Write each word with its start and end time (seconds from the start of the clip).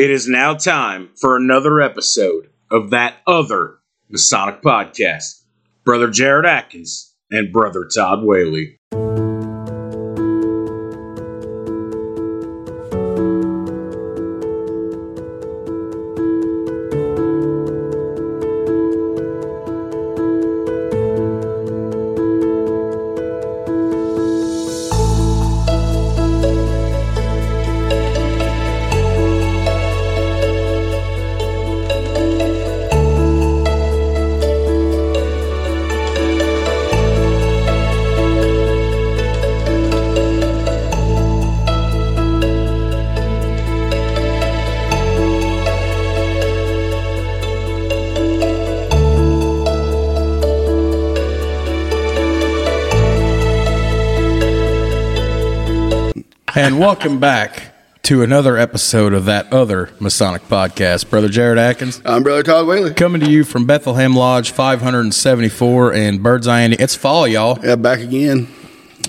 It 0.00 0.10
is 0.10 0.26
now 0.26 0.54
time 0.54 1.10
for 1.20 1.36
another 1.36 1.78
episode 1.78 2.48
of 2.70 2.88
that 2.88 3.16
other 3.26 3.80
Masonic 4.08 4.62
podcast. 4.62 5.42
Brother 5.84 6.08
Jared 6.08 6.46
Atkins 6.46 7.14
and 7.30 7.52
Brother 7.52 7.86
Todd 7.94 8.20
Whaley. 8.22 8.78
Welcome 56.90 57.20
back 57.20 57.72
to 58.02 58.20
another 58.20 58.56
episode 58.58 59.12
of 59.12 59.24
that 59.24 59.52
other 59.52 59.90
Masonic 60.00 60.42
podcast. 60.48 61.08
Brother 61.08 61.28
Jared 61.28 61.56
Atkins 61.56 62.02
I'm 62.04 62.24
Brother 62.24 62.42
Todd 62.42 62.66
Whaley. 62.66 62.94
coming 62.94 63.20
to 63.20 63.30
you 63.30 63.44
from 63.44 63.64
Bethlehem 63.64 64.12
Lodge 64.16 64.50
574 64.50 65.92
and 65.94 66.20
Birdseye, 66.20 66.64
Indiana. 66.64 66.82
It's 66.82 66.96
fall, 66.96 67.28
y'all. 67.28 67.60
Yeah, 67.64 67.76
back 67.76 68.00
again. 68.00 68.48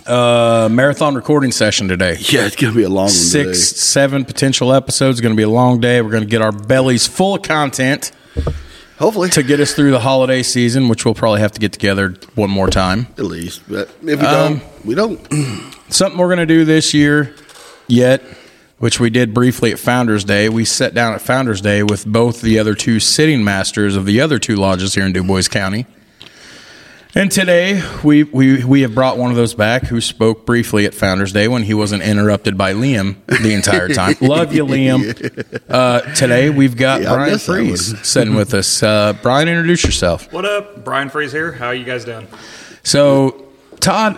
Uh, 0.05 0.69
marathon 0.71 1.15
recording 1.15 1.51
session 1.51 1.87
today. 1.87 2.17
Yeah, 2.19 2.45
it's 2.45 2.55
gonna 2.55 2.75
be 2.75 2.83
a 2.83 2.87
long 2.87 3.05
one 3.05 3.09
Six, 3.09 3.69
today. 3.69 3.79
seven 3.79 4.25
potential 4.25 4.71
episodes. 4.73 5.19
Going 5.19 5.33
to 5.33 5.37
be 5.37 5.41
a 5.41 5.49
long 5.49 5.79
day. 5.79 6.03
We're 6.03 6.11
going 6.11 6.21
to 6.23 6.29
get 6.29 6.43
our 6.43 6.51
bellies 6.51 7.07
full 7.07 7.33
of 7.33 7.41
content 7.41 8.11
Hopefully, 8.99 9.29
to 9.31 9.41
get 9.41 9.59
us 9.59 9.73
through 9.73 9.89
the 9.89 10.01
holiday 10.01 10.43
season, 10.43 10.87
which 10.87 11.03
we'll 11.03 11.15
probably 11.15 11.39
have 11.41 11.53
to 11.53 11.59
get 11.59 11.73
together 11.73 12.13
one 12.35 12.51
more 12.51 12.67
time. 12.67 13.07
at 13.17 13.25
least. 13.25 13.63
But 13.67 13.89
if 14.03 14.19
we 14.21 14.27
Um, 14.27 14.59
don't, 14.59 14.85
we 14.85 14.93
don't. 14.93 15.73
something 15.89 16.19
we're 16.19 16.27
going 16.27 16.37
to 16.37 16.45
do 16.45 16.63
this 16.63 16.93
year 16.93 17.33
yet 17.87 18.21
which 18.81 18.99
we 18.99 19.11
did 19.11 19.31
briefly 19.31 19.71
at 19.71 19.77
founders 19.77 20.23
day. 20.23 20.49
We 20.49 20.65
sat 20.65 20.95
down 20.95 21.13
at 21.13 21.21
founders 21.21 21.61
day 21.61 21.83
with 21.83 22.03
both 22.03 22.41
the 22.41 22.57
other 22.57 22.73
two 22.73 22.99
sitting 22.99 23.43
masters 23.43 23.95
of 23.95 24.07
the 24.07 24.19
other 24.19 24.39
two 24.39 24.55
lodges 24.55 24.95
here 24.95 25.05
in 25.05 25.13
dubois 25.13 25.47
county. 25.47 25.85
And 27.13 27.31
today 27.31 27.83
we, 28.03 28.23
we, 28.23 28.63
we 28.63 28.81
have 28.81 28.95
brought 28.95 29.19
one 29.19 29.29
of 29.29 29.37
those 29.37 29.53
back 29.53 29.83
who 29.83 30.01
spoke 30.01 30.47
briefly 30.47 30.87
at 30.87 30.95
founders 30.95 31.31
day 31.31 31.47
when 31.47 31.61
he 31.61 31.75
wasn't 31.75 32.01
interrupted 32.01 32.57
by 32.57 32.73
liam 32.73 33.23
the 33.27 33.53
entire 33.53 33.87
time. 33.87 34.15
Love 34.21 34.51
you 34.51 34.65
liam. 34.65 35.61
Uh, 35.69 36.01
today 36.15 36.49
we've 36.49 36.75
got 36.75 37.03
Yeah, 37.03 37.13
brian 37.13 37.33
missed 37.33 37.45
freeze 37.45 37.99
sitting 38.07 38.33
with 38.33 38.55
us. 38.55 38.81
Uh, 38.81 39.13
brian 39.21 39.47
introduce 39.47 39.83
yourself. 39.83 40.33
What 40.33 40.45
up? 40.45 40.83
Brian 40.83 41.09
Freeze 41.09 41.31
here. 41.31 41.51
How 41.51 41.67
are 41.67 41.75
you 41.75 41.85
guys 41.85 42.03
doing? 42.03 42.27
so 42.83 43.50
todd 43.81 44.15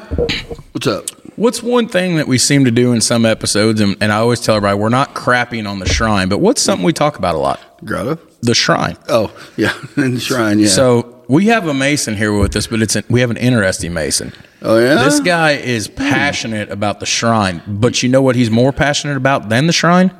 What's 0.73 0.87
up? 0.87 1.09
What's 1.35 1.63
one 1.63 1.87
thing 1.87 2.17
that 2.17 2.27
we 2.27 2.37
seem 2.37 2.65
to 2.65 2.71
do 2.71 2.93
in 2.93 3.01
some 3.01 3.25
episodes, 3.25 3.81
and, 3.81 3.95
and 4.01 4.11
I 4.11 4.17
always 4.17 4.39
tell 4.39 4.55
everybody 4.55 4.77
we're 4.79 4.89
not 4.89 5.15
crapping 5.15 5.67
on 5.69 5.79
the 5.79 5.87
shrine, 5.87 6.29
but 6.29 6.39
what's 6.39 6.61
something 6.61 6.85
we 6.85 6.93
talk 6.93 7.17
about 7.17 7.35
a 7.35 7.39
lot? 7.39 7.59
Grotto? 7.83 8.19
The 8.41 8.53
shrine. 8.53 8.97
Oh, 9.09 9.35
yeah, 9.57 9.73
in 9.97 10.15
the 10.15 10.19
shrine. 10.19 10.59
Yeah. 10.59 10.67
So 10.67 11.23
we 11.27 11.45
have 11.47 11.67
a 11.67 11.73
Mason 11.73 12.15
here 12.15 12.37
with 12.37 12.55
us, 12.55 12.67
but 12.67 12.81
it's 12.81 12.95
a, 12.95 13.03
we 13.09 13.21
have 13.21 13.31
an 13.31 13.37
interesting 13.37 13.93
Mason. 13.93 14.33
oh 14.61 14.77
yeah. 14.77 15.03
This 15.03 15.19
guy 15.19 15.51
is 15.53 15.87
passionate 15.87 16.69
about 16.69 16.99
the 16.99 17.05
shrine, 17.05 17.61
but 17.67 18.03
you 18.03 18.09
know 18.09 18.21
what 18.21 18.35
he's 18.35 18.51
more 18.51 18.71
passionate 18.71 19.17
about 19.17 19.49
than 19.49 19.67
the 19.67 19.73
shrine? 19.73 20.11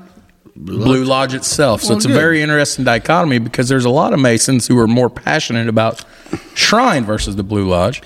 Blue 0.55 1.03
Lodge 1.03 1.33
itself. 1.33 1.81
So 1.81 1.89
Well, 1.89 1.97
it's 1.97 2.05
a 2.05 2.09
very 2.09 2.41
interesting 2.41 2.85
dichotomy 2.85 3.39
because 3.39 3.69
there's 3.69 3.85
a 3.85 3.89
lot 3.89 4.13
of 4.13 4.19
Masons 4.19 4.67
who 4.67 4.77
are 4.79 4.87
more 4.87 5.09
passionate 5.09 5.67
about 5.67 6.05
shrine 6.53 7.05
versus 7.05 7.35
the 7.35 7.43
Blue 7.43 7.67
Lodge. 7.67 8.01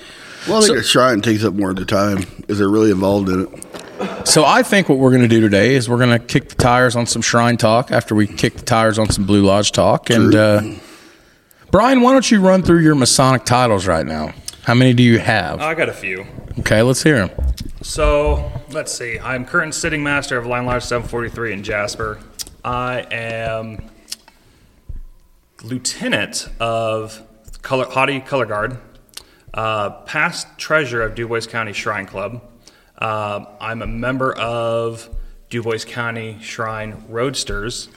Well, 0.48 0.62
I 0.62 0.66
think 0.66 0.78
the 0.78 0.82
shrine 0.82 1.20
takes 1.20 1.44
up 1.44 1.54
more 1.54 1.70
of 1.70 1.76
the 1.76 1.84
time 1.84 2.24
because 2.38 2.58
they're 2.58 2.70
really 2.70 2.90
involved 2.90 3.28
in 3.28 3.42
it. 3.42 4.26
So 4.26 4.44
I 4.44 4.62
think 4.62 4.88
what 4.88 4.98
we're 4.98 5.10
going 5.10 5.22
to 5.22 5.28
do 5.28 5.40
today 5.40 5.74
is 5.74 5.88
we're 5.88 5.98
going 5.98 6.18
to 6.18 6.24
kick 6.24 6.50
the 6.50 6.54
tires 6.54 6.96
on 6.96 7.06
some 7.06 7.22
Shrine 7.22 7.56
talk 7.56 7.90
after 7.90 8.14
we 8.14 8.26
kick 8.26 8.54
the 8.54 8.64
tires 8.64 8.98
on 8.98 9.10
some 9.10 9.26
Blue 9.26 9.42
Lodge 9.42 9.72
talk. 9.72 10.10
And 10.10 10.34
uh, 10.34 10.62
Brian, 11.70 12.00
why 12.00 12.12
don't 12.12 12.30
you 12.30 12.40
run 12.40 12.62
through 12.62 12.80
your 12.80 12.94
Masonic 12.94 13.44
titles 13.44 13.86
right 13.86 14.06
now? 14.06 14.32
How 14.62 14.74
many 14.74 14.92
do 14.92 15.02
you 15.02 15.18
have? 15.18 15.60
I 15.60 15.74
got 15.74 15.88
a 15.88 15.92
few. 15.92 16.26
Okay, 16.60 16.82
let's 16.82 17.02
hear 17.02 17.26
them. 17.26 17.52
So 17.82 18.50
let's 18.70 18.92
see. 18.92 19.18
I'm 19.18 19.44
current 19.44 19.74
sitting 19.74 20.02
master 20.02 20.36
of 20.38 20.46
Line 20.46 20.66
Lodge 20.66 20.82
743 20.82 21.52
in 21.52 21.62
Jasper. 21.62 22.20
I 22.64 23.06
am 23.10 23.90
lieutenant 25.62 26.48
of 26.60 27.22
color, 27.62 27.86
Hadi 27.86 28.20
Color 28.20 28.46
Guard, 28.46 28.78
uh, 29.54 29.90
past 30.02 30.46
treasurer 30.58 31.02
of 31.02 31.14
Dubois 31.14 31.46
County 31.46 31.72
Shrine 31.72 32.06
Club. 32.06 32.42
Uh, 32.96 33.44
I'm 33.60 33.82
a 33.82 33.86
member 33.86 34.32
of 34.32 35.08
Dubois 35.50 35.84
County 35.84 36.38
Shrine 36.40 37.04
Roadsters. 37.08 37.88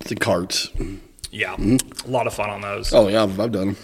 The 0.00 0.16
carts. 0.16 0.70
Yeah, 1.30 1.56
a 1.58 2.08
lot 2.08 2.26
of 2.26 2.34
fun 2.34 2.50
on 2.50 2.60
those. 2.60 2.92
Oh 2.92 3.08
yeah, 3.08 3.22
I've, 3.22 3.38
I've 3.38 3.52
done 3.52 3.68
them. 3.68 3.76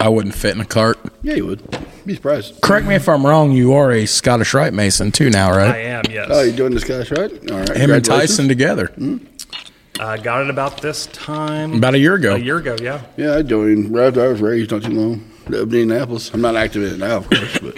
I 0.00 0.08
wouldn't 0.08 0.34
fit 0.34 0.54
in 0.54 0.60
a 0.60 0.64
cart. 0.66 0.98
Yeah, 1.22 1.34
you 1.34 1.46
would. 1.46 1.86
Be 2.04 2.14
surprised. 2.14 2.60
Correct 2.60 2.86
me 2.86 2.94
if 2.94 3.08
I'm 3.08 3.26
wrong. 3.26 3.52
You 3.52 3.72
are 3.72 3.90
a 3.90 4.06
Scottish 4.06 4.54
Rite 4.54 4.72
Mason 4.72 5.10
too 5.10 5.30
now, 5.30 5.50
right? 5.50 5.74
I 5.74 5.78
am, 5.78 6.04
yes. 6.08 6.28
Oh, 6.30 6.42
you're 6.42 6.54
doing 6.54 6.72
this 6.72 6.84
guy's 6.84 7.10
right? 7.10 7.32
All 7.50 7.58
right. 7.58 7.76
Him 7.76 7.90
and. 7.90 8.04
Tyson 8.04 8.46
together 8.46 8.92
I 9.98 10.18
got 10.18 10.42
it 10.42 10.50
about 10.50 10.82
this 10.82 11.06
time. 11.06 11.74
about 11.74 11.94
a 11.94 11.98
year 11.98 12.14
ago. 12.14 12.34
a 12.34 12.38
year 12.38 12.58
ago, 12.58 12.76
yeah. 12.80 13.02
Yeah, 13.16 13.34
I 13.36 13.42
joined 13.42 13.92
right 13.92 14.08
after 14.08 14.24
I 14.24 14.28
was 14.28 14.40
raised 14.40 14.70
not 14.70 14.82
too 14.82 14.90
long. 14.92 15.30
Up 15.46 15.52
in 15.52 15.58
Indianapolis. 15.62 16.32
I'm 16.34 16.40
not 16.40 16.56
active 16.56 16.82
in 16.84 16.94
it 16.94 16.98
now, 16.98 17.18
of 17.18 17.30
course, 17.30 17.58
but 17.58 17.74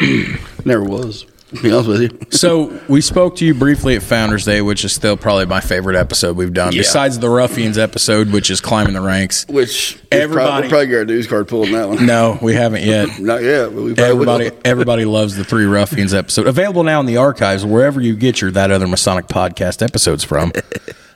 never 0.67 0.85
was. 0.85 1.27
To 1.55 1.63
be 1.63 1.73
honest 1.73 1.89
with 1.89 2.03
you. 2.03 2.11
So 2.29 2.79
we 2.89 3.01
spoke 3.01 3.37
to 3.37 3.45
you 3.47 3.55
briefly 3.55 3.97
at 3.97 4.03
Founders 4.03 4.45
Day, 4.45 4.61
which 4.61 4.85
is 4.85 4.93
still 4.93 5.17
probably 5.17 5.47
my 5.47 5.61
favorite 5.61 5.97
episode 5.97 6.37
we've 6.37 6.53
done, 6.53 6.75
Yeah. 6.75 6.81
besides 6.81 7.19
the 7.21 7.31
Ruffians 7.31 7.79
episode, 7.79 8.33
which 8.33 8.51
is 8.51 8.61
climbing 8.61 8.93
the 8.93 9.01
ranks. 9.01 9.47
Which 9.49 9.99
Everybody- 10.13 10.23
everybody 10.23 10.63
we're 10.67 10.69
probably 10.69 10.87
got 10.89 10.99
a 10.99 11.05
news 11.07 11.27
card 11.27 11.49
pulling 11.49 11.73
that 11.73 11.89
one. 11.89 12.05
No, 12.05 12.39
we 12.43 12.53
haven't 12.53 12.85
yet. 12.85 13.19
Not 13.19 13.43
yet, 13.43 13.75
but 13.75 13.83
we 13.83 13.97
Everybody, 13.97 14.51
everybody 14.67 15.07
loves 15.07 15.37
the 15.37 15.45
Three 15.45 15.65
Ruffians 15.65 16.13
episode. 16.13 16.47
Available 16.47 16.83
now 16.85 17.01
in 17.01 17.07
the 17.07 17.17
archives, 17.17 17.65
wherever 17.65 17.99
you 17.99 18.15
get 18.15 18.43
your 18.43 18.51
that 18.51 18.71
other 18.71 18.87
Masonic 18.87 19.27
podcast 19.29 19.83
episodes 19.83 20.25
from. 20.25 20.53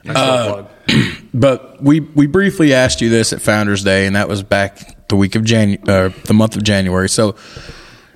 Nice 0.05 0.17
little 0.17 0.33
uh, 0.33 0.63
plug. 0.63 0.67
But 1.33 1.81
we 1.81 2.01
we 2.01 2.25
briefly 2.27 2.73
asked 2.73 2.99
you 3.01 3.09
this 3.09 3.31
at 3.33 3.41
Founders 3.43 3.83
Day, 3.85 4.05
and 4.05 4.15
that 4.17 4.27
was 4.27 4.43
back 4.43 5.02
the 5.09 5.15
week 5.15 5.35
of 5.35 5.43
Jan, 5.43 5.77
uh, 5.87 6.09
the 6.25 6.33
month 6.33 6.55
of 6.55 6.63
January. 6.63 7.09
So 7.09 7.35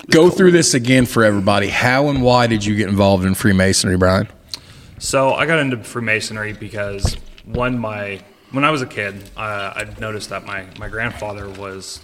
go 0.09 0.29
through 0.29 0.51
this 0.51 0.73
again 0.73 1.05
for 1.05 1.23
everybody. 1.23 1.69
How 1.69 2.09
and 2.09 2.21
why 2.21 2.47
did 2.47 2.65
you 2.65 2.75
get 2.75 2.89
involved 2.89 3.25
in 3.25 3.35
Freemasonry, 3.35 3.97
Brian? 3.97 4.27
So 4.99 5.33
I 5.33 5.45
got 5.45 5.59
into 5.59 5.77
Freemasonry 5.83 6.53
because 6.53 7.15
one, 7.45 7.77
my 7.77 8.21
when 8.51 8.63
I 8.63 8.71
was 8.71 8.81
a 8.81 8.87
kid, 8.87 9.29
uh, 9.35 9.73
I 9.75 9.85
noticed 9.99 10.29
that 10.29 10.45
my 10.45 10.65
my 10.79 10.87
grandfather 10.87 11.49
was 11.49 12.01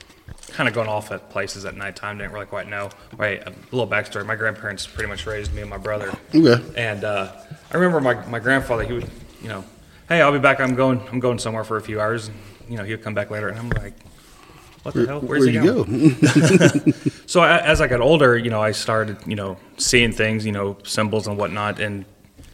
kind 0.50 0.70
of 0.70 0.76
going 0.76 0.88
off 0.88 1.12
at 1.12 1.30
places 1.30 1.66
at 1.66 1.76
nighttime. 1.76 2.18
Didn't 2.18 2.34
really 2.34 2.46
quite 2.46 2.68
know. 2.68 2.90
Right, 3.18 3.42
a 3.46 3.54
little 3.72 3.88
backstory. 3.88 4.26
My 4.26 4.36
grandparents 4.36 4.86
pretty 4.86 5.10
much 5.10 5.26
raised 5.26 5.54
me 5.54 5.62
and 5.62 5.70
my 5.70 5.78
brother. 5.78 6.14
Okay. 6.34 6.64
And 6.76 7.04
uh, 7.04 7.32
I 7.72 7.78
remember 7.78 8.00
my, 8.00 8.26
my 8.28 8.40
grandfather. 8.40 8.84
He 8.84 8.94
would, 8.94 9.10
you 9.42 9.50
know, 9.50 9.64
hey, 10.08 10.22
I'll 10.22 10.32
be 10.32 10.40
back. 10.40 10.60
I'm 10.60 10.76
going. 10.76 11.02
I'm 11.12 11.20
going 11.20 11.40
somewhere 11.40 11.64
for 11.64 11.78
a 11.78 11.82
few 11.82 12.00
hours. 12.00 12.30
You 12.70 12.78
know, 12.78 12.84
he 12.84 12.92
would 12.92 13.04
come 13.04 13.14
back 13.14 13.30
later, 13.30 13.50
and 13.50 13.58
I'm 13.58 13.70
like, 13.70 13.94
what 14.84 14.94
the 14.94 15.06
hell? 15.08 15.22
Where's 15.22 15.46
Where'd 15.46 15.54
he 15.54 15.60
going? 15.60 16.16
go? 16.86 16.92
So 17.26 17.40
I, 17.42 17.58
as 17.60 17.82
I 17.82 17.88
got 17.88 18.00
older, 18.02 18.38
you 18.38 18.50
know, 18.52 18.62
I 18.62 18.72
started, 18.74 19.18
you 19.26 19.36
know, 19.36 19.58
seeing 19.78 20.12
things, 20.12 20.46
you 20.46 20.52
know, 20.52 20.78
symbols 20.84 21.26
and 21.26 21.38
whatnot, 21.38 21.80
and 21.80 22.06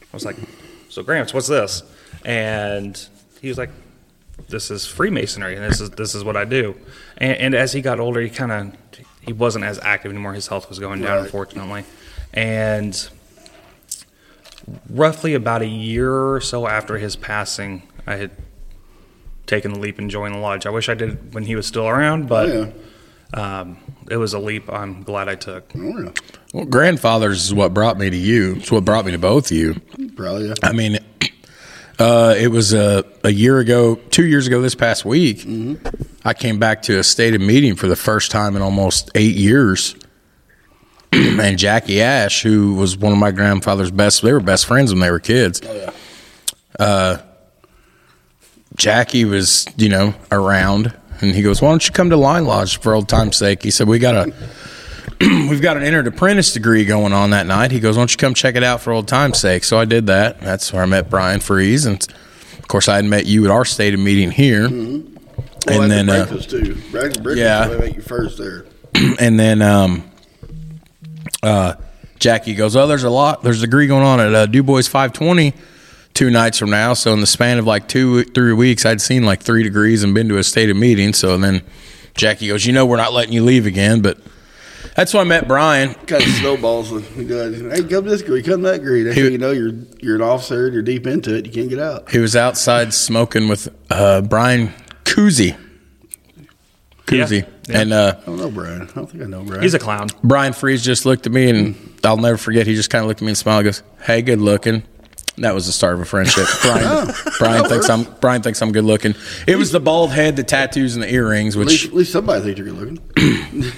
I 0.01 0.05
was 0.13 0.23
like, 0.25 0.37
"So, 0.89 1.03
Gramps, 1.03 1.33
what's 1.33 1.47
this?" 1.47 1.83
And 2.23 2.97
he 3.41 3.49
was 3.49 3.57
like, 3.57 3.71
"This 4.47 4.71
is 4.71 4.85
Freemasonry, 4.85 5.55
and 5.55 5.63
this 5.65 5.81
is 5.81 5.89
this 5.91 6.15
is 6.15 6.23
what 6.23 6.37
I 6.37 6.45
do." 6.45 6.75
And, 7.17 7.35
and 7.37 7.55
as 7.55 7.73
he 7.73 7.81
got 7.81 7.99
older, 7.99 8.21
he 8.21 8.29
kind 8.29 8.51
of 8.51 9.03
he 9.21 9.33
wasn't 9.33 9.65
as 9.65 9.79
active 9.79 10.11
anymore. 10.11 10.33
His 10.33 10.47
health 10.47 10.69
was 10.69 10.79
going 10.79 11.01
down, 11.01 11.17
Right. 11.17 11.25
unfortunately, 11.25 11.83
and 12.33 13.09
roughly 14.89 15.33
about 15.33 15.61
a 15.61 15.67
year 15.67 16.13
or 16.33 16.41
so 16.41 16.67
after 16.67 16.97
his 16.97 17.15
passing, 17.15 17.83
I 18.05 18.15
had 18.17 18.31
taken 19.49 19.73
the 19.73 19.79
leap 19.79 19.99
and 19.99 20.09
joining 20.09 20.37
the 20.37 20.39
lodge. 20.39 20.65
I 20.65 20.69
wish 20.69 20.87
I 20.87 20.93
did 20.93 21.33
when 21.33 21.43
he 21.43 21.55
was 21.55 21.65
still 21.67 21.87
around, 21.87 22.29
but 22.29 22.49
Oh, 22.49 22.73
um, 23.33 23.77
it 24.09 24.17
was 24.17 24.33
a 24.33 24.39
leap 24.39 24.71
I'm 24.71 25.03
glad 25.03 25.27
I 25.27 25.35
took. 25.35 25.69
Oh, 25.75 25.99
yeah. 26.03 26.11
Well, 26.53 26.65
grandfathers 26.65 27.43
is 27.45 27.53
what 27.53 27.73
brought 27.73 27.97
me 27.97 28.09
to 28.09 28.15
you. 28.17 28.55
It's 28.57 28.71
what 28.71 28.85
brought 28.85 29.05
me 29.05 29.11
to 29.11 29.17
both 29.19 29.51
of 29.51 29.57
you. 29.57 29.75
Probably, 30.15 30.47
yeah. 30.47 30.53
I 30.63 30.71
mean, 30.71 30.99
Uh, 31.99 32.33
it 32.39 32.47
was 32.47 32.71
a, 32.73 33.03
a 33.25 33.29
year 33.29 33.59
ago, 33.59 33.95
two 33.95 34.25
years 34.25 34.47
ago 34.47 34.61
this 34.61 34.73
past 34.73 35.03
week. 35.03 35.45
I 36.23 36.33
came 36.33 36.57
back 36.57 36.83
to 36.83 36.97
a 36.99 37.03
stated 37.03 37.41
meeting 37.41 37.75
for 37.75 37.87
the 37.87 37.95
first 37.97 38.31
time 38.31 38.55
in 38.55 38.61
almost 38.61 39.11
eight 39.15 39.35
years. 39.35 39.97
and 41.11 41.57
Jackie 41.59 42.01
Ash, 42.01 42.41
who 42.41 42.75
was 42.75 42.95
one 42.95 43.11
of 43.11 43.17
my 43.19 43.31
grandfather's 43.31 43.91
best, 43.91 44.21
they 44.21 44.31
were 44.31 44.39
best 44.39 44.65
friends 44.65 44.93
when 44.93 45.01
they 45.01 45.11
were 45.11 45.19
kids. 45.19 45.61
Oh 45.67 45.91
yeah. 46.79 47.21
Jackie 48.79 49.25
was, 49.25 49.67
you 49.75 49.89
know, 49.89 50.15
around 50.31 50.97
and 51.21 51.35
he 51.35 51.41
goes, 51.41 51.61
Why 51.61 51.69
don't 51.69 51.85
you 51.85 51.91
come 51.93 52.09
to 52.09 52.17
Line 52.17 52.45
Lodge 52.45 52.79
for 52.79 52.93
old 52.93 53.09
time's 53.09 53.37
sake? 53.37 53.61
He 53.61 53.71
said, 53.71 53.87
We 53.87 53.99
got 53.99 54.15
a 54.15 54.33
we've 55.49 55.61
got 55.61 55.75
an 55.75 55.83
entered 55.83 56.07
apprentice 56.07 56.53
degree 56.53 56.85
going 56.85 57.11
on 57.11 57.31
that 57.31 57.45
night. 57.45 57.71
He 57.71 57.81
goes, 57.81 57.97
Why 57.97 58.01
don't 58.01 58.11
you 58.11 58.17
come 58.17 58.33
check 58.33 58.55
it 58.55 58.63
out 58.63 58.81
for 58.81 58.93
old 58.93 59.07
time's 59.07 59.37
sake? 59.37 59.65
So 59.65 59.77
I 59.77 59.83
did 59.85 60.07
that. 60.07 60.39
That's 60.39 60.71
where 60.71 60.81
I 60.81 60.85
met 60.85 61.09
Brian 61.09 61.41
Freeze 61.41 61.85
and 61.85 62.01
of 62.57 62.67
course 62.69 62.87
I 62.87 62.95
had 62.95 63.05
met 63.05 63.25
you 63.25 63.43
at 63.45 63.51
our 63.51 63.65
stated 63.65 63.99
meeting 63.99 64.31
here. 64.31 64.69
Well, 64.69 65.81
And 65.81 65.91
then, 65.91 66.09
uh, 66.09 66.25
breakfast 66.25 66.49
too. 66.49 66.75
Breakfast, 66.91 67.21
breakfast 67.21 67.37
yeah. 67.37 67.69
yeah. 67.69 67.77
make 67.77 67.95
you 67.95 68.01
first 68.01 68.37
there. 68.37 68.65
and 69.19 69.37
then 69.37 69.61
um, 69.61 70.09
uh, 71.43 71.73
Jackie 72.17 72.55
goes, 72.55 72.75
"Oh, 72.75 72.87
there's 72.87 73.03
a 73.03 73.09
lot. 73.09 73.43
There's 73.43 73.59
a 73.61 73.65
degree 73.65 73.87
going 73.87 74.03
on 74.03 74.19
at 74.19 74.33
uh, 74.33 74.45
Du 74.45 74.63
Bois 74.63 74.83
520 74.83 75.53
two 76.13 76.29
nights 76.29 76.57
from 76.57 76.69
now. 76.69 76.93
So 76.93 77.13
in 77.13 77.21
the 77.21 77.27
span 77.27 77.57
of 77.59 77.65
like 77.65 77.87
two, 77.87 78.23
three 78.23 78.53
weeks, 78.53 78.85
I'd 78.85 79.01
seen 79.01 79.23
like 79.23 79.41
three 79.41 79.63
degrees 79.63 80.03
and 80.03 80.13
been 80.13 80.29
to 80.29 80.37
a 80.37 80.43
stated 80.43 80.75
meeting. 80.75 81.13
So 81.13 81.37
then 81.37 81.61
Jackie 82.15 82.47
goes, 82.47 82.65
"You 82.65 82.73
know, 82.73 82.85
we're 82.85 82.97
not 82.97 83.13
letting 83.13 83.33
you 83.33 83.43
leave 83.43 83.65
again." 83.65 84.01
But 84.01 84.17
that's 84.95 85.13
when 85.13 85.21
I 85.21 85.23
met 85.29 85.47
Brian. 85.47 85.93
Kind 85.93 86.23
of 86.23 86.29
snowballs. 86.29 86.91
We 86.91 87.23
go, 87.25 87.51
Hey, 87.69 87.83
come 87.83 88.05
this 88.05 88.21
degree, 88.21 88.43
come 88.43 88.61
that 88.63 88.77
degree. 88.79 89.03
Next 89.03 89.17
He- 89.17 89.29
you 89.29 89.37
know, 89.37 89.51
you're 89.51 89.71
you're 90.01 90.15
an 90.15 90.21
officer. 90.21 90.65
and 90.65 90.73
You're 90.73 90.83
deep 90.83 91.07
into 91.07 91.35
it. 91.35 91.45
You 91.45 91.51
can't 91.51 91.69
get 91.69 91.79
out. 91.79 92.09
He 92.11 92.19
was 92.19 92.35
outside 92.35 92.93
smoking 92.93 93.47
with 93.47 93.69
uh, 93.89 94.21
Brian 94.21 94.73
Kuzi. 95.05 95.55
Kuzi. 97.05 97.41
Yeah, 97.41 97.45
yeah. 97.69 97.81
And 97.81 97.93
uh, 97.93 98.15
I 98.21 98.25
don't 98.25 98.37
know, 98.37 98.51
Brian. 98.51 98.81
I 98.81 98.85
don't 98.85 99.09
think 99.09 99.23
I 99.23 99.27
know 99.27 99.43
Brian. 99.43 99.61
He's 99.63 99.73
a 99.73 99.79
clown. 99.79 100.09
Brian 100.23 100.53
Freeze 100.53 100.83
just 100.83 101.05
looked 101.05 101.25
at 101.25 101.31
me, 101.31 101.49
and 101.49 101.75
I'll 102.03 102.17
never 102.17 102.37
forget. 102.37 102.67
He 102.67 102.75
just 102.75 102.89
kind 102.89 103.03
of 103.03 103.07
looked 103.07 103.21
at 103.21 103.25
me 103.25 103.29
and 103.29 103.37
smiled. 103.37 103.65
and 103.65 103.73
Goes, 103.75 103.83
"Hey, 104.03 104.21
good 104.21 104.39
looking." 104.41 104.83
That 105.39 105.53
was 105.53 105.65
the 105.65 105.71
start 105.71 105.95
of 105.95 106.01
a 106.01 106.05
friendship. 106.05 106.47
Brian, 106.61 107.13
Brian 107.37 107.65
thinks 107.65 107.89
I'm 107.89 108.03
Brian 108.21 108.41
thinks 108.41 108.61
I'm 108.61 108.71
good 108.71 108.83
looking. 108.83 109.15
It 109.47 109.57
was 109.57 109.71
the 109.71 109.79
bald 109.79 110.11
head, 110.11 110.35
the 110.35 110.43
tattoos, 110.43 110.95
and 110.95 111.03
the 111.03 111.13
earrings, 111.13 111.55
at, 111.55 111.65
least, 111.65 111.83
which 111.83 111.91
at 111.91 111.95
least 111.95 112.11
somebody 112.11 112.41
thinks 112.41 112.59
you're 112.59 112.67
good 112.69 112.99
looking. 113.15 113.73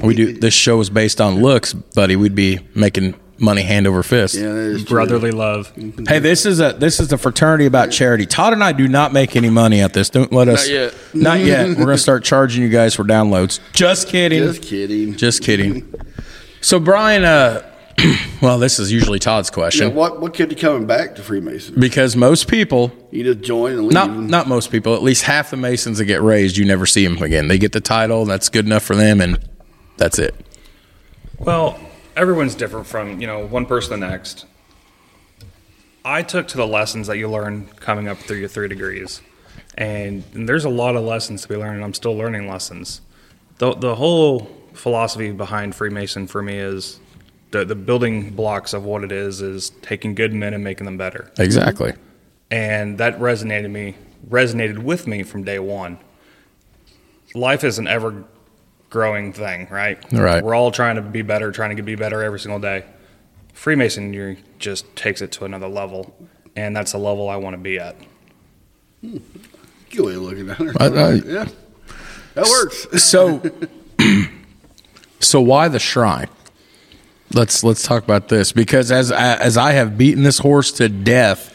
we 0.02 0.14
do. 0.14 0.32
This 0.32 0.54
show 0.54 0.80
is 0.80 0.90
based 0.90 1.20
on 1.20 1.40
looks, 1.42 1.72
buddy. 1.72 2.16
We'd 2.16 2.34
be 2.34 2.60
making 2.74 3.14
money 3.38 3.62
hand 3.62 3.86
over 3.86 4.02
fist. 4.02 4.34
Yeah, 4.34 4.52
that 4.52 4.56
is 4.56 4.84
true. 4.84 4.96
Brotherly 4.96 5.32
love. 5.32 5.72
Hey, 6.08 6.20
this 6.20 6.46
is 6.46 6.60
a 6.60 6.72
this 6.72 7.00
is 7.00 7.12
a 7.12 7.18
fraternity 7.18 7.66
about 7.66 7.90
charity. 7.90 8.24
Todd 8.24 8.52
and 8.52 8.64
I 8.64 8.72
do 8.72 8.88
not 8.88 9.12
make 9.12 9.36
any 9.36 9.50
money 9.50 9.80
at 9.82 9.92
this. 9.92 10.08
Don't 10.08 10.32
let 10.32 10.48
us. 10.48 10.66
Not 10.66 10.72
yet. 10.72 10.94
Not 11.12 11.40
yet. 11.44 11.68
We're 11.68 11.84
gonna 11.84 11.98
start 11.98 12.24
charging 12.24 12.62
you 12.62 12.68
guys 12.68 12.94
for 12.94 13.04
downloads. 13.04 13.60
Just 13.72 14.08
kidding. 14.08 14.40
Just 14.40 14.62
kidding. 14.62 15.16
Just 15.16 15.42
kidding. 15.42 15.92
So 16.60 16.78
Brian, 16.78 17.24
uh, 17.24 17.68
well, 18.42 18.58
this 18.58 18.78
is 18.78 18.90
usually 18.92 19.18
Todd's 19.18 19.48
Yeah, 19.50 19.54
question 19.54 19.94
what 19.94 20.20
what 20.20 20.34
kept 20.34 20.50
you 20.50 20.56
coming 20.56 20.86
back 20.86 21.14
to 21.16 21.22
Freemason? 21.22 21.78
because 21.78 22.16
most 22.16 22.48
people, 22.48 22.90
You 23.10 23.24
just 23.34 23.40
join 23.40 23.72
and 23.72 23.82
leave. 23.82 23.92
not 23.92 24.10
and- 24.10 24.28
not 24.30 24.48
most 24.48 24.70
people, 24.70 24.94
at 24.94 25.02
least 25.02 25.22
half 25.24 25.50
the 25.50 25.56
Masons 25.56 25.98
that 25.98 26.06
get 26.06 26.22
raised, 26.22 26.56
you 26.56 26.64
never 26.64 26.86
see 26.86 27.06
them 27.06 27.22
again. 27.22 27.48
They 27.48 27.58
get 27.58 27.72
the 27.72 27.80
title, 27.80 28.24
that's 28.24 28.48
good 28.48 28.66
enough 28.66 28.82
for 28.82 28.96
them, 28.96 29.20
and 29.20 29.38
that's 29.96 30.18
it. 30.18 30.34
Well, 31.38 31.78
everyone's 32.16 32.54
different 32.54 32.86
from, 32.86 33.20
you 33.20 33.26
know, 33.26 33.46
one 33.46 33.66
person 33.66 33.90
to 33.92 33.96
the 34.00 34.10
next. 34.10 34.46
I 36.04 36.22
took 36.22 36.48
to 36.48 36.56
the 36.56 36.66
lessons 36.66 37.06
that 37.06 37.16
you 37.18 37.28
learn 37.30 37.66
coming 37.78 38.08
up 38.08 38.18
through 38.18 38.38
your 38.38 38.48
three 38.48 38.68
degrees. 38.68 39.20
And, 39.78 40.24
and 40.34 40.48
there's 40.48 40.64
a 40.64 40.68
lot 40.68 40.96
of 40.96 41.04
lessons 41.04 41.42
to 41.42 41.48
be 41.48 41.56
learned. 41.56 41.76
and 41.76 41.84
I'm 41.84 41.94
still 41.94 42.16
learning 42.16 42.48
lessons. 42.48 43.00
The, 43.58 43.74
the 43.74 43.94
whole 43.94 44.50
philosophy 44.74 45.30
behind 45.30 45.74
Freemason 45.74 46.26
for 46.26 46.42
me 46.42 46.58
is 46.58 46.98
the, 47.52 47.64
the 47.64 47.74
building 47.74 48.30
blocks 48.30 48.72
of 48.74 48.84
what 48.84 49.04
it 49.04 49.12
is 49.12 49.40
is 49.40 49.70
taking 49.82 50.14
good 50.14 50.32
men 50.34 50.52
and 50.54 50.64
making 50.64 50.84
them 50.84 50.96
better. 50.98 51.30
Exactly. 51.38 51.92
and 52.50 52.98
that 52.98 53.18
resonated 53.18 53.70
me 53.70 53.94
resonated 54.28 54.78
with 54.78 55.06
me 55.06 55.22
from 55.22 55.42
day 55.44 55.58
one 55.58 55.98
life 57.34 57.64
is 57.64 57.78
an 57.78 57.86
ever 57.88 58.24
growing 58.90 59.32
thing 59.32 59.66
right 59.70 59.98
Right. 60.12 60.44
we're 60.44 60.54
all 60.54 60.70
trying 60.70 60.96
to 60.96 61.02
be 61.02 61.22
better 61.22 61.50
trying 61.50 61.76
to 61.76 61.82
be 61.82 61.94
better 61.96 62.22
every 62.22 62.38
single 62.38 62.60
day 62.60 62.84
freemasonry 63.54 64.38
just 64.58 64.84
takes 64.96 65.22
it 65.22 65.32
to 65.32 65.44
another 65.44 65.66
level 65.68 66.14
and 66.56 66.76
that's 66.76 66.92
the 66.92 66.98
level 66.98 67.28
i 67.30 67.36
want 67.36 67.54
to 67.54 67.58
be 67.58 67.78
at 67.78 67.96
hmm. 69.00 69.16
Good 69.90 70.06
way 70.06 70.16
looking 70.16 70.48
at 70.50 70.60
it. 70.60 70.76
I- 70.80 70.86
I- 70.86 71.12
yeah, 71.14 71.48
that 72.34 72.46
works. 72.48 73.02
So, 73.04 73.42
so 75.20 75.40
why 75.40 75.68
the 75.68 75.78
shrine? 75.78 76.28
Let's 77.34 77.64
let's 77.64 77.82
talk 77.82 78.04
about 78.04 78.28
this 78.28 78.52
because 78.52 78.92
as 78.92 79.10
as 79.12 79.56
I 79.56 79.72
have 79.72 79.96
beaten 79.96 80.22
this 80.22 80.38
horse 80.38 80.70
to 80.72 80.88
death 80.88 81.48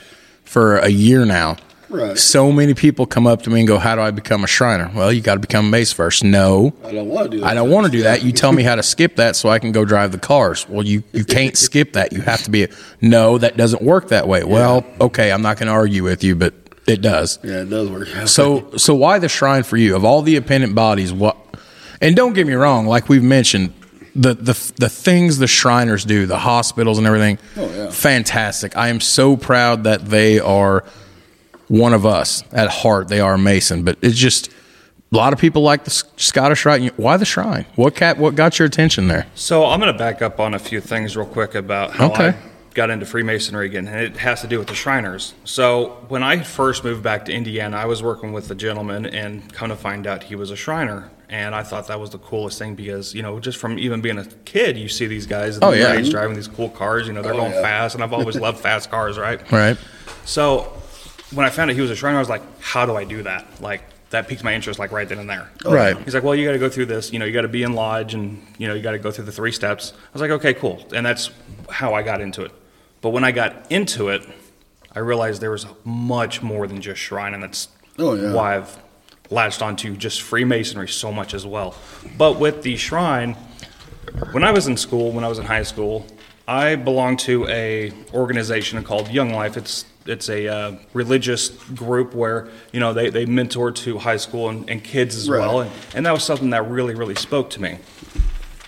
for 0.44 0.78
a 0.78 0.90
year 0.90 1.26
now, 1.26 1.58
Right. 1.90 2.18
so 2.18 2.52
many 2.52 2.74
people 2.74 3.06
come 3.06 3.28
up 3.28 3.44
to 3.44 3.50
me 3.50 3.60
and 3.60 3.68
go, 3.68 3.78
"How 3.78 3.96
do 3.96 4.02
I 4.02 4.12
become 4.12 4.44
a 4.44 4.48
Shriner?" 4.48 4.90
Well, 4.94 5.12
you 5.14 5.22
got 5.22 5.36
to 5.36 5.40
become 5.40 5.68
a 5.68 5.70
Mace 5.70 5.94
first. 5.94 6.24
No, 6.24 6.74
I 6.84 6.92
don't 6.92 7.08
want 7.08 7.32
to 7.32 7.38
do 7.38 7.42
that. 7.42 7.48
I 7.48 7.54
don't 7.54 7.70
want 7.70 7.86
to 7.86 7.92
do 7.92 8.04
that. 8.04 8.24
You 8.24 8.32
tell 8.32 8.52
me 8.52 8.64
how 8.64 8.76
to 8.76 8.84
skip 8.84 9.16
that 9.18 9.36
so 9.36 9.50
I 9.50 9.60
can 9.60 9.72
go 9.72 9.86
drive 9.86 10.12
the 10.12 10.18
cars. 10.18 10.68
Well, 10.68 10.86
you, 10.86 11.04
you 11.14 11.24
can't 11.24 11.56
skip 11.68 11.94
that. 11.94 12.12
You 12.12 12.22
have 12.22 12.42
to 12.44 12.50
be 12.52 12.64
a, 12.64 12.70
no, 13.02 13.38
that 13.38 13.56
doesn't 13.56 13.82
work 13.84 14.10
that 14.10 14.28
way. 14.28 14.44
Well, 14.44 14.84
okay, 15.00 15.32
I'm 15.32 15.42
not 15.44 15.58
going 15.58 15.68
to 15.68 15.74
argue 15.74 16.04
with 16.04 16.24
you, 16.24 16.36
but 16.36 16.54
it 16.88 17.02
does. 17.02 17.40
Yeah, 17.44 17.62
it 17.62 17.70
does 17.70 17.90
work. 17.90 18.08
So 18.28 18.72
so 18.78 18.94
why 18.96 19.20
the 19.20 19.30
shrine 19.30 19.64
for 19.64 19.78
you? 19.78 19.96
Of 19.96 20.04
all 20.04 20.22
the 20.24 20.36
appendant 20.38 20.74
bodies, 20.76 21.14
what 21.14 21.38
and 22.02 22.16
don't 22.16 22.34
get 22.34 22.48
me 22.48 22.54
wrong, 22.54 22.86
like 22.88 23.08
we've 23.10 23.24
mentioned, 23.24 23.74
the 24.18 24.34
the 24.34 24.72
the 24.78 24.90
things 24.90 25.38
the 25.38 25.48
Shriners 25.48 26.04
do, 26.06 26.26
the 26.26 26.38
hospitals 26.40 26.98
and 26.98 27.06
everything, 27.08 27.38
Oh, 27.56 27.70
yeah. 27.74 27.90
fantastic. 27.92 28.76
I 28.76 28.90
am 28.90 29.00
so 29.00 29.38
proud 29.38 29.84
that 29.86 30.06
they 30.06 30.40
are 30.40 30.84
one 31.68 31.94
of 31.94 32.06
us 32.06 32.44
at 32.52 32.70
heart. 32.70 33.08
They 33.08 33.20
are 33.20 33.38
Mason, 33.38 33.84
but 33.84 33.98
it's 34.02 34.18
just 34.18 34.50
a 35.12 35.16
lot 35.16 35.34
of 35.34 35.40
people 35.40 35.62
like 35.62 35.84
the 35.84 35.92
Scottish 36.18 36.66
Rite. 36.66 36.98
Why 36.98 37.18
the 37.18 37.26
shrine? 37.26 37.66
What 37.76 37.96
cat? 37.96 38.18
What 38.18 38.36
got 38.36 38.60
your 38.60 38.66
attention 38.66 39.08
there? 39.08 39.26
So 39.36 39.66
I'm 39.66 39.80
going 39.80 39.92
to 39.92 39.98
back 39.98 40.22
up 40.22 40.40
on 40.40 40.54
a 40.54 40.60
few 40.60 40.82
things 40.82 41.16
real 41.16 41.26
quick 41.28 41.56
about 41.56 41.92
how 41.92 42.08
Okay. 42.12 42.30
I 42.30 42.36
got 42.74 42.90
into 42.90 43.06
Freemasonry 43.06 43.66
again, 43.66 43.88
and 43.88 44.00
it 44.02 44.18
has 44.18 44.42
to 44.42 44.48
do 44.48 44.60
with 44.60 44.68
the 44.68 44.76
Shriners. 44.76 45.34
So 45.46 46.06
when 46.10 46.24
I 46.24 46.42
first 46.44 46.84
moved 46.84 47.04
back 47.04 47.26
to 47.26 47.34
Indiana, 47.34 47.76
I 47.78 47.86
was 47.86 48.04
working 48.04 48.34
with 48.34 48.52
a 48.52 48.56
gentleman, 48.56 49.06
and 49.06 49.52
come 49.54 49.70
to 49.70 49.76
find 49.76 50.06
out 50.08 50.24
he 50.24 50.36
was 50.36 50.52
a 50.52 50.56
Shriner, 50.56 51.10
and 51.30 51.54
I 51.54 51.64
thought 51.64 51.88
that 51.88 52.00
was 52.00 52.10
the 52.12 52.18
coolest 52.20 52.58
thing 52.60 52.76
because 52.76 53.14
you 53.14 53.22
know 53.22 53.40
just 53.40 53.58
from 53.58 53.78
even 53.80 54.02
being 54.02 54.18
a 54.18 54.26
kid, 54.46 54.78
you 54.78 54.88
see 54.90 55.08
these 55.08 55.26
guys 55.26 55.58
at 55.58 55.64
Oh, 55.64 55.72
the 55.72 55.80
yeah. 55.80 55.94
age 55.94 56.10
driving 56.10 56.36
these 56.36 56.48
cool 56.48 56.70
cars. 56.70 57.08
You 57.08 57.14
know 57.14 57.22
they're 57.22 57.34
Oh, 57.34 57.38
going 57.38 57.52
yeah. 57.54 57.62
fast, 57.62 57.96
and 57.96 58.04
I've 58.04 58.14
always 58.14 58.36
loved 58.40 58.60
fast 58.60 58.90
cars, 58.90 59.18
right? 59.18 59.40
Right. 59.52 59.78
So 60.26 60.74
when 61.34 61.46
I 61.46 61.50
found 61.50 61.70
out 61.70 61.76
he 61.76 61.82
was 61.82 61.92
a 61.92 61.96
Shriner, 61.96 62.18
I 62.18 62.20
was 62.20 62.30
like, 62.30 62.42
how 62.62 62.86
do 62.86 62.96
I 62.96 63.04
do 63.04 63.24
that? 63.24 63.46
Like 63.62 63.82
that 64.12 64.30
piqued 64.30 64.44
my 64.44 64.54
interest, 64.54 64.80
like 64.80 64.92
right 64.94 65.08
then 65.10 65.20
and 65.20 65.30
there. 65.30 65.50
Oh, 65.66 65.74
right. 65.74 65.98
He's 66.04 66.14
like, 66.14 66.24
well, 66.24 66.34
you 66.34 66.46
got 66.46 66.54
to 66.54 66.60
go 66.60 66.70
through 66.70 66.86
this. 66.86 67.12
You 67.12 67.20
know, 67.20 67.26
you 67.26 67.34
got 67.34 67.42
to 67.42 67.50
be 67.50 67.64
in 67.64 67.74
lodge, 67.74 68.14
and 68.14 68.42
you 68.58 68.68
know, 68.68 68.74
you 68.74 68.82
got 68.82 68.92
to 68.92 69.00
go 69.00 69.12
through 69.12 69.26
the 69.26 69.32
three 69.34 69.52
steps. 69.52 69.92
I 69.96 70.14
was 70.14 70.22
like, 70.22 70.32
okay, 70.32 70.54
cool, 70.54 70.86
and 70.94 71.06
that's 71.06 71.30
how 71.70 71.94
I 71.94 72.04
got 72.04 72.22
into 72.22 72.44
it. 72.44 72.52
But 73.02 73.10
when 73.10 73.24
I 73.26 73.32
got 73.32 73.70
into 73.72 74.08
it, 74.10 74.26
I 74.96 75.00
realized 75.00 75.42
there 75.42 75.52
was 75.52 75.66
much 75.84 76.42
more 76.42 76.66
than 76.68 76.82
just 76.82 77.00
shrine, 77.02 77.34
and 77.34 77.44
that's 77.44 77.68
Oh, 78.00 78.14
yeah. 78.16 78.32
why 78.34 78.56
I've 78.58 78.78
latched 79.30 79.62
onto 79.62 79.96
just 79.96 80.22
Freemasonry 80.22 80.88
so 80.88 81.12
much 81.12 81.34
as 81.34 81.46
well. 81.46 81.76
But 82.18 82.40
with 82.40 82.64
the 82.64 82.76
shrine, 82.78 83.36
when 84.32 84.44
I 84.44 84.52
was 84.52 84.68
in 84.68 84.78
school, 84.78 85.12
when 85.12 85.24
I 85.24 85.28
was 85.28 85.40
in 85.40 85.46
high 85.46 85.64
school, 85.64 86.06
I 86.48 86.76
belonged 86.76 87.20
to 87.20 87.46
a 87.48 87.92
organization 88.14 88.82
called 88.84 89.10
Young 89.10 89.32
Life. 89.32 89.58
It's 89.58 89.86
it's 90.06 90.30
a 90.30 90.48
uh, 90.48 90.76
religious 90.94 91.50
group 91.50 92.14
where 92.14 92.48
you 92.72 92.80
know 92.80 92.94
they, 92.94 93.10
they 93.10 93.26
mentor 93.26 93.72
to 93.72 93.98
high 93.98 94.16
school 94.16 94.48
and, 94.50 94.70
and 94.70 94.82
kids 94.82 95.16
as 95.18 95.30
Right. 95.30 95.40
well, 95.40 95.60
and, 95.62 95.72
and 95.94 96.06
that 96.06 96.14
was 96.14 96.24
something 96.24 96.52
that 96.52 96.70
really 96.70 96.96
really 96.96 97.16
spoke 97.16 97.50
to 97.52 97.62
me. 97.62 97.80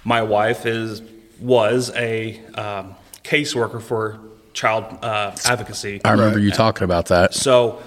My 0.04 0.22
wife 0.22 0.66
is 0.66 1.02
was 1.40 1.90
a 1.96 2.44
um, 2.56 2.96
caseworker 3.24 3.82
for 3.82 4.20
child 4.52 4.84
uh, 5.02 5.34
advocacy. 5.46 6.02
I 6.04 6.12
remember 6.12 6.40
you 6.40 6.52
talking 6.52 6.84
about 6.84 7.06
that. 7.06 7.34
So 7.34 7.82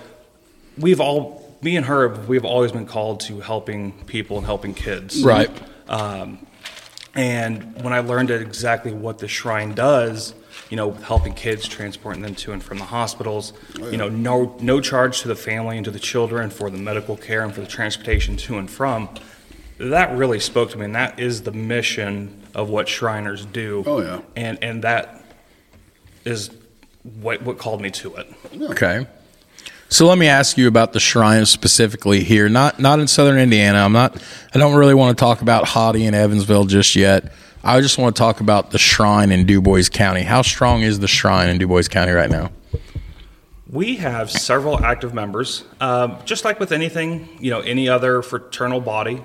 we've 0.79 1.01
all, 1.01 1.42
me 1.63 1.77
and 1.77 1.87
her, 1.87 2.09
we've 2.09 2.45
always 2.45 2.73
been 2.73 2.87
called 2.87 3.21
to 3.21 3.41
helping 3.41 3.93
people 4.05 4.37
and 4.37 4.45
helping 4.45 4.75
kids. 4.75 5.23
Right. 5.23 5.51
Um, 5.89 6.47
and 7.15 7.83
when 7.83 7.93
I 7.93 8.01
learned 8.01 8.31
exactly 8.31 8.93
what 8.93 9.19
the 9.19 9.29
shrine 9.29 9.75
does, 9.75 10.35
you 10.71 10.77
know, 10.77 10.93
helping 10.93 11.35
kids, 11.35 11.69
transporting 11.69 12.23
them 12.23 12.35
to 12.37 12.53
and 12.53 12.63
from 12.63 12.79
the 12.79 12.85
hospitals, 12.85 13.53
oh, 13.81 13.91
you 13.91 13.99
know, 13.99 14.09
no 14.09 14.57
no 14.61 14.81
charge 14.81 15.21
to 15.21 15.29
the 15.29 15.37
family 15.37 15.77
and 15.77 15.85
to 15.85 15.91
the 15.91 15.99
children 15.99 16.49
for 16.49 16.71
the 16.71 16.79
medical 16.79 17.17
care 17.17 17.45
and 17.45 17.55
for 17.55 17.61
the 17.61 17.67
transportation 17.67 18.37
to 18.39 18.57
and 18.57 18.71
from. 18.71 19.11
That 19.79 20.17
really 20.17 20.41
spoke 20.41 20.71
to 20.71 20.79
me, 20.79 20.87
and 20.87 20.95
that 20.95 21.21
is 21.21 21.43
the 21.43 21.53
mission 21.53 22.43
of 22.55 22.71
what 22.71 22.89
Shriners 22.89 23.45
do. 23.45 23.85
Oh, 23.87 24.01
yeah. 24.01 24.21
And 24.35 24.63
and 24.63 24.85
that 24.85 25.23
is 26.25 26.51
what 27.03 27.43
what 27.43 27.59
called 27.59 27.83
me 27.83 27.91
to 27.91 28.17
it. 28.17 28.27
Okay. 28.59 29.07
So 29.93 30.07
let 30.07 30.17
me 30.17 30.27
ask 30.27 30.57
you 30.57 30.69
about 30.69 30.95
the 30.95 31.01
shrine 31.01 31.45
specifically 31.45 32.25
here. 32.25 32.49
Not 32.49 32.81
not 32.81 32.99
in 32.99 33.07
Southern 33.07 33.39
Indiana. 33.39 33.77
I'm 33.81 33.93
not. 33.93 34.17
I 34.55 34.59
don't 34.59 34.75
really 34.75 34.95
want 34.95 35.19
to 35.19 35.21
talk 35.21 35.43
about 35.43 35.69
Hadi 35.69 36.07
in 36.07 36.15
Evansville 36.15 36.65
just 36.65 36.97
yet. 36.97 37.31
I 37.63 37.79
just 37.83 37.99
want 37.99 38.17
to 38.17 38.19
talk 38.19 38.41
about 38.41 38.71
the 38.71 38.79
shrine 38.79 39.31
in 39.31 39.45
Dubois 39.45 39.91
County. 39.91 40.23
How 40.23 40.41
strong 40.41 40.81
is 40.81 41.01
the 41.01 41.09
shrine 41.09 41.51
in 41.51 41.59
Dubois 41.59 41.89
County 41.89 42.13
right 42.13 42.31
now? 42.31 42.51
We 43.69 43.97
have 43.97 44.31
several 44.31 44.83
active 44.83 45.13
members. 45.13 45.63
Um, 45.79 46.17
just 46.25 46.47
like 46.47 46.59
with 46.59 46.73
anything, 46.73 47.29
you 47.39 47.51
know, 47.51 47.61
any 47.61 47.91
other 47.91 48.23
fraternal 48.23 48.81
body, 48.81 49.23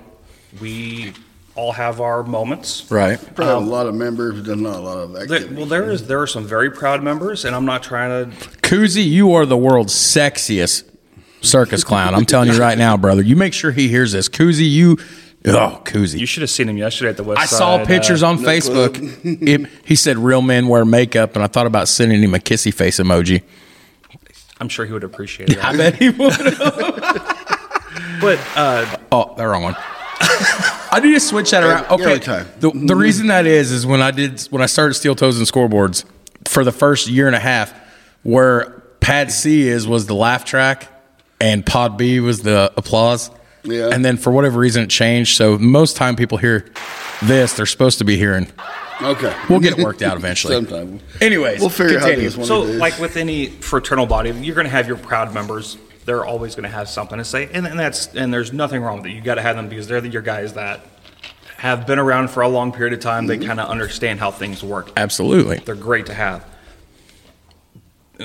we 0.60 1.14
all 1.58 1.72
have 1.72 2.00
our 2.00 2.22
moments. 2.22 2.88
Right. 2.90 3.18
Probably 3.34 3.46
have 3.46 3.62
a 3.62 3.66
lot 3.70 3.86
of 3.88 3.94
members, 3.96 4.40
but 4.46 4.58
not 4.58 4.76
a 4.76 4.80
lot 4.80 4.98
of 4.98 5.28
There- 5.28 5.48
well, 5.50 5.66
there 5.66 5.90
is 5.90 6.06
there 6.06 6.20
are 6.22 6.26
some 6.26 6.44
very 6.46 6.70
proud 6.70 7.02
members, 7.02 7.44
and 7.44 7.54
I'm 7.56 7.64
not 7.64 7.82
trying 7.82 8.30
to. 8.30 8.36
Koozie, 8.62 9.04
you 9.04 9.32
are 9.34 9.44
the 9.44 9.56
world's 9.56 9.92
sexiest 9.92 10.84
circus 11.40 11.82
clown. 11.82 12.14
I'm 12.14 12.24
telling 12.24 12.48
you 12.52 12.58
right 12.58 12.78
now, 12.78 12.96
brother. 12.96 13.22
You 13.22 13.34
make 13.34 13.52
sure 13.54 13.72
he 13.72 13.88
hears 13.88 14.12
this. 14.12 14.28
Koozie, 14.28 14.70
you. 14.70 14.98
Oh, 15.46 15.80
Koozie. 15.84 16.18
You 16.20 16.26
should 16.26 16.42
have 16.42 16.50
seen 16.50 16.68
him 16.68 16.76
yesterday 16.76 17.10
at 17.10 17.16
the 17.16 17.22
West 17.24 17.40
I 17.40 17.46
Side. 17.46 17.56
saw 17.58 17.76
uh, 17.76 17.86
pictures 17.86 18.22
on 18.22 18.40
no 18.42 18.48
Facebook. 18.48 18.96
It- 19.48 19.68
he 19.84 19.96
said 19.96 20.16
real 20.16 20.42
men 20.42 20.68
wear 20.68 20.84
makeup, 20.84 21.34
and 21.34 21.42
I 21.42 21.48
thought 21.48 21.66
about 21.66 21.88
sending 21.88 22.22
him 22.22 22.34
a 22.34 22.38
kissy 22.38 22.72
face 22.72 22.98
emoji. 23.00 23.42
I'm 24.60 24.68
sure 24.68 24.86
he 24.86 24.92
would 24.92 25.04
appreciate 25.04 25.56
I 25.64 25.76
bet 25.76 25.94
he 25.96 26.10
would. 26.10 26.36
but 28.20 28.38
uh, 28.56 28.96
Oh, 29.10 29.34
the 29.36 29.46
wrong 29.46 29.62
one. 29.64 29.76
I 30.90 31.00
need 31.00 31.14
to 31.14 31.20
switch 31.20 31.50
that 31.50 31.62
around. 31.62 31.86
Okay. 31.90 32.04
every 32.04 32.20
time. 32.20 32.46
The, 32.60 32.70
the 32.70 32.78
mm-hmm. 32.78 32.98
reason 32.98 33.26
that 33.28 33.46
is 33.46 33.70
is 33.72 33.86
when 33.86 34.00
I 34.02 34.10
did 34.10 34.40
when 34.50 34.62
I 34.62 34.66
started 34.66 34.94
steel 34.94 35.14
toes 35.14 35.38
and 35.38 35.46
scoreboards 35.46 36.04
for 36.46 36.64
the 36.64 36.72
first 36.72 37.08
year 37.08 37.26
and 37.26 37.36
a 37.36 37.40
half, 37.40 37.74
where 38.22 38.82
pad 39.00 39.30
C 39.30 39.68
is 39.68 39.86
was 39.86 40.06
the 40.06 40.14
laugh 40.14 40.44
track 40.44 40.88
and 41.40 41.64
pod 41.64 41.96
B 41.96 42.20
was 42.20 42.42
the 42.42 42.72
applause. 42.76 43.30
Yeah. 43.64 43.90
And 43.92 44.04
then 44.04 44.16
for 44.16 44.30
whatever 44.30 44.58
reason 44.58 44.82
it 44.84 44.90
changed. 44.90 45.36
So 45.36 45.58
most 45.58 45.96
time 45.96 46.16
people 46.16 46.38
hear 46.38 46.70
this, 47.22 47.54
they're 47.54 47.66
supposed 47.66 47.98
to 47.98 48.04
be 48.04 48.16
hearing. 48.16 48.46
Okay. 49.02 49.34
We'll 49.48 49.60
get 49.60 49.78
it 49.78 49.84
worked 49.84 50.02
out 50.02 50.16
eventually. 50.16 50.54
Sometime. 50.66 51.00
Anyways, 51.20 51.60
We'll 51.60 51.68
figure 51.68 51.96
out 51.96 52.00
how 52.00 52.06
continue. 52.08 52.28
this 52.28 52.36
one 52.36 52.46
so, 52.46 52.64
is. 52.64 52.76
like 52.78 52.98
with 52.98 53.16
any 53.16 53.46
fraternal 53.46 54.06
body, 54.06 54.30
you're 54.30 54.54
going 54.54 54.64
to 54.64 54.70
have 54.70 54.88
your 54.88 54.96
proud 54.96 55.32
members. 55.34 55.78
They're 56.08 56.24
always 56.24 56.54
going 56.54 56.64
to 56.64 56.74
have 56.74 56.88
something 56.88 57.18
to 57.18 57.24
say, 57.24 57.50
and, 57.52 57.66
and 57.66 57.78
that's 57.78 58.14
and 58.14 58.32
there's 58.32 58.50
nothing 58.50 58.80
wrong 58.80 58.96
with 58.96 59.06
it. 59.06 59.10
You 59.10 59.20
got 59.20 59.34
to 59.34 59.42
have 59.42 59.56
them 59.56 59.68
because 59.68 59.88
they're 59.88 60.00
the, 60.00 60.08
your 60.08 60.22
guys 60.22 60.54
that 60.54 60.80
have 61.58 61.86
been 61.86 61.98
around 61.98 62.30
for 62.30 62.42
a 62.42 62.48
long 62.48 62.72
period 62.72 62.94
of 62.94 63.00
time. 63.00 63.28
Mm-hmm. 63.28 63.40
They 63.40 63.46
kind 63.46 63.60
of 63.60 63.68
understand 63.68 64.18
how 64.18 64.30
things 64.30 64.64
work. 64.64 64.90
Absolutely. 64.96 65.58
They're 65.58 65.74
great 65.74 66.06
to 66.06 66.14
have. 66.14 66.46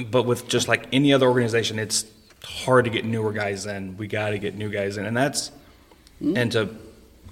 But 0.09 0.23
with 0.23 0.47
just 0.47 0.69
like 0.69 0.87
any 0.93 1.11
other 1.11 1.27
organization, 1.27 1.77
it's 1.77 2.05
hard 2.41 2.85
to 2.85 2.89
get 2.89 3.03
newer 3.03 3.33
guys 3.33 3.65
in. 3.65 3.97
We 3.97 4.07
got 4.07 4.29
to 4.29 4.37
get 4.37 4.55
new 4.55 4.69
guys 4.69 4.95
in, 4.95 5.05
and 5.05 5.17
that's 5.17 5.51
and 6.21 6.53
to 6.53 6.69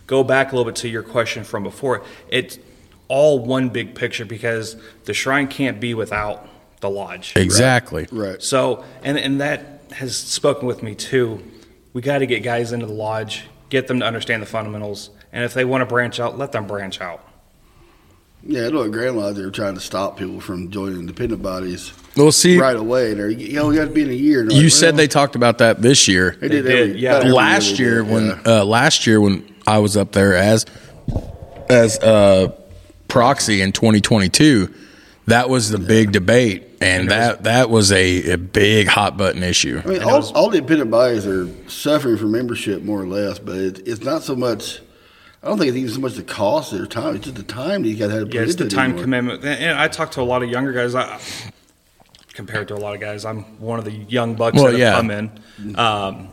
go 0.05 0.22
back 0.22 0.51
a 0.51 0.58
little 0.58 0.70
bit 0.70 0.75
to 0.81 0.89
your 0.89 1.03
question 1.03 1.46
from 1.46 1.63
before. 1.63 2.03
It's 2.27 2.60
all 3.08 3.39
one 3.39 3.70
big 3.70 3.96
picture 3.96 4.25
because 4.25 4.75
the 5.05 5.13
shrine 5.13 5.48
can't 5.48 5.79
be 5.79 5.93
without 5.93 6.50
the 6.81 6.89
lodge. 6.89 7.31
Exactly. 7.38 8.10
Right. 8.12 8.43
So, 8.43 8.84
and 9.01 9.17
and 9.17 9.39
that 9.39 9.80
has 9.93 10.15
spoken 10.15 10.67
with 10.67 10.83
me 10.83 10.95
too. 10.95 11.43
We 11.93 12.01
got 12.01 12.19
to 12.19 12.25
get 12.25 12.43
guys 12.43 12.71
into 12.71 12.86
the 12.86 12.93
lodge, 12.93 13.45
get 13.69 13.88
them 13.88 14.00
to 14.00 14.05
understand 14.05 14.41
the 14.41 14.45
fundamentals, 14.48 15.10
and 15.31 15.43
if 15.43 15.53
they 15.53 15.65
want 15.65 15.81
to 15.81 15.86
branch 15.86 16.19
out, 16.19 16.38
let 16.38 16.51
them 16.51 16.67
branch 16.67 17.01
out. 17.01 17.27
Yeah, 18.43 18.65
I 18.65 18.69
know 18.69 18.83
at 18.83 18.91
Grand 18.91 19.17
Lodge 19.17 19.36
they 19.36 19.43
were 19.43 19.51
trying 19.51 19.75
to 19.75 19.79
stop 19.79 20.17
people 20.17 20.41
from 20.41 20.71
joining 20.71 21.00
independent 21.00 21.43
bodies 21.43 21.93
We'll 22.17 22.31
see. 22.31 22.57
right 22.57 22.75
away. 22.75 23.13
They're, 23.13 23.29
you 23.29 23.53
know, 23.53 23.69
you 23.69 23.77
got 23.77 23.86
to 23.86 23.91
be 23.91 24.01
in 24.01 24.10
a 24.10 24.13
year. 24.13 24.43
You 24.50 24.63
like, 24.63 24.71
said 24.71 24.88
well, 24.93 24.98
they 24.98 25.07
talked 25.07 25.36
about 25.36 25.60
that 25.60 25.81
this 25.81 26.07
year. 26.07 26.36
they 26.39 26.48
did, 26.50 26.65
They 26.65 26.75
did, 26.75 26.89
every, 26.89 27.01
yeah. 27.01 27.17
last 27.31 27.77
year 27.77 28.01
did, 28.01 28.12
when 28.12 28.25
yeah. 28.27 28.41
uh, 28.45 28.65
last 28.65 29.05
year 29.05 29.21
when 29.21 29.53
I 29.67 29.77
was 29.77 29.95
up 29.95 30.12
there 30.13 30.36
as 30.36 30.65
as 31.69 32.00
uh, 32.00 32.51
proxy 33.07 33.62
in 33.62 33.71
2022, 33.71 34.74
that 35.27 35.48
was 35.48 35.69
the 35.69 35.77
big 35.77 36.12
debate, 36.12 36.71
and 36.81 37.09
that 37.11 37.43
that 37.43 37.69
was 37.69 37.91
a, 37.91 38.31
a 38.31 38.38
big 38.38 38.88
hot 38.88 39.17
button 39.17 39.43
issue. 39.43 39.81
I 39.83 39.88
mean, 39.88 40.03
all, 40.03 40.23
all 40.35 40.50
the 40.50 40.57
independent 40.57 40.91
bodies 40.91 41.25
are 41.27 41.47
suffering 41.69 42.17
for 42.17 42.25
membership 42.25 42.83
more 42.83 43.01
or 43.01 43.07
less, 43.07 43.39
but 43.39 43.55
it, 43.57 43.88
it's 43.88 44.01
not 44.03 44.23
so 44.23 44.35
much. 44.35 44.81
I 45.43 45.47
don't 45.47 45.57
think 45.57 45.69
it's 45.69 45.77
even 45.77 45.93
so 45.93 46.00
much 46.01 46.13
the 46.15 46.23
cost 46.23 46.71
of 46.71 46.77
their 46.77 46.88
time. 46.88 47.15
It's 47.15 47.25
just 47.25 47.38
the 47.38 47.43
time 47.43 47.81
that 47.83 47.89
you 47.89 47.97
got 47.97 48.07
to 48.07 48.13
have. 48.13 48.25
put 48.27 48.33
Yeah, 48.35 48.41
it's 48.41 48.55
the 48.55 48.67
time 48.69 48.91
anymore. 48.91 49.03
commitment. 49.03 49.43
And 49.43 49.59
and 49.63 49.79
I 49.79 49.88
talk 49.88 50.11
to 50.11 50.21
a 50.21 50.23
lot 50.23 50.43
of 50.43 50.50
younger 50.50 50.71
guys. 50.71 50.93
I, 50.95 51.19
compared 52.33 52.67
to 52.69 52.75
a 52.75 52.77
lot 52.77 52.93
of 52.95 53.01
guys, 53.01 53.25
I'm 53.25 53.43
one 53.59 53.79
of 53.79 53.85
the 53.85 53.91
young 53.91 54.35
bucks 54.35 54.55
Well, 54.55 54.65
that 54.65 54.71
have 54.73 54.79
yeah. 54.79 54.95
come 54.95 55.11
in. 55.11 55.75
Um, 55.77 56.29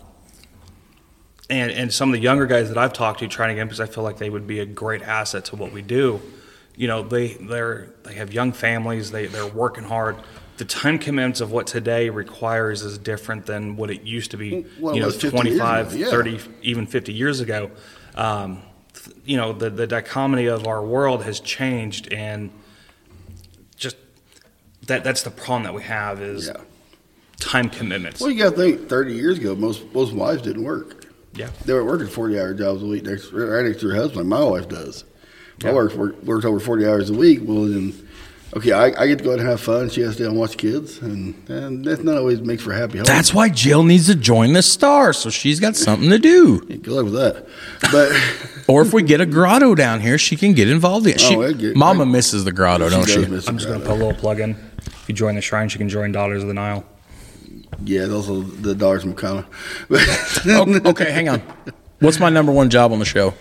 and 1.51 1.71
and 1.73 1.93
some 1.93 2.11
of 2.11 2.13
the 2.13 2.21
younger 2.21 2.47
guys 2.47 2.69
that 2.69 2.77
I've 2.79 2.93
talked 2.93 3.21
to 3.21 3.29
trying 3.29 3.49
to 3.51 3.55
get 3.55 3.63
in 3.63 3.69
because 3.69 3.81
I 3.81 3.87
feel 3.87 4.05
like 4.05 4.19
they 4.19 4.31
would 4.31 4.47
be 4.47 4.61
a 4.61 4.67
great 4.67 5.03
asset 5.03 5.47
to 5.47 5.57
what 5.57 5.73
we 5.73 5.81
do. 5.83 6.21
You 6.77 6.87
know, 6.87 7.03
they 7.03 7.29
they're 7.35 7.89
they 8.05 8.15
have 8.15 8.33
young 8.33 8.53
families. 8.53 9.11
They 9.11 9.27
they're 9.27 9.47
working 9.47 9.85
hard. 9.85 10.17
The 10.59 10.65
time 10.65 10.99
commitments 10.99 11.41
of 11.41 11.53
what 11.53 11.69
today 11.69 12.11
requires 12.11 12.83
is 12.83 12.99
different 12.99 13.47
than 13.47 13.77
what 13.77 13.91
it 13.91 14.03
used 14.03 14.33
to 14.33 14.37
be. 14.37 14.67
Well, 14.81 14.93
you 14.93 15.01
know, 15.01 15.07
was 15.07 15.15
50 15.21 15.27
years 15.49 15.59
25, 15.59 15.95
ago, 15.95 16.05
yeah. 16.05 16.11
30, 16.11 16.41
even 16.63 16.87
50 16.87 17.13
years 17.13 17.39
ago. 17.41 17.71
Um, 18.17 18.63
you 19.25 19.37
know, 19.37 19.53
the, 19.53 19.71
the 19.71 19.87
dichotomy 19.87 20.47
of 20.47 20.67
our 20.67 20.85
world 20.85 21.23
has 21.23 21.39
changed, 21.39 22.13
and 22.13 22.51
just 23.77 23.97
that 24.89 25.05
that's 25.05 25.23
the 25.23 25.31
problem 25.31 25.63
that 25.63 25.75
we 25.75 25.83
have 25.85 26.21
is 26.21 26.49
Yeah. 26.49 26.55
time 27.39 27.71
commitments. 27.71 28.21
Well, 28.21 28.31
you 28.33 28.43
got 28.43 28.51
to 28.51 28.57
think. 28.57 28.89
Thirty 28.89 29.15
years 29.15 29.39
ago, 29.39 29.55
most 29.55 29.85
most 29.95 30.13
wives 30.13 30.43
didn't 30.43 30.65
work. 30.65 31.07
Yeah. 31.35 31.51
They 31.65 31.73
were 31.75 31.85
working 31.85 32.09
forty-hour 32.09 32.55
jobs 32.55 32.83
a 32.83 32.87
week 32.87 33.05
next 33.05 33.31
right 33.33 33.65
next 33.65 33.81
to 33.83 33.89
her 33.91 33.95
husband. 33.95 34.29
My 34.29 34.43
wife 34.43 34.69
does. 34.69 35.05
My 35.63 35.69
Yeah. 35.71 35.77
wife 35.77 35.95
works 35.95 36.45
over 36.45 36.59
forty 36.59 36.85
hours 36.85 37.11
a 37.11 37.15
week. 37.15 37.41
Well, 37.45 37.67
then, 37.67 38.08
okay, 38.57 38.73
I, 38.73 38.87
I 39.03 39.07
get 39.07 39.19
to 39.19 39.25
go 39.25 39.33
out 39.33 39.39
and 39.41 39.49
have 39.49 39.61
fun. 39.61 39.89
She 39.91 40.01
has 40.03 40.17
to 40.17 40.31
watch 40.33 40.57
kids, 40.57 40.99
and, 40.99 41.35
and 41.49 41.85
that's 41.85 42.03
not 42.03 42.17
always 42.17 42.41
makes 42.41 42.63
for 42.63 42.73
happy 42.73 42.99
home. 42.99 43.05
That's 43.05 43.33
why 43.35 43.49
Jill 43.49 43.83
needs 43.85 44.07
to 44.07 44.15
join 44.15 44.53
the 44.53 44.63
star, 44.63 45.13
so 45.13 45.31
she's 45.31 45.61
got 45.61 45.77
something 45.77 46.11
to 46.11 46.19
do. 46.19 46.65
Yeah, 46.69 46.77
good 46.77 46.89
luck 46.93 47.05
with 47.05 47.15
that. 47.15 47.47
But 47.93 48.13
Or 48.69 48.83
if 48.83 48.93
we 48.93 49.03
get 49.03 49.21
a 49.23 49.27
grotto 49.27 49.75
down 49.75 50.01
here, 50.01 50.19
she 50.19 50.37
can 50.37 50.53
get 50.53 50.69
involved 50.69 51.07
in. 51.07 51.17
She, 51.19 51.35
Oh, 51.35 51.53
get- 51.55 51.75
Mama 51.75 52.05
misses 52.05 52.45
the 52.45 52.53
grotto, 52.53 52.91
don't 52.91 53.07
she? 53.09 53.25
I'm 53.25 53.31
the 53.31 53.41
just 53.41 53.67
going 53.67 53.81
to 53.81 53.87
put 53.87 53.93
a 53.95 53.95
little 53.95 54.13
plug 54.15 54.41
in. 54.41 54.51
If 54.51 55.05
you 55.09 55.15
join 55.15 55.35
the 55.37 55.41
shrine, 55.41 55.69
she 55.71 55.79
can 55.79 55.89
join 55.89 56.13
Daughters 56.13 56.43
of 56.43 56.49
the 56.49 56.55
Nile. 56.55 56.85
Yeah, 57.85 58.07
those 58.07 58.29
are 58.29 58.41
the 58.41 58.75
Daughters 58.75 59.05
of 59.05 59.17
Kana. 59.17 59.47
Oh, 59.91 60.81
okay, 60.91 61.11
hang 61.11 61.29
on. 61.31 61.41
What's 62.01 62.21
my 62.21 62.29
number 62.29 62.53
one 62.53 62.69
job 62.71 62.93
on 62.93 62.99
the 62.99 63.05
show? 63.05 63.33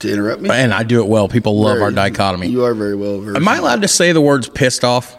To 0.00 0.12
interrupt 0.12 0.42
me, 0.42 0.50
And 0.50 0.72
I 0.74 0.82
do 0.82 1.02
it 1.02 1.08
well. 1.08 1.28
People 1.28 1.60
love 1.60 1.80
our 1.80 1.90
dichotomy. 1.90 2.48
You 2.48 2.64
are 2.64 2.74
very 2.74 2.94
well 2.94 3.20
versed. 3.20 3.36
Am 3.36 3.48
I 3.48 3.56
allowed 3.56 3.82
to 3.82 3.88
say 3.88 4.12
the 4.12 4.20
words 4.20 4.48
pissed 4.48 4.84
off? 4.84 5.16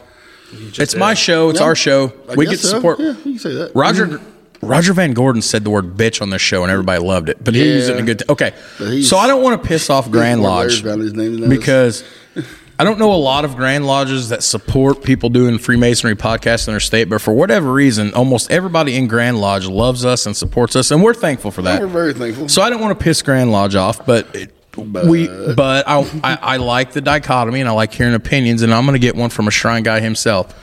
It's 0.51 0.95
my 0.95 1.13
show. 1.13 1.49
It's 1.49 1.59
Yeah, 1.59 1.65
our 1.65 1.75
show. 1.75 2.13
I 2.29 2.35
we 2.35 2.45
get 2.45 2.59
to 2.59 2.67
so. 2.67 2.75
support. 2.75 2.99
Yeah, 2.99 3.07
you 3.09 3.15
can 3.15 3.39
say 3.39 3.53
that. 3.53 3.71
Roger 3.73 4.07
mm-hmm. 4.07 4.67
Roger 4.67 4.93
Van 4.93 5.13
Gordon 5.13 5.41
said 5.41 5.63
the 5.63 5.69
word 5.69 5.95
bitch 5.97 6.21
on 6.21 6.29
this 6.29 6.41
show, 6.41 6.63
and 6.63 6.71
everybody 6.71 7.03
loved 7.03 7.29
it. 7.29 7.43
But 7.43 7.53
he 7.53 7.63
used 7.65 7.89
it 7.89 7.97
in 7.97 8.03
a 8.03 8.05
good. 8.05 8.19
T- 8.19 8.25
okay, 8.29 8.53
so 9.01 9.17
I 9.17 9.27
don't 9.27 9.43
want 9.43 9.61
to 9.61 9.67
piss 9.67 9.89
off 9.89 10.09
Grand 10.09 10.41
Lodge 10.41 10.81
his 10.81 11.13
name 11.13 11.41
than 11.41 11.49
because 11.49 12.03
I 12.79 12.83
don't 12.83 12.97
know 12.97 13.13
a 13.13 13.15
lot 13.15 13.45
of 13.45 13.55
Grand 13.55 13.85
Lodges 13.85 14.29
that 14.29 14.41
support 14.43 15.03
people 15.03 15.29
doing 15.29 15.59
Freemasonry 15.59 16.15
podcasts 16.15 16.67
in 16.67 16.73
their 16.73 16.79
state. 16.79 17.07
But 17.07 17.21
for 17.21 17.33
whatever 17.33 17.71
reason, 17.71 18.13
almost 18.13 18.49
everybody 18.49 18.95
in 18.95 19.07
Grand 19.07 19.39
Lodge 19.39 19.67
loves 19.67 20.05
us 20.05 20.25
and 20.25 20.35
supports 20.35 20.75
us, 20.75 20.89
and 20.89 21.03
we're 21.03 21.13
thankful 21.13 21.51
for 21.51 21.61
that. 21.61 21.81
We're 21.81 21.87
very 21.87 22.13
thankful. 22.13 22.49
So 22.49 22.61
I 22.61 22.69
don't 22.69 22.81
want 22.81 22.97
to 22.97 23.03
piss 23.03 23.21
Grand 23.21 23.51
Lodge 23.51 23.75
off, 23.75 24.05
but 24.05 24.35
it, 24.35 24.53
we 24.75 25.27
but 25.27 25.87
I, 25.87 25.99
I 26.23 26.37
I 26.41 26.57
like 26.57 26.93
the 26.93 27.01
dichotomy 27.01 27.59
and 27.59 27.69
I 27.69 27.73
like 27.73 27.93
hearing 27.93 28.15
opinions, 28.15 28.63
and 28.63 28.73
I'm 28.73 28.85
going 28.85 28.99
to 28.99 28.99
get 28.99 29.15
one 29.15 29.29
from 29.29 29.47
a 29.47 29.51
shrine 29.51 29.83
guy 29.83 29.99
himself. 29.99 30.59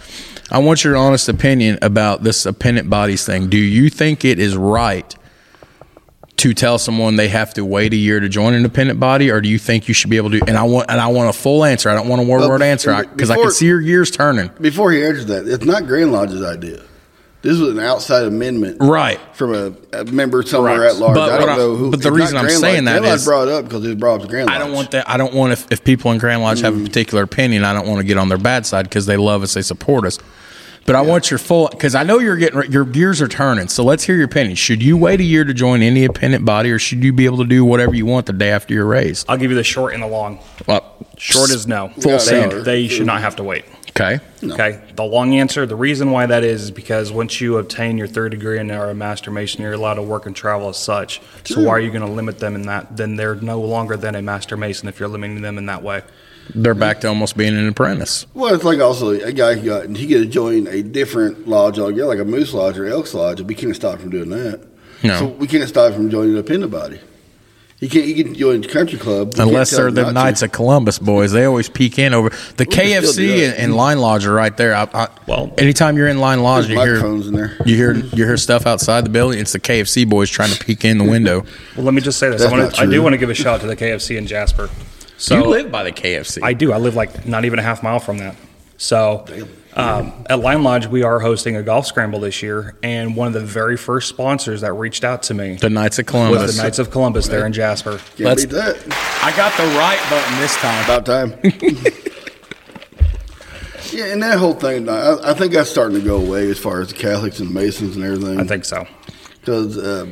I 0.52 0.58
want 0.58 0.82
your 0.82 0.96
honest 0.96 1.28
opinion 1.28 1.78
about 1.80 2.24
this 2.24 2.44
appendant 2.44 2.90
bodies 2.90 3.24
thing. 3.24 3.48
Do 3.48 3.56
you 3.56 3.88
think 3.88 4.24
it 4.24 4.40
is 4.40 4.56
right 4.56 5.14
to 6.40 6.54
tell 6.54 6.78
someone 6.78 7.16
they 7.16 7.28
have 7.28 7.52
to 7.54 7.64
wait 7.64 7.92
a 7.92 7.96
year 7.96 8.18
to 8.18 8.28
join 8.28 8.54
an 8.54 8.58
independent 8.58 8.98
body, 8.98 9.30
or 9.30 9.40
do 9.40 9.48
you 9.48 9.58
think 9.58 9.88
you 9.88 9.94
should 9.94 10.10
be 10.10 10.16
able 10.16 10.30
to? 10.30 10.40
And 10.46 10.56
I 10.56 10.62
want 10.62 10.90
and 10.90 11.00
I 11.00 11.08
want 11.08 11.28
a 11.28 11.32
full 11.32 11.64
answer. 11.64 11.90
I 11.90 11.94
don't 11.94 12.08
want 12.08 12.22
a 12.22 12.24
word 12.24 12.48
word 12.48 12.62
answer 12.62 13.04
because 13.04 13.30
I 13.30 13.36
can 13.36 13.50
see 13.50 13.66
your 13.66 13.80
gears 13.80 14.10
turning. 14.10 14.50
Before 14.60 14.90
he 14.90 15.04
answers 15.04 15.26
that, 15.26 15.46
it's 15.46 15.64
not 15.64 15.86
Grand 15.86 16.12
Lodge's 16.12 16.42
idea. 16.42 16.82
This 17.42 17.58
was 17.58 17.70
an 17.70 17.80
outside 17.80 18.26
amendment, 18.26 18.76
Right. 18.80 19.18
From 19.32 19.54
a, 19.54 19.98
a 19.98 20.04
member 20.04 20.42
somewhere 20.42 20.76
Correct. 20.76 20.96
at 20.96 21.00
large. 21.00 21.14
But 21.14 21.32
I 21.32 21.38
don't 21.38 21.56
know 21.56 21.74
who. 21.74 21.90
but 21.90 22.02
the 22.02 22.12
reason 22.12 22.36
I'm 22.36 22.44
Grand 22.44 22.60
saying 22.60 22.84
Lodge. 22.84 22.94
that 22.94 23.00
Grand 23.00 23.14
is- 23.14 23.24
brought 23.24 23.48
up 23.48 23.64
because 23.64 23.86
it 23.86 23.98
brought 23.98 24.22
up 24.22 24.28
Grand 24.28 24.48
Lodge. 24.48 24.56
I 24.56 24.58
don't 24.58 24.72
want 24.72 24.90
that. 24.90 25.08
I 25.08 25.16
don't 25.16 25.32
want 25.32 25.52
if, 25.52 25.72
if 25.72 25.82
people 25.82 26.12
in 26.12 26.18
Grand 26.18 26.42
Lodge 26.42 26.60
have 26.60 26.74
a 26.74 26.76
mm-hmm. 26.76 26.86
particular 26.86 27.22
opinion, 27.22 27.64
I 27.64 27.72
don't 27.72 27.88
want 27.88 28.00
to 28.00 28.04
get 28.04 28.18
on 28.18 28.28
their 28.28 28.36
bad 28.36 28.66
side 28.66 28.82
because 28.82 29.06
they 29.06 29.16
love 29.16 29.42
us, 29.42 29.54
they 29.54 29.62
support 29.62 30.04
us. 30.04 30.18
But 30.86 30.96
I 30.96 31.02
want 31.02 31.30
your 31.30 31.38
full 31.38 31.68
because 31.68 31.94
I 31.94 32.02
know 32.02 32.18
you're 32.18 32.36
getting 32.36 32.72
your 32.72 32.84
gears 32.84 33.20
are 33.20 33.28
turning. 33.28 33.68
So 33.68 33.84
let's 33.84 34.04
hear 34.04 34.16
your 34.16 34.24
opinion. 34.24 34.56
Should 34.56 34.82
you 34.82 34.96
wait 34.96 35.20
a 35.20 35.24
year 35.24 35.44
to 35.44 35.54
join 35.54 35.82
any 35.82 36.04
independent 36.04 36.44
body, 36.44 36.70
or 36.70 36.78
should 36.78 37.04
you 37.04 37.12
be 37.12 37.26
able 37.26 37.38
to 37.38 37.44
do 37.44 37.64
whatever 37.64 37.94
you 37.94 38.06
want 38.06 38.26
the 38.26 38.32
day 38.32 38.50
after 38.50 38.74
you're 38.74 38.86
raised? 38.86 39.26
I'll 39.28 39.36
give 39.36 39.50
you 39.50 39.56
the 39.56 39.64
short 39.64 39.94
and 39.94 40.02
the 40.02 40.06
long. 40.06 40.40
Well, 40.66 40.96
Short 41.20 41.50
is 41.50 41.66
no. 41.66 41.88
Full 42.00 42.12
they, 42.12 42.18
send. 42.18 42.52
they 42.64 42.88
should 42.88 43.06
not 43.06 43.20
have 43.20 43.36
to 43.36 43.44
wait. 43.44 43.66
Okay. 43.90 44.20
Okay. 44.42 44.80
The 44.94 45.04
long 45.04 45.34
answer, 45.34 45.66
the 45.66 45.76
reason 45.76 46.12
why 46.12 46.24
that 46.24 46.44
is, 46.44 46.62
is 46.62 46.70
because 46.70 47.12
once 47.12 47.42
you 47.42 47.58
obtain 47.58 47.98
your 47.98 48.06
third 48.06 48.30
degree 48.30 48.58
and 48.58 48.72
are 48.72 48.88
a 48.88 48.94
master 48.94 49.30
mason, 49.30 49.60
you're 49.60 49.74
allowed 49.74 49.94
to 49.94 50.02
work 50.02 50.24
and 50.24 50.34
travel 50.34 50.70
as 50.70 50.78
such. 50.78 51.20
So 51.44 51.62
why 51.62 51.72
are 51.72 51.80
you 51.80 51.90
going 51.90 52.06
to 52.06 52.10
limit 52.10 52.38
them 52.38 52.54
in 52.54 52.62
that? 52.62 52.96
Then 52.96 53.16
they're 53.16 53.34
no 53.34 53.60
longer 53.60 53.98
than 53.98 54.14
a 54.14 54.22
master 54.22 54.56
mason 54.56 54.88
if 54.88 54.98
you're 54.98 55.10
limiting 55.10 55.42
them 55.42 55.58
in 55.58 55.66
that 55.66 55.82
way. 55.82 56.02
They're 56.54 56.74
back 56.74 57.00
to 57.02 57.08
almost 57.08 57.36
being 57.36 57.56
an 57.56 57.68
apprentice. 57.68 58.26
Well, 58.34 58.54
it's 58.54 58.64
like 58.64 58.80
also 58.80 59.10
a 59.10 59.32
guy 59.32 59.54
who 59.54 59.66
got 59.66 59.96
he 59.96 60.06
could 60.08 60.30
join 60.30 60.66
a 60.66 60.82
different 60.82 61.46
lodge 61.46 61.78
altogether, 61.78 62.08
like 62.08 62.18
a 62.18 62.24
Moose 62.24 62.52
Lodge 62.52 62.76
or 62.78 62.86
Elks 62.86 63.14
Lodge, 63.14 63.40
and 63.40 63.48
we 63.48 63.54
can't 63.54 63.74
stop 63.76 63.94
him 63.96 64.00
from 64.00 64.10
doing 64.10 64.30
that. 64.30 64.66
No. 65.02 65.18
So 65.18 65.26
we 65.26 65.46
can't 65.46 65.68
stop 65.68 65.92
him 65.92 65.96
from 65.96 66.10
joining 66.10 66.36
a 66.36 66.42
pin 66.42 66.68
body. 66.68 67.00
He 67.78 67.88
can't. 67.88 68.04
He 68.04 68.22
can 68.22 68.34
join 68.34 68.62
a 68.62 68.68
country 68.68 68.98
club 68.98 69.32
Unless 69.38 69.70
they're 69.70 69.90
the 69.90 70.02
not 70.02 70.08
to. 70.08 70.12
Knights 70.12 70.42
of 70.42 70.52
Columbus 70.52 70.98
boys, 70.98 71.32
they 71.32 71.46
always 71.46 71.70
peek 71.70 71.98
in 71.98 72.12
over 72.12 72.28
the 72.28 72.36
We 72.58 72.66
can 72.66 72.66
still 72.66 72.66
do 72.66 72.76
K 72.76 72.94
of 72.96 73.06
C 73.06 73.44
and, 73.46 73.54
and 73.54 73.74
Line 73.74 73.98
Lodge 74.00 74.26
are 74.26 74.34
right 74.34 74.54
there. 74.54 74.74
I, 74.74 74.86
I, 74.92 75.08
Well- 75.26 75.54
anytime 75.56 75.96
you're 75.96 76.08
in 76.08 76.18
Line 76.18 76.42
Lodge, 76.42 76.68
you 76.68 76.78
hear 76.78 76.96
microphones 76.96 77.26
in 77.26 77.32
there. 77.32 77.56
you 77.64 77.76
hear 77.76 77.94
you 77.94 78.26
hear 78.26 78.36
stuff 78.36 78.66
outside 78.66 79.06
the 79.06 79.10
building. 79.10 79.38
It's 79.38 79.52
the 79.52 79.60
K 79.60 79.80
of 79.80 79.88
C 79.88 80.04
boys 80.04 80.28
trying 80.28 80.50
to 80.50 80.62
peek 80.62 80.84
in 80.84 80.98
the 80.98 81.04
window. 81.04 81.44
Well, 81.74 81.86
let 81.86 81.94
me 81.94 82.02
just 82.02 82.18
say 82.18 82.28
this. 82.28 82.42
I, 82.42 82.50
wanna, 82.50 82.70
I 82.76 82.84
do 82.84 83.02
want 83.02 83.14
to 83.14 83.18
give 83.18 83.30
a 83.30 83.34
shout 83.34 83.54
out 83.54 83.60
to 83.62 83.66
the 83.66 83.76
K 83.76 83.92
of 83.92 84.02
C 84.02 84.18
in 84.18 84.26
Jasper. 84.26 84.68
So 85.20 85.36
you 85.36 85.44
live 85.44 85.70
by 85.70 85.84
the 85.84 85.92
K 85.92 86.14
of 86.14 86.26
C. 86.26 86.40
I 86.42 86.54
do. 86.54 86.72
I 86.72 86.78
live 86.78 86.96
like 86.96 87.26
not 87.26 87.44
even 87.44 87.58
a 87.58 87.62
half 87.62 87.82
mile 87.82 88.00
from 88.00 88.16
that. 88.18 88.36
So 88.78 89.26
um, 89.74 90.24
at 90.30 90.40
Lion 90.40 90.62
Lodge, 90.62 90.86
we 90.86 91.02
are 91.02 91.20
hosting 91.20 91.56
a 91.56 91.62
golf 91.62 91.86
scramble 91.86 92.20
this 92.20 92.42
year, 92.42 92.74
and 92.82 93.14
one 93.14 93.26
of 93.28 93.34
the 93.34 93.40
very 93.40 93.76
first 93.76 94.08
sponsors 94.08 94.62
that 94.62 94.72
reached 94.72 95.04
out 95.04 95.24
to 95.24 95.34
me 95.34 95.56
the 95.56 95.68
Knights 95.68 95.98
of 95.98 96.06
was 96.06 96.10
Columbus. 96.10 96.56
the 96.56 96.62
Knights 96.62 96.78
of 96.78 96.90
Columbus 96.90 97.28
there 97.28 97.44
in 97.44 97.52
Jasper. 97.52 97.98
Can't 98.16 98.20
Let's- 98.20 98.46
beat 98.46 98.54
that. 98.54 98.76
I 99.22 99.36
got 99.36 99.54
the 99.58 99.66
right 99.76 100.00
button 100.08 100.38
this 100.40 100.56
time. 100.56 100.84
About 100.84 101.04
time. 101.04 101.34
yeah, 103.92 104.06
and 104.12 104.22
that 104.22 104.38
whole 104.38 104.54
thing, 104.54 104.88
I, 104.88 105.18
I 105.22 105.34
think 105.34 105.52
that's 105.52 105.68
starting 105.68 105.98
to 106.00 106.04
go 106.04 106.16
away 106.16 106.48
as 106.50 106.58
far 106.58 106.80
as 106.80 106.88
the 106.88 106.94
Catholics 106.94 107.40
and 107.40 107.52
Masons 107.52 107.94
and 107.96 108.04
everything. 108.06 108.40
I 108.40 108.44
think 108.44 108.64
so. 108.64 108.86
because 109.40 109.76
uh, 109.76 110.06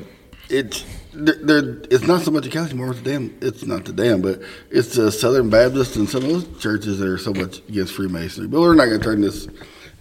it's 0.51 0.85
they're, 1.25 1.77
it's 1.91 2.07
not 2.07 2.23
so 2.23 2.31
much 2.31 2.45
the 2.45 2.51
Catholic 2.51 2.73
anymore. 2.73 2.93
It's 2.93 3.01
damn. 3.01 3.37
It's 3.41 3.65
not 3.67 3.85
the 3.85 3.93
damn, 3.93 4.21
but 4.23 4.41
it's 4.71 4.95
the 4.97 5.11
Southern 5.13 5.51
Baptist 5.51 5.97
and 5.97 6.09
some 6.09 6.23
of 6.25 6.29
those 6.31 6.61
churches 6.63 6.99
that 7.01 7.09
are 7.09 7.19
so 7.19 7.33
much 7.33 7.59
against 7.69 7.95
Freemasonry. 7.95 8.49
But 8.49 8.61
we're 8.61 8.75
not 8.75 8.87
going 8.87 9.01
to 9.01 9.05
turn 9.05 9.21
this 9.21 9.49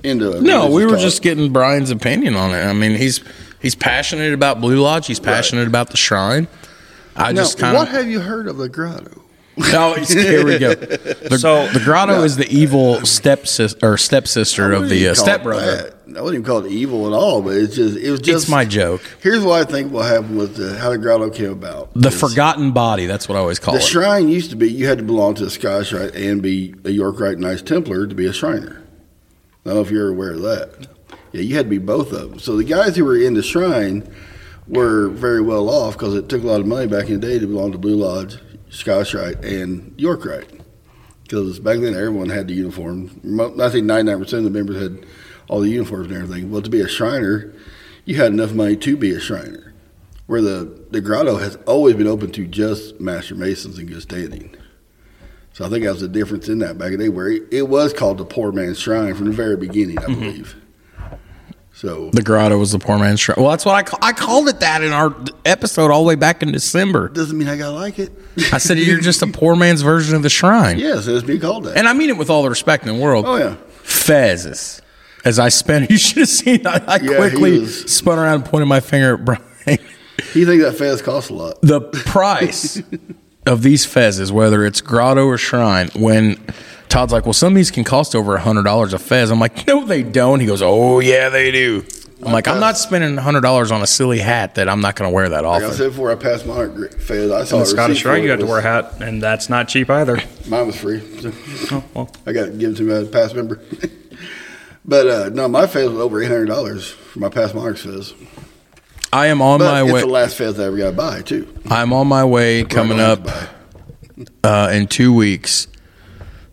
into 0.03 0.31
a 0.37 0.41
No, 0.41 0.69
we 0.69 0.85
were 0.85 0.91
talk. 0.91 0.99
just 1.01 1.21
getting 1.23 1.51
Brian's 1.51 1.89
opinion 1.91 2.35
on 2.35 2.51
it. 2.51 2.63
I 2.63 2.73
mean, 2.73 2.95
he's 2.95 3.21
he's 3.61 3.75
passionate 3.75 4.33
about 4.33 4.61
Blue 4.61 4.79
Lodge. 4.81 5.07
He's 5.07 5.19
passionate 5.19 5.67
about 5.67 5.89
the 5.89 5.97
shrine. 5.97 6.47
I 7.15 7.31
Now, 7.31 7.41
just 7.41 7.57
kind 7.57 7.75
of. 7.75 7.81
what 7.81 7.87
have 7.89 8.07
you 8.07 8.19
heard 8.19 8.47
of 8.47 8.57
the 8.57 8.69
grotto? 8.69 9.23
No. 9.57 9.93
Here 9.95 10.45
we 10.45 10.57
go. 10.59 10.73
The, 11.27 11.37
So- 11.39 11.67
the 11.73 11.81
grotto 11.83 12.23
is 12.23 12.37
the 12.37 12.47
evil 12.49 13.05
stepsister 13.05 13.77
or 13.85 13.97
stepsister 13.97 14.71
of 14.71 14.89
the 14.89 15.09
uh, 15.09 15.13
stepbrother. 15.13 15.65
that. 15.65 15.93
I 16.17 16.21
wouldn't 16.21 16.35
even 16.35 16.43
call 16.45 16.65
it 16.65 16.71
evil 16.71 17.05
at 17.05 17.13
all, 17.13 17.41
but 17.41 17.53
it's 17.57 17.75
just 17.75 17.97
it 17.97 18.09
was 18.09 18.21
just 18.21 18.43
It's 18.43 18.49
my 18.51 18.63
joke. 18.63 19.01
Here's 19.21 19.43
what 19.43 19.59
I 19.67 19.69
think 19.69 19.91
will 19.91 20.03
happen 20.03 20.37
with 20.37 20.55
the, 20.55 20.77
how 20.77 20.89
the 20.91 20.97
grotto 20.97 21.29
came 21.29 21.51
about. 21.51 21.93
The 21.95 22.11
forgotten 22.11 22.71
body. 22.71 23.05
That's 23.07 23.27
what 23.27 23.35
I 23.35 23.39
always 23.39 23.59
call 23.59 23.73
The 23.73 23.79
it. 23.79 23.83
The 23.83 23.87
shrine 23.89 24.29
used 24.29 24.49
to 24.51 24.55
be 24.55 24.71
you 24.71 24.87
had 24.87 24.99
to 24.99 25.03
belong 25.03 25.35
to 25.35 25.43
the 25.43 25.49
Scottish 25.51 25.91
Rite 25.91 26.15
and 26.15 26.41
be 26.41 26.73
a 26.85 26.89
York 26.91 27.19
Rite 27.19 27.37
Knights 27.39 27.61
Templar 27.61 28.07
to 28.07 28.15
be 28.15 28.25
a 28.25 28.31
Shriner. 28.33 28.81
I 29.65 29.69
don't 29.69 29.75
know 29.75 29.81
if 29.81 29.91
you're 29.91 30.09
aware 30.09 30.31
of 30.31 30.41
that. 30.43 30.87
Yeah, 31.33 31.41
you 31.41 31.55
had 31.55 31.65
to 31.65 31.69
be 31.69 31.77
both 31.77 32.13
of 32.13 32.29
them. 32.31 32.39
So 32.39 32.55
the 32.55 32.63
guys 32.63 32.95
who 32.95 33.03
were 33.03 33.17
in 33.17 33.33
the 33.33 33.43
shrine 33.43 34.09
were 34.67 35.09
very 35.09 35.41
well 35.41 35.69
off 35.69 35.93
because 35.93 36.15
it 36.15 36.29
took 36.29 36.41
a 36.41 36.47
lot 36.47 36.61
of 36.61 36.65
money 36.67 36.87
back 36.87 37.09
in 37.09 37.19
the 37.19 37.27
day 37.27 37.37
to 37.37 37.45
belong 37.47 37.73
to 37.73 37.77
Blue 37.77 37.95
Lodge, 37.97 38.37
Scottish 38.69 39.13
Rite, 39.13 39.43
and 39.43 39.93
York 39.97 40.25
Rite. 40.25 40.61
Because 41.23 41.59
back 41.59 41.79
then 41.79 41.93
everyone 41.93 42.29
had 42.29 42.47
the 42.47 42.53
uniform. 42.53 43.05
I 43.59 43.69
think 43.69 43.85
99% 43.85 44.21
of 44.21 44.43
the 44.43 44.49
members 44.49 44.81
had 44.81 45.05
all 45.49 45.59
the 45.59 45.69
uniforms 45.69 46.07
and 46.07 46.15
everything. 46.15 46.49
Well, 46.49 46.61
to 46.61 46.69
be 46.69 46.81
a 46.81 46.87
Shriner, 46.87 47.53
you 48.05 48.15
had 48.15 48.31
enough 48.31 48.53
money 48.53 48.77
to 48.77 48.97
be 48.97 49.11
a 49.11 49.19
Shriner. 49.19 49.73
Where 50.27 50.41
the, 50.41 50.85
the 50.91 51.01
grotto 51.01 51.37
has 51.37 51.55
always 51.67 51.95
been 51.95 52.07
open 52.07 52.31
to 52.33 52.45
just 52.45 52.99
Master 52.99 53.35
Masons 53.35 53.79
in 53.79 53.87
good 53.87 54.01
standing. 54.01 54.55
So 55.53 55.65
I 55.65 55.69
think 55.69 55.85
that 55.85 55.91
was 55.91 56.01
the 56.01 56.07
difference 56.07 56.49
in 56.49 56.59
that 56.59 56.77
back 56.77 56.91
in 56.91 56.99
the 56.99 57.05
day, 57.05 57.09
where 57.09 57.29
it, 57.29 57.43
it 57.51 57.69
was 57.69 57.93
called 57.93 58.17
the 58.17 58.25
Poor 58.25 58.51
Man's 58.51 58.79
Shrine 58.79 59.15
from 59.15 59.25
the 59.25 59.31
very 59.31 59.57
beginning, 59.57 59.97
I 59.97 60.03
mm-hmm. 60.03 60.19
believe. 60.19 60.55
So 61.77 62.09
The 62.11 62.23
grotto 62.23 62.57
was 62.57 62.71
the 62.71 62.79
poor 62.79 62.97
man's 62.97 63.19
shrine. 63.19 63.35
Well, 63.39 63.51
that's 63.51 63.63
what 63.63 63.75
I 63.75 63.83
ca- 63.83 63.99
I 64.01 64.11
called 64.11 64.49
it 64.49 64.61
that 64.61 64.81
in 64.83 64.91
our 64.91 65.15
episode 65.45 65.91
all 65.91 66.01
the 66.01 66.07
way 66.07 66.15
back 66.15 66.41
in 66.41 66.51
December. 66.51 67.07
doesn't 67.09 67.37
mean 67.37 67.47
I 67.47 67.55
gotta 67.55 67.75
like 67.75 67.99
it. 67.99 68.11
I 68.51 68.57
said 68.57 68.79
you're 68.79 68.99
just 68.99 69.21
a 69.21 69.27
poor 69.27 69.55
man's 69.55 69.83
version 69.83 70.15
of 70.15 70.23
the 70.23 70.29
shrine, 70.29 70.79
yes, 70.79 71.05
it's 71.05 71.23
being 71.25 71.39
called 71.39 71.65
that. 71.65 71.77
and 71.77 71.87
I 71.87 71.93
mean 71.93 72.09
it 72.09 72.17
with 72.17 72.31
all 72.31 72.41
the 72.41 72.49
respect 72.49 72.87
in 72.87 72.95
the 72.95 72.99
world. 73.01 73.25
oh 73.27 73.35
yeah, 73.37 73.57
Fezes. 73.83 74.81
As 75.23 75.37
I 75.39 75.49
spun, 75.49 75.85
you 75.89 75.97
should 75.97 76.17
have 76.17 76.29
seen. 76.29 76.65
I, 76.65 76.83
I 76.87 76.99
quickly 76.99 77.59
was- 77.59 77.91
spun 77.91 78.17
around 78.17 78.35
and 78.41 78.45
pointed 78.45 78.65
my 78.65 78.79
finger 78.79 79.13
at 79.15 79.23
Brian. 79.25 79.79
he 80.33 80.45
think 80.45 80.63
that 80.63 80.75
fez 80.77 81.01
costs 81.03 81.29
a 81.29 81.33
lot. 81.33 81.61
the 81.61 81.81
price 82.07 82.81
of 83.47 83.63
these 83.63 83.85
fezes, 83.85 84.31
whether 84.31 84.65
it's 84.65 84.81
grotto 84.81 85.25
or 85.25 85.37
shrine, 85.37 85.89
when 85.95 86.37
Todd's 86.89 87.11
like, 87.13 87.25
"Well, 87.25 87.33
some 87.33 87.53
of 87.53 87.55
these 87.55 87.71
can 87.71 87.83
cost 87.83 88.15
over 88.15 88.35
a 88.35 88.39
hundred 88.41 88.63
dollars 88.63 88.93
a 88.93 88.99
fez," 88.99 89.31
I'm 89.31 89.39
like, 89.39 89.65
"No, 89.67 89.85
they 89.85 90.03
don't." 90.03 90.39
He 90.39 90.45
goes, 90.45 90.61
"Oh 90.61 90.99
yeah, 90.99 91.29
they 91.29 91.51
do." 91.51 91.83
I'm 92.25 92.31
like, 92.31 92.47
"I'm 92.47 92.59
not 92.59 92.77
spending 92.79 93.15
hundred 93.17 93.41
dollars 93.41 93.71
on 93.71 93.81
a 93.83 93.87
silly 93.87 94.17
hat 94.19 94.55
that 94.55 94.67
I'm 94.67 94.81
not 94.81 94.95
going 94.95 95.09
to 95.09 95.13
wear 95.13 95.29
that 95.29 95.43
Like 95.43 95.63
I 95.63 95.69
said 95.71 95.89
before, 95.91 96.11
I 96.11 96.15
passed 96.15 96.47
my 96.47 96.65
gr- 96.65 96.87
fez. 96.87 97.29
I 97.31 97.43
saw 97.43 97.57
In 97.57 97.59
the 97.61 97.65
Scottish 97.67 97.97
receipt 98.03 98.09
Rite, 98.09 98.23
you 98.23 98.27
it. 98.29 98.31
have 98.31 98.39
to 98.39 98.45
wear 98.47 98.57
a 98.57 98.61
hat, 98.63 99.01
and 99.01 99.21
that's 99.21 99.49
not 99.49 99.67
cheap 99.67 99.89
either. 99.91 100.17
Mine 100.47 100.65
was 100.67 100.75
free. 100.75 100.99
So 101.19 101.31
Oh, 101.71 101.83
well, 101.93 102.09
I 102.25 102.33
got 102.33 102.47
it 102.47 102.57
given 102.57 102.75
to 102.75 102.83
me 102.83 102.93
as 102.93 103.07
a 103.07 103.11
past 103.11 103.35
member. 103.35 103.59
but 104.85 105.07
uh, 105.07 105.29
no, 105.29 105.47
my 105.47 105.67
fez 105.67 105.89
was 105.89 105.99
over 105.99 106.21
eight 106.21 106.27
hundred 106.27 106.45
dollars 106.47 106.87
for 106.89 107.19
my 107.19 107.29
past 107.29 107.53
monarchs 107.53 107.81
fez. 107.83 108.13
I 109.17 109.27
am 109.27 109.41
on 109.41 109.57
But 109.57 109.71
my 109.71 109.81
it's 109.81 109.91
way. 109.91 109.99
It's 109.99 110.05
the 110.05 110.13
last 110.13 110.35
fez 110.37 110.59
I 110.59 110.65
ever 110.65 110.77
got 110.77 110.91
to 110.91 110.95
buy 110.95 111.21
too. 111.23 111.47
I'm 111.71 111.91
on 111.91 112.07
my 112.07 112.23
way 112.23 112.63
coming 112.63 112.99
up 112.99 113.27
uh, 114.43 114.69
in 114.71 114.85
two 114.85 115.11
weeks 115.11 115.67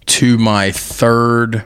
to 0.07 0.39
my 0.39 0.71
third 0.73 1.65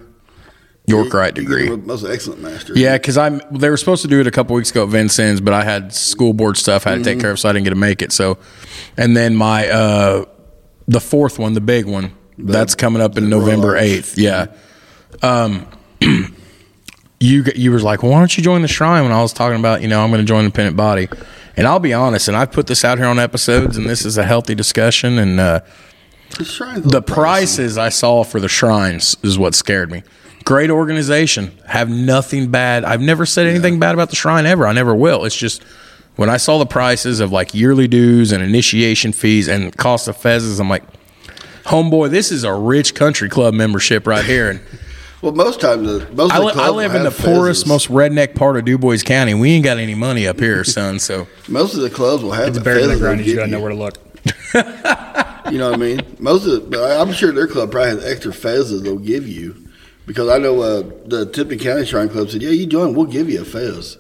York 0.87 1.15
Rite 1.15 1.35
degree. 1.35 1.69
most 1.71 2.05
excellent 2.05 2.41
master. 2.43 2.73
Yeah, 2.75 2.99
because 2.99 3.17
I'm. 3.17 3.41
They 3.53 3.71
were 3.71 3.77
supposed 3.77 4.03
to 4.03 4.09
do 4.09 4.19
it 4.19 4.27
a 4.27 4.33
couple 4.33 4.57
weeks 4.57 4.73
ago 4.73 4.83
at 4.83 4.89
Vincennes, 4.89 5.41
but 5.41 5.55
I 5.55 5.63
had 5.63 5.95
school 5.95 6.33
board 6.33 6.57
stuff 6.57 6.85
I 6.85 6.91
had 6.91 6.99
to 6.99 7.05
take 7.05 7.21
care 7.21 7.31
of, 7.31 7.39
so 7.39 7.49
I 7.49 7.53
didn't 7.53 7.65
get 7.65 7.71
to 7.71 7.77
make 7.77 8.03
it. 8.03 8.11
So, 8.11 8.39
and 8.97 9.17
then 9.17 9.37
my 9.37 9.69
uh, 9.69 10.25
the 10.89 11.01
fourth 11.01 11.39
one, 11.39 11.53
the 11.53 11.61
big 11.61 11.87
one, 11.87 12.13
that's 12.39 12.75
coming 12.75 13.01
up 13.01 13.17
in 13.17 13.29
November 13.29 13.77
eighth. 13.77 14.19
Yeah. 14.19 14.47
Um, 15.23 15.69
you 17.21 17.45
you 17.55 17.73
was 17.73 17.83
like, 17.83 18.03
well, 18.03 18.13
why 18.13 18.19
don't 18.19 18.37
you 18.37 18.43
join 18.43 18.63
the 18.63 18.69
shrine? 18.69 19.03
When 19.05 19.13
I 19.13 19.21
was 19.23 19.33
talking 19.33 19.59
about, 19.59 19.83
you 19.83 19.89
know, 19.89 20.03
I'm 20.03 20.11
going 20.11 20.21
to 20.21 20.27
join 20.27 20.45
the 20.45 20.51
Pennant 20.51 20.77
Body, 20.77 21.09
and 21.57 21.67
I'll 21.67 21.81
be 21.81 21.93
honest, 21.93 22.29
and 22.29 22.37
I've 22.37 22.53
put 22.53 22.67
this 22.67 22.85
out 22.85 22.99
here 22.99 23.07
on 23.07 23.19
episodes, 23.19 23.77
and 23.77 23.89
this 23.89 24.05
is 24.05 24.19
a 24.19 24.25
healthy 24.25 24.55
discussion, 24.55 25.19
and 25.19 25.41
uh, 25.41 25.61
The, 26.39 26.81
the 26.85 27.03
pricey. 27.03 27.15
prices 27.15 27.79
I 27.79 27.89
saw 27.89 28.23
for 28.25 28.39
the 28.41 28.49
shrines 28.49 29.17
is 29.23 29.39
what 29.39 29.55
scared 29.55 29.91
me. 29.91 30.03
Great 30.45 30.71
organization. 30.71 31.51
Have 31.67 31.91
nothing 31.91 32.51
bad. 32.51 32.85
I've 32.85 33.01
never 33.03 33.27
said 33.27 33.47
anything 33.47 33.79
bad 33.79 33.95
about 33.95 34.11
the 34.11 34.17
shrine 34.17 34.47
ever. 34.47 34.67
I 34.67 34.73
never 34.73 34.95
will. 34.95 35.25
It's 35.25 35.37
just 35.37 35.63
when 36.17 36.31
I 36.31 36.37
saw 36.37 36.59
the 36.59 36.67
prices 36.67 37.21
of 37.21 37.33
like 37.33 37.53
yearly 37.55 37.87
dues 37.89 38.33
and 38.33 38.43
initiation 38.43 39.13
fees 39.13 39.49
and 39.49 39.77
cost 39.77 40.09
of 40.09 40.17
fezzes, 40.17 40.59
I'm 40.61 40.69
like, 40.71 40.85
homeboy, 41.65 42.11
this 42.11 42.31
is 42.33 42.45
a 42.45 42.55
rich 42.55 42.95
country 42.95 43.29
club 43.29 43.53
membership 43.55 44.07
right 44.07 44.25
here. 44.25 44.49
And 44.51 44.61
Well, 45.21 45.33
most 45.33 45.61
times, 45.61 45.87
the, 45.89 46.09
most 46.15 46.33
I, 46.33 46.37
of 46.37 46.43
the 46.43 46.47
li- 46.61 46.65
I 46.65 46.69
live 46.71 46.95
in 46.95 47.03
the 47.03 47.11
have 47.11 47.19
poorest, 47.19 47.67
most 47.67 47.89
redneck 47.89 48.37
part 48.37 48.57
of 48.57 48.65
DuBois 48.65 48.99
County. 48.99 49.35
We 49.35 49.51
ain't 49.51 49.65
got 49.65 49.79
any 49.79 49.95
money 49.97 50.29
up 50.29 50.39
here, 50.39 50.63
son. 50.63 50.99
So 51.01 51.27
Most 51.49 51.75
of 51.75 51.81
the 51.81 51.91
clubs 51.91 52.23
will 52.23 52.33
have 52.33 52.49
it's 52.49 52.59
the 52.59 52.65
buried 52.65 52.85
in 52.85 52.91
the 52.91 52.97
ground. 52.99 53.19
You 53.21 53.25
give 53.27 53.37
got 53.37 53.45
to 53.47 53.51
know 53.51 53.61
where 53.61 53.71
to 53.71 53.75
look. 53.77 53.99
You 55.51 55.57
know 55.57 55.71
what 55.71 55.79
I 55.79 55.83
mean? 55.83 56.01
Most 56.19 56.47
of, 56.47 56.71
the, 56.71 56.79
I- 56.79 57.01
I'm 57.01 57.11
sure 57.11 57.33
their 57.33 57.47
club 57.47 57.71
probably 57.71 57.89
has 57.93 58.05
extra 58.05 58.33
fezzes 58.33 58.83
they'll 58.83 58.99
give 58.99 59.27
you, 59.27 59.57
because 60.07 60.29
I 60.29 60.37
know 60.37 60.61
uh, 60.61 60.83
the 61.07 61.25
Tipton 61.25 61.59
County 61.59 61.87
Shrine 61.87 62.11
Club 62.11 62.29
said, 62.29 62.43
"Yeah, 62.43 62.51
you 62.51 62.67
join, 62.67 62.93
we'll 62.95 63.07
give 63.07 63.31
you 63.31 63.41
a 63.41 63.45
fez." 63.47 63.97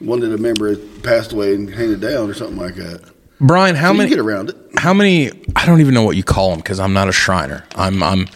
One 0.00 0.18
that 0.20 0.32
a 0.32 0.36
member 0.36 0.74
passed 1.04 1.32
away 1.32 1.54
and 1.54 1.72
handed 1.72 2.00
down, 2.00 2.28
or 2.28 2.34
something 2.34 2.56
like 2.56 2.74
that. 2.74 3.08
Brian, 3.40 3.76
how 3.76 3.90
so 3.90 3.98
many? 3.98 4.10
you 4.10 4.16
get 4.16 4.24
around 4.24 4.50
it? 4.50 4.56
how 4.78 4.92
many 4.92 5.30
i 5.54 5.64
don't 5.66 5.80
even 5.80 5.94
know 5.94 6.02
what 6.02 6.16
you 6.16 6.22
call 6.24 6.50
them 6.50 6.58
because 6.58 6.80
i'm 6.80 6.92
not 6.92 7.08
a 7.08 7.12
shriner 7.12 7.64
i'm 7.76 8.02
i'm 8.02 8.20
I, 8.22 8.26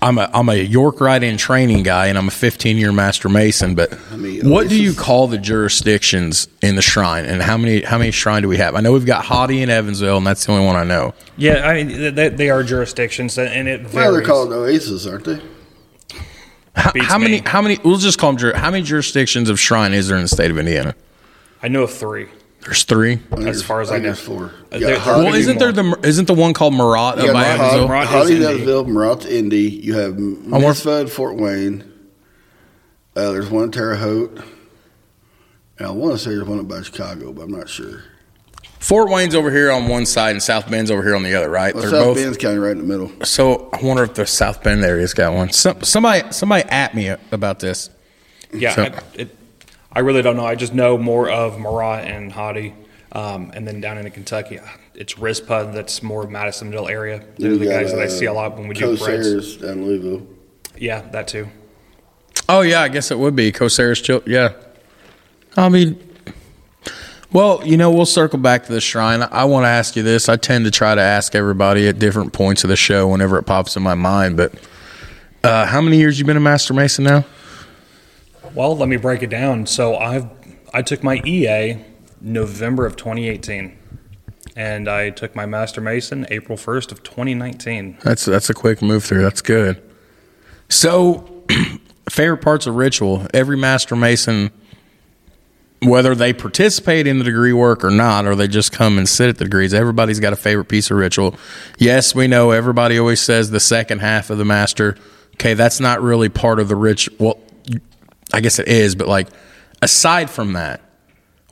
i'm 0.00 0.18
a 0.18 0.30
i'm 0.32 0.48
a 0.48 0.54
york 0.54 1.00
rite 1.00 1.22
in 1.22 1.36
training 1.36 1.82
guy 1.82 2.06
and 2.06 2.16
i'm 2.16 2.28
a 2.28 2.30
15 2.30 2.76
year 2.76 2.92
master 2.92 3.28
mason 3.28 3.74
but 3.74 3.92
oh, 3.92 4.40
what 4.44 4.68
do 4.68 4.80
you 4.80 4.94
call 4.94 5.26
the 5.26 5.38
jurisdictions 5.38 6.48
in 6.62 6.76
the 6.76 6.82
shrine 6.82 7.24
and 7.24 7.42
how 7.42 7.56
many 7.56 7.82
how 7.82 7.98
many 7.98 8.10
shrine 8.10 8.42
do 8.42 8.48
we 8.48 8.56
have 8.56 8.74
i 8.74 8.80
know 8.80 8.92
we've 8.92 9.06
got 9.06 9.24
hadi 9.24 9.62
in 9.62 9.70
evansville 9.70 10.18
and 10.18 10.26
that's 10.26 10.46
the 10.46 10.52
only 10.52 10.64
one 10.64 10.76
i 10.76 10.84
know 10.84 11.12
Yeah, 11.36 11.66
I 11.68 11.82
mean, 11.82 12.14
they, 12.14 12.28
they 12.28 12.50
are 12.50 12.62
jurisdictions, 12.62 13.38
and 13.38 13.68
it 13.68 13.82
varies. 13.82 13.94
Well, 13.94 14.12
they're 14.12 14.22
called 14.22 14.52
Oasis, 14.52 15.06
aren't 15.06 15.24
they? 15.24 15.40
how, 16.74 16.92
how 17.00 17.18
many 17.18 17.38
how 17.38 17.60
many 17.60 17.78
we'll 17.84 17.98
just 17.98 18.18
call 18.18 18.32
them 18.32 18.54
how 18.54 18.70
many 18.70 18.82
jurisdictions 18.84 19.50
of 19.50 19.58
shrine 19.58 19.92
is 19.92 20.08
there 20.08 20.16
in 20.16 20.22
the 20.22 20.28
state 20.28 20.50
of 20.50 20.58
indiana 20.58 20.94
I 21.60 21.66
know 21.68 21.82
of 21.82 21.92
three. 21.92 22.28
There's 22.64 22.82
three. 22.84 23.20
I 23.32 23.36
As 23.44 23.62
far 23.62 23.80
as 23.80 23.88
I 23.90 23.94
think 23.94 24.02
know. 24.04 24.08
there's 24.10 24.20
four. 24.20 24.52
Yeah, 24.72 24.78
there- 24.78 24.98
Hadi- 24.98 25.24
Well, 25.24 25.34
isn't 25.34 25.58
there 25.58 25.72
the 25.72 25.98
isn't 26.02 26.26
the 26.26 26.34
one 26.34 26.52
called 26.54 26.74
Murat 26.74 27.16
you 27.16 27.22
up 27.22 27.26
got 27.28 27.32
by 27.32 27.44
Hadi- 27.44 27.60
Evansville? 27.62 27.86
Murat 27.88 28.02
is 28.04 28.10
Hadi's 28.10 28.30
Indy. 28.30 28.44
Evansville, 28.46 28.84
Murat's 28.84 29.26
Indy. 29.26 29.70
You 29.70 29.94
have 29.94 30.14
want- 30.16 30.48
Mizpah 30.66 31.00
at 31.02 31.08
Fort 31.10 31.36
Wayne. 31.36 31.84
Uh, 33.16 33.32
there's 33.32 33.48
one 33.48 33.64
in 33.64 33.70
Terre 33.72 33.96
Haute. 33.96 34.38
And 35.78 35.86
I 35.86 35.90
want 35.90 36.12
to 36.14 36.18
say 36.18 36.30
there's 36.30 36.44
one 36.48 36.58
up 36.58 36.68
by 36.68 36.82
Chicago, 36.82 37.32
but 37.32 37.42
I'm 37.42 37.52
not 37.52 37.68
sure. 37.68 38.02
Fort 38.80 39.08
Wayne's 39.10 39.34
over 39.34 39.50
here 39.50 39.70
on 39.70 39.88
one 39.88 40.06
side 40.06 40.30
and 40.32 40.42
South 40.42 40.68
Bend's 40.70 40.90
over 40.90 41.02
here 41.02 41.14
on 41.16 41.22
the 41.22 41.34
other, 41.34 41.48
right? 41.48 41.72
Well, 41.74 41.82
They're 41.82 41.90
South 41.90 42.04
both. 42.06 42.16
Bend's 42.16 42.36
kind 42.36 42.56
of 42.56 42.62
right 42.62 42.72
in 42.72 42.78
the 42.78 42.84
middle. 42.84 43.10
So 43.24 43.70
I 43.72 43.84
wonder 43.84 44.02
if 44.04 44.14
the 44.14 44.26
South 44.26 44.62
Bend 44.62 44.84
area's 44.84 45.14
got 45.14 45.32
one. 45.32 45.50
Some, 45.52 45.82
somebody 45.82 46.30
somebody 46.32 46.64
at 46.68 46.94
me 46.94 47.08
about 47.32 47.60
this. 47.60 47.90
Yeah, 48.52 48.74
So- 48.74 48.82
I, 48.82 48.92
it, 49.14 49.36
I 49.92 50.00
really 50.00 50.22
don't 50.22 50.36
know. 50.36 50.46
I 50.46 50.54
just 50.54 50.74
know 50.74 50.98
more 50.98 51.30
of 51.30 51.58
Murat 51.58 52.04
and 52.06 52.30
Hadi, 52.30 52.74
um, 53.12 53.50
and 53.54 53.66
then 53.66 53.80
down 53.80 53.98
in 53.98 54.10
Kentucky, 54.10 54.60
it's 54.94 55.18
Rizpah 55.18 55.72
that's 55.72 56.02
more 56.02 56.26
Madisonville 56.26 56.88
area. 56.88 57.24
They're 57.38 57.52
You 57.52 57.58
the 57.58 57.64
got, 57.66 57.82
guys 57.82 57.92
that 57.92 58.00
I 58.00 58.08
see 58.08 58.26
a 58.26 58.32
lot 58.32 58.56
when 58.56 58.68
we 58.68 58.74
do 58.74 58.96
breads. 58.98 59.28
Kosairs 59.28 59.62
down 59.62 59.84
Louisville. 59.84 60.26
Yeah, 60.76 61.00
that 61.10 61.28
too. 61.28 61.48
Oh 62.48 62.60
yeah, 62.60 62.82
I 62.82 62.88
guess 62.88 63.10
it 63.10 63.18
would 63.18 63.34
be 63.34 63.50
Kosair's 63.50 64.00
chill. 64.00 64.22
Yeah, 64.26 64.52
I 65.56 65.68
mean, 65.68 65.98
well, 67.32 67.60
you 67.66 67.76
know, 67.76 67.90
we'll 67.90 68.06
circle 68.06 68.38
back 68.38 68.64
to 68.66 68.72
the 68.72 68.80
shrine. 68.80 69.22
I 69.22 69.44
want 69.44 69.64
to 69.64 69.68
ask 69.68 69.96
you 69.96 70.02
this. 70.02 70.28
I 70.28 70.36
tend 70.36 70.64
to 70.64 70.70
try 70.70 70.94
to 70.94 71.00
ask 71.00 71.34
everybody 71.34 71.88
at 71.88 71.98
different 71.98 72.32
points 72.32 72.64
of 72.64 72.68
the 72.68 72.76
show 72.76 73.08
whenever 73.08 73.38
it 73.38 73.42
pops 73.44 73.76
in 73.76 73.82
my 73.82 73.94
mind. 73.94 74.36
But 74.36 74.54
uh, 75.44 75.66
how 75.66 75.80
many 75.80 75.98
years 75.98 76.18
you 76.18 76.24
been 76.24 76.36
a 76.36 76.40
master 76.40 76.72
mason 76.72 77.04
now? 77.04 77.24
Well, 78.54 78.76
let 78.76 78.88
me 78.88 78.96
break 78.96 79.22
it 79.22 79.30
down. 79.30 79.66
So 79.66 79.96
I've 79.96 80.26
I 80.72 80.82
took 80.82 81.02
my 81.02 81.16
EA 81.24 81.78
November 82.20 82.84
of 82.86 82.96
2018, 82.96 83.76
and 84.56 84.88
I 84.88 85.10
took 85.10 85.34
my 85.34 85.46
Master 85.46 85.80
Mason 85.80 86.26
April 86.30 86.58
1st 86.58 86.92
of 86.92 87.02
2019. 87.02 87.98
That's 88.02 88.24
that's 88.24 88.50
a 88.50 88.54
quick 88.54 88.82
move 88.82 89.04
through. 89.04 89.22
That's 89.22 89.42
good. 89.42 89.82
So, 90.68 91.44
favorite 92.10 92.42
parts 92.42 92.66
of 92.66 92.74
ritual. 92.74 93.26
Every 93.32 93.56
master 93.56 93.96
mason, 93.96 94.50
whether 95.80 96.14
they 96.14 96.32
participate 96.34 97.06
in 97.06 97.18
the 97.18 97.24
degree 97.24 97.54
work 97.54 97.84
or 97.84 97.90
not, 97.90 98.26
or 98.26 98.34
they 98.34 98.48
just 98.48 98.72
come 98.72 98.98
and 98.98 99.08
sit 99.08 99.30
at 99.30 99.38
the 99.38 99.44
degrees, 99.44 99.72
everybody's 99.72 100.20
got 100.20 100.32
a 100.34 100.36
favorite 100.36 100.66
piece 100.66 100.90
of 100.90 100.98
ritual. 100.98 101.34
Yes, 101.78 102.14
we 102.14 102.26
know 102.26 102.50
everybody 102.50 102.98
always 102.98 103.20
says 103.20 103.50
the 103.50 103.60
second 103.60 104.00
half 104.00 104.28
of 104.28 104.36
the 104.36 104.44
master. 104.44 104.96
Okay, 105.34 105.54
that's 105.54 105.80
not 105.80 106.02
really 106.02 106.28
part 106.28 106.58
of 106.58 106.68
the 106.68 106.76
ritual. 106.76 107.16
Well, 107.18 107.38
I 108.32 108.40
guess 108.40 108.58
it 108.58 108.68
is, 108.68 108.94
but 108.94 109.08
like 109.08 109.28
aside 109.82 110.30
from 110.30 110.54
that, 110.54 110.80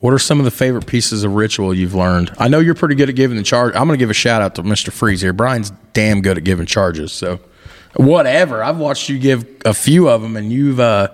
what 0.00 0.12
are 0.12 0.18
some 0.18 0.38
of 0.38 0.44
the 0.44 0.50
favorite 0.50 0.86
pieces 0.86 1.24
of 1.24 1.34
ritual 1.34 1.72
you've 1.72 1.94
learned? 1.94 2.32
I 2.38 2.48
know 2.48 2.60
you're 2.60 2.74
pretty 2.74 2.94
good 2.94 3.08
at 3.08 3.16
giving 3.16 3.36
the 3.36 3.42
charge. 3.42 3.74
I'm 3.74 3.86
going 3.86 3.98
to 3.98 4.02
give 4.02 4.10
a 4.10 4.14
shout 4.14 4.42
out 4.42 4.54
to 4.56 4.62
Mr. 4.62 4.92
Freeze 4.92 5.22
here. 5.22 5.32
Brian's 5.32 5.70
damn 5.94 6.20
good 6.20 6.36
at 6.36 6.44
giving 6.44 6.66
charges. 6.66 7.12
So, 7.12 7.40
whatever. 7.94 8.62
I've 8.62 8.76
watched 8.76 9.08
you 9.08 9.18
give 9.18 9.46
a 9.64 9.72
few 9.72 10.08
of 10.08 10.20
them, 10.20 10.36
and 10.36 10.52
you've 10.52 10.80
uh, 10.80 11.08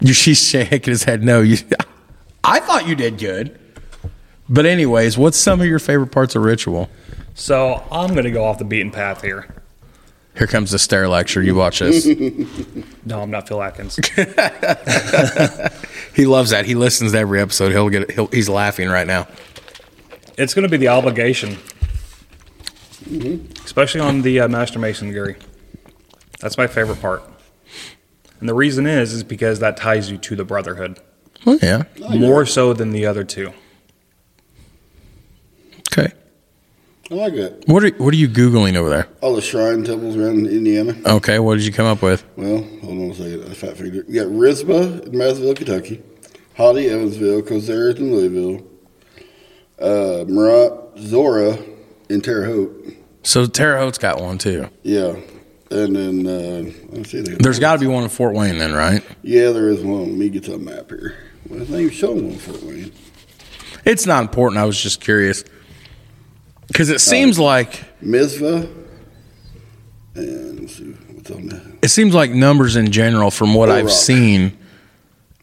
you 0.00 0.12
she's 0.14 0.42
shaking 0.46 0.90
his 0.90 1.04
head. 1.04 1.22
No, 1.22 1.40
you. 1.40 1.58
I 2.44 2.58
thought 2.60 2.88
you 2.88 2.94
did 2.94 3.18
good. 3.18 3.58
But 4.48 4.66
anyways, 4.66 5.16
what's 5.16 5.38
some 5.38 5.60
of 5.60 5.66
your 5.66 5.78
favorite 5.78 6.08
parts 6.08 6.34
of 6.34 6.42
ritual? 6.42 6.90
So 7.34 7.86
I'm 7.92 8.10
going 8.10 8.24
to 8.24 8.32
go 8.32 8.44
off 8.44 8.58
the 8.58 8.64
beaten 8.64 8.90
path 8.90 9.22
here. 9.22 9.54
Here 10.40 10.46
comes 10.46 10.70
the 10.70 10.78
stair 10.78 11.06
lecture. 11.06 11.42
You 11.42 11.54
watch 11.54 11.80
this. 11.80 12.06
No, 13.04 13.20
I'm 13.20 13.30
not 13.30 13.46
Phil 13.46 13.62
Atkins. 13.62 13.96
he 16.14 16.24
loves 16.24 16.48
that. 16.50 16.64
He 16.64 16.74
listens 16.74 17.12
to 17.12 17.18
every 17.18 17.42
episode. 17.42 17.72
He'll 17.72 17.90
get. 17.90 18.10
He'll, 18.12 18.28
he's 18.28 18.48
laughing 18.48 18.88
right 18.88 19.06
now. 19.06 19.28
it's 20.38 20.54
going 20.54 20.62
to 20.62 20.68
be 20.70 20.78
the 20.78 20.88
obligation, 20.88 21.58
especially 23.64 24.00
on 24.00 24.22
the 24.22 24.40
uh, 24.40 24.48
Master 24.48 24.78
Mason 24.78 25.08
degree. 25.08 25.34
That's 26.40 26.56
my 26.56 26.66
favorite 26.66 27.02
part. 27.02 27.22
And 28.38 28.48
the 28.48 28.54
reason 28.54 28.86
is, 28.86 29.12
is 29.12 29.22
because 29.24 29.58
that 29.58 29.76
ties 29.76 30.10
you 30.10 30.16
to 30.16 30.36
the 30.36 30.44
brotherhood 30.44 31.00
Well, 31.44 31.58
yeah. 31.62 31.82
more 31.98 32.46
so 32.46 32.72
than 32.72 32.92
the 32.92 33.04
other 33.04 33.24
two. 33.24 33.52
Okay. 35.92 36.14
I 37.10 37.14
like 37.14 37.34
that. 37.34 37.66
What 37.66 37.82
are 37.82 37.90
What 37.96 38.14
are 38.14 38.16
you 38.16 38.28
googling 38.28 38.76
over 38.76 38.88
there? 38.88 39.08
All 39.20 39.34
the 39.34 39.42
shrine 39.42 39.82
temples 39.82 40.16
around 40.16 40.46
Indiana. 40.46 40.96
Okay. 41.04 41.40
What 41.40 41.56
did 41.56 41.66
you 41.66 41.72
come 41.72 41.86
up 41.86 42.02
with? 42.02 42.24
Well, 42.36 42.62
hold 42.82 42.84
on 42.84 43.10
a 43.10 43.14
second. 43.14 43.50
I 43.50 43.54
fat 43.54 43.76
figured. 43.76 44.06
We 44.06 44.14
got 44.14 44.28
Rizpah 44.30 45.02
in 45.02 45.18
Madisonville, 45.18 45.54
Kentucky. 45.54 46.02
Hadi, 46.56 46.88
Evansville. 46.88 47.42
Kosairs 47.42 47.96
in 47.96 48.14
Louisville. 48.14 48.64
Uh, 49.80 50.24
Murat, 50.28 50.72
Zorah 50.98 51.58
in 52.08 52.20
Terre 52.20 52.44
Haute. 52.44 52.96
So 53.24 53.46
Terre 53.46 53.78
Haute's 53.78 53.98
got 53.98 54.20
one 54.20 54.38
too. 54.38 54.68
Yeah. 54.82 55.16
And 55.72 55.96
then, 55.96 56.26
uh, 56.26 56.72
let's 56.90 57.10
see. 57.10 57.22
There's 57.22 57.58
got 57.58 57.74
to 57.74 57.78
be 57.78 57.86
one 57.86 58.02
in 58.04 58.08
Fort 58.08 58.34
Wayne 58.34 58.58
then, 58.58 58.72
right? 58.72 59.04
Yeah, 59.22 59.50
there 59.50 59.68
is 59.68 59.80
one. 59.82 60.10
Let 60.10 60.16
me 60.16 60.28
get 60.28 60.44
to 60.44 60.54
a 60.54 60.58
map 60.58 60.90
here. 60.90 61.16
Well, 61.48 61.60
not 61.60 61.70
even 61.70 61.90
showing 61.90 62.28
one 62.28 62.38
for 62.38 62.52
Wayne. 62.66 62.92
It's 63.84 64.04
not 64.04 64.22
important. 64.22 64.58
I 64.58 64.64
was 64.64 64.80
just 64.80 65.00
curious 65.00 65.44
because 66.70 66.88
it 66.90 67.00
seems 67.00 67.38
like 67.38 67.84
Mizpah. 68.00 68.66
And 70.14 70.60
let's 70.60 70.76
see 70.76 70.84
what's 70.84 71.30
on 71.30 71.46
that. 71.46 71.62
it 71.82 71.88
seems 71.88 72.14
like 72.14 72.30
numbers 72.30 72.76
in 72.76 72.90
general, 72.90 73.30
from 73.30 73.54
what 73.54 73.66
Bull 73.66 73.76
I've 73.76 73.86
Rock. 73.86 73.94
seen, 73.94 74.58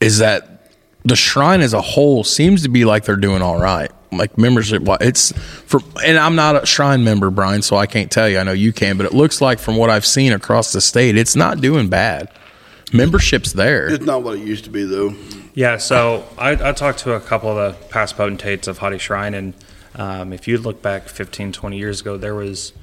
is 0.02 0.20
that 0.20 0.72
the 1.06 1.16
shrine 1.16 1.62
as 1.62 1.74
a 1.74 1.82
whole 1.82 2.24
seems 2.24 2.64
to 2.64 2.70
be 2.70 2.86
like 2.86 3.06
they're 3.06 3.16
doing 3.16 3.42
all 3.42 3.60
right. 3.60 3.92
Like 4.12 4.38
membership, 4.38 4.84
it's 5.02 5.32
for, 5.66 5.82
and 6.06 6.18
I'm 6.18 6.36
not 6.36 6.64
a 6.64 6.66
shrine 6.66 7.04
member, 7.04 7.30
Brian, 7.30 7.62
so 7.62 7.76
I 7.76 7.88
can't 7.88 8.10
tell 8.10 8.28
you. 8.30 8.40
I 8.40 8.44
know 8.44 8.54
you 8.54 8.72
can, 8.72 8.96
but 8.98 9.06
it 9.06 9.14
looks 9.14 9.42
like 9.42 9.60
from 9.60 9.76
what 9.76 9.90
I've 9.90 10.06
seen 10.06 10.32
across 10.32 10.72
the 10.72 10.80
state, 10.82 11.18
it's 11.18 11.36
not 11.36 11.60
doing 11.60 11.90
bad. 11.90 12.32
Membership's 12.94 13.52
there. 13.52 13.90
It's 13.90 14.06
not 14.06 14.24
what 14.24 14.38
it 14.38 14.48
used 14.48 14.64
to 14.64 14.70
be, 14.70 14.84
though. 14.86 15.14
Yeah, 15.56 15.78
so 15.78 16.26
I, 16.38 16.52
I 16.52 16.72
talked 16.72 17.00
to 17.00 17.14
a 17.16 17.20
couple 17.20 17.50
of 17.50 17.56
the 17.58 17.88
past 17.88 18.16
potentates 18.16 18.68
of 18.68 18.78
Hadi 18.78 18.98
Shrine, 18.98 19.34
and 19.34 19.54
um, 19.96 20.34
if 20.34 20.48
you 20.48 20.58
look 20.58 20.82
back 20.82 21.08
15, 21.10 21.52
20 21.52 21.78
years 21.78 22.02
ago, 22.02 22.18
there 22.18 22.36
was 22.36 22.74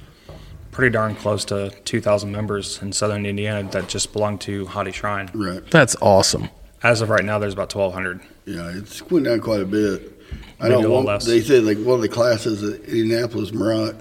pretty 0.71 0.91
darn 0.91 1.15
close 1.15 1.45
to 1.45 1.69
2,000 1.85 2.31
members 2.31 2.81
in 2.81 2.91
southern 2.91 3.25
Indiana 3.25 3.63
that 3.71 3.87
just 3.87 4.11
belonged 4.11 4.41
to 4.41 4.65
Hadi 4.67 4.91
Shrine. 4.91 5.29
Right. 5.33 5.65
That's 5.71 5.95
awesome. 6.01 6.49
As 6.83 7.01
of 7.01 7.09
right 7.09 7.23
now, 7.23 7.39
there's 7.39 7.53
about 7.53 7.73
1,200. 7.73 8.19
Yeah, 8.45 8.71
it's 8.75 9.01
went 9.09 9.25
down 9.25 9.39
quite 9.39 9.61
a 9.61 9.65
bit. 9.65 10.11
I 10.59 10.63
Maybe 10.69 10.73
know 10.73 10.77
a 10.79 10.81
little 10.81 11.03
one, 11.03 11.19
they 11.25 11.41
said 11.41 11.63
like 11.63 11.77
one 11.77 11.95
of 11.95 12.01
the 12.01 12.09
classes 12.09 12.61
at 12.63 12.81
Indianapolis, 12.81 13.51
Murat, 13.53 13.95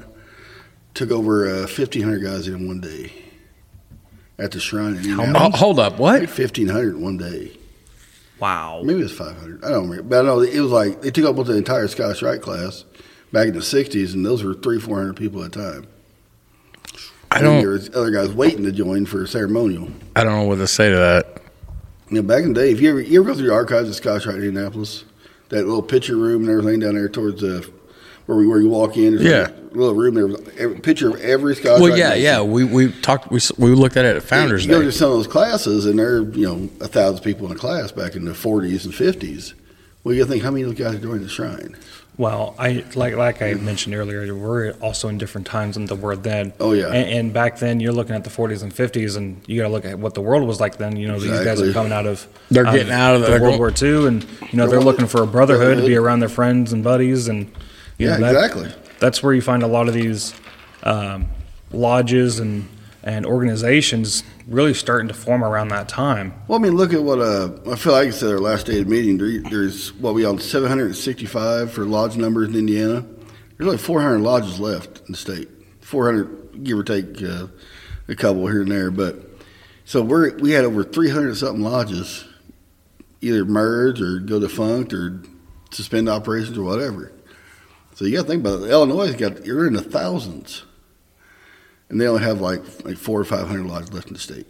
took 0.94 1.10
over 1.10 1.46
uh, 1.48 1.58
1,500 1.62 2.18
guys 2.22 2.46
in 2.48 2.66
one 2.66 2.80
day 2.80 3.12
at 4.38 4.50
the 4.50 4.60
shrine 4.60 4.96
in 4.96 4.96
Oh, 4.96 5.22
Indianapolis. 5.24 5.60
hold 5.60 5.78
up, 5.80 5.98
what? 5.98 6.20
Like 6.20 6.28
1,500 6.28 6.96
one 6.98 7.16
day. 7.16 7.52
Wow. 8.40 8.82
Maybe 8.84 9.00
it 9.00 9.04
was 9.04 9.12
500. 9.16 9.64
I 9.64 9.68
don't 9.70 9.88
remember. 9.88 10.02
But 10.02 10.20
I 10.20 10.22
know 10.26 10.40
it 10.40 10.58
was 10.60 10.70
like 10.72 11.02
they 11.02 11.10
took 11.10 11.24
up 11.24 11.36
with 11.36 11.46
the 11.46 11.56
entire 11.56 11.88
Scottish 11.88 12.22
Rite 12.22 12.42
class 12.42 12.84
back 13.32 13.48
in 13.48 13.54
the 13.54 13.60
60s, 13.60 14.14
and 14.14 14.24
those 14.26 14.42
were 14.42 14.54
three, 14.54 14.78
400 14.80 15.14
people 15.16 15.42
at 15.42 15.56
a 15.56 15.58
time. 15.58 15.86
I 17.30 17.38
And 17.38 17.46
there 17.46 17.60
don't. 17.62 17.68
was 17.72 17.90
other 17.94 18.10
guys 18.10 18.32
waiting 18.32 18.64
to 18.64 18.72
join 18.72 19.06
for 19.06 19.22
a 19.22 19.28
ceremonial. 19.28 19.88
I 20.14 20.24
don't 20.24 20.32
know 20.40 20.46
what 20.46 20.56
to 20.56 20.66
say 20.66 20.90
to 20.90 20.96
that. 20.96 21.40
You 22.10 22.16
know, 22.16 22.22
back 22.22 22.42
in 22.44 22.52
the 22.52 22.60
day, 22.60 22.70
if 22.70 22.80
you 22.80 22.90
ever 22.90 23.00
you 23.00 23.20
ever 23.20 23.30
go 23.30 23.34
through 23.36 23.46
the 23.48 23.54
archives 23.54 23.88
of 23.88 23.94
Scotch 23.96 24.26
Rite 24.26 24.36
in 24.36 24.44
Indianapolis, 24.44 25.04
that 25.48 25.64
little 25.64 25.82
picture 25.82 26.16
room 26.16 26.42
and 26.42 26.50
everything 26.50 26.80
down 26.80 26.94
there 26.94 27.08
towards 27.08 27.40
the 27.40 27.68
where 28.26 28.38
we 28.38 28.46
where 28.46 28.60
you 28.60 28.68
walk 28.68 28.96
in, 28.96 29.16
there's 29.16 29.24
Yeah. 29.24 29.48
a 29.48 29.76
little 29.76 29.94
room 29.94 30.14
there, 30.14 30.26
with 30.26 30.56
every 30.58 30.78
picture 30.80 31.10
of 31.10 31.20
every 31.20 31.54
Scotch. 31.56 31.80
Well, 31.80 31.96
yeah, 31.96 32.14
yeah. 32.14 32.40
We 32.42 32.64
we 32.64 32.92
talked. 33.00 33.30
We 33.30 33.40
we 33.58 33.70
looked 33.74 33.96
at 33.96 34.04
it 34.04 34.16
at 34.16 34.22
Founders 34.24 34.64
You 34.64 34.70
go 34.72 34.78
Day. 34.80 34.87
to 34.87 34.92
some 34.92 35.10
of 35.10 35.16
those 35.18 35.26
classes, 35.26 35.87
and 35.87 35.98
there 35.98 36.16
are 36.16 36.22
you 36.22 36.46
know 36.46 36.68
a 36.80 36.88
thousand 36.88 37.22
people 37.22 37.46
in 37.46 37.52
a 37.52 37.58
class 37.58 37.92
back 37.92 38.14
in 38.16 38.24
the 38.24 38.32
40s 38.32 38.84
and 38.84 38.94
50s. 38.94 39.52
Well, 40.04 40.14
you 40.14 40.24
think 40.26 40.42
how 40.42 40.50
many 40.50 40.62
of 40.64 40.68
those 40.68 40.78
guys 40.78 40.94
are 40.94 40.98
joining 40.98 41.22
the 41.22 41.28
shrine? 41.28 41.76
Well, 42.16 42.54
I 42.60 42.84
like 42.94 43.16
like 43.16 43.42
I 43.42 43.54
mentioned 43.54 43.94
earlier, 43.96 44.32
we're 44.37 44.70
also 44.80 45.08
in 45.08 45.18
different 45.18 45.48
times 45.48 45.74
than 45.74 45.87
the 45.87 45.96
word 45.96 46.22
then. 46.22 46.52
Oh, 46.60 46.70
yeah. 46.72 46.87
and, 46.92 47.08
and 47.10 47.32
back 47.32 47.58
then 47.58 47.80
you're 47.80 47.92
looking 47.92 48.14
at 48.14 48.22
the 48.22 48.30
40s 48.30 48.62
and 48.62 48.72
50s, 48.72 49.16
and 49.16 49.42
you 49.48 49.60
got 49.60 49.66
to 49.66 49.72
look 49.72 49.84
at 49.84 49.98
what 49.98 50.14
the 50.14 50.20
world 50.20 50.46
was 50.46 50.60
like 50.60 50.76
then. 50.78 50.94
You 50.94 51.08
know, 51.08 51.18
these 51.18 51.40
guys 51.40 51.60
are 51.60 51.72
coming 51.72 51.90
out 51.90 52.06
of 52.06 52.24
They're 52.52 52.62
getting 52.64 52.92
um, 52.92 52.92
out 52.92 53.16
of 53.16 53.22
the- 53.22 53.26
the 53.26 53.32
World 53.40 53.58
going- 53.58 53.58
War 53.58 53.72
II, 53.82 54.06
and 54.06 54.22
you 54.52 54.56
know 54.58 54.68
they're 54.68 54.78
looking 54.80 55.08
for 55.08 55.22
a 55.24 55.26
brotherhood 55.26 55.78
to 55.78 55.87
be 55.87 55.96
around 55.96 56.20
their 56.20 56.28
friends 56.28 56.72
and 56.72 56.84
buddies, 56.84 57.26
and 57.26 57.46
you 57.46 57.46
Yeah, 57.98 58.16
know, 58.16 58.33
that- 58.33 58.35
exactly. 58.35 58.72
That's 59.00 59.22
where 59.22 59.35
you 59.35 59.42
find 59.42 59.62
a 59.62 59.66
lot 59.66 59.88
of 59.88 59.94
these 59.94 60.35
um, 60.83 61.26
lodges 61.72 62.38
and 62.38 62.68
and 63.02 63.26
organizations 63.26 64.22
really 64.48 64.72
starting 64.72 65.09
to 65.09 65.14
form 65.14 65.44
around 65.44 65.68
that 65.68 65.90
time. 65.90 66.33
Well, 66.48 66.59
I 66.59 66.62
mean, 66.62 66.74
look 66.74 66.94
at 66.94 67.02
what 67.02 67.18
uh, 67.18 67.50
I 67.70 67.76
feel 67.76 67.92
like 67.92 68.09
I 68.09 68.11
said 68.11 68.30
our 68.30 68.38
last 68.38 68.64
day 68.64 68.80
of 68.80 68.88
meeting. 68.88 69.18
There, 69.18 69.42
there's 69.50 69.92
what 69.94 70.14
we 70.14 70.24
on 70.24 70.38
765 70.38 71.70
for 71.70 71.85
lodge 71.85 72.16
numbers 72.16 72.48
in 72.48 72.54
Indiana. 72.57 73.04
There's 73.59 73.66
only 73.66 73.76
400 73.76 74.20
lodges 74.20 74.59
left 74.59 75.00
in 75.00 75.12
the 75.12 75.18
state. 75.18 75.48
400, 75.83 76.64
give 76.64 76.78
or 76.78 76.83
take 76.83 77.22
uh, 77.22 77.48
a 78.09 78.14
couple 78.14 78.46
here 78.46 78.62
and 78.62 78.70
there. 78.70 78.90
But 78.90 79.16
so 79.85 80.00
we're 80.00 80.35
we 80.38 80.52
had 80.52 80.64
over 80.64 80.83
300 80.83 81.37
something 81.37 81.62
lodges, 81.62 82.24
either 83.20 83.44
merge 83.44 84.00
or 84.00 84.18
go 84.18 84.40
defunct 84.40 84.94
or 84.94 85.20
suspend 85.70 86.09
operations 86.09 86.57
or 86.57 86.62
whatever. 86.64 87.12
So 87.94 88.04
you 88.04 88.16
got 88.16 88.22
to 88.22 88.28
think 88.28 88.40
about 88.44 88.62
it. 88.62 88.70
Illinois 88.70 89.07
has 89.07 89.16
got 89.16 89.46
you're 89.46 89.66
in 89.66 89.72
the 89.72 89.83
thousands, 89.83 90.64
and 91.88 92.00
they 92.00 92.07
only 92.07 92.22
have 92.22 92.40
like 92.40 92.61
like 92.85 92.96
four 92.96 93.20
or 93.20 93.24
five 93.24 93.46
hundred 93.46 93.66
lodges 93.66 93.92
left 93.92 94.09
in 94.09 94.14
the 94.14 94.18
state. 94.18 94.46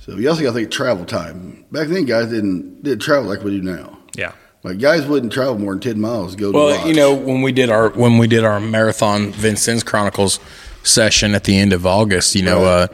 So 0.00 0.16
you 0.16 0.28
also 0.28 0.42
got 0.42 0.50
to 0.50 0.54
think 0.54 0.70
travel 0.70 1.04
time. 1.04 1.64
Back 1.70 1.88
then, 1.88 2.04
guys 2.06 2.28
didn't 2.28 2.82
didn't 2.82 3.02
travel 3.02 3.28
like 3.28 3.42
we 3.42 3.50
do 3.50 3.62
now. 3.62 3.98
Yeah. 4.14 4.32
Like 4.62 4.78
guys 4.78 5.06
wouldn't 5.06 5.32
travel 5.32 5.58
more 5.58 5.72
than 5.72 5.80
ten 5.80 6.00
miles 6.00 6.34
to 6.34 6.40
go 6.40 6.52
to. 6.52 6.58
Well, 6.58 6.76
lodge. 6.76 6.86
you 6.86 6.94
know, 6.94 7.14
when 7.14 7.42
we 7.42 7.52
did 7.52 7.68
our 7.70 7.90
when 7.90 8.18
we 8.18 8.26
did 8.26 8.42
our 8.42 8.58
marathon 8.58 9.30
Vincennes 9.32 9.84
Chronicles 9.84 10.40
session 10.82 11.34
at 11.34 11.44
the 11.44 11.58
end 11.58 11.72
of 11.72 11.84
August, 11.84 12.34
you 12.34 12.42
know, 12.42 12.64
uh, 12.64 12.86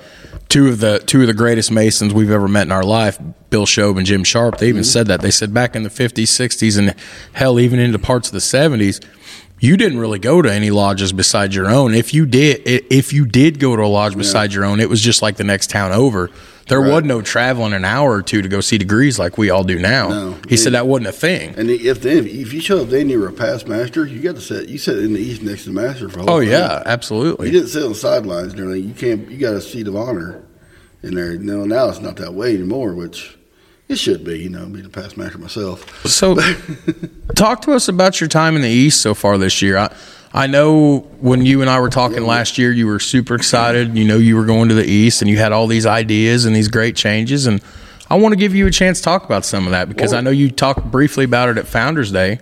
two 0.48 0.68
of 0.68 0.80
the 0.80 0.98
two 1.00 1.22
of 1.22 1.26
the 1.26 1.34
greatest 1.34 1.70
masons 1.70 2.12
we've 2.12 2.30
ever 2.30 2.48
met 2.48 2.62
in 2.62 2.72
our 2.72 2.84
life, 2.84 3.18
Bill 3.50 3.66
Shobe 3.66 3.96
and 3.96 4.06
Jim 4.06 4.24
Sharp, 4.24 4.58
they 4.58 4.68
even 4.68 4.82
mm-hmm. 4.82 4.86
said 4.86 5.06
that. 5.08 5.20
They 5.20 5.30
said 5.30 5.52
back 5.52 5.74
in 5.76 5.82
the 5.82 5.88
50s, 5.88 6.22
60s, 6.22 6.78
and 6.78 6.94
hell, 7.32 7.58
even 7.58 7.78
into 7.78 7.98
parts 7.98 8.28
of 8.28 8.32
the 8.32 8.38
70s, 8.38 9.04
you 9.60 9.76
didn't 9.76 9.98
really 9.98 10.18
go 10.18 10.42
to 10.42 10.52
any 10.52 10.70
lodges 10.70 11.12
besides 11.12 11.54
your 11.54 11.68
own. 11.68 11.94
If 11.94 12.12
you 12.12 12.26
did, 12.26 12.62
if 12.64 13.12
you 13.12 13.24
did 13.26 13.60
go 13.60 13.76
to 13.76 13.82
a 13.82 13.86
lodge 13.86 14.16
beside 14.16 14.52
your 14.52 14.64
own, 14.64 14.80
it 14.80 14.88
was 14.88 15.00
just 15.00 15.22
like 15.22 15.36
the 15.36 15.44
next 15.44 15.70
town 15.70 15.92
over. 15.92 16.30
There 16.68 16.80
Right. 16.80 16.92
was 16.92 17.04
no 17.04 17.20
traveling 17.22 17.72
an 17.72 17.84
hour 17.84 18.12
or 18.12 18.22
two 18.22 18.40
to 18.42 18.48
go 18.48 18.60
see 18.60 18.78
degrees 18.78 19.18
like 19.18 19.36
we 19.36 19.50
all 19.50 19.64
do 19.64 19.78
now. 19.78 20.08
No. 20.08 20.36
he 20.48 20.56
said 20.56 20.72
that 20.74 20.86
wasn't 20.86 21.08
a 21.08 21.12
thing. 21.12 21.54
And 21.56 21.68
if 21.70 22.00
they, 22.02 22.18
if 22.18 22.52
you 22.52 22.60
show 22.60 22.82
up 22.82 22.88
then 22.88 23.08
you 23.08 23.18
were 23.20 23.28
a 23.28 23.32
past 23.32 23.66
master, 23.68 24.06
you 24.06 24.20
got 24.20 24.36
to 24.36 24.40
sit. 24.40 24.68
You 24.68 24.78
sit 24.78 24.98
in 24.98 25.12
the 25.12 25.20
east 25.20 25.42
next 25.42 25.64
to 25.64 25.70
the 25.70 25.80
master 25.80 26.08
for. 26.08 26.20
Oh 26.28 26.40
yeah, 26.40 26.82
absolutely. 26.86 27.46
You 27.48 27.52
didn't 27.52 27.68
sit 27.68 27.82
on 27.82 27.90
the 27.90 27.94
sidelines 27.94 28.52
and 28.52 28.60
everything. 28.62 28.88
You 28.88 28.94
can't. 28.94 29.30
You 29.30 29.38
got 29.38 29.54
a 29.54 29.60
seat 29.60 29.86
of 29.88 29.96
honor 29.96 30.42
in 31.02 31.14
there. 31.14 31.36
No, 31.36 31.64
now 31.64 31.88
it's 31.88 32.00
not 32.00 32.16
that 32.16 32.34
way 32.34 32.54
anymore, 32.54 32.94
which 32.94 33.36
it 33.88 33.96
should 33.98 34.22
be. 34.24 34.38
You 34.38 34.48
know, 34.50 34.66
being 34.66 34.86
a 34.86 34.88
past 34.88 35.16
master 35.16 35.38
myself. 35.38 36.06
So, 36.06 36.36
talk 37.34 37.62
to 37.62 37.72
us 37.72 37.88
about 37.88 38.20
your 38.20 38.28
time 38.28 38.56
in 38.56 38.62
the 38.62 38.68
East 38.68 39.00
so 39.00 39.14
far 39.14 39.36
this 39.38 39.60
year. 39.62 39.76
I, 39.78 39.94
I 40.34 40.46
know 40.46 41.00
when 41.20 41.44
you 41.44 41.60
and 41.60 41.68
I 41.68 41.78
were 41.80 41.90
talking 41.90 42.24
last 42.24 42.56
year, 42.56 42.72
you 42.72 42.86
were 42.86 43.00
super 43.00 43.34
excited. 43.34 43.96
You 43.96 44.04
know, 44.04 44.16
you 44.16 44.36
were 44.36 44.46
going 44.46 44.70
to 44.70 44.74
the 44.74 44.84
East 44.84 45.20
and 45.20 45.30
you 45.30 45.36
had 45.36 45.52
all 45.52 45.66
these 45.66 45.84
ideas 45.84 46.46
and 46.46 46.56
these 46.56 46.68
great 46.68 46.96
changes. 46.96 47.46
And 47.46 47.62
I 48.08 48.16
want 48.16 48.32
to 48.32 48.36
give 48.36 48.54
you 48.54 48.66
a 48.66 48.70
chance 48.70 48.98
to 48.98 49.04
talk 49.04 49.24
about 49.24 49.44
some 49.44 49.66
of 49.66 49.72
that 49.72 49.88
because 49.88 50.12
I 50.12 50.20
know 50.22 50.30
you 50.30 50.50
talked 50.50 50.90
briefly 50.90 51.24
about 51.24 51.50
it 51.50 51.58
at 51.58 51.66
Founders 51.66 52.10
Day. 52.10 52.40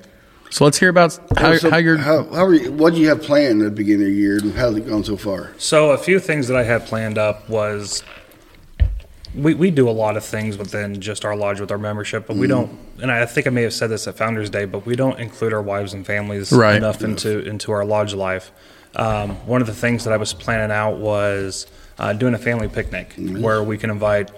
So 0.50 0.64
let's 0.64 0.78
hear 0.78 0.88
about 0.88 1.18
how, 1.36 1.56
So 1.56 1.70
how 1.70 1.76
you're. 1.76 1.96
How, 1.96 2.24
how 2.24 2.44
are 2.44 2.54
you, 2.54 2.72
what 2.72 2.94
do 2.94 3.00
you 3.00 3.08
have 3.08 3.22
planned 3.22 3.62
at 3.62 3.66
the 3.66 3.70
beginning 3.70 4.06
of 4.06 4.12
the 4.12 4.18
year, 4.18 4.38
and 4.38 4.52
how's 4.52 4.76
it 4.76 4.88
gone 4.88 5.04
so 5.04 5.16
far? 5.16 5.52
So 5.58 5.92
a 5.92 5.98
few 5.98 6.18
things 6.18 6.48
that 6.48 6.56
I 6.56 6.64
had 6.64 6.86
planned 6.86 7.18
up 7.18 7.48
was 7.48 8.02
we, 9.34 9.54
we 9.54 9.70
do 9.70 9.88
a 9.88 9.92
lot 9.92 10.16
of 10.16 10.24
things 10.24 10.58
within 10.58 11.00
just 11.00 11.24
our 11.24 11.36
lodge 11.36 11.60
with 11.60 11.70
our 11.70 11.78
membership, 11.78 12.26
but 12.26 12.36
we 12.36 12.46
don't. 12.46 12.70
And 13.00 13.10
I 13.10 13.24
think 13.26 13.46
I 13.46 13.50
may 13.50 13.62
have 13.62 13.72
said 13.72 13.88
this 13.88 14.06
at 14.08 14.16
Founders 14.16 14.50
Day, 14.50 14.64
but 14.64 14.84
we 14.86 14.96
don't 14.96 15.18
include 15.20 15.52
our 15.52 15.62
wives 15.62 15.94
and 15.94 16.04
families 16.04 16.52
Right. 16.52 16.76
enough 16.76 17.02
into 17.02 17.40
into 17.46 17.70
our 17.72 17.84
lodge 17.84 18.12
life. 18.14 18.50
Um, 18.96 19.30
one 19.46 19.60
of 19.60 19.66
the 19.68 19.74
things 19.74 20.04
that 20.04 20.12
I 20.12 20.16
was 20.16 20.32
planning 20.34 20.72
out 20.74 20.96
was 20.98 21.66
uh, 21.98 22.12
doing 22.12 22.34
a 22.34 22.38
family 22.38 22.68
picnic 22.68 23.14
where 23.16 23.62
we 23.62 23.78
can 23.78 23.90
invite 23.90 24.30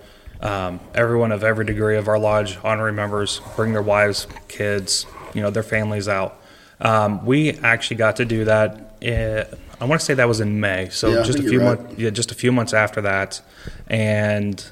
um, 0.42 0.78
everyone 0.94 1.32
of 1.32 1.42
every 1.42 1.64
degree 1.64 1.96
of 1.96 2.06
our 2.08 2.18
lodge, 2.18 2.58
honorary 2.62 2.92
members, 2.92 3.40
bring 3.56 3.72
their 3.72 3.80
wives, 3.82 4.26
kids, 4.48 5.06
you 5.32 5.40
know, 5.40 5.50
their 5.50 5.62
families 5.62 6.06
out. 6.08 6.38
Um, 6.80 7.24
we 7.24 7.52
actually 7.52 7.96
got 7.96 8.16
to 8.16 8.24
do 8.24 8.44
that. 8.44 8.96
In, 9.00 9.46
I 9.80 9.84
want 9.86 10.00
to 10.00 10.04
say 10.04 10.14
that 10.14 10.28
was 10.28 10.40
in 10.40 10.60
May, 10.60 10.88
so 10.90 11.08
Yeah, 11.14 11.22
just 11.22 11.38
a 11.38 11.42
few 11.42 11.60
right. 11.60 11.78
months. 11.80 11.98
Yeah, 11.98 12.10
just 12.10 12.30
a 12.30 12.34
few 12.34 12.52
months 12.52 12.74
after 12.74 13.00
that, 13.02 13.40
and 13.88 14.64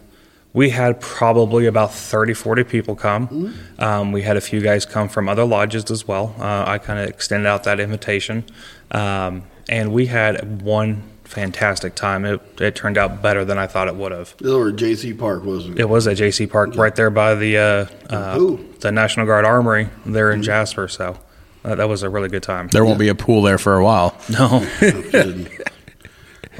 we 0.52 0.70
had 0.70 1.00
probably 1.00 1.66
about 1.66 1.92
30, 1.94 2.34
40 2.34 2.64
people 2.64 2.96
come. 2.96 3.28
Mm-hmm. 3.28 3.82
Um, 3.82 4.12
we 4.12 4.22
had 4.22 4.36
a 4.36 4.40
few 4.40 4.60
guys 4.60 4.84
come 4.84 5.08
from 5.08 5.28
other 5.28 5.44
lodges 5.44 5.90
as 5.90 6.06
well. 6.08 6.34
Uh, 6.38 6.64
I 6.66 6.78
kind 6.78 6.98
of 6.98 7.08
extended 7.08 7.46
out 7.46 7.64
that 7.64 7.78
invitation, 7.80 8.44
um, 8.90 9.44
and 9.68 9.92
we 9.92 10.06
had 10.06 10.62
one 10.62 11.02
fantastic 11.24 11.94
time. 11.94 12.24
It, 12.24 12.40
it 12.60 12.74
turned 12.74 12.98
out 12.98 13.22
better 13.22 13.44
than 13.44 13.56
I 13.58 13.68
thought 13.68 13.86
it 13.86 13.94
would 13.94 14.10
have. 14.10 14.36
This 14.38 14.50
was 14.52 14.72
at 14.72 14.76
J.C. 14.78 15.14
Park, 15.14 15.44
wasn't 15.44 15.78
it? 15.78 15.82
It 15.82 15.88
was 15.88 16.08
at 16.08 16.16
JC 16.16 16.50
Park, 16.50 16.74
right 16.74 16.94
there 16.96 17.10
by 17.10 17.36
the 17.36 17.56
uh, 17.56 17.86
uh, 18.12 18.56
the 18.80 18.90
National 18.90 19.26
Guard 19.26 19.44
Armory 19.44 19.88
there 20.04 20.30
Mm-hmm. 20.30 20.38
in 20.38 20.42
Jasper. 20.42 20.88
So 20.88 21.16
uh, 21.64 21.76
that 21.76 21.88
was 21.88 22.02
a 22.02 22.10
really 22.10 22.28
good 22.28 22.42
time. 22.42 22.66
there 22.72 22.84
won't 22.84 22.98
be 22.98 23.06
a 23.08 23.14
pool 23.14 23.42
there 23.42 23.58
for 23.58 23.76
a 23.76 23.84
while. 23.84 24.16
No. 24.30 24.66
Kidding. 24.80 25.46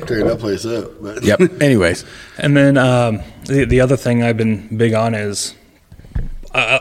Tearing 0.07 0.29
that 0.29 0.39
place 0.39 0.65
up. 0.65 1.03
But 1.03 1.25
Yep. 1.25 1.61
Anyways, 1.61 2.05
And 2.39 2.57
then 2.57 2.79
um, 2.79 3.21
the 3.51 3.65
the 3.65 3.81
other 3.81 3.97
thing 3.97 4.23
I've 4.23 4.37
been 4.37 4.77
big 4.77 4.95
on 4.95 5.15
is 5.15 5.55
uh, 6.55 6.79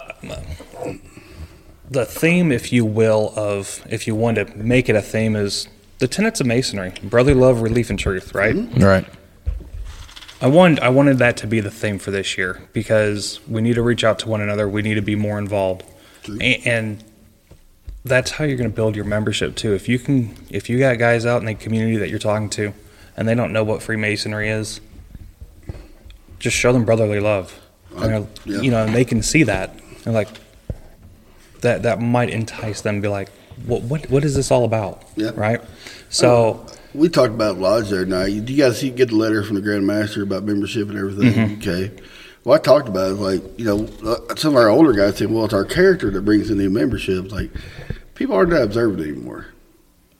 the 1.89 2.05
theme, 2.05 2.51
if 2.51 2.71
you 2.71 2.86
will, 2.86 3.34
of 3.36 3.86
if 3.89 4.08
you 4.08 4.15
want 4.15 4.38
to 4.38 4.45
make 4.55 4.88
it 4.88 4.95
a 4.95 5.01
theme, 5.01 5.36
is 5.36 5.67
the 5.97 6.08
tenets 6.08 6.39
of 6.39 6.47
masonry: 6.47 6.93
brotherly 7.03 7.39
love, 7.39 7.62
relief, 7.62 7.89
and 7.89 7.97
truth. 7.97 8.34
Right. 8.34 8.55
right. 8.77 9.05
I 10.41 10.47
wanted 10.47 10.79
I 10.79 10.89
wanted 10.89 11.17
that 11.17 11.36
to 11.38 11.47
be 11.47 11.60
the 11.60 11.71
theme 11.71 11.99
for 11.99 12.12
this 12.12 12.38
year 12.38 12.62
because 12.71 13.39
we 13.47 13.62
need 13.62 13.75
to 13.75 13.82
reach 13.82 14.03
out 14.03 14.19
to 14.19 14.29
one 14.29 14.41
another. 14.41 14.69
We 14.69 14.82
need 14.82 14.95
to 14.95 15.01
be 15.01 15.15
more 15.15 15.39
involved, 15.39 15.84
A- 16.39 16.62
and 16.65 17.03
that's 18.05 18.32
how 18.32 18.45
you're 18.45 18.58
going 18.58 18.69
to 18.69 18.75
build 18.75 18.95
your 18.95 19.05
membership 19.05 19.55
too. 19.55 19.73
If 19.73 19.89
you 19.89 19.99
can, 19.99 20.36
if 20.49 20.69
you 20.69 20.79
got 20.79 20.97
guys 20.99 21.25
out 21.25 21.41
in 21.41 21.47
the 21.47 21.55
community 21.55 21.97
that 21.97 22.10
you're 22.10 22.19
talking 22.19 22.49
to, 22.51 22.73
and 23.17 23.27
they 23.27 23.36
don't 23.36 23.51
know 23.51 23.63
what 23.63 23.82
Freemasonry 23.82 24.49
is, 24.49 24.79
just 26.39 26.56
show 26.56 26.73
them 26.73 26.86
brotherly 26.86 27.19
love. 27.19 27.60
And, 27.95 28.28
yeah. 28.45 28.62
You 28.62 28.71
know, 28.71 28.86
and 28.86 28.95
they 28.95 29.06
can 29.06 29.21
see 29.21 29.43
that, 29.43 29.78
and 30.06 30.13
like 30.13 30.30
that 31.62 31.84
that 31.84 32.02
might 32.02 32.30
entice 32.30 32.82
them. 32.82 32.95
to 32.95 33.02
Be 33.02 33.08
like, 33.08 33.30
what 33.65 33.84
what 33.84 34.10
what 34.10 34.23
is 34.23 34.36
this 34.36 34.52
all 34.52 34.63
about? 34.63 35.04
Yeah. 35.15 35.32
Right. 35.36 35.62
So. 36.10 36.65
we 36.93 37.10
talked 37.10 37.34
about 37.34 37.58
lodge 37.58 37.89
there 37.89 38.06
now. 38.06 38.23
You, 38.23 38.41
you 38.41 38.58
guys 38.58 38.80
see, 38.80 38.89
get 38.89 39.10
the 39.10 39.15
letter 39.15 39.43
from 39.43 39.56
the 39.56 39.62
Grand 39.62 39.86
Master 39.86 40.23
about 40.23 40.43
membership 40.43 40.89
and 40.89 40.97
everything. 40.97 41.34
Mm-hmm. 41.34 41.62
Okay. 41.62 42.04
Well, 42.43 42.56
I 42.58 42.62
talked 42.62 42.88
about 42.88 43.12
it 43.12 43.15
like 43.15 43.60
you 43.60 43.65
know 43.65 43.88
uh, 44.04 44.36
some 44.36 44.56
of 44.56 44.58
our 44.58 44.69
older 44.69 44.93
guys 44.93 45.17
say, 45.17 45.25
well, 45.25 45.45
it's 45.45 45.54
our 45.54 45.65
character 45.65 46.10
that 46.12 46.21
brings 46.21 46.49
in 46.49 46.58
the 46.58 46.67
membership. 46.69 47.32
Like 47.32 47.52
people 48.15 48.36
aren't 48.36 48.52
that 48.52 48.63
observant 48.63 49.02
anymore. 49.02 49.47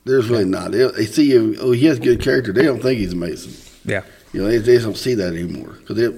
There's 0.04 0.28
really 0.28 0.44
not. 0.44 0.72
They, 0.72 0.86
they 0.90 1.06
see 1.06 1.30
you. 1.30 1.56
Oh, 1.60 1.72
he 1.72 1.86
has 1.86 1.98
good 1.98 2.20
character. 2.22 2.52
They 2.52 2.62
don't 2.62 2.80
think 2.80 2.98
he's 2.98 3.12
a 3.12 3.16
Mason. 3.16 3.52
Yeah. 3.84 4.02
You 4.32 4.42
know, 4.42 4.46
they, 4.48 4.58
they 4.58 4.74
just 4.74 4.84
don't 4.84 4.96
see 4.96 5.14
that 5.14 5.32
anymore 5.34 5.76
because 5.80 5.96
they 5.96 6.08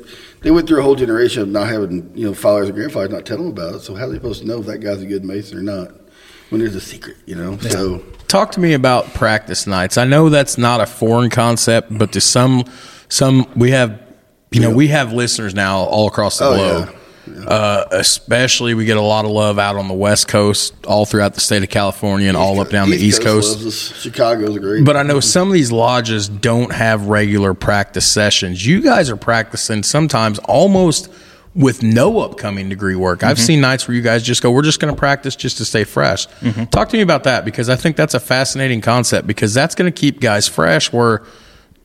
they 0.42 0.51
went 0.51 0.68
through 0.68 0.81
a 0.81 0.83
whole 0.83 0.94
generation 0.96 1.42
of 1.42 1.48
not 1.48 1.68
having 1.68 2.11
you 2.14 2.27
know 2.27 2.35
fathers 2.35 2.68
and 2.68 2.77
grandfathers 2.77 3.11
not 3.11 3.25
telling 3.25 3.44
them 3.44 3.53
about 3.53 3.77
it. 3.77 3.81
So 3.81 3.94
how 3.94 4.05
are 4.05 4.09
they 4.09 4.16
supposed 4.16 4.42
to 4.42 4.46
know 4.46 4.61
if 4.61 4.66
that 4.66 4.79
guy's 4.79 5.01
a 5.03 5.07
good 5.07 5.25
Mason 5.25 5.57
or 5.59 5.62
not 5.62 5.92
when 6.51 6.61
there's 6.61 6.75
a 6.75 6.81
secret? 6.81 7.16
You 7.27 7.37
know. 7.37 7.57
So 7.59 8.05
Talk 8.29 8.53
to 8.53 8.61
me 8.61 8.72
about 8.72 9.12
practice 9.14 9.66
nights. 9.66 9.98
I 9.98 10.05
know 10.05 10.29
that's 10.31 10.57
not 10.57 10.81
a 10.81 10.87
foreign 10.87 11.29
concept, 11.29 11.96
but 11.96 12.12
to 12.12 12.20
some, 12.22 12.64
some 13.11 13.46
we 13.55 13.72
have, 13.72 14.01
you 14.51 14.61
know, 14.61 14.70
we 14.70 14.88
have 14.88 15.12
listeners 15.12 15.55
now 15.55 15.81
all 15.81 16.09
across 16.09 16.38
the 16.38 16.46
Oh, 16.46 16.55
globe. 16.85 16.96
Uh, 17.47 17.85
especially, 17.93 18.75
we 18.75 18.85
get 18.85 18.97
a 18.97 19.03
lot 19.03 19.25
of 19.25 19.31
love 19.31 19.59
out 19.59 19.77
on 19.77 19.87
the 19.89 19.95
West 19.95 20.27
Coast, 20.29 20.75
all 20.87 21.07
throughout 21.07 21.35
the 21.35 21.41
state 21.41 21.63
of 21.63 21.69
California, 21.71 22.27
and 22.29 22.37
all 22.37 22.59
up 22.61 22.71
down 22.71 22.91
the 22.91 22.97
East 22.97 23.23
Coast. 23.23 23.59
loves 23.63 23.67
us. 23.67 24.01
Chicago's 24.01 24.59
great. 24.59 24.85
But 24.85 24.97
I 24.97 25.03
know 25.03 25.21
some 25.21 25.49
of 25.49 25.55
these 25.55 25.71
lodges 25.71 26.29
don't 26.29 26.73
have 26.73 27.07
regular 27.07 27.55
practice 27.55 28.07
sessions. 28.07 28.67
You 28.67 28.81
guys 28.83 29.09
are 29.09 29.17
practicing 29.17 29.83
sometimes 29.83 30.39
almost 30.41 31.13
with 31.55 31.83
no 31.83 32.21
upcoming 32.21 32.69
degree 32.69 32.97
work. 32.97 33.23
I've 33.23 33.39
seen 33.39 33.61
nights 33.61 33.87
where 33.87 33.95
you 33.95 34.03
guys 34.03 34.23
just 34.23 34.43
go, 34.43 34.51
we're 34.51 34.63
just 34.63 34.81
going 34.81 34.93
to 34.93 34.99
practice 34.99 35.37
just 35.37 35.59
to 35.59 35.65
stay 35.67 35.85
fresh. 35.85 36.27
Talk 36.71 36.89
to 36.89 36.97
me 36.97 37.03
about 37.03 37.25
that 37.25 37.45
because 37.45 37.69
I 37.69 37.77
think 37.77 37.97
that's 37.97 38.15
a 38.15 38.21
fascinating 38.21 38.81
concept 38.81 39.27
because 39.27 39.53
that's 39.53 39.75
going 39.75 39.93
to 39.93 39.97
keep 40.01 40.19
guys 40.21 40.49
fresh 40.49 40.93
where 40.93 41.23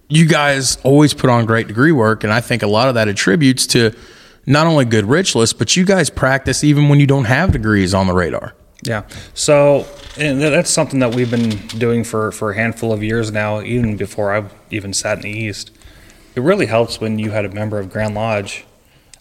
you 0.08 0.26
guys 0.26 0.78
always 0.84 1.14
put 1.14 1.30
on 1.30 1.46
great 1.46 1.68
degree 1.68 1.92
work. 1.92 2.24
And 2.24 2.32
I 2.32 2.40
think 2.40 2.64
a 2.64 2.68
lot 2.68 2.88
of 2.88 2.96
that 2.96 3.10
attributes 3.10 3.68
to 3.68 3.94
not 4.48 4.66
only 4.66 4.86
good 4.86 5.06
rich 5.06 5.36
list, 5.36 5.60
but 5.60 5.76
you 5.76 5.86
guys 5.86 6.10
practice 6.10 6.64
even 6.64 6.90
when 6.90 7.00
you 7.00 7.06
don't 7.06 7.26
have 7.26 7.52
degrees 7.52 7.94
on 7.94 8.08
the 8.08 8.14
radar. 8.14 8.56
Yeah. 8.84 9.04
So, 9.34 9.86
and 10.18 10.42
that's 10.42 10.70
something 10.70 11.00
that 11.02 11.14
we've 11.14 11.30
been 11.30 11.50
doing 11.78 12.04
for, 12.04 12.32
for 12.32 12.52
a 12.52 12.56
handful 12.56 12.92
of 12.94 13.04
years 13.04 13.32
now, 13.32 13.62
even 13.62 13.98
before 13.98 14.34
I 14.36 14.46
even 14.72 14.94
sat 14.94 15.18
in 15.18 15.24
the 15.24 15.30
East. 15.38 15.72
It 16.36 16.42
really 16.42 16.68
helps 16.68 17.02
when 17.02 17.20
you 17.20 17.32
had 17.32 17.44
a 17.46 17.50
member 17.50 17.78
of 17.80 17.92
Grand 17.92 18.16
Lodge. 18.16 18.64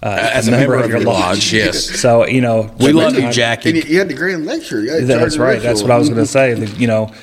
Uh, 0.03 0.09
As 0.35 0.47
a 0.47 0.51
member 0.51 0.75
of 0.75 0.91
your 0.91 1.01
lodge, 1.01 1.55
yes. 1.55 1.89
So, 2.01 2.27
you 2.27 2.43
know. 2.43 2.71
We 2.79 2.93
love 2.93 3.19
you, 3.19 3.33
Jackie. 3.33 3.71
and 3.71 3.79
you, 3.79 3.95
you 3.95 3.99
had 3.99 4.09
the 4.09 4.15
grand 4.15 4.45
lecture. 4.45 4.83
You 4.83 4.91
had 4.91 5.07
That's 5.07 5.35
Sergeant 5.35 5.41
right. 5.41 5.63
That's 5.63 5.81
what 5.81 5.91
I 5.91 5.97
was 5.97 6.11
going 6.11 6.21
to 6.21 6.27
say. 6.27 6.53
The- 6.53 6.67
You 6.79 6.87
know, 6.87 7.15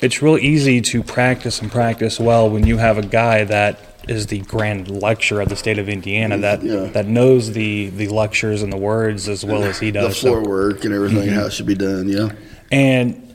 it's 0.00 0.22
real 0.22 0.38
easy 0.38 0.80
to 0.80 1.02
practice 1.02 1.60
and 1.60 1.70
practice 1.70 2.18
well 2.18 2.48
when 2.48 2.66
you 2.66 2.78
have 2.78 2.96
a 2.96 3.02
guy 3.02 3.44
that 3.44 3.78
is 4.08 4.26
the 4.28 4.40
grand 4.40 4.88
lecturer 5.02 5.42
of 5.42 5.48
the 5.50 5.56
state 5.56 5.78
of 5.78 5.88
Indiana 5.88 6.38
that 6.38 6.62
Yeah. 6.62 6.86
that 6.92 7.06
knows 7.06 7.52
the 7.52 7.90
the 7.90 8.08
lectures 8.08 8.62
and 8.62 8.72
the 8.72 8.76
words 8.78 9.28
as 9.28 9.44
well 9.44 9.62
as 9.64 9.78
he 9.78 9.90
The 9.90 10.00
does. 10.00 10.16
So- 10.18 10.30
floor 10.32 10.42
work 10.42 10.84
and 10.84 10.94
everything, 10.94 11.28
Mm-hmm. 11.28 11.34
how 11.38 11.46
it 11.46 11.52
should 11.52 11.66
be 11.66 11.74
done. 11.74 12.08
Yeah. 12.08 12.30
and 12.70 13.34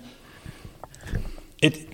it 1.62 1.88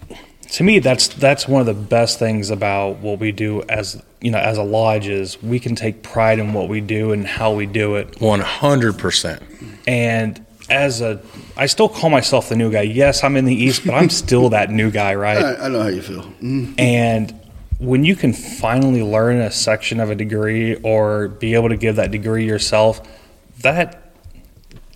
to 0.51 0.63
me 0.63 0.79
that's 0.79 1.07
that's 1.09 1.47
one 1.47 1.59
of 1.61 1.67
the 1.67 1.73
best 1.73 2.19
things 2.19 2.49
about 2.49 2.97
what 2.99 3.19
we 3.19 3.31
do 3.31 3.63
as 3.69 4.01
you 4.21 4.31
know 4.31 4.39
as 4.39 4.57
a 4.57 4.63
lodge 4.63 5.07
is 5.07 5.41
we 5.43 5.59
can 5.59 5.75
take 5.75 6.01
pride 6.03 6.39
in 6.39 6.53
what 6.53 6.67
we 6.69 6.81
do 6.81 7.11
and 7.11 7.25
how 7.27 7.53
we 7.53 7.65
do 7.65 7.95
it 7.95 8.11
100%. 8.19 9.41
and 9.87 10.45
as 10.69 11.01
a, 11.01 11.19
I 11.57 11.65
still 11.65 11.89
call 11.89 12.11
myself 12.11 12.49
the 12.49 12.55
new 12.55 12.71
guy. 12.71 12.81
Yes, 12.83 13.23
I'm 13.23 13.35
in 13.37 13.45
the 13.45 13.55
East, 13.55 13.87
but 13.87 13.95
I'm 13.95 14.11
still 14.11 14.49
that 14.49 14.69
new 14.69 14.91
guy, 14.91 15.15
right? 15.15 15.37
I, 15.59 15.65
I 15.65 15.67
know 15.67 15.81
how 15.81 15.87
you 15.87 16.03
feel. 16.03 16.21
Mhm. 16.43 16.75
And 16.79 17.33
when 17.79 18.03
you 18.03 18.15
can 18.15 18.33
finally 18.33 19.01
learn 19.01 19.39
a 19.39 19.49
section 19.51 19.99
of 19.99 20.09
a 20.09 20.15
degree 20.15 20.75
or 20.83 21.29
be 21.29 21.53
able 21.55 21.69
to 21.69 21.77
give 21.77 21.95
that 21.95 22.11
degree 22.11 22.45
yourself, 22.45 23.01
that 23.61 24.11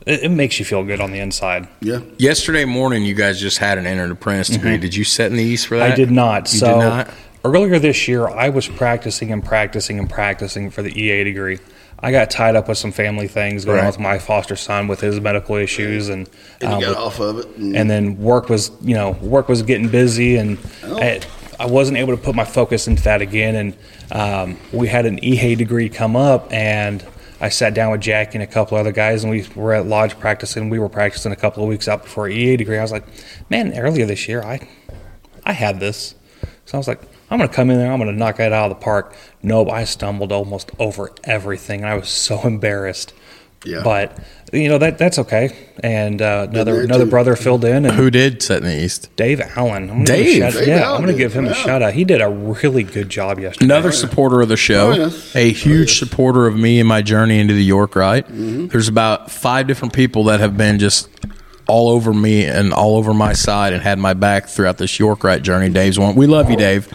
it, 0.06 0.24
it 0.24 0.30
makes 0.30 0.60
you 0.60 0.66
feel 0.66 0.84
good 0.84 1.00
on 1.00 1.12
the 1.12 1.20
inside. 1.20 1.68
Yeah. 1.82 2.02
Yesterday 2.18 2.66
morning, 2.66 3.04
you 3.04 3.14
guys 3.16 3.40
just 3.40 3.58
had 3.58 3.78
an 3.78 3.88
entered 3.88 4.12
apprentice 4.12 4.50
degree. 4.50 4.78
Did 4.78 4.96
you 4.96 5.06
set 5.06 5.32
in 5.32 5.38
the 5.38 5.44
East 5.44 5.68
for 5.68 5.78
that? 5.78 5.84
Mm-hmm. 5.86 5.94
I 5.94 5.96
did 5.96 6.12
not. 6.12 6.54
You 6.54 6.60
so 6.60 6.68
did 6.68 6.80
not? 6.80 7.10
earlier 7.46 7.80
this 7.80 8.08
year, 8.08 8.28
I 8.28 8.50
was 8.50 8.68
practicing 8.68 9.32
and 9.32 9.44
practicing 9.44 9.98
and 9.98 10.10
practicing 10.10 10.70
for 10.70 10.82
the 10.82 10.92
EA 10.98 11.24
degree. 11.24 11.60
I 12.00 12.12
got 12.12 12.30
tied 12.30 12.58
up 12.58 12.68
with 12.68 12.78
some 12.78 12.92
family 12.92 13.30
things 13.30 13.64
going 13.64 13.80
on 13.80 13.86
with 13.86 13.98
my 13.98 14.20
foster 14.20 14.58
son 14.58 14.88
with 14.90 15.00
his 15.00 15.22
medical 15.22 15.56
issues, 15.56 16.10
and 16.10 16.30
And 16.60 16.74
um, 16.74 16.82
got 16.82 16.90
with- 16.90 16.98
off 16.98 17.20
of 17.22 17.40
it. 17.40 17.48
And, 17.56 17.78
and 17.78 17.90
then 17.90 18.18
work 18.18 18.50
was 18.50 18.72
you 18.82 18.94
know 18.94 19.12
work 19.22 19.48
was 19.48 19.64
getting 19.64 19.88
busy 19.88 20.36
and 20.36 20.58
Oh. 20.84 20.98
I, 21.02 21.22
I 21.64 21.66
wasn't 21.66 21.98
able 21.98 22.14
to 22.14 22.22
put 22.22 22.36
my 22.36 22.44
focus 22.44 22.90
into 22.90 23.04
that 23.04 23.22
again 23.22 23.56
and 23.56 23.78
um, 24.12 24.60
we 24.74 24.90
had 24.90 25.06
an 25.06 25.24
EA 25.24 25.56
degree 25.56 25.88
come 25.88 26.18
up 26.18 26.52
and 26.52 27.06
I 27.40 27.48
sat 27.48 27.74
down 27.74 27.94
with 27.94 28.02
Jackie 28.02 28.34
and 28.34 28.44
a 28.44 28.48
couple 28.48 28.78
other 28.78 28.92
guys 28.92 29.24
and 29.24 29.32
we 29.32 29.48
were 29.56 29.74
at 29.74 29.86
lodge 29.88 30.20
practicing 30.20 30.70
we 30.70 30.78
were 30.78 30.90
practicing 30.90 31.32
a 31.32 31.38
couple 31.38 31.64
of 31.64 31.70
weeks 31.70 31.88
out 31.88 32.04
before 32.04 32.28
EA 32.28 32.58
degree. 32.58 32.78
I 32.78 32.82
was 32.82 32.92
like 32.92 33.06
man 33.50 33.80
earlier 33.80 34.06
this 34.06 34.28
year 34.28 34.44
I 34.44 34.68
I 35.46 35.54
had 35.54 35.80
this. 35.80 36.16
So 36.66 36.78
I 36.78 36.80
was 36.80 36.90
like 36.90 37.02
I'm 37.32 37.38
gonna 37.40 37.48
come 37.48 37.70
in 37.70 37.78
there 37.78 37.94
I'm 37.94 38.00
gonna 38.00 38.12
knock 38.12 38.42
it 38.42 38.52
out 38.52 38.70
of 38.70 38.78
the 38.78 38.84
park. 38.84 39.16
Nope 39.42 39.70
I 39.72 39.86
stumbled 39.86 40.34
almost 40.34 40.70
over 40.80 41.14
everything 41.24 41.80
and 41.80 41.90
I 41.90 41.96
was 41.96 42.10
so 42.10 42.42
embarrassed 42.46 43.14
Yeah. 43.66 43.82
but 43.84 44.20
you 44.52 44.68
know 44.70 44.78
that 44.78 44.98
that's 44.98 45.18
okay. 45.20 45.56
And 45.82 46.22
uh, 46.22 46.48
another 46.50 46.82
another 46.82 47.06
too. 47.06 47.10
brother 47.10 47.36
filled 47.36 47.66
in, 47.66 47.86
and 47.86 47.96
Who 47.96 48.12
did 48.12 48.44
set 48.44 48.58
in 48.62 48.68
the 48.68 48.84
East? 48.84 49.10
Dave 49.16 49.40
Allen. 49.56 49.90
I'm 49.90 50.04
Dave? 50.04 50.26
give 50.26 50.54
shout- 50.54 50.60
Dave 50.60 50.68
yeah, 50.68 50.82
Allen 50.84 50.96
I'm 50.98 51.02
going 51.06 51.16
to 51.16 51.18
give 51.24 51.34
him 51.34 51.46
a 51.46 51.54
shout 51.56 51.82
out. 51.82 51.94
He 51.94 52.04
did 52.06 52.22
a 52.22 52.30
really 52.30 52.84
good 52.84 53.10
job 53.10 53.40
yesterday. 53.40 53.66
Another 53.66 53.92
supporter 53.92 54.42
of 54.42 54.50
the 54.50 54.58
show, 54.58 54.92
Oh, 54.92 54.96
yes. 54.96 55.36
a 55.36 55.50
huge 55.52 55.98
supporter 55.98 56.46
of 56.46 56.56
me 56.56 56.80
and 56.80 56.88
my 56.88 57.02
journey 57.02 57.40
into 57.40 57.54
the 57.54 57.64
York 57.64 57.96
Rite. 57.96 58.28
Mm-hmm. 58.28 58.68
There's 58.68 58.88
about 58.90 59.32
five 59.32 59.66
different 59.66 59.94
people 59.94 60.26
that 60.26 60.40
have 60.40 60.56
been 60.58 60.78
just 60.78 61.10
all 61.68 61.90
over 61.90 62.14
me 62.14 62.46
and 62.46 62.74
all 62.74 62.98
over 62.98 63.14
my 63.14 63.34
side 63.34 63.72
and 63.74 63.82
had 63.82 63.98
my 63.98 64.14
back 64.14 64.48
throughout 64.50 64.78
this 64.78 65.00
York 65.00 65.24
Rite 65.24 65.42
journey. 65.42 65.70
Dave's 65.70 65.98
one. 65.98 66.14
We 66.16 66.28
love 66.28 66.52
you, 66.52 66.58
Dave. 66.58 66.94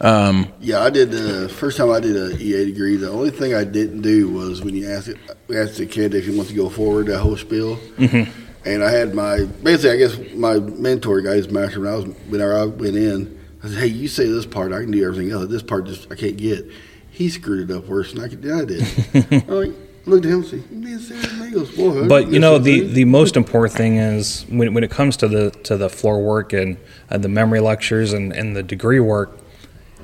Yeah, 0.00 0.80
I 0.82 0.90
did 0.90 1.10
the 1.10 1.48
first 1.48 1.76
time 1.78 1.90
I 1.90 2.00
did 2.00 2.16
a 2.16 2.36
EA 2.38 2.66
degree. 2.66 2.96
The 2.96 3.10
only 3.10 3.30
thing 3.30 3.54
I 3.54 3.64
didn't 3.64 4.02
do 4.02 4.28
was 4.28 4.62
when 4.62 4.74
you 4.74 4.88
asked 4.90 5.08
it, 5.08 5.16
we 5.16 5.33
asked 5.54 5.78
the 5.78 5.86
kid 5.86 6.14
if 6.14 6.26
he 6.26 6.34
wants 6.34 6.50
to 6.50 6.56
go 6.56 6.68
forward 6.68 7.06
that 7.06 7.20
whole 7.20 7.36
spiel. 7.36 7.76
Mm-hmm. 7.96 8.30
And 8.66 8.82
I 8.82 8.90
had 8.90 9.14
my 9.14 9.44
basically, 9.44 9.90
I 9.90 9.96
guess 9.96 10.34
my 10.34 10.58
mentor 10.58 11.20
guy, 11.20 11.34
his 11.34 11.50
master, 11.50 11.80
when 11.80 11.88
I 11.88 11.96
was 11.96 12.04
whenever 12.28 12.54
I 12.56 12.64
went 12.64 12.96
in, 12.96 13.38
I 13.62 13.68
said, 13.68 13.78
"Hey, 13.78 13.86
you 13.88 14.08
say 14.08 14.26
this 14.26 14.46
part, 14.46 14.72
I 14.72 14.80
can 14.80 14.90
do 14.90 15.04
everything 15.04 15.30
else. 15.30 15.48
This 15.48 15.62
part 15.62 15.86
just 15.86 16.10
I 16.10 16.14
can't 16.14 16.36
get." 16.36 16.66
He 17.10 17.28
screwed 17.28 17.70
it 17.70 17.74
up 17.74 17.86
worse 17.86 18.12
than 18.12 18.24
I 18.24 18.28
could. 18.28 18.42
than 18.42 18.60
I 18.60 18.64
did. 18.64 19.44
I 19.48 19.52
like, 19.52 19.72
looked 20.06 20.26
at 20.26 20.32
him 20.32 20.40
and 20.40 20.46
said, 20.46 20.64
"You 20.70 20.78
being 20.80 20.98
serious?" 20.98 21.32
man?" 21.34 21.48
He 21.48 21.54
goes, 21.54 21.76
"Boy, 21.76 22.08
But 22.08 22.28
you 22.28 22.38
know 22.38 22.58
the, 22.58 22.80
the 22.80 23.04
most 23.04 23.36
important 23.36 23.76
thing 23.76 23.96
is 23.96 24.46
when, 24.48 24.72
when 24.74 24.82
it 24.82 24.90
comes 24.90 25.16
to 25.18 25.28
the 25.28 25.50
to 25.64 25.76
the 25.76 25.90
floor 25.90 26.22
work 26.22 26.52
and 26.52 26.78
uh, 27.10 27.18
the 27.18 27.28
memory 27.28 27.60
lectures 27.60 28.12
and, 28.12 28.32
and 28.32 28.56
the 28.56 28.62
degree 28.62 29.00
work, 29.00 29.38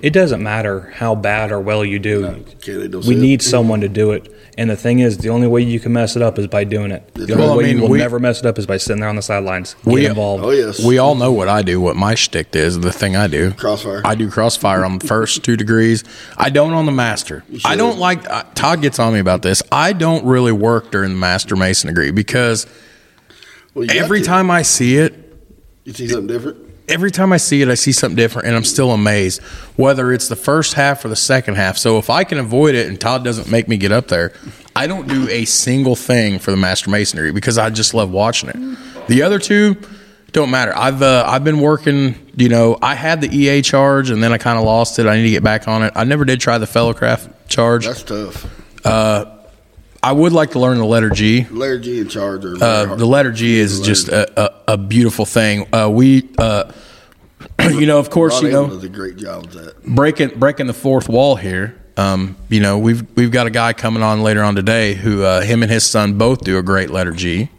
it 0.03 0.11
doesn't 0.11 0.43
matter 0.43 0.93
how 0.97 1.15
bad 1.15 1.51
or 1.51 1.61
well 1.61 1.85
you 1.85 1.99
do. 1.99 2.45
we 3.07 3.15
need 3.15 3.43
someone 3.43 3.81
to 3.81 3.89
do 3.89 4.13
it. 4.13 4.35
And 4.61 4.69
the 4.69 4.77
thing 4.77 4.99
is, 4.99 5.17
the 5.17 5.31
only 5.31 5.47
way 5.49 5.63
you 5.63 5.81
can 5.81 5.95
mess 5.95 6.17
it 6.17 6.23
up 6.23 6.39
is 6.39 6.47
by 6.47 6.65
doing 6.65 6.91
it. 6.91 7.15
The 7.15 7.33
only 7.33 7.35
Well, 7.37 7.53
I 7.53 7.57
way 7.57 7.65
mean, 7.65 7.77
you 7.77 7.83
will 7.85 7.89
we- 7.89 7.97
never 7.99 8.19
mess 8.19 8.41
it 8.41 8.45
up 8.47 8.59
is 8.59 8.67
by 8.67 8.77
sitting 8.77 9.01
there 9.01 9.09
on 9.09 9.17
the 9.17 9.23
sidelines. 9.23 9.75
Get 9.87 9.95
We- 9.95 10.05
involved. 10.05 10.45
Oh 10.45 10.51
yes, 10.51 10.85
We 10.85 10.99
all 10.99 11.15
know 11.15 11.33
what 11.33 11.49
I 11.49 11.63
do, 11.63 11.81
what 11.81 11.97
my 11.97 12.15
shtick 12.15 12.55
is, 12.55 12.79
the 12.79 12.93
thing 12.93 13.17
I 13.17 13.27
do. 13.27 13.53
Crossfire. 13.53 14.03
I 14.05 14.15
do 14.15 14.29
crossfire 14.29 14.85
on 14.85 14.99
the 14.99 15.07
first 15.07 15.43
two 15.43 15.57
degrees. 15.57 16.05
I 16.37 16.51
don't 16.51 16.75
on 16.75 16.85
the 16.85 16.93
master. 16.93 17.43
I 17.65 17.75
don't 17.75 17.99
like, 17.99 18.29
uh, 18.31 18.43
Todd 18.55 18.83
gets 18.83 18.99
on 18.99 19.15
me 19.15 19.19
about 19.19 19.41
this. 19.41 19.63
I 19.73 19.95
don't 19.95 20.27
really 20.27 20.53
work 20.53 20.91
during 20.91 21.13
the 21.13 21.19
master 21.19 21.57
mason 21.57 21.89
degree 21.89 22.11
because 22.11 22.67
Well, 23.73 23.87
every 23.91 24.21
to. 24.21 24.27
time 24.27 24.51
I 24.51 24.61
see 24.61 24.99
it, 24.99 25.15
you 25.85 25.95
see 25.95 26.07
something 26.07 26.27
different. 26.27 26.59
Every 26.91 27.11
time 27.11 27.33
I 27.33 27.37
see 27.37 27.63
it, 27.63 27.69
I 27.69 27.75
see 27.75 27.93
something 27.93 28.17
different, 28.17 28.49
and 28.49 28.57
I'm 28.57 28.65
still 28.65 28.91
amazed. 28.91 29.41
Whether 29.77 30.13
it's 30.13 30.29
the 30.29 30.37
first 30.37 30.75
half 30.75 31.05
or 31.05 31.09
the 31.09 31.17
second 31.17 31.55
half. 31.55 31.79
So 31.79 31.99
if 31.99 32.11
I 32.11 32.25
can 32.25 32.39
avoid 32.39 32.75
it, 32.75 32.89
and 32.89 33.01
Todd 33.01 33.25
doesn't 33.25 33.51
make 33.51 33.69
me 33.69 33.77
get 33.77 33.93
up 33.93 34.09
there, 34.09 34.33
I 34.77 34.87
don't 34.87 35.09
do 35.09 35.29
a 35.29 35.45
single 35.45 35.97
thing 35.97 36.39
for 36.39 36.51
the 36.51 36.57
master 36.57 36.91
masonry 36.91 37.33
because 37.33 37.57
I 37.57 37.71
just 37.71 37.95
love 37.95 38.11
watching 38.11 38.51
it. 38.51 39.09
The 39.09 39.23
other 39.23 39.39
two 39.39 39.77
don't 40.33 40.51
matter. 40.51 40.77
I've 40.77 41.03
uh, 41.03 41.25
I've 41.27 41.45
been 41.45 41.61
working. 41.61 42.15
You 42.37 42.49
know, 42.49 42.79
I 42.81 42.95
had 42.95 43.21
the 43.21 43.35
EA 43.35 43.63
charge, 43.63 44.11
and 44.11 44.23
then 44.23 44.33
I 44.33 44.39
kind 44.39 44.59
of 44.59 44.65
lost 44.65 44.99
it. 44.99 45.07
I 45.07 45.17
need 45.17 45.25
to 45.25 45.31
get 45.31 45.43
back 45.43 45.69
on 45.69 45.83
it. 45.83 45.93
I 45.97 46.05
never 46.05 46.25
did 46.25 46.41
try 46.41 46.59
the 46.59 46.67
fellowcraft 46.67 47.33
charge. 47.49 47.87
That's 47.87 48.03
tough. 48.03 48.47
I 50.03 50.13
would 50.13 50.33
like 50.33 50.53
to 50.53 50.59
learn 50.59 50.79
the 50.79 50.85
letter 50.87 51.11
G. 51.11 51.47
Larry 51.51 51.81
G 51.81 52.01
in 52.01 52.09
charge. 52.09 52.45
Are 52.45 52.57
very 52.57 52.93
Uh, 52.93 52.95
the 52.95 53.07
letter 53.07 53.33
G 53.33 53.59
is 53.59 53.81
just 53.81 54.09
letter 54.09 54.33
a, 54.37 54.71
a, 54.71 54.75
a 54.75 54.79
beautiful 54.79 55.27
thing. 55.27 55.67
Uh, 55.75 55.91
we, 55.93 56.29
uh, 56.39 56.73
you 57.61 57.87
know, 57.87 57.99
of 57.99 58.09
course, 58.09 58.35
Ron 58.35 58.45
you 58.45 58.51
know, 58.51 58.67
does 58.69 58.85
a 58.85 58.89
great 58.89 59.17
job 59.17 59.43
with 59.47 59.53
that. 59.53 59.85
breaking 59.85 60.39
breaking 60.39 60.67
the 60.67 60.75
fourth 60.75 61.09
wall 61.09 61.37
here. 61.37 61.77
Um, 61.97 62.37
you 62.49 62.61
know, 62.61 62.79
we've 62.79 63.05
we've 63.15 63.31
got 63.31 63.47
a 63.47 63.51
guy 63.51 63.75
coming 63.75 64.03
on 64.03 64.23
later 64.23 64.43
on 64.43 64.55
today 64.55 64.95
who 64.95 65.23
uh, 65.23 65.43
him 65.43 65.63
and 65.63 65.71
his 65.71 65.85
son 65.85 66.17
both 66.17 66.41
do 66.45 66.57
a 66.57 66.63
great 66.63 66.91
letter 66.91 67.13
G. 67.13 67.51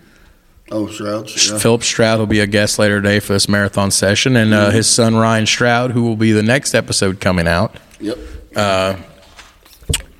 Oh, 0.71 0.87
Strouds. 0.87 1.51
Yeah. 1.51 1.59
Philip 1.59 1.83
Stroud 1.83 2.19
will 2.19 2.27
be 2.27 2.39
a 2.39 2.47
guest 2.47 2.79
later 2.79 3.01
today 3.01 3.19
for 3.19 3.33
this 3.33 3.49
marathon 3.49 3.91
session, 3.91 4.35
and 4.37 4.53
uh, 4.53 4.71
his 4.71 4.87
son 4.87 5.15
Ryan 5.15 5.45
Stroud, 5.45 5.91
who 5.91 6.03
will 6.03 6.15
be 6.15 6.31
the 6.31 6.41
next 6.41 6.73
episode 6.73 7.19
coming 7.19 7.45
out. 7.45 7.75
Yep. 7.99 8.17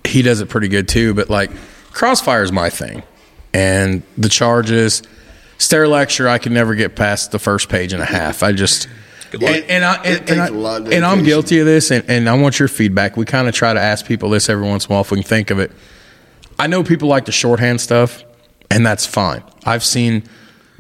he 0.06 0.22
does 0.22 0.42
it 0.42 0.50
pretty 0.50 0.68
good 0.68 0.90
too. 0.90 1.14
But 1.14 1.30
like 1.30 1.52
Crossfire 1.92 2.44
is 2.44 2.52
my 2.52 2.70
thing, 2.70 3.04
and 3.54 4.04
the 4.18 4.30
charges, 4.30 5.04
stair 5.58 5.88
lecture, 5.88 6.28
I 6.28 6.38
can 6.38 6.54
never 6.54 6.76
get 6.76 6.96
past 6.96 7.32
the 7.32 7.40
first 7.40 7.70
page 7.70 7.94
and 7.94 8.02
a 8.02 8.06
half. 8.06 8.44
I 8.44 8.52
just. 8.52 8.88
And, 9.34 9.44
and 9.44 9.86
I 9.86 9.96
and, 10.04 10.30
and, 10.30 10.42
I, 10.42 10.48
a 10.48 10.52
lot 10.52 10.82
of 10.82 10.92
and 10.92 11.06
I'm 11.06 11.24
guilty 11.24 11.60
of 11.60 11.66
this, 11.66 11.90
and, 11.90 12.04
and 12.10 12.28
I 12.28 12.36
want 12.38 12.60
your 12.60 12.68
feedback. 12.68 13.16
We 13.16 13.24
kind 13.24 13.48
of 13.48 13.54
try 13.54 13.74
to 13.74 13.80
ask 13.80 14.06
people 14.06 14.30
this 14.30 14.50
every 14.50 14.68
once 14.68 14.86
in 14.86 14.92
a 14.92 14.96
while 14.96 15.02
if 15.02 15.12
we 15.12 15.18
can 15.18 15.24
think 15.24 15.52
of 15.52 15.60
it. 15.60 15.72
I 16.60 16.68
know 16.68 16.84
people 16.84 17.08
like 17.08 17.24
the 17.24 17.32
shorthand 17.32 17.80
stuff, 17.80 18.26
and 18.70 18.86
that's 18.86 19.06
fine. 19.06 19.42
I've 19.66 19.86
seen 19.86 20.24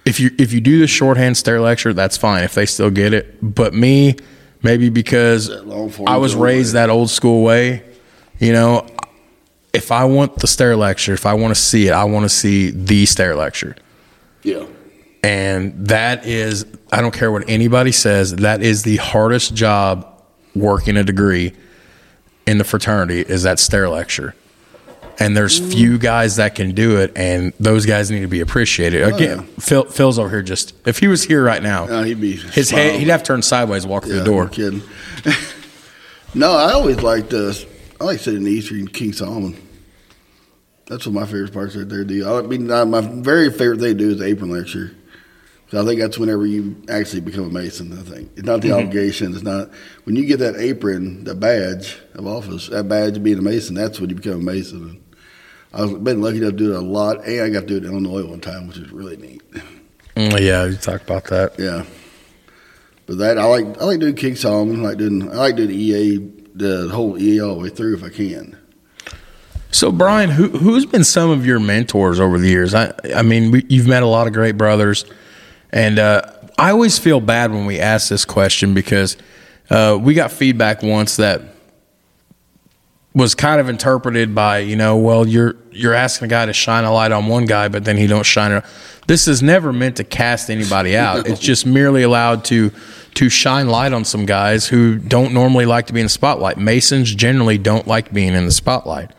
if 0.06 0.19
you 0.19 0.32
if 0.38 0.52
you 0.52 0.60
do 0.60 0.80
the 0.80 0.88
shorthand 0.88 1.38
stair 1.38 1.62
lecture, 1.62 1.93
that's 1.93 2.17
fine 2.17 2.43
if 2.43 2.54
they 2.54 2.65
still 2.65 2.89
get 2.89 3.13
it. 3.13 3.38
But 3.41 3.74
me, 3.74 4.17
maybe 4.63 4.89
because 4.89 5.47
That 5.47 5.65
long 5.65 5.89
form 5.89 6.10
I 6.10 6.17
was 6.17 6.32
is 6.32 6.36
the 6.36 6.39
old 6.39 6.45
raised 6.45 6.74
way. 6.74 6.82
that 6.82 6.89
old 6.89 7.10
school 7.10 7.43
way, 7.43 7.84
you 8.39 8.52
know. 8.52 8.86
If 9.73 9.91
I 9.91 10.03
want 10.05 10.38
the 10.38 10.47
stair 10.47 10.75
lecture, 10.75 11.13
if 11.13 11.25
I 11.25 11.34
want 11.34 11.55
to 11.55 11.62
see 11.62 11.88
it, 11.88 11.91
I 11.91 12.03
want 12.03 12.23
to 12.23 12.29
see 12.29 12.71
the 12.71 13.05
stair 13.05 13.36
lecture. 13.36 13.75
Yeah. 14.43 14.65
And 15.23 15.88
that 15.88 16.25
is, 16.25 16.65
I 16.91 17.01
don't 17.01 17.13
care 17.13 17.31
what 17.31 17.47
anybody 17.47 17.91
says, 17.91 18.36
that 18.38 18.62
is 18.62 18.84
the 18.84 18.97
hardest 18.97 19.53
job 19.53 20.07
working 20.55 20.97
a 20.97 21.03
degree 21.03 21.53
in 22.47 22.57
the 22.57 22.63
fraternity 22.63 23.21
is 23.21 23.43
that 23.43 23.60
stair 23.60 23.88
lecture. 23.88 24.36
And 25.19 25.38
there's 25.38 25.60
few 25.60 25.99
guys 25.99 26.38
that 26.38 26.55
can 26.55 26.73
do 26.73 26.97
it, 26.97 27.12
and 27.15 27.53
those 27.60 27.86
guys 27.86 28.10
need 28.10 28.21
to 28.21 28.27
be 28.27 28.39
appreciated. 28.39 29.03
Again, 29.03 29.43
Phil, 29.60 29.84
Phil's 29.84 30.17
over 30.17 30.29
here 30.29 30.41
just, 30.41 30.73
if 30.88 30.97
he 30.97 31.07
was 31.07 31.23
here 31.23 31.43
right 31.43 31.62
now, 31.62 31.84
Uh, 31.84 32.03
he'd 32.03 32.19
be 32.19 32.38
his 32.38 32.71
head, 32.71 32.99
he'd 32.99 33.10
have 33.10 33.21
to 33.21 33.27
turn 33.27 33.41
sideways, 33.43 33.86
walk 33.86 34.05
through 34.05 34.17
the 34.19 34.23
door. 34.25 34.45
No 34.45 34.49
kidding. 34.49 34.81
no, 36.34 36.53
I 36.53 36.71
always 36.71 37.01
liked 37.03 37.34
uh, 37.34 37.53
I 38.01 38.03
like 38.03 38.19
sitting 38.19 38.39
in 38.39 38.45
the 38.45 38.51
East 38.51 38.71
reading 38.71 38.87
King 38.87 39.13
Solomon. 39.13 39.55
That's 40.87 41.05
one 41.05 41.15
of 41.15 41.21
my 41.21 41.27
favorite 41.31 41.53
parts 41.53 41.75
right 41.75 41.87
there 41.87 42.03
do. 42.03 42.27
I 42.27 42.41
mean, 42.41 42.65
my 42.65 43.01
very 43.01 43.51
favorite 43.51 43.79
thing 43.79 43.95
to 43.95 44.03
do 44.03 44.09
is 44.09 44.17
the 44.17 44.25
apron 44.25 44.49
lecture. 44.49 44.91
'Cause 45.69 45.85
I 45.85 45.87
think 45.87 46.01
that's 46.01 46.17
whenever 46.17 46.43
you 46.47 46.77
actually 46.89 47.21
become 47.21 47.43
a 47.43 47.49
Mason. 47.49 47.93
I 47.93 48.01
think 48.01 48.31
it's 48.35 48.45
not 48.45 48.61
the 48.63 48.71
obligation. 48.71 49.33
It's 49.35 49.43
not 49.43 49.69
when 50.05 50.15
you 50.15 50.25
get 50.25 50.39
that 50.39 50.55
apron, 50.57 51.25
the 51.25 51.35
badge 51.35 51.95
of 52.15 52.25
office, 52.25 52.69
that 52.69 52.89
badge 52.89 53.17
of 53.17 53.23
being 53.23 53.37
a 53.37 53.41
Mason. 53.43 53.75
That's 53.75 54.02
when 54.02 54.10
you 54.10 54.15
become 54.15 54.33
a 54.33 54.43
Mason. 54.43 54.81
And 54.81 54.97
I've 55.71 56.04
been 56.04 56.21
lucky 56.21 56.37
enough 56.37 56.52
to 56.54 56.58
do 56.58 56.73
it 56.73 56.77
a 56.77 56.81
lot, 56.81 57.23
and 57.25 57.41
I 57.41 57.49
got 57.49 57.62
to 57.62 57.65
do 57.67 57.77
it 57.77 57.85
in 57.85 57.91
Illinois 57.91 58.25
one 58.25 58.39
time, 58.41 58.67
which 58.67 58.79
is 58.79 58.91
really 58.91 59.15
neat. 59.15 59.43
Mm, 60.17 60.41
yeah, 60.41 60.65
you 60.65 60.75
talk 60.75 61.04
about 61.04 61.25
that. 61.25 61.54
Yeah. 61.60 61.85
But 63.06 63.19
that 63.19 63.37
I 63.37 63.45
like 63.45 63.79
I 63.79 63.85
like 63.85 63.99
doing 63.99 64.15
King 64.15 64.35
Solomon. 64.35 64.79
I 64.83 64.89
like 64.89 64.97
doing 64.97 65.29
I 65.31 65.35
like 65.35 65.56
doing 65.56 65.69
EA 65.71 66.40
the 66.54 66.89
whole 66.89 67.17
EA 67.19 67.41
all 67.41 67.56
the 67.56 67.62
way 67.62 67.69
through 67.69 67.95
if 67.95 68.04
I 68.04 68.10
can. 68.10 68.58
So, 69.71 69.91
Bryan, 69.91 70.29
who 70.29 70.49
who's 70.49 70.85
been 70.85 71.04
some 71.04 71.29
of 71.29 71.45
your 71.45 71.60
mentors 71.60 72.19
over 72.19 72.37
the 72.37 72.49
years? 72.49 72.73
I 72.73 72.93
I 73.15 73.21
mean, 73.21 73.52
we, 73.52 73.65
you've 73.69 73.87
met 73.87 74.04
a 74.04 74.08
lot 74.08 74.27
of 74.27 74.33
great 74.33 74.58
brothers, 74.58 75.06
and 75.71 75.97
uh, 75.97 76.23
I 76.58 76.71
always 76.71 76.99
feel 76.99 77.21
bad 77.21 77.52
when 77.52 77.65
we 77.65 77.79
ask 77.79 78.10
this 78.10 78.25
question 78.25 78.73
because 78.73 79.17
uh, 79.69 79.97
we 79.99 80.13
got 80.13 80.31
feedback 80.31 80.83
once 80.83 81.15
that 81.15 81.41
was 83.13 83.35
kind 83.35 83.60
of 83.60 83.67
interpreted 83.67 84.33
by 84.33 84.60
you 84.60 84.75
know 84.75 84.97
well 84.97 85.27
you're 85.27 85.56
you're 85.71 85.93
asking 85.93 86.25
a 86.25 86.29
guy 86.29 86.45
to 86.45 86.54
shine 86.54 86.83
a 86.83 86.93
light 86.93 87.12
on 87.12 87.27
one 87.27 87.45
guy 87.45 87.67
but 87.67 87.83
then 87.83 87.97
he 87.97 88.08
don't 88.08 88.25
shine 88.25 88.52
it 88.52 88.63
this 89.08 89.27
is 89.27 89.41
never 89.41 89.73
meant 89.73 89.97
to 89.97 90.04
cast 90.04 90.49
anybody 90.49 90.95
out 90.95 91.27
it's 91.27 91.39
just 91.52 91.65
merely 91.65 92.04
allowed 92.04 92.45
to 92.45 92.71
to 93.15 93.29
shine 93.29 93.67
light 93.67 93.93
on 93.93 94.05
some 94.05 94.25
guys 94.25 94.67
who 94.67 94.97
don't 94.97 95.33
normally 95.33 95.65
like 95.65 95.87
to 95.87 95.93
be 95.93 95.99
in 95.99 96.05
the 96.05 96.09
spotlight 96.09 96.57
masons 96.57 97.13
generally 97.13 97.57
don't 97.57 97.87
like 97.87 98.13
being 98.13 98.33
in 98.33 98.45
the 98.45 98.51
spotlight 98.51 99.12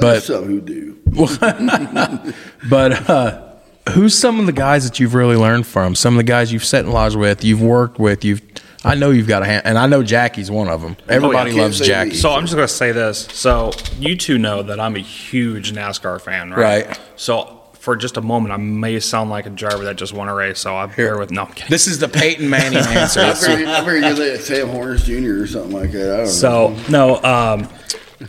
but 0.00 0.22
some 0.22 0.44
who 0.44 0.60
do. 0.60 0.98
but 2.68 3.08
uh, 3.08 3.52
who's 3.90 4.18
some 4.18 4.40
of 4.40 4.46
the 4.46 4.52
guys 4.52 4.88
that 4.88 5.00
you've 5.00 5.14
really 5.14 5.36
learned 5.36 5.66
from? 5.66 5.94
Some 5.94 6.14
of 6.14 6.18
the 6.18 6.24
guys 6.24 6.52
you've 6.52 6.64
sat 6.64 6.84
in 6.84 6.92
lodge 6.92 7.14
with, 7.14 7.44
you've 7.44 7.62
worked 7.62 7.98
with, 7.98 8.24
you've. 8.24 8.42
I 8.84 8.94
know 8.94 9.10
you've 9.10 9.26
got 9.26 9.42
a 9.42 9.46
hand, 9.46 9.62
and 9.64 9.78
I 9.78 9.88
know 9.88 10.04
Jackie's 10.04 10.48
one 10.48 10.68
of 10.68 10.80
them. 10.80 10.96
Everybody 11.08 11.50
can't 11.50 11.62
loves 11.62 11.80
Jackie. 11.80 12.10
me. 12.10 12.16
So 12.16 12.30
I'm 12.30 12.42
just 12.42 12.54
going 12.54 12.68
to 12.68 12.72
say 12.72 12.92
this. 12.92 13.26
So 13.32 13.72
you 13.98 14.16
two 14.16 14.38
know 14.38 14.62
that 14.62 14.78
I'm 14.78 14.94
a 14.94 15.00
huge 15.00 15.72
NASCAR 15.72 16.20
fan, 16.20 16.50
right? 16.50 16.86
Right. 16.86 17.00
So 17.16 17.55
for 17.86 17.94
just 17.94 18.16
a 18.16 18.20
moment, 18.20 18.52
I 18.52 18.56
may 18.56 18.98
sound 18.98 19.30
like 19.30 19.46
a 19.46 19.50
driver 19.50 19.84
that 19.84 19.94
just 19.94 20.12
won 20.12 20.28
a 20.28 20.34
race. 20.34 20.58
So 20.58 20.74
I 20.74 20.86
bear 20.86 21.18
with 21.18 21.30
no. 21.30 21.42
I'm 21.42 21.52
kidding. 21.52 21.70
This 21.70 21.86
is 21.86 22.00
the 22.00 22.08
Peyton 22.08 22.50
Manning 22.50 22.78
answer. 22.88 23.20
I 23.20 23.32
figured, 23.32 23.68
I 23.68 23.84
figured 23.84 24.18
you're 24.18 24.32
like 24.32 24.40
Sam 24.40 24.66
Hornish 24.70 25.04
Jr. 25.04 25.44
or 25.44 25.46
something 25.46 25.70
like 25.70 25.92
that. 25.92 26.12
I 26.12 26.16
don't 26.16 26.24
know. 26.24 26.26
So 26.26 26.76
no, 26.90 27.22
um, 27.22 27.68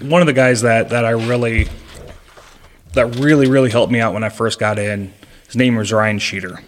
one 0.08 0.22
of 0.22 0.28
the 0.28 0.34
guys 0.34 0.62
that 0.62 0.90
that 0.90 1.06
I 1.06 1.10
really 1.10 1.70
that 2.94 3.16
really 3.16 3.48
really 3.48 3.72
helped 3.72 3.92
me 3.92 4.00
out 4.00 4.14
when 4.14 4.24
I 4.24 4.30
first 4.30 4.60
got 4.60 4.78
in. 4.78 5.12
His 5.48 5.56
name 5.56 5.76
was 5.76 5.92
Ryan 5.92 6.20
Sheeter, 6.20 6.62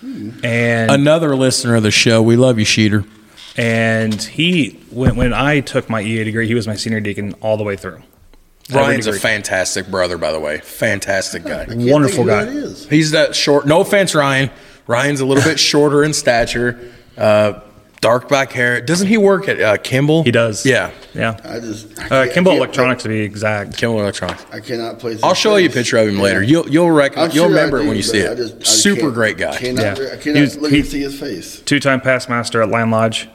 and 0.00 0.90
Another 0.92 1.34
listener 1.34 1.74
of 1.74 1.82
the 1.82 1.90
show. 1.90 2.22
We 2.22 2.36
love 2.36 2.60
you, 2.60 2.64
Sheeter. 2.64 3.08
and 3.56 4.22
he 4.22 4.80
when 4.92 5.16
when 5.16 5.32
I 5.32 5.58
took 5.58 5.90
my 5.90 6.00
EA 6.00 6.22
degree, 6.22 6.46
he 6.46 6.54
was 6.54 6.68
my 6.68 6.76
senior 6.76 7.00
deacon 7.00 7.34
all 7.40 7.56
the 7.56 7.64
way 7.64 7.74
through. 7.74 8.04
Every 8.70 8.80
Ryan's 8.82 9.06
a 9.06 9.12
fantastic 9.12 9.88
brother, 9.88 10.16
by 10.18 10.32
the 10.32 10.40
way. 10.40 10.58
Fantastic 10.58 11.44
guy. 11.44 11.66
Wonderful 11.68 11.98
think 12.08 12.12
who 12.14 12.26
guy. 12.26 12.44
that 12.46 12.52
is. 12.56 12.88
He's 12.88 13.10
that 13.10 13.34
short. 13.36 13.66
No 13.66 13.80
offense, 13.80 14.14
Ryan. 14.14 14.50
Ryan's 14.86 15.20
a 15.20 15.26
little 15.26 15.44
bit 15.44 15.58
shorter 15.70 16.02
in 16.02 16.12
stature. 16.14 16.78
Uh, 17.16 17.60
dark 18.00 18.28
black 18.28 18.52
hair. 18.52 18.80
Doesn't 18.80 19.08
he 19.08 19.16
work 19.18 19.48
at 19.48 19.60
uh, 19.60 19.76
Kimball? 19.78 20.24
He 20.24 20.30
does. 20.30 20.64
Yeah, 20.66 20.90
Yeah. 21.14 21.38
I 21.44 21.60
just 21.60 21.98
I 21.98 22.04
Uh, 22.04 22.08
can't- 22.08 22.32
Kimball 22.32 22.52
I 22.52 22.56
can't 22.56 22.64
Electronics 22.64 23.02
to 23.04 23.08
be 23.10 23.20
exact. 23.20 23.76
Kimball 23.76 24.00
Electronics. 24.00 24.44
play- 24.44 24.58
I 24.58 24.60
cannot 24.60 24.98
place. 24.98 25.20
I'll 25.22 25.30
his 25.30 25.38
show 25.38 25.56
you 25.56 25.68
a 25.68 25.72
picture 25.72 25.96
of 25.98 26.08
him 26.08 26.16
Yeah. 26.16 26.22
later. 26.22 26.42
You'll 26.42 26.68
you'll 26.68 26.90
reckon 26.90 27.18
I'm 27.20 27.30
you'll 27.32 27.44
sure 27.48 27.56
I 27.56 27.56
remember 27.58 27.78
it 27.78 27.82
do, 27.82 27.88
when 27.88 27.96
you 27.96 28.02
see 28.02 28.22
but 28.22 28.30
I 28.30 28.32
it. 28.32 28.36
just- 28.36 28.56
I 28.60 28.64
Super 28.64 29.00
can't- 29.02 29.14
great 29.14 29.38
guy. 29.38 29.56
Cannot, 29.56 29.82
Yeah. 29.98 30.08
I 30.12 30.16
cannot 30.16 30.36
He 30.36 30.40
was- 30.40 30.56
look 30.58 30.70
he- 30.72 30.78
and 30.80 30.86
see 30.88 31.00
his 31.02 31.18
face. 31.18 31.60
Two 31.64 31.80
time 31.80 32.00
past 32.00 32.28
master 32.30 32.60
at 32.62 32.68
Land 32.70 32.90
Lodge. 32.90 33.28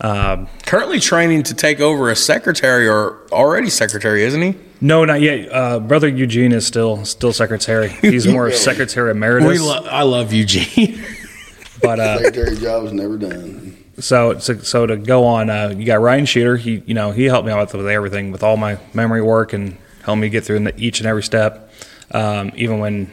Um, 0.00 0.48
Currently 0.66 0.98
training 1.00 1.44
to 1.44 1.54
take 1.54 1.80
over 1.80 2.10
as 2.10 2.24
secretary 2.24 2.88
or 2.88 3.18
already 3.30 3.70
secretary, 3.70 4.24
isn't 4.24 4.42
he? 4.42 4.54
no, 4.80 5.04
not 5.04 5.20
yet. 5.20 5.48
Uh, 5.52 5.78
Brother 5.78 6.08
Eugene 6.08 6.50
is 6.52 6.66
still 6.66 7.04
still 7.04 7.32
secretary. 7.32 7.88
He's 7.88 8.26
more 8.26 8.50
secretary 8.52 9.10
emeritus. 9.12 9.48
We 9.48 9.58
lo- 9.58 9.86
I 9.88 10.02
love 10.02 10.32
Eugene. 10.32 11.04
but 11.82 12.00
uh, 12.00 12.18
Secretary 12.18 12.56
job's 12.56 12.92
never 12.92 13.16
done. 13.16 13.76
So, 13.98 14.38
so, 14.38 14.58
so 14.58 14.86
to 14.86 14.96
go 14.96 15.24
on, 15.24 15.50
uh, 15.50 15.74
you 15.76 15.84
got 15.84 16.00
Ryan 16.00 16.24
Sheeter. 16.24 16.58
He, 16.58 16.82
you 16.86 16.94
know, 16.94 17.12
he 17.12 17.24
helped 17.26 17.46
me 17.46 17.52
out 17.52 17.60
with, 17.60 17.74
with 17.74 17.88
everything, 17.88 18.32
with 18.32 18.42
all 18.42 18.56
my 18.56 18.78
memory 18.94 19.22
work, 19.22 19.52
and 19.52 19.76
helped 20.02 20.20
me 20.20 20.28
get 20.30 20.44
through 20.44 20.60
the, 20.60 20.74
each 20.80 20.98
and 20.98 21.06
every 21.06 21.22
step. 21.22 21.70
Um, 22.10 22.50
even 22.56 22.78
when, 22.80 23.10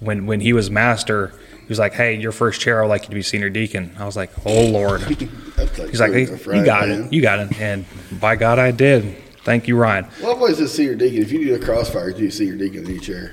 when, 0.00 0.26
when 0.26 0.40
he 0.40 0.52
was 0.52 0.70
master, 0.70 1.32
he 1.66 1.68
was 1.68 1.78
like, 1.78 1.94
"Hey, 1.94 2.14
your 2.16 2.32
first 2.32 2.60
chair, 2.60 2.82
I'd 2.84 2.88
like 2.88 3.02
you 3.04 3.08
to 3.08 3.14
be 3.14 3.22
senior 3.22 3.50
deacon." 3.50 3.94
I 3.98 4.04
was 4.04 4.16
like, 4.16 4.30
"Oh 4.46 4.64
Lord." 4.66 5.00
He's 5.02 6.00
like, 6.00 6.12
hey, 6.12 6.22
"You 6.26 6.64
got 6.64 6.82
pan. 6.84 7.04
it, 7.04 7.12
you 7.12 7.22
got 7.22 7.38
it," 7.40 7.60
and 7.60 7.84
by 8.20 8.36
God, 8.36 8.58
I 8.58 8.70
did. 8.70 9.16
Thank 9.44 9.68
you, 9.68 9.76
Ryan. 9.76 10.06
Well, 10.22 10.32
I've 10.32 10.38
always 10.38 10.58
said 10.58 10.68
senior 10.68 10.94
deacon. 10.94 11.22
If 11.22 11.32
you 11.32 11.44
do 11.44 11.54
a 11.54 11.58
crossfire, 11.58 12.10
do 12.12 12.18
you 12.18 12.26
do 12.26 12.30
senior 12.30 12.56
deacon 12.56 12.84
in 12.86 12.92
each 12.96 13.04
chair. 13.06 13.32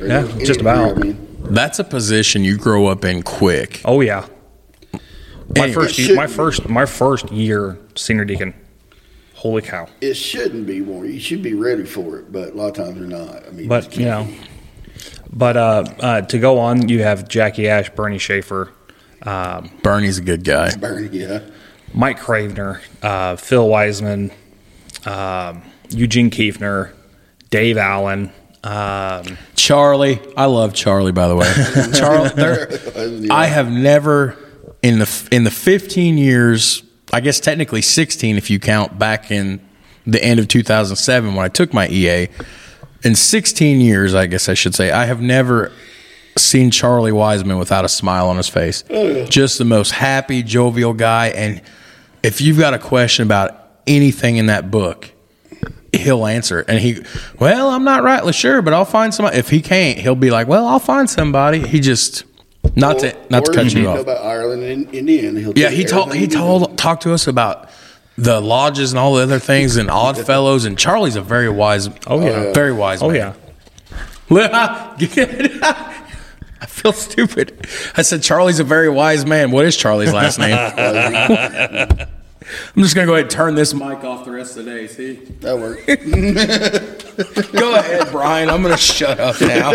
Or 0.00 0.06
Yeah, 0.06 0.26
any- 0.28 0.44
just 0.44 0.60
about. 0.60 0.94
degree, 0.94 1.10
I 1.10 1.12
mean, 1.14 1.26
That's 1.50 1.78
a 1.78 1.84
position 1.84 2.44
you 2.44 2.56
grow 2.58 2.86
up 2.86 3.04
in 3.04 3.22
quick. 3.22 3.80
Oh 3.84 4.00
yeah. 4.00 4.26
My 5.56 5.64
Anyway. 5.64 5.72
first, 5.72 5.94
Should 5.94 6.14
my 6.16 6.26
first, 6.26 6.68
my 6.68 6.84
first 6.86 7.32
year 7.32 7.78
senior 7.94 8.24
deacon. 8.24 8.54
Holy 9.34 9.62
cow! 9.62 9.88
it 10.00 10.14
shouldn't 10.14 10.66
be 10.66 10.80
more. 10.80 11.06
You 11.06 11.20
should 11.20 11.42
be 11.42 11.54
ready 11.54 11.84
for 11.84 12.18
it, 12.18 12.32
but 12.32 12.54
a 12.54 12.56
lot 12.56 12.68
of 12.68 12.74
times 12.84 12.98
they're 12.98 13.06
not. 13.08 13.46
I 13.46 13.50
mean, 13.52 13.68
But 13.68 13.96
you 13.96 14.04
know, 14.04 14.26
but 15.32 15.56
uh, 15.56 15.84
uh, 16.00 16.20
to 16.22 16.38
go 16.38 16.58
on, 16.58 16.88
you 16.88 17.02
have 17.02 17.28
Jackie 17.28 17.68
Ash, 17.68 17.90
Bernie 17.90 18.18
Schaefer, 18.18 18.70
um, 19.22 19.70
Bernie's 19.82 20.18
a 20.18 20.22
good 20.22 20.44
guy. 20.44 20.74
burn, 20.76 21.08
yeah. 21.12 21.40
Mike 21.94 22.18
Cravener, 22.20 22.80
uh, 23.02 23.36
Phil 23.36 23.66
Wiseman, 23.68 24.30
um, 25.06 25.62
Eugene 25.90 26.30
Kiefner, 26.30 26.92
Dave 27.50 27.78
Allen. 27.78 28.30
Um, 28.64 29.38
Charlie, 29.54 30.20
I 30.36 30.46
love 30.46 30.74
Charlie. 30.74 31.12
By 31.12 31.28
the 31.28 31.36
way, 31.36 31.52
Charlie. 31.98 32.28
there- 32.30 33.32
I 33.32 33.46
have 33.46 33.70
never 33.70 34.36
in 34.82 34.98
the 34.98 35.28
in 35.32 35.44
the 35.44 35.50
15 35.50 36.18
years, 36.18 36.82
I 37.12 37.20
guess 37.20 37.40
technically 37.40 37.82
16 37.82 38.36
if 38.36 38.50
you 38.50 38.58
count 38.60 38.98
back 38.98 39.30
in 39.30 39.60
the 40.06 40.22
end 40.22 40.40
of 40.40 40.48
2007 40.48 41.34
when 41.34 41.44
I 41.44 41.48
took 41.48 41.72
my 41.72 41.88
EA. 41.88 42.28
In 43.04 43.14
16 43.14 43.80
years, 43.80 44.14
I 44.14 44.26
guess 44.26 44.48
I 44.48 44.54
should 44.54 44.74
say, 44.74 44.90
I 44.90 45.06
have 45.06 45.20
never 45.20 45.72
seen 46.36 46.70
Charlie 46.70 47.12
Wiseman 47.12 47.58
without 47.58 47.84
a 47.84 47.88
smile 47.88 48.28
on 48.28 48.36
his 48.36 48.48
face. 48.48 48.82
Just 49.28 49.58
the 49.58 49.64
most 49.64 49.92
happy, 49.92 50.42
jovial 50.42 50.94
guy. 50.94 51.28
And 51.28 51.62
if 52.22 52.40
you've 52.40 52.58
got 52.58 52.74
a 52.74 52.78
question 52.78 53.24
about 53.24 53.56
anything 53.86 54.36
in 54.36 54.46
that 54.46 54.70
book, 54.70 55.10
he'll 55.92 56.26
answer. 56.26 56.60
it. 56.60 56.66
And 56.68 56.78
he, 56.80 57.02
well, 57.38 57.70
I'm 57.70 57.84
not 57.84 58.02
rightly 58.02 58.32
sure, 58.32 58.62
but 58.62 58.74
I'll 58.74 58.84
find 58.84 59.14
somebody. 59.14 59.38
If 59.38 59.48
he 59.48 59.60
can't, 59.60 59.98
he'll 59.98 60.14
be 60.14 60.30
like, 60.30 60.48
well, 60.48 60.66
I'll 60.66 60.78
find 60.78 61.08
somebody. 61.08 61.66
He 61.66 61.80
just, 61.80 62.24
not 62.76 62.98
to, 63.00 63.16
not 63.30 63.44
to 63.44 63.52
cut 63.52 63.72
you 63.72 63.88
off. 63.88 64.00
about 64.00 64.24
Ireland 64.24 64.62
and. 64.62 65.08
He'll 65.38 65.56
Yeah, 65.56 65.70
he 65.70 65.84
told 65.84 66.14
he 66.14 66.26
told 66.26 66.76
talked 66.76 67.04
to 67.04 67.12
us 67.12 67.26
about 67.26 67.70
the 68.20 68.40
lodges 68.40 68.90
and 68.92 68.98
all 68.98 69.14
the 69.14 69.22
other 69.22 69.38
things 69.38 69.76
and 69.76 69.88
odd 69.88 70.18
fellows 70.18 70.64
and 70.64 70.76
Charlie's 70.76 71.14
a 71.16 71.22
very 71.22 71.48
wise 71.48 71.88
Oh, 72.06 72.20
yeah. 72.20 72.30
Uh, 72.30 72.52
very 72.52 72.72
wise 72.72 73.00
oh 73.00 73.10
man. 73.10 73.34
yeah, 74.28 74.28
I 76.60 76.66
feel 76.66 76.92
stupid. 76.92 77.66
I 77.96 78.02
said 78.02 78.22
Charlie's 78.22 78.58
a 78.58 78.64
very 78.64 78.88
wise 78.88 79.24
man. 79.24 79.52
What 79.52 79.64
is 79.66 79.76
Charlie's 79.76 80.12
last 80.12 80.38
name? 80.40 80.52
I'm 82.76 82.82
just 82.82 82.94
gonna 82.94 83.06
go 83.06 83.12
ahead 83.14 83.26
and 83.26 83.30
turn 83.30 83.54
this 83.54 83.72
mic 83.74 84.02
off 84.04 84.24
the 84.24 84.30
rest 84.32 84.56
of 84.56 84.64
the 84.64 84.70
day. 84.72 84.86
See, 84.88 85.14
That 85.40 85.58
worked. 85.58 85.86
go 87.52 87.74
ahead, 87.74 88.10
Bryan. 88.10 88.48
I'm 88.50 88.62
gonna 88.62 88.76
shut 88.76 89.20
up 89.20 89.40
now. 89.40 89.72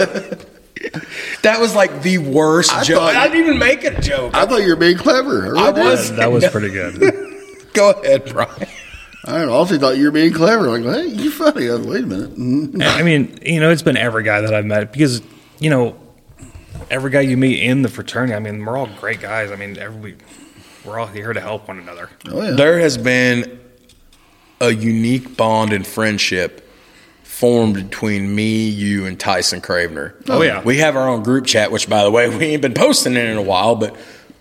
That 1.44 1.60
was 1.62 1.74
like 1.76 2.02
the 2.02 2.18
worst 2.18 2.72
joke. 2.84 2.98
thought- 3.00 3.16
I 3.16 3.28
didn't 3.30 3.46
even 3.48 3.60
make 3.60 3.84
a 3.86 4.02
joke. 4.02 4.34
I 4.36 4.46
thought 4.46 4.64
you 4.64 4.70
were 4.70 4.76
being 4.76 4.98
clever. 4.98 5.56
I 5.56 5.70
really 5.70 5.74
did. 5.74 5.84
was. 5.86 6.16
that 6.18 6.32
was 6.32 6.46
pretty 6.50 6.70
good. 6.72 7.33
Go 7.76 7.92
ahead, 7.92 8.26
Bryan. 8.26 8.68
I 9.26 9.46
also 9.46 9.78
thought 9.78 9.98
you 9.98 10.06
were 10.06 10.12
being 10.12 10.34
clever. 10.34 10.78
Like, 10.78 10.84
hey, 10.84 11.08
you 11.08 11.32
funny. 11.32 11.70
I 11.70 11.76
was, 11.76 11.88
Wait 11.88 12.04
a 12.04 12.08
minute. 12.08 12.82
I 12.86 13.04
mean, 13.04 13.40
you 13.42 13.60
know, 13.60 13.72
it's 13.72 13.82
been 13.82 13.96
every 13.96 14.24
guy 14.24 14.42
that 14.42 14.54
I've 14.54 14.66
met 14.66 14.92
because, 14.92 15.22
you 15.60 15.70
know, 15.70 15.98
every 16.92 17.10
guy 17.10 17.22
you 17.22 17.38
meet 17.38 17.64
in 17.64 17.84
the 17.84 17.90
fraternity. 17.90 18.34
I 18.34 18.40
mean, 18.40 18.64
we're 18.66 18.78
all 18.78 18.90
great 19.00 19.22
guys. 19.22 19.50
I 19.50 19.56
mean, 19.56 19.78
every 19.78 20.18
we're 20.84 21.00
all 21.00 21.08
here 21.08 21.32
to 21.32 21.40
help 21.40 21.70
one 21.70 21.80
another. 21.80 22.10
Oh 22.28 22.42
yeah. 22.42 22.52
There 22.52 22.80
has 22.80 22.98
been 22.98 23.62
a 24.60 24.72
unique 24.72 25.38
bond 25.38 25.72
and 25.72 25.88
friendship 25.88 26.70
formed 27.24 27.76
between 27.76 28.34
me, 28.34 28.70
you, 28.70 29.06
and 29.06 29.20
Tyson 29.20 29.60
Cravener. 29.60 30.14
Oh, 30.30 30.42
yeah. 30.42 30.62
we 30.64 30.78
have 30.78 30.96
our 30.96 31.10
own 31.10 31.24
group 31.24 31.46
chat, 31.46 31.72
which, 31.72 31.90
by 31.90 32.04
the 32.04 32.12
way, 32.12 32.30
we 32.30 32.46
ain't 32.46 32.62
been 32.62 32.74
posting 32.74 33.16
it 33.16 33.26
in 33.26 33.38
a 33.38 33.42
while, 33.42 33.76
but 33.76 33.98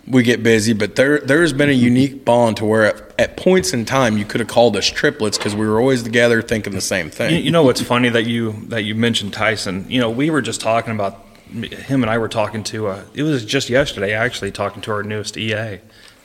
we 0.06 0.22
get 0.22 0.42
busy. 0.42 0.72
But 0.72 0.96
there, 0.96 1.20
there's 1.20 1.52
been 1.52 1.68
a 1.68 1.72
unique 1.72 2.24
bond 2.24 2.56
to 2.58 2.64
where 2.64 2.86
at, 2.86 3.20
at 3.20 3.36
points 3.36 3.72
in 3.72 3.84
time 3.84 4.18
you 4.18 4.24
could 4.24 4.40
have 4.40 4.48
called 4.48 4.76
us 4.76 4.86
triplets 4.86 5.38
because 5.38 5.54
we 5.54 5.66
were 5.66 5.80
always 5.80 6.02
together 6.02 6.42
thinking 6.42 6.72
the 6.72 6.80
same 6.80 7.06
You, 7.06 7.12
thing. 7.12 7.44
you 7.44 7.50
know 7.50 7.62
what's 7.62 7.80
funny 7.82 8.08
that 8.08 8.26
you 8.26 8.52
that 8.68 8.82
you 8.82 8.94
mentioned 8.94 9.32
Tyson. 9.32 9.86
You 9.88 10.00
know, 10.00 10.10
we 10.10 10.30
were 10.30 10.42
just 10.42 10.60
talking 10.60 10.92
about 10.92 11.24
him 11.52 12.02
and 12.02 12.10
I 12.10 12.18
were 12.18 12.28
talking 12.28 12.64
to. 12.64 12.88
Uh, 12.88 13.04
it 13.14 13.22
was 13.22 13.44
just 13.44 13.68
yesterday, 13.70 14.12
actually, 14.12 14.50
talking 14.50 14.82
to 14.82 14.90
our 14.92 15.02
newest 15.02 15.36
EA, 15.36 15.80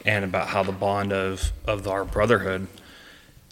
and 0.05 0.23
about 0.25 0.47
how 0.47 0.63
the 0.63 0.71
bond 0.71 1.11
of 1.13 1.51
of 1.65 1.87
our 1.87 2.03
brotherhood. 2.05 2.67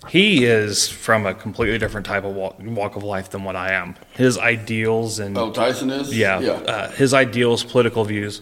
He 0.09 0.45
is 0.45 0.87
from 0.87 1.25
a 1.25 1.33
completely 1.33 1.79
different 1.79 2.05
type 2.05 2.25
of 2.25 2.35
walk, 2.35 2.57
walk 2.59 2.95
of 2.95 3.01
life 3.03 3.31
than 3.31 3.43
what 3.43 3.55
I 3.55 3.71
am. 3.73 3.95
His 4.13 4.37
ideals 4.37 5.17
and 5.17 5.35
Oh, 5.35 5.51
Tyson 5.51 5.89
is. 5.89 6.15
yeah, 6.15 6.39
Yeah. 6.41 6.51
Uh, 6.51 6.91
his 6.91 7.11
ideals, 7.15 7.63
political 7.63 8.03
views, 8.05 8.41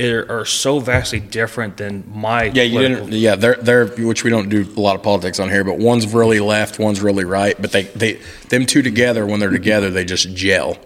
are, 0.00 0.40
are 0.40 0.44
so 0.44 0.80
vastly 0.80 1.20
different 1.20 1.76
than 1.76 2.04
my. 2.12 2.44
yeah, 2.44 2.62
you 2.62 2.78
didn't. 2.80 3.12
Yeah, 3.12 3.36
they're 3.36 3.56
they're 3.56 3.86
which 3.86 4.24
we 4.24 4.30
don't 4.30 4.48
do 4.48 4.66
a 4.76 4.80
lot 4.80 4.96
of 4.96 5.02
politics 5.02 5.38
on 5.38 5.48
here, 5.50 5.64
but 5.64 5.78
one's 5.78 6.06
really 6.12 6.40
left, 6.40 6.78
one's 6.78 7.00
really 7.00 7.24
right. 7.24 7.60
But 7.60 7.72
they 7.72 7.82
they 7.84 8.20
them 8.48 8.66
two 8.66 8.82
together 8.82 9.26
when 9.26 9.40
they're 9.40 9.50
together, 9.50 9.90
they 9.90 10.04
just 10.04 10.34
gel. 10.34 10.78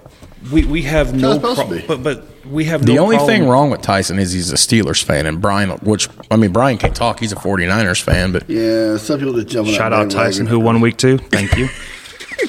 we 0.53 0.65
we 0.65 0.83
have 0.83 1.15
no 1.15 1.33
it's 1.33 1.41
supposed 1.41 1.61
to 1.61 1.67
pro- 1.67 1.77
be. 1.79 1.87
but 1.87 2.03
but 2.03 2.27
we 2.51 2.65
have 2.67 2.85
The 2.85 2.95
no 2.95 3.05
only 3.05 3.17
problem- 3.17 3.37
thing 3.41 3.49
wrong 3.49 3.71
with 3.71 3.81
Tyson 3.81 4.19
is 4.19 4.33
he's 4.33 4.53
a 4.53 4.57
Steelers 4.57 5.03
fan, 5.03 5.25
and 5.27 5.41
Bryan, 5.41 5.71
which 5.79 6.09
I 6.31 6.37
mean, 6.37 6.53
Bryan 6.53 6.77
can't 6.77 6.95
talk. 6.95 7.19
He's 7.21 7.33
a 7.33 7.37
49ers 7.37 8.03
fan, 8.03 8.33
but 8.33 8.49
Yeah, 8.51 8.99
some 8.99 9.19
people 9.19 9.33
just 9.35 9.49
jump 9.49 9.69
Shout 9.69 9.93
out 9.95 10.11
Tyson, 10.11 10.45
bandwagon. 10.45 10.47
who 10.49 10.61
won 10.61 10.81
week 10.83 10.97
two. 10.99 11.17
Thank 11.19 11.57
you. 11.57 11.69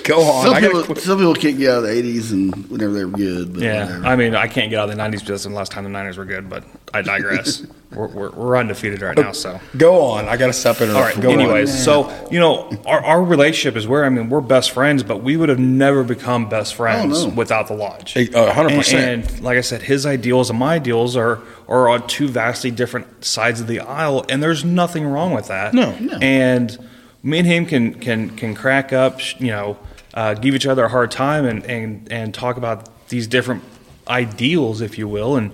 go 0.04 0.22
on. 0.22 0.46
Some 0.46 0.54
I 0.54 0.62
people, 0.62 0.96
some 0.96 1.18
people 1.18 1.36
can't 1.36 1.58
get 1.58 1.72
out 1.72 1.78
of 1.78 1.84
the 1.84 1.90
80s 1.90 2.32
and 2.32 2.70
whenever 2.70 2.94
they 2.94 3.06
were 3.06 3.12
good. 3.12 3.54
But 3.54 3.62
Yeah, 3.64 3.86
whatever. 3.86 4.06
I 4.06 4.16
mean, 4.16 4.36
I 4.36 4.48
can't 4.48 4.70
get 4.70 4.80
out 4.80 4.90
of 4.90 4.96
the 4.96 5.02
'90s 5.02 5.20
because 5.22 5.44
the 5.44 5.50
last 5.50 5.72
time 5.72 5.84
the 5.84 5.90
Niners 5.90 6.18
were 6.18 6.26
good. 6.26 6.50
But 6.50 6.64
I 6.94 7.02
digress. 7.02 7.66
we're, 7.96 8.08
we're, 8.08 8.32
we're 8.32 8.58
undefeated 8.58 9.02
right 9.02 9.18
now, 9.18 9.32
so. 9.32 9.60
go 9.78 10.02
on. 10.02 10.28
I 10.28 10.38
got 10.38 10.48
to 10.48 10.54
stop 10.54 10.82
it. 10.82 10.90
All 10.90 11.02
right. 11.02 11.20
Go 11.20 11.32
on. 11.32 11.40
anyways, 11.40 11.84
so 11.84 12.12
you 12.30 12.40
know, 12.40 12.70
our, 12.86 13.04
our 13.04 13.24
relationship 13.24 13.76
is 13.78 13.88
where 13.88 14.06
I 14.06 14.10
mean, 14.10 14.30
we're 14.30 14.42
best 14.42 14.72
friends, 14.72 15.04
but 15.04 15.24
we 15.24 15.38
would 15.38 15.50
have 15.50 15.60
never 15.60 16.04
become 16.04 16.50
best 16.50 16.76
friends 16.76 17.26
without 17.26 17.68
the 17.68 17.76
lodge. 17.76 18.16
A- 18.16 18.32
a 18.36 18.46
uh, 18.50 18.54
hundred 18.54 18.74
And- 18.74 18.80
percent. 18.80 19.32
And 19.32 19.42
like 19.42 19.58
I 19.58 19.62
said, 19.62 19.82
his 19.82 20.06
ideals 20.06 20.50
and 20.50 20.60
my 20.60 20.76
ideals 20.76 21.16
are 21.16 21.42
are 21.68 21.90
on 21.90 22.08
two 22.08 22.28
vastly 22.28 22.72
different 22.72 23.26
sides 23.26 23.60
of 23.62 23.68
the 23.68 23.80
aisle, 23.80 24.26
and 24.30 24.42
there's 24.44 24.64
nothing 24.64 25.06
wrong 25.06 25.34
with 25.34 25.48
that. 25.48 25.74
No. 25.74 25.98
No. 26.00 26.18
And 26.18 26.78
me 27.26 27.40
and 27.40 27.48
him 27.48 27.66
can 27.66 27.94
can 27.96 28.30
can 28.38 28.54
crack 28.56 28.94
up, 28.94 29.20
you 29.42 29.48
know, 29.48 29.78
uh, 30.14 30.36
give 30.36 30.56
each 30.56 30.66
other 30.68 30.86
a 30.86 30.90
hard 30.90 31.12
time, 31.12 31.46
and 31.46 31.66
and 31.66 32.08
and 32.12 32.34
talk 32.34 32.56
about 32.58 32.88
these 33.10 33.28
different 33.28 33.64
ideals, 34.08 34.80
if 34.82 34.98
you 34.98 35.08
will, 35.08 35.36
and 35.36 35.52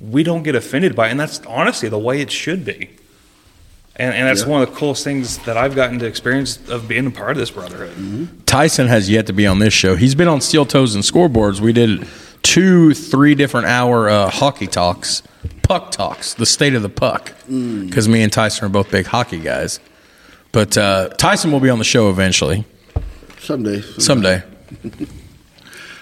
we 0.00 0.22
don't 0.22 0.42
get 0.42 0.54
offended 0.54 0.96
by 0.96 1.08
it, 1.08 1.10
and 1.12 1.20
that's 1.20 1.40
honestly 1.46 1.88
the 1.88 1.98
way 1.98 2.20
it 2.20 2.30
should 2.30 2.64
be. 2.64 2.90
And, 3.94 4.14
and 4.14 4.26
that's 4.26 4.40
Yeah. 4.42 4.48
one 4.48 4.62
of 4.62 4.70
the 4.70 4.74
coolest 4.74 5.04
things 5.04 5.36
that 5.44 5.58
I've 5.58 5.74
gotten 5.74 5.98
to 5.98 6.06
experience 6.06 6.58
of 6.70 6.88
being 6.88 7.06
a 7.06 7.10
part 7.10 7.32
of 7.32 7.36
this 7.36 7.50
brotherhood. 7.50 8.46
Tyson 8.46 8.88
has 8.88 9.10
yet 9.10 9.26
to 9.26 9.34
be 9.34 9.46
on 9.46 9.58
this 9.58 9.74
show. 9.74 9.96
He's 9.96 10.14
been 10.14 10.28
on 10.28 10.40
Steel 10.40 10.64
Toes 10.64 10.94
and 10.94 11.04
Scoreboards. 11.04 11.60
We 11.60 11.74
did 11.74 12.06
two, 12.42 12.94
three 12.94 13.34
different 13.34 13.66
hour 13.66 14.08
uh, 14.08 14.30
hockey 14.30 14.66
talks, 14.66 15.22
puck 15.62 15.90
talks, 15.90 16.32
the 16.32 16.46
state 16.46 16.74
of 16.74 16.80
the 16.82 16.88
puck, 16.88 17.32
because 17.46 18.08
me 18.08 18.22
and 18.22 18.32
Tyson 18.32 18.64
are 18.64 18.70
both 18.70 18.90
big 18.90 19.04
hockey 19.06 19.38
guys. 19.38 19.78
But 20.52 20.76
uh, 20.76 21.08
Tyson 21.10 21.50
will 21.50 21.60
be 21.60 21.70
on 21.70 21.78
the 21.78 21.84
show 21.84 22.10
eventually, 22.10 22.64
someday. 23.38 23.80
someday. 23.98 24.42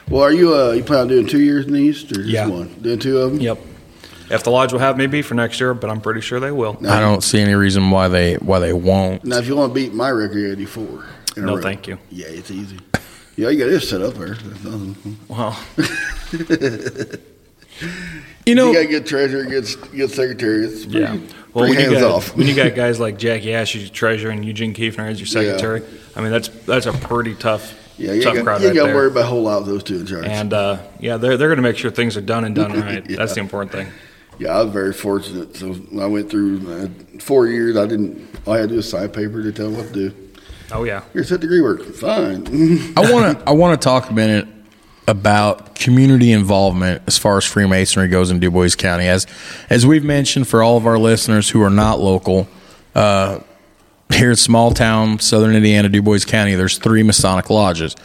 Well, 0.08 0.22
are 0.22 0.32
you 0.32 0.52
uh, 0.56 0.72
you 0.72 0.82
plan 0.82 1.02
on 1.02 1.06
doing 1.08 1.28
two 1.28 1.40
years 1.40 1.66
in 1.66 1.72
the 1.72 1.78
East 1.78 2.10
or 2.10 2.16
just 2.16 2.30
Yeah. 2.30 2.48
one? 2.48 2.66
Doing 2.82 2.98
two 2.98 3.18
of 3.18 3.30
them? 3.30 3.40
Yep. 3.40 3.60
If 4.28 4.42
the 4.42 4.50
lodge 4.50 4.72
will 4.72 4.80
have 4.80 4.96
me 4.98 5.06
be 5.06 5.22
for 5.22 5.34
next 5.34 5.60
year, 5.60 5.72
but 5.72 5.88
I'm 5.88 6.00
pretty 6.00 6.20
sure 6.20 6.40
they 6.40 6.50
will. 6.50 6.76
I 6.84 6.98
don't 6.98 7.22
see 7.22 7.38
any 7.38 7.54
reason 7.54 7.92
why 7.92 8.08
they 8.08 8.34
why 8.34 8.58
they 8.58 8.72
won't. 8.72 9.24
Now, 9.24 9.38
if 9.38 9.46
you 9.46 9.54
want 9.54 9.70
to 9.70 9.74
beat 9.74 9.94
my 9.94 10.10
record, 10.10 10.36
you 10.38 10.46
gotta 10.48 10.56
do 10.56 10.66
four. 10.66 11.04
No, 11.36 11.54
row. 11.54 11.62
thank 11.62 11.86
you. 11.86 11.96
Yeah, 12.10 12.26
it's 12.26 12.50
easy. 12.50 12.80
Yeah, 13.36 13.50
you 13.50 13.58
got 13.60 13.66
this 13.70 13.88
set 13.88 14.02
up 14.02 14.14
there. 14.14 14.36
Wow. 15.28 15.56
You 18.46 18.54
know, 18.56 18.72
You 18.72 18.82
got 18.82 18.90
good 18.90 19.06
treasurer, 19.06 19.44
good 19.44 19.66
good 19.92 20.10
secretary. 20.10 20.64
It's 20.66 20.84
pretty, 20.84 21.00
yeah. 21.00 21.18
Well, 21.54 21.66
pretty 21.66 21.82
when 21.82 21.90
you, 21.90 21.96
hands 21.96 22.06
got, 22.06 22.14
off. 22.14 22.36
when 22.36 22.46
you 22.46 22.54
got 22.54 22.74
guys 22.76 23.00
like 23.00 23.18
Jackie 23.18 23.54
Ash 23.54 23.74
as 23.74 23.82
your 23.82 23.90
treasurer 23.90 24.30
and 24.30 24.44
Eugene 24.44 24.74
Kiefner 24.74 25.10
as 25.10 25.18
your 25.18 25.26
secretary, 25.26 25.82
I 26.14 26.20
mean 26.20 26.30
that's 26.30 26.48
that's 26.48 26.86
a 26.86 26.92
pretty 26.92 27.34
tough, 27.34 27.74
yeah, 27.98 28.12
you 28.12 28.22
tough 28.22 28.36
ain't 28.36 28.44
got, 28.44 28.44
crowd 28.44 28.60
you 28.62 28.68
right 28.68 28.74
got 28.74 28.80
to 28.82 28.86
there. 28.88 28.96
worry 28.96 29.08
about 29.08 29.24
a 29.24 29.26
whole 29.26 29.42
lot 29.42 29.58
of 29.58 29.66
those 29.66 29.82
two 29.82 30.00
in 30.00 30.06
charge. 30.06 30.26
and 30.26 30.52
uh, 30.52 30.78
yeah, 31.00 31.16
they're 31.16 31.36
they're 31.36 31.48
going 31.48 31.56
to 31.56 31.62
make 31.62 31.76
sure 31.76 31.90
things 31.90 32.16
are 32.16 32.20
done 32.20 32.44
and 32.44 32.54
done 32.54 32.72
right. 32.80 33.08
Yeah. 33.08 33.16
That's 33.16 33.34
the 33.34 33.40
important 33.40 33.72
thing. 33.72 33.88
yeah, 34.38 34.56
I 34.58 34.62
was 34.62 34.72
very 34.72 34.92
fortunate. 34.92 35.56
So 35.56 35.74
I 36.00 36.06
went 36.06 36.30
through 36.30 36.72
uh, 36.72 37.18
four 37.20 37.46
years. 37.48 37.76
I 37.76 37.86
didn't. 37.86 38.28
All 38.46 38.54
I 38.54 38.58
had 38.58 38.62
to 38.64 38.68
do 38.68 38.76
was 38.76 38.88
sign 38.88 39.08
paper 39.08 39.42
to 39.42 39.50
tell 39.52 39.70
them 39.70 39.78
what 39.78 39.88
to 39.92 40.10
do. 40.10 40.28
Oh 40.72 40.84
yeah. 40.84 41.02
Here's 41.12 41.28
set 41.28 41.40
degree 41.40 41.60
work. 41.60 41.82
Fine. 41.94 42.46
I 42.96 43.12
want 43.12 43.38
to 43.38 43.44
I 43.48 43.52
want 43.52 43.80
to 43.80 43.84
talk 43.84 44.08
a 44.08 44.12
minute 44.12 44.46
about 45.10 45.74
community 45.74 46.30
involvement 46.32 47.02
as 47.06 47.18
far 47.18 47.36
as 47.36 47.44
Freemasonry 47.44 48.06
goes 48.08 48.30
in 48.30 48.38
Dubois 48.38 48.76
County. 48.76 49.08
As 49.08 49.26
as 49.68 49.84
we've 49.84 50.04
mentioned 50.04 50.46
for 50.46 50.62
all 50.62 50.76
of 50.76 50.86
our 50.86 50.98
listeners 50.98 51.50
who 51.50 51.60
are 51.62 51.70
not 51.70 51.98
local, 51.98 52.46
uh, 52.94 53.40
here 54.12 54.30
in 54.30 54.36
small 54.36 54.70
town 54.72 55.18
Southern 55.18 55.54
Indiana, 55.56 55.88
Dubois 55.88 56.24
County, 56.24 56.54
there's 56.54 56.78
three 56.78 57.02
Masonic 57.02 57.50
lodges. 57.50 57.96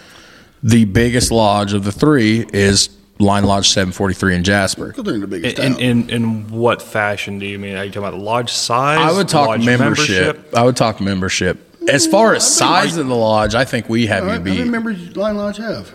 The 0.63 0.85
biggest 0.85 1.31
lodge 1.31 1.73
of 1.73 1.83
the 1.83 1.91
three 1.91 2.45
is 2.51 2.89
Line 3.19 3.43
Lodge 3.45 3.69
743 3.69 4.35
in 4.35 4.43
Jasper. 4.43 4.93
In 4.97 5.21
the 5.21 5.27
biggest 5.27 5.59
In, 5.59 5.73
town. 5.73 5.81
in 5.81 6.09
in 6.09 6.47
what 6.49 6.81
fashion 6.81 7.37
do 7.37 7.45
you 7.45 7.59
mean? 7.59 7.77
Are 7.77 7.83
you 7.85 7.91
talking 7.91 8.07
about 8.07 8.19
lodge 8.19 8.51
size? 8.51 8.97
I 8.99 9.15
would 9.15 9.29
talk 9.29 9.47
lodge 9.49 9.65
membership. 9.65 10.53
I 10.55 10.63
would 10.63 10.75
talk 10.75 10.99
membership. 10.99 11.61
As 11.87 12.07
far 12.07 12.33
as 12.33 12.45
size 12.51 12.97
of 12.97 13.05
the 13.07 13.15
lodge, 13.15 13.53
I 13.53 13.63
think 13.63 13.87
we 13.89 14.07
have 14.07 14.23
All 14.23 14.29
you 14.29 14.31
right, 14.31 14.37
how 14.39 14.43
many 14.43 14.63
beat. 14.63 14.71
members 14.71 15.15
Line 15.15 15.37
Lodge 15.37 15.57
have? 15.57 15.93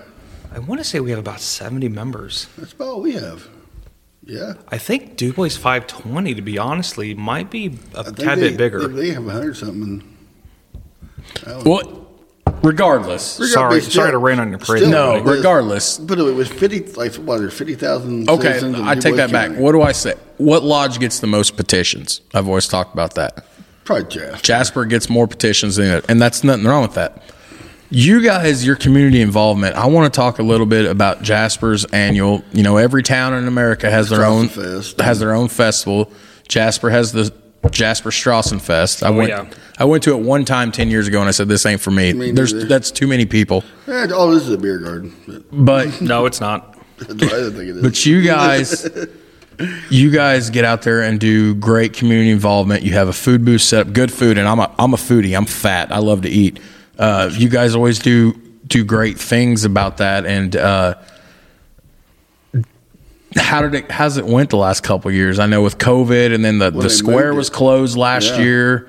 I 0.52 0.58
want 0.58 0.80
to 0.80 0.84
say 0.84 1.00
we 1.00 1.10
have 1.10 1.18
about 1.18 1.40
seventy 1.40 1.88
members. 1.88 2.48
That's 2.58 2.72
about 2.72 2.88
all 2.88 3.00
we 3.00 3.12
have. 3.12 3.48
Yeah. 4.24 4.54
I 4.68 4.78
think 4.78 5.16
Dubois 5.16 5.56
520, 5.56 6.34
to 6.34 6.42
be 6.42 6.58
honestly, 6.58 7.14
might 7.14 7.50
be 7.50 7.78
a 7.94 8.04
think 8.04 8.18
tad 8.18 8.38
they, 8.38 8.50
bit 8.50 8.58
bigger. 8.58 8.86
They, 8.86 9.08
they 9.08 9.14
have 9.14 9.26
a 9.26 9.30
hundred 9.30 9.56
something. 9.56 10.16
I 11.46 11.50
don't- 11.50 11.64
Well, 11.64 12.06
regardless, 12.62 13.22
Sorry- 13.22 13.48
Regardless, 13.48 13.92
sorry 13.92 14.10
to 14.12 14.18
rain 14.18 14.38
on 14.38 14.50
your 14.50 14.58
parade. 14.58 14.82
still, 14.82 14.90
No, 14.90 15.22
but- 15.24 15.36
regardless. 15.36 15.98
But 15.98 16.18
it 16.18 16.22
was 16.22 16.48
fifty, 16.48 16.80
like 16.92 17.14
what? 17.14 17.38
There 17.38 17.50
fifty 17.50 17.74
thousand. 17.74 18.28
Okay, 18.28 18.60
I 18.84 18.94
take 18.94 19.16
that 19.16 19.32
back. 19.32 19.52
What 19.56 19.72
do 19.72 19.82
I 19.82 19.92
say? 19.92 20.14
What 20.36 20.62
lodge 20.62 20.98
gets 21.00 21.20
the 21.20 21.26
most 21.26 21.56
petitions? 21.56 22.20
I've 22.34 22.46
always 22.48 22.68
talked 22.68 22.92
about 22.94 23.14
that. 23.14 23.46
Probably 23.84 24.04
Jasper. 24.08 24.42
Jasper 24.42 24.84
gets 24.84 25.08
more 25.10 25.26
petitions 25.26 25.76
than 25.76 25.86
it, 25.90 26.04
and 26.08 26.20
that's 26.20 26.44
nothing 26.44 26.64
wrong 26.66 26.82
with 26.82 26.94
that. 26.94 27.22
You 27.92 28.22
guys, 28.22 28.64
your 28.64 28.76
community 28.76 29.20
involvement. 29.20 29.74
I 29.74 29.86
want 29.86 30.12
to 30.12 30.16
talk 30.16 30.38
a 30.38 30.44
little 30.44 30.66
bit 30.66 30.86
about 30.86 31.22
Jasper's 31.22 31.84
annual. 31.86 32.44
You 32.52 32.62
know, 32.62 32.76
every 32.76 33.02
town 33.02 33.34
in 33.34 33.48
America 33.48 33.90
has 33.90 34.08
their 34.08 34.24
own 34.24 34.48
Strassenfest. 34.48 35.00
has 35.00 35.18
their 35.18 35.32
own 35.34 35.48
festival. 35.48 36.12
Jasper 36.46 36.90
has 36.90 37.10
the 37.10 37.32
Jasper 37.70 38.10
Strassenfest. 38.10 39.02
I 39.02 39.10
went 39.10 39.30
yeah. 39.30 39.50
I 39.78 39.84
went 39.84 40.04
to 40.04 40.12
it 40.12 40.20
one 40.22 40.44
time 40.44 40.70
ten 40.70 40.88
years 40.88 41.08
ago, 41.08 41.18
and 41.18 41.28
I 41.28 41.32
said 41.32 41.48
this 41.48 41.66
ain't 41.66 41.80
for 41.80 41.90
me. 41.90 42.12
Me 42.12 42.30
There's 42.30 42.52
neither. 42.52 42.66
that's 42.68 42.92
too 42.92 43.08
many 43.08 43.26
people. 43.26 43.64
Eh, 43.88 44.08
all 44.12 44.30
this 44.30 44.44
is 44.44 44.52
a 44.52 44.58
beer 44.58 44.78
garden. 44.78 45.44
But 45.50 46.00
No, 46.00 46.26
it's 46.26 46.40
not. 46.40 46.78
That's 46.98 47.22
I 47.22 47.50
think 47.50 47.56
it 47.56 47.76
is. 47.76 47.82
But 47.82 48.04
you 48.06 48.22
guys, 48.22 48.88
you 49.90 50.10
guys 50.10 50.50
get 50.50 50.66
out 50.66 50.82
there 50.82 51.00
and 51.02 51.18
do 51.18 51.54
great 51.54 51.94
community 51.94 52.30
involvement. 52.30 52.82
You 52.82 52.92
have 52.92 53.08
a 53.08 53.12
food 53.12 53.42
booth 53.44 53.62
set 53.62 53.86
up, 53.86 53.92
good 53.94 54.12
food, 54.12 54.36
and 54.38 54.46
I'm 54.46 54.60
a 54.60 54.72
I'm 54.78 54.92
a 54.94 54.98
foodie. 54.98 55.36
I'm 55.36 55.46
fat. 55.46 55.90
I 55.90 55.98
love 55.98 56.22
to 56.22 56.28
eat. 56.28 56.60
Uh, 57.00 57.30
you 57.32 57.48
guys 57.48 57.74
always 57.74 57.98
do 57.98 58.34
do 58.66 58.84
great 58.84 59.18
things 59.18 59.64
about 59.64 59.96
that. 59.96 60.26
And 60.26 60.54
uh, 60.54 60.94
how 63.36 63.62
did 63.62 63.74
it? 63.74 63.90
How's 63.90 64.16
it 64.16 64.26
went 64.26 64.50
the 64.50 64.56
last 64.56 64.82
couple 64.82 65.08
of 65.08 65.14
years? 65.14 65.38
I 65.38 65.46
know 65.46 65.62
with 65.62 65.78
COVID, 65.78 66.34
and 66.34 66.44
then 66.44 66.58
the 66.58 66.70
Well, 66.70 66.82
the 66.82 66.90
square 66.90 67.32
was 67.34 67.48
closed 67.48 67.96
last 67.96 68.32
Yeah. 68.34 68.42
year. 68.42 68.88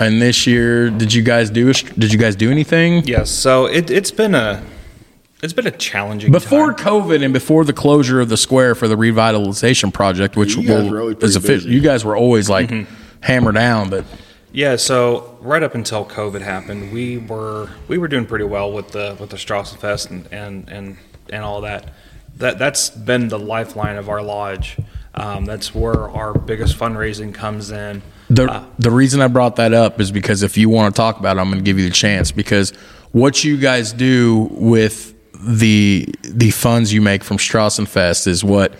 And 0.00 0.20
this 0.20 0.46
year, 0.46 0.90
did 0.90 1.12
you 1.14 1.22
guys 1.22 1.50
do? 1.50 1.70
A, 1.70 1.72
did 1.72 2.12
you 2.12 2.18
guys 2.18 2.34
do 2.34 2.50
anything 2.50 3.04
Yes, 3.04 3.30
so 3.30 3.66
it, 3.66 3.90
it's 3.90 4.10
been 4.10 4.34
a 4.34 4.60
it's 5.42 5.52
been 5.52 5.66
a 5.68 5.70
challenging 5.70 6.32
before 6.32 6.72
time. 6.72 6.84
COVID 6.86 7.22
and 7.24 7.32
before 7.32 7.64
the 7.64 7.72
closure 7.72 8.20
of 8.20 8.28
the 8.28 8.36
square 8.36 8.74
for 8.74 8.88
the 8.88 8.96
revitalization 8.96 9.92
project, 9.92 10.36
which 10.36 10.56
You 10.56 10.62
guys 10.66 10.82
will, 10.84 10.90
were 10.90 11.00
always 11.00 11.16
is 11.22 11.38
pretty 11.38 11.54
official. 11.54 11.70
You 11.70 11.80
guys 11.80 12.04
were 12.04 12.16
always 12.16 12.48
like 12.50 12.72
hammer 13.20 13.52
down, 13.52 13.88
but 13.90 14.04
Yeah, 14.54 14.76
so 14.76 15.36
right 15.40 15.64
up 15.64 15.74
until 15.74 16.04
COVID 16.04 16.40
happened, 16.40 16.92
we 16.92 17.18
were 17.18 17.70
we 17.88 17.98
were 17.98 18.06
doing 18.06 18.24
pretty 18.24 18.44
well 18.44 18.70
with 18.70 18.92
the 18.92 19.16
with 19.18 19.30
the 19.30 19.36
Strassenfest 19.36 20.10
and 20.10 20.28
and 20.32 20.68
and, 20.68 20.96
and 21.28 21.42
all 21.42 21.60
that. 21.62 21.92
That 22.36 22.60
that's 22.60 22.88
been 22.88 23.26
the 23.26 23.38
lifeline 23.38 23.96
of 23.96 24.08
our 24.08 24.22
lodge. 24.22 24.76
Um, 25.16 25.44
that's 25.44 25.74
where 25.74 26.08
our 26.08 26.38
biggest 26.38 26.78
fundraising 26.78 27.34
comes 27.34 27.72
in. 27.72 28.00
the 28.30 28.44
Uh, 28.44 28.64
the 28.78 28.92
reason 28.92 29.20
I 29.20 29.26
brought 29.26 29.56
that 29.56 29.74
up 29.74 30.00
is 30.00 30.12
because 30.12 30.44
if 30.44 30.56
you 30.56 30.68
want 30.68 30.94
to 30.94 30.96
talk 30.96 31.18
about 31.18 31.36
it, 31.36 31.40
I'm 31.40 31.50
going 31.50 31.58
to 31.58 31.64
give 31.64 31.80
you 31.80 31.88
the 31.88 31.94
chance 31.94 32.30
because 32.30 32.70
what 33.10 33.42
you 33.42 33.56
guys 33.56 33.92
do 33.92 34.48
with 34.52 35.14
the 35.32 36.08
the 36.22 36.50
funds 36.50 36.92
you 36.92 37.02
make 37.02 37.24
from 37.24 37.38
Strassenfest 37.38 38.28
is 38.28 38.44
what 38.44 38.76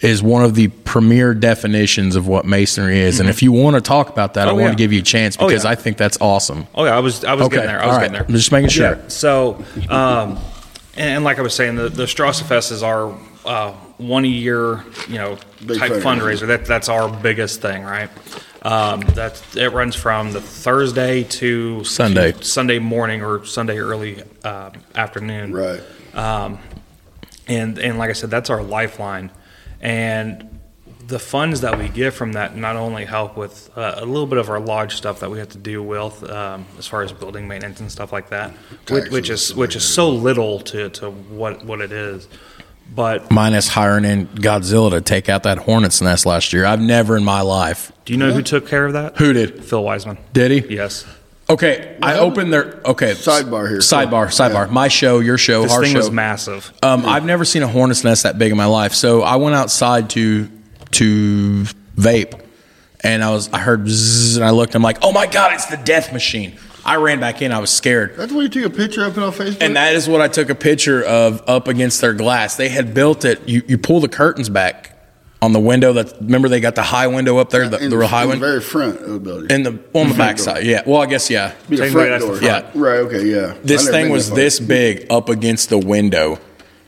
is 0.00 0.22
one 0.22 0.44
of 0.44 0.54
the 0.54 0.68
premier 0.68 1.34
definitions 1.34 2.14
of 2.14 2.26
what 2.28 2.44
masonry 2.44 3.00
is. 3.00 3.18
And 3.18 3.28
if 3.28 3.42
you 3.42 3.50
want 3.50 3.74
to 3.74 3.80
talk 3.80 4.08
about 4.08 4.34
that, 4.34 4.46
I 4.46 4.52
Oh, 4.52 4.54
want 4.54 4.64
yeah. 4.66 4.70
to 4.70 4.76
give 4.76 4.92
you 4.92 5.00
a 5.00 5.02
chance 5.02 5.36
Oh, 5.40 5.46
because 5.48 5.64
yeah. 5.64 5.70
I 5.70 5.74
think 5.74 5.96
that's 5.96 6.18
awesome. 6.20 6.66
Oh 6.74 6.84
yeah, 6.84 6.96
I 6.96 7.00
was 7.00 7.24
I 7.24 7.34
was 7.34 7.46
Okay, 7.46 7.56
getting 7.56 7.68
there. 7.68 7.82
I 7.82 7.86
was 7.86 7.94
all 7.94 8.00
getting 8.00 8.12
right. 8.14 8.18
there. 8.20 8.28
I'm 8.28 8.34
just 8.36 8.52
making 8.52 8.68
sure. 8.70 8.92
Yeah, 8.96 9.08
so, 9.08 9.64
um, 9.88 10.38
and, 10.96 11.16
and 11.16 11.24
like 11.24 11.38
I 11.38 11.42
was 11.42 11.54
saying, 11.54 11.74
the 11.76 11.88
the 11.88 12.04
Strassenfest 12.04 12.70
is 12.70 12.82
our 12.84 13.12
uh, 13.44 13.72
one 13.96 14.24
year 14.24 14.84
you 15.08 15.14
know, 15.16 15.36
Big 15.66 15.78
type 15.78 15.90
fundraiser. 15.92 16.02
fundraiser. 16.02 16.46
That 16.46 16.66
that's 16.66 16.88
our 16.88 17.08
biggest 17.08 17.60
thing, 17.60 17.82
right? 17.82 18.10
Um, 18.62 19.00
that 19.14 19.40
it 19.56 19.72
runs 19.72 19.94
from 19.96 20.32
the 20.32 20.40
Thursday 20.40 21.24
to 21.24 21.82
Sunday. 21.84 22.32
to 22.32 22.44
Sunday 22.44 22.78
morning 22.78 23.22
or 23.22 23.44
Sunday 23.44 23.78
early 23.78 24.22
uh, 24.44 24.70
afternoon, 24.94 25.52
right. 25.52 25.80
and 27.48 27.78
and 27.78 27.98
like 27.98 28.10
I 28.10 28.12
said, 28.12 28.30
that's 28.30 28.50
our 28.50 28.62
lifeline. 28.62 29.30
And 29.80 30.58
the 31.06 31.18
funds 31.18 31.62
that 31.62 31.78
we 31.78 31.88
get 31.88 32.12
from 32.12 32.32
that 32.32 32.56
not 32.56 32.76
only 32.76 33.04
help 33.04 33.36
with 33.36 33.70
uh, 33.76 33.94
a 33.96 34.04
little 34.04 34.26
bit 34.26 34.38
of 34.38 34.50
our 34.50 34.60
lodge 34.60 34.94
stuff 34.94 35.20
that 35.20 35.30
we 35.30 35.38
have 35.38 35.48
to 35.48 35.58
deal 35.58 35.82
with 35.82 36.22
um, 36.28 36.66
as 36.78 36.86
far 36.86 37.02
as 37.02 37.12
building 37.12 37.48
maintenance 37.48 37.80
and 37.80 37.90
stuff 37.90 38.12
like 38.12 38.28
that, 38.28 38.52
which, 38.90 39.10
which 39.10 39.30
is 39.30 39.54
which 39.54 39.74
is 39.74 39.84
so 39.84 40.10
little 40.10 40.60
to, 40.60 40.90
to 40.90 41.10
what 41.10 41.64
what 41.64 41.80
it 41.80 41.92
is. 41.92 42.28
But 42.94 43.30
Minus 43.30 43.68
hiring 43.68 44.04
in 44.04 44.26
Godzilla 44.28 44.90
to 44.90 45.00
take 45.00 45.28
out 45.28 45.42
that 45.42 45.58
hornet's 45.58 46.00
nest 46.00 46.24
last 46.24 46.52
year. 46.52 46.64
I've 46.64 46.80
never 46.80 47.16
in 47.16 47.24
my 47.24 47.42
life. 47.42 47.92
do 48.04 48.12
you 48.14 48.18
know 48.18 48.32
who 48.32 48.42
took 48.42 48.66
care 48.66 48.86
of 48.86 48.94
that? 48.94 49.18
Who 49.18 49.32
did? 49.34 49.62
Phil 49.64 49.82
Wiseman. 49.82 50.16
Did 50.32 50.50
he? 50.50 50.74
Yes. 50.74 51.04
Okay, 51.50 51.96
I 52.02 52.18
opened 52.18 52.52
their 52.52 52.78
okay 52.84 53.12
Sidebar 53.12 53.68
here. 53.70 53.78
Sidebar, 53.78 54.26
sidebar. 54.26 54.70
My 54.70 54.88
show, 54.88 55.20
your 55.20 55.38
show, 55.38 55.62
This 55.62 55.72
our 55.72 55.82
thing 55.82 55.92
show. 55.92 55.98
was 55.98 56.10
massive. 56.10 56.70
Um, 56.82 57.06
I've 57.06 57.24
never 57.24 57.46
seen 57.46 57.62
a 57.62 57.68
hornet's 57.68 58.04
nest 58.04 58.24
that 58.24 58.38
big 58.38 58.50
in 58.52 58.58
my 58.58 58.66
life. 58.66 58.92
So 58.92 59.22
I 59.22 59.36
went 59.36 59.56
outside 59.56 60.10
to 60.10 60.50
to 60.90 61.64
vape, 61.96 62.38
and 63.02 63.24
I 63.24 63.30
was 63.30 63.50
I 63.50 63.60
heard 63.60 63.84
bzzz, 63.84 64.36
and 64.36 64.44
I 64.44 64.50
looked. 64.50 64.74
I'm 64.74 64.82
like, 64.82 64.98
oh 65.00 65.12
my 65.12 65.26
god, 65.26 65.54
it's 65.54 65.66
the 65.66 65.78
death 65.78 66.12
machine. 66.12 66.58
I 66.84 66.96
ran 66.96 67.18
back 67.18 67.40
in. 67.40 67.50
I 67.50 67.60
was 67.60 67.70
scared. 67.70 68.16
That's 68.16 68.32
why 68.32 68.42
you 68.42 68.48
took 68.50 68.64
a 68.64 68.70
picture 68.70 69.04
of 69.04 69.16
it 69.16 69.22
on 69.24 69.32
Facebook. 69.32 69.58
And 69.62 69.76
that 69.76 69.94
is 69.94 70.08
what 70.08 70.20
I 70.20 70.28
took 70.28 70.50
a 70.50 70.54
picture 70.54 71.02
of 71.02 71.42
up 71.48 71.66
against 71.68 72.00
their 72.02 72.14
glass. 72.14 72.56
They 72.56 72.68
had 72.68 72.92
built 72.94 73.24
it. 73.24 73.46
You, 73.48 73.62
you 73.66 73.78
pull 73.78 74.00
the 74.00 74.08
curtains 74.08 74.48
back 74.48 74.97
on 75.40 75.52
the 75.52 75.60
window. 75.60 75.92
That 75.92 76.14
remember 76.20 76.48
they 76.48 76.60
got 76.60 76.74
the 76.74 76.82
high 76.82 77.06
window 77.06 77.38
up 77.38 77.50
there, 77.50 77.68
the, 77.68 77.78
in, 77.84 77.90
the 77.90 77.96
real 77.98 78.08
high 78.08 78.24
in 78.24 78.30
window, 78.30 78.46
very 78.46 78.60
front 78.60 79.00
of 79.00 79.10
the 79.10 79.18
building. 79.20 79.52
and 79.52 79.66
the 79.66 79.70
on 79.70 80.08
the 80.08 80.14
front 80.14 80.18
back 80.18 80.36
door. 80.36 80.44
side. 80.44 80.64
Yeah. 80.66 80.82
Well, 80.86 81.00
I 81.02 81.06
guess 81.06 81.30
yeah. 81.30 81.54
Be 81.68 81.76
the 81.76 81.90
front 81.90 82.10
that's 82.10 82.24
the 82.24 82.30
door. 82.30 82.36
front. 82.38 82.74
Right. 82.74 82.98
Okay. 83.00 83.26
Yeah. 83.26 83.54
This 83.62 83.88
thing 83.88 84.10
was 84.10 84.30
this 84.30 84.60
big 84.60 85.06
up 85.10 85.28
against 85.28 85.68
the 85.70 85.78
window. 85.78 86.38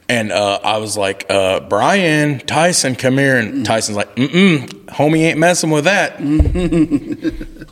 And 0.08 0.32
uh, 0.32 0.58
I 0.64 0.78
was 0.78 0.96
like, 0.96 1.26
uh, 1.30 1.60
Bryan, 1.60 2.40
Tyson, 2.40 2.96
come 2.96 3.16
here. 3.16 3.38
And 3.38 3.64
Tyson's 3.64 3.96
like, 3.96 4.16
mm 4.16 4.26
mm, 4.26 4.68
homie 4.86 5.18
ain't 5.20 5.38
messing 5.38 5.70
with 5.70 5.84
that. 5.84 6.18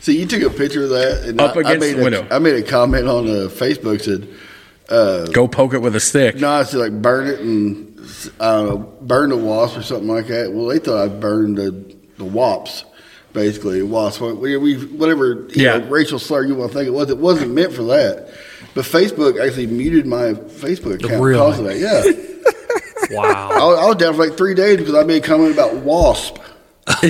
So 0.00 0.12
you 0.12 0.26
took 0.26 0.42
a 0.42 0.50
picture 0.54 0.82
of 0.84 0.90
that, 0.90 1.24
and 1.24 1.40
Up 1.40 1.56
I, 1.56 1.60
I 1.60 1.62
against 1.62 1.80
made 1.80 1.94
the 1.94 2.00
a, 2.00 2.04
window. 2.04 2.26
I 2.30 2.38
made 2.38 2.56
a 2.56 2.62
comment 2.62 3.08
on 3.08 3.26
uh, 3.26 3.48
Facebook 3.48 4.02
said, 4.02 4.28
uh, 4.90 5.24
Go 5.32 5.48
poke 5.48 5.72
it 5.72 5.78
with 5.78 5.96
a 5.96 6.00
stick. 6.00 6.36
"No, 6.36 6.50
I 6.50 6.62
said 6.64 6.78
like 6.78 7.00
burn 7.00 7.26
it 7.26 7.40
and 7.40 7.93
I 8.40 8.52
don't 8.52 8.68
know, 8.68 8.78
burn 9.02 9.30
the 9.30 9.36
wasp 9.36 9.76
or 9.78 9.82
something 9.82 10.08
like 10.08 10.26
that." 10.28 10.52
Well, 10.52 10.66
they 10.66 10.78
thought 10.78 11.02
I 11.02 11.08
burned 11.08 11.56
the 11.58 11.94
the 12.18 12.24
wops, 12.24 12.84
basically 13.32 13.82
wasp. 13.82 14.20
We, 14.20 14.56
we 14.56 14.76
whatever 14.86 15.46
you 15.50 15.64
Yeah. 15.64 15.78
know, 15.78 15.86
racial 15.88 16.18
slur 16.18 16.44
you 16.44 16.54
want 16.54 16.72
to 16.72 16.78
think 16.78 16.88
it 16.88 16.92
was. 16.92 17.10
It 17.10 17.18
wasn't 17.18 17.52
meant 17.52 17.72
for 17.72 17.82
that. 17.84 18.28
But 18.74 18.84
Facebook 18.84 19.40
actually 19.44 19.66
muted 19.68 20.06
my 20.06 20.32
Facebook 20.34 20.96
account 21.04 21.22
Really? 21.22 21.38
because 21.38 21.58
of 21.60 21.64
that. 21.66 21.78
Yeah, 21.78 23.16
Wow. 23.16 23.48
was, 23.50 23.78
I 23.78 23.86
was 23.86 23.96
down 23.96 24.14
for 24.14 24.26
like 24.26 24.36
three 24.36 24.54
days 24.54 24.78
because 24.78 24.94
I 24.94 25.04
made 25.04 25.22
a 25.22 25.26
comment 25.26 25.52
about 25.52 25.74
wasp. 25.76 26.38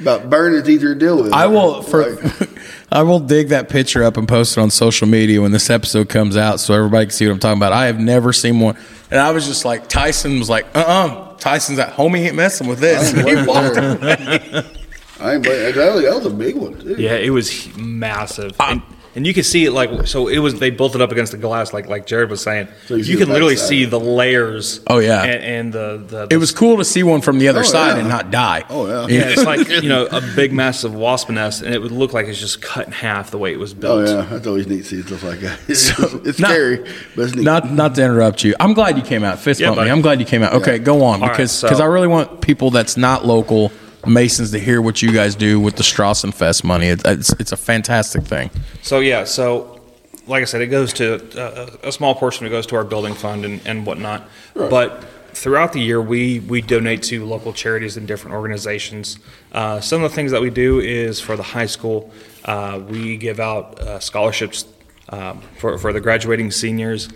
About 0.00 0.30
burning 0.30 0.58
it's 0.58 0.68
easier 0.68 0.94
to 0.94 0.98
deal 0.98 1.22
with. 1.22 1.32
I 1.32 1.46
will 1.46 1.82
for 1.82 2.10
Like, 2.12 2.48
I 2.92 3.02
will 3.02 3.20
dig 3.20 3.48
that 3.48 3.70
picture 3.70 4.04
up 4.04 4.18
and 4.18 4.28
post 4.28 4.58
it 4.58 4.60
on 4.60 4.70
social 4.70 5.08
media 5.08 5.40
when 5.40 5.50
this 5.50 5.70
episode 5.70 6.10
comes 6.10 6.36
out 6.36 6.60
so 6.60 6.74
everybody 6.74 7.06
can 7.06 7.12
see 7.12 7.26
what 7.26 7.32
I'm 7.32 7.38
talking 7.38 7.58
about. 7.58 7.72
I 7.72 7.86
have 7.86 7.98
never 7.98 8.34
seen 8.34 8.60
one. 8.60 8.76
And 9.10 9.18
I 9.18 9.30
was 9.30 9.46
just 9.46 9.64
like 9.64 9.88
Tyson 9.88 10.38
was 10.38 10.50
like, 10.50 10.66
uh-uh. 10.76 11.36
Tyson's 11.38 11.78
like, 11.78 11.88
homie 11.88 12.26
ain't 12.26 12.36
messing 12.36 12.68
with 12.68 12.80
this. 12.80 13.14
I 13.14 13.30
He 13.30 13.46
walked 13.46 13.78
away. 13.78 14.66
I 15.20 15.34
ain't 15.36 15.44
that, 15.44 15.92
was, 15.94 16.04
that 16.04 16.14
was 16.14 16.26
a 16.26 16.30
big 16.30 16.56
one 16.56 16.78
too. 16.78 16.96
Yeah, 16.98 17.14
it 17.14 17.30
was 17.30 17.74
massive, 17.76 18.54
and, 18.60 18.82
and 19.14 19.26
you 19.26 19.34
can 19.34 19.42
see 19.44 19.64
it 19.66 19.72
like 19.72 20.06
so. 20.06 20.28
It 20.28 20.38
was 20.38 20.58
they 20.58 20.70
built 20.70 20.94
it 20.94 21.00
up 21.02 21.12
against 21.12 21.32
the 21.32 21.38
glass, 21.38 21.72
like 21.72 21.86
like 21.86 22.06
Jared 22.06 22.30
was 22.30 22.40
saying. 22.40 22.68
So 22.86 22.94
you 22.96 23.04
you 23.04 23.18
can 23.18 23.28
literally 23.28 23.54
backside. 23.54 23.68
see 23.68 23.84
the 23.84 24.00
layers. 24.00 24.80
Oh, 24.86 24.98
yeah. 24.98 25.22
and, 25.22 25.44
and 25.44 25.72
the, 25.72 26.04
the 26.28 26.34
It 26.34 26.38
was 26.38 26.52
cool 26.52 26.78
to 26.78 26.84
see 26.84 27.02
one 27.02 27.20
from 27.20 27.38
the 27.38 27.48
other 27.48 27.60
Oh, 27.60 27.64
side 27.64 27.94
yeah. 27.94 27.98
and 28.00 28.08
not 28.08 28.30
die. 28.30 28.64
Oh, 28.70 28.86
yeah. 29.06 29.06
Yeah, 29.18 29.28
it's 29.28 29.44
like 29.44 29.68
you 29.82 29.88
know 29.94 30.06
a 30.06 30.20
big 30.34 30.52
massive 30.52 30.94
wasp 30.94 31.28
nest, 31.30 31.62
and 31.62 31.74
it 31.74 31.80
would 31.82 31.92
look 31.92 32.12
like 32.12 32.26
it's 32.26 32.40
just 32.40 32.62
cut 32.62 32.86
in 32.86 32.92
half 32.92 33.30
the 33.30 33.38
way 33.38 33.52
it 33.52 33.58
was 33.58 33.74
built. 33.74 34.00
Oh 34.00 34.04
built. 34.04 34.24
yeah, 34.24 34.30
that's 34.34 34.46
always 34.46 34.66
neat 34.66 34.78
to 34.78 34.84
see 34.84 35.02
stuff 35.02 35.22
like 35.22 35.40
that. 35.40 35.58
It's, 35.68 35.90
it's 36.26 36.38
not- 36.38 36.48
scary, 36.50 36.78
but 37.14 37.22
it's 37.26 37.34
neat. 37.34 37.44
Not 37.44 37.70
not 37.70 37.94
to 37.96 38.02
interrupt 38.04 38.44
you. 38.44 38.54
I'm 38.60 38.72
glad 38.74 38.96
you 38.96 39.02
came 39.02 39.24
out. 39.24 39.38
Fist 39.38 39.60
Yeah, 39.60 39.70
bump 39.70 39.82
me. 39.82 39.90
I'm 39.90 40.00
glad 40.00 40.20
you 40.20 40.26
came 40.26 40.42
out. 40.42 40.54
Okay, 40.54 40.78
go 40.78 41.04
on 41.04 41.20
All 41.20 41.28
right, 41.28 41.32
because 41.36 41.52
so- 41.52 41.66
because 41.68 41.80
I 41.80 41.84
really 41.86 42.08
want 42.08 42.40
people 42.40 42.70
that's 42.70 42.96
not 42.96 43.26
local 43.26 43.70
Masons 44.06 44.50
to 44.50 44.58
hear 44.58 44.82
what 44.82 45.02
you 45.02 45.12
guys 45.12 45.34
do 45.34 45.60
with 45.60 45.76
the 45.76 45.82
Strassenfest 45.82 46.64
money. 46.64 46.88
It, 46.88 47.02
it's 47.04 47.32
it's 47.34 47.52
a 47.52 47.56
fantastic 47.56 48.24
thing. 48.24 48.50
So 48.82 49.00
yeah, 49.00 49.24
so 49.24 49.80
like 50.26 50.42
I 50.42 50.44
said, 50.44 50.60
it 50.60 50.68
goes 50.68 50.92
to 50.94 51.40
uh, 51.40 51.76
a 51.82 51.92
small 51.92 52.14
portion. 52.14 52.46
It 52.46 52.50
goes 52.50 52.66
to 52.66 52.76
our 52.76 52.84
building 52.84 53.14
fund 53.14 53.44
and, 53.44 53.60
and 53.66 53.86
whatnot. 53.86 54.28
But 54.54 55.04
throughout 55.32 55.72
the 55.72 55.80
year, 55.80 56.00
we 56.00 56.40
we 56.40 56.60
donate 56.62 57.02
to 57.04 57.24
local 57.24 57.52
charities 57.52 57.96
and 57.96 58.06
different 58.06 58.34
organizations. 58.34 59.18
Uh, 59.52 59.80
some 59.80 60.02
of 60.02 60.10
the 60.10 60.14
things 60.14 60.30
that 60.30 60.40
we 60.40 60.50
do 60.50 60.80
is 60.80 61.20
for 61.20 61.36
the 61.36 61.42
high 61.42 61.66
school, 61.66 62.12
uh, 62.44 62.80
we 62.88 63.16
give 63.16 63.40
out 63.40 63.80
uh, 63.80 63.98
scholarships 63.98 64.64
um, 65.08 65.42
for 65.58 65.78
for 65.78 65.92
the 65.92 66.00
graduating 66.00 66.50
seniors. 66.50 67.08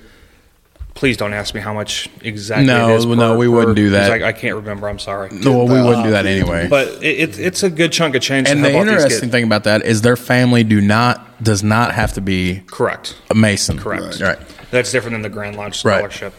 Please 0.96 1.16
don't 1.18 1.34
ask 1.34 1.54
me 1.54 1.60
how 1.60 1.74
much 1.74 2.08
exactly. 2.22 2.66
No, 2.66 2.88
it 2.88 2.96
is 2.96 3.06
no, 3.06 3.14
per- 3.16 3.36
we 3.36 3.48
wouldn't 3.48 3.76
per- 3.76 3.82
do 3.82 3.90
that. 3.90 4.10
I, 4.10 4.28
I 4.28 4.32
can't 4.32 4.56
remember. 4.56 4.88
I'm 4.88 4.98
sorry. 4.98 5.28
No, 5.30 5.52
well, 5.52 5.68
we 5.68 5.80
wouldn't 5.82 6.04
do 6.04 6.10
that 6.12 6.24
anyway. 6.26 6.68
But 6.68 6.88
it, 7.04 7.20
it, 7.20 7.38
it's 7.38 7.62
a 7.62 7.68
good 7.68 7.92
chunk 7.92 8.14
of 8.14 8.22
change. 8.22 8.48
And 8.48 8.58
to 8.58 8.62
the 8.62 8.70
help 8.70 8.86
out 8.88 8.92
these 8.94 9.02
interesting 9.04 9.30
thing 9.30 9.44
about 9.44 9.64
that 9.64 9.84
is 9.84 10.00
their 10.00 10.16
family 10.16 10.64
do 10.64 10.80
not 10.80 11.42
does 11.42 11.62
not 11.62 11.92
have 11.94 12.14
to 12.14 12.20
be 12.22 12.62
correct. 12.66 13.14
a 13.30 13.34
Mason. 13.34 13.78
Correct. 13.78 14.20
Right. 14.20 14.38
That's 14.70 14.90
different 14.90 15.12
than 15.14 15.22
the 15.22 15.28
Grand 15.28 15.56
Lodge 15.56 15.84
Right. 15.84 15.98
scholarship. 15.98 16.34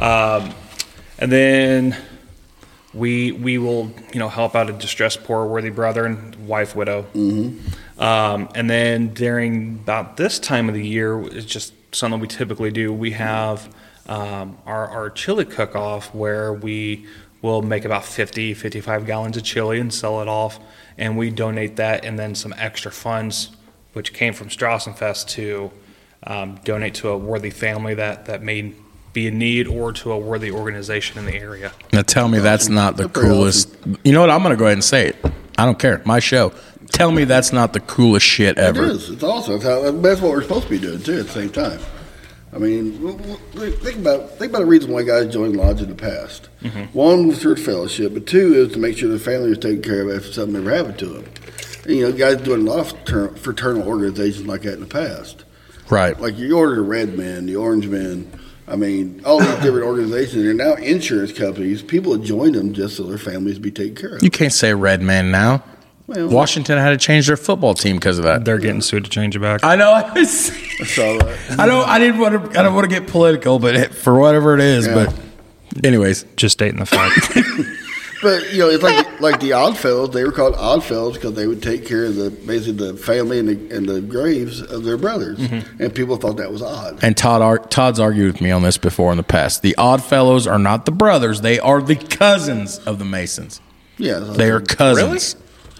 Um, 0.00 0.54
and 1.18 1.30
then 1.30 1.96
we 2.94 3.32
we 3.32 3.58
will 3.58 3.92
you 4.12 4.18
know 4.18 4.28
help 4.30 4.54
out 4.54 4.70
a 4.70 4.72
distressed 4.72 5.22
poor 5.24 5.44
worthy 5.46 5.70
brother 5.70 6.06
and 6.06 6.34
wife 6.48 6.74
widow. 6.74 7.06
Um, 7.98 8.48
and 8.54 8.70
then 8.70 9.08
during 9.12 9.74
about 9.82 10.16
this 10.16 10.38
time 10.38 10.68
of 10.68 10.74
the 10.74 10.86
year, 10.86 11.20
it's 11.28 11.44
just 11.44 11.74
something 11.94 12.20
we 12.20 12.26
typically 12.26 12.70
do. 12.70 12.90
We 12.92 13.10
have 13.12 13.68
um, 14.08 14.58
our 14.66 14.88
our 14.88 15.10
chili 15.10 15.44
cook 15.44 15.76
off 15.76 16.14
where 16.14 16.52
we 16.52 17.06
will 17.40 17.62
make 17.62 17.84
about 17.84 18.04
50 18.04 18.54
55 18.54 19.06
gallons 19.06 19.36
of 19.36 19.42
chili 19.42 19.80
and 19.80 19.92
sell 19.92 20.20
it 20.20 20.28
off 20.28 20.58
and 20.98 21.16
we 21.16 21.30
donate 21.30 21.76
that 21.76 22.04
and 22.04 22.18
then 22.18 22.34
some 22.34 22.54
extra 22.56 22.90
funds 22.90 23.50
which 23.92 24.12
came 24.12 24.32
from 24.32 24.48
Strassenfest 24.48 25.28
to 25.28 25.70
um, 26.24 26.58
donate 26.64 26.94
to 26.94 27.08
a 27.10 27.18
worthy 27.18 27.50
family 27.50 27.94
that, 27.94 28.26
that 28.26 28.42
may 28.42 28.72
be 29.12 29.26
in 29.26 29.38
need 29.38 29.66
or 29.66 29.92
to 29.92 30.12
a 30.12 30.18
worthy 30.18 30.50
organization 30.50 31.18
in 31.18 31.26
the 31.26 31.34
area. 31.34 31.72
Now 31.92 32.02
tell 32.02 32.28
me 32.28 32.38
that's 32.38 32.68
not 32.68 32.96
the 32.96 33.08
coolest. 33.08 33.76
You 34.04 34.12
know 34.12 34.20
what? 34.20 34.30
I'm 34.30 34.42
going 34.42 34.54
to 34.54 34.56
go 34.56 34.64
ahead 34.64 34.74
and 34.74 34.84
say 34.84 35.08
it. 35.08 35.16
I 35.58 35.66
don't 35.66 35.78
care. 35.78 36.00
My 36.04 36.18
show. 36.18 36.52
Tell 36.88 37.10
me 37.10 37.24
that's 37.24 37.52
not 37.52 37.72
the 37.72 37.80
coolest 37.80 38.26
shit 38.26 38.58
ever. 38.58 38.84
is. 38.84 39.10
It's 39.10 39.22
awesome. 39.22 39.60
That's 40.02 40.20
what 40.20 40.30
we're 40.30 40.42
supposed 40.42 40.64
to 40.64 40.70
be 40.70 40.78
doing 40.78 41.02
too. 41.02 41.20
At 41.20 41.26
the 41.26 41.32
same 41.32 41.50
time, 41.50 41.80
I 42.54 42.58
mean, 42.58 42.92
think 43.54 43.96
about 43.96 44.32
think 44.38 44.50
about 44.50 44.58
the 44.58 44.66
reason 44.66 44.92
why 44.92 45.04
guys 45.04 45.32
joined 45.32 45.56
lodge 45.56 45.80
in 45.80 45.88
the 45.88 45.94
past. 45.94 46.50
Mm-hmm. 46.60 46.96
One 46.96 47.28
was 47.28 47.42
for 47.42 47.56
fellowship, 47.56 48.12
but 48.12 48.26
two 48.26 48.54
is 48.54 48.72
to 48.74 48.78
make 48.78 48.98
sure 48.98 49.08
the 49.08 49.18
family 49.18 49.48
was 49.48 49.58
taken 49.58 49.82
care 49.82 50.02
of 50.02 50.10
if 50.10 50.34
something 50.34 50.56
ever 50.56 50.70
happened 50.70 50.98
to 50.98 51.06
them. 51.06 51.24
And, 51.84 51.96
you 51.96 52.02
know, 52.02 52.12
guys 52.12 52.36
doing 52.36 52.66
a 52.66 52.70
lot 52.70 52.80
of 52.80 52.88
frater- 52.90 53.34
fraternal 53.36 53.88
organizations 53.88 54.46
like 54.46 54.62
that 54.62 54.74
in 54.74 54.80
the 54.80 54.86
past. 54.86 55.44
Right. 55.88 56.18
Like 56.20 56.36
you 56.36 56.56
ordered 56.56 56.76
the 56.76 56.82
Red 56.82 57.16
Men, 57.16 57.46
the 57.46 57.56
Orange 57.56 57.86
Men. 57.86 58.30
I 58.68 58.76
mean, 58.76 59.22
all 59.24 59.40
these 59.40 59.48
different 59.62 59.86
organizations. 59.86 60.42
They're 60.42 60.54
now 60.54 60.74
insurance 60.74 61.32
companies. 61.32 61.82
People 61.82 62.12
have 62.12 62.22
joined 62.22 62.54
them 62.54 62.74
just 62.74 62.96
so 62.96 63.04
their 63.04 63.18
families 63.18 63.58
be 63.58 63.70
taken 63.70 63.96
care 63.96 64.16
of. 64.16 64.22
You 64.22 64.30
can't 64.30 64.52
say 64.52 64.74
red 64.74 65.00
man 65.00 65.30
now. 65.30 65.64
Well, 66.14 66.28
Washington 66.28 66.78
had 66.78 66.90
to 66.90 66.96
change 66.96 67.26
their 67.26 67.36
football 67.36 67.74
team 67.74 67.96
because 67.96 68.18
of 68.18 68.24
that. 68.24 68.44
They're 68.44 68.58
getting 68.58 68.80
sued 68.80 69.04
to 69.04 69.10
change 69.10 69.34
it 69.36 69.40
back. 69.40 69.64
I 69.64 69.76
know. 69.76 69.92
I 70.14 70.24
So, 70.24 71.18
uh, 71.18 71.66
don't. 71.66 71.88
I 71.88 71.98
didn't 71.98 72.20
want 72.20 72.52
to. 72.52 72.58
I 72.58 72.62
don't 72.62 72.74
want 72.74 72.88
to 72.88 73.00
get 73.00 73.08
political, 73.08 73.58
but 73.58 73.74
it, 73.76 73.94
for 73.94 74.18
whatever 74.18 74.54
it 74.54 74.60
is. 74.60 74.86
Yeah. 74.86 75.06
But, 75.06 75.84
anyways, 75.84 76.24
Just 76.36 76.52
stating 76.54 76.78
the 76.80 76.86
fact. 76.86 77.36
But 78.22 78.52
you 78.52 78.60
know, 78.60 78.68
it's 78.68 78.84
like 78.84 79.20
like 79.20 79.40
the 79.40 79.52
Oddfellows. 79.54 80.10
They 80.10 80.22
were 80.22 80.30
called 80.30 80.54
Oddfellows 80.54 81.14
because 81.14 81.34
they 81.34 81.48
would 81.48 81.60
take 81.60 81.84
care 81.84 82.04
of 82.04 82.14
the 82.14 82.30
basically 82.30 82.74
the 82.92 82.96
family 82.96 83.40
and 83.40 83.48
the, 83.48 83.76
and 83.76 83.88
the 83.88 84.00
graves 84.00 84.60
of 84.62 84.84
their 84.84 84.96
brothers, 84.96 85.40
and 85.40 85.92
people 85.92 86.16
thought 86.18 86.36
that 86.36 86.52
was 86.52 86.62
odd. 86.62 87.02
and 87.02 87.16
Todd 87.16 87.42
ar- 87.42 87.58
Todd's 87.58 87.98
argued 87.98 88.32
with 88.34 88.40
me 88.40 88.52
on 88.52 88.62
this 88.62 88.78
before 88.78 89.10
in 89.10 89.16
the 89.16 89.24
past. 89.24 89.62
The 89.62 89.74
Odd 89.76 90.04
Fellows 90.04 90.46
are 90.46 90.60
not 90.60 90.86
the 90.86 90.92
brothers; 90.92 91.40
they 91.40 91.58
are 91.58 91.82
the 91.82 91.96
cousins 91.96 92.78
of 92.86 93.00
the 93.00 93.04
Masons. 93.04 93.60
Yeah, 93.98 94.20
They 94.20 94.52
are 94.52 94.60
cousins. 94.60 95.34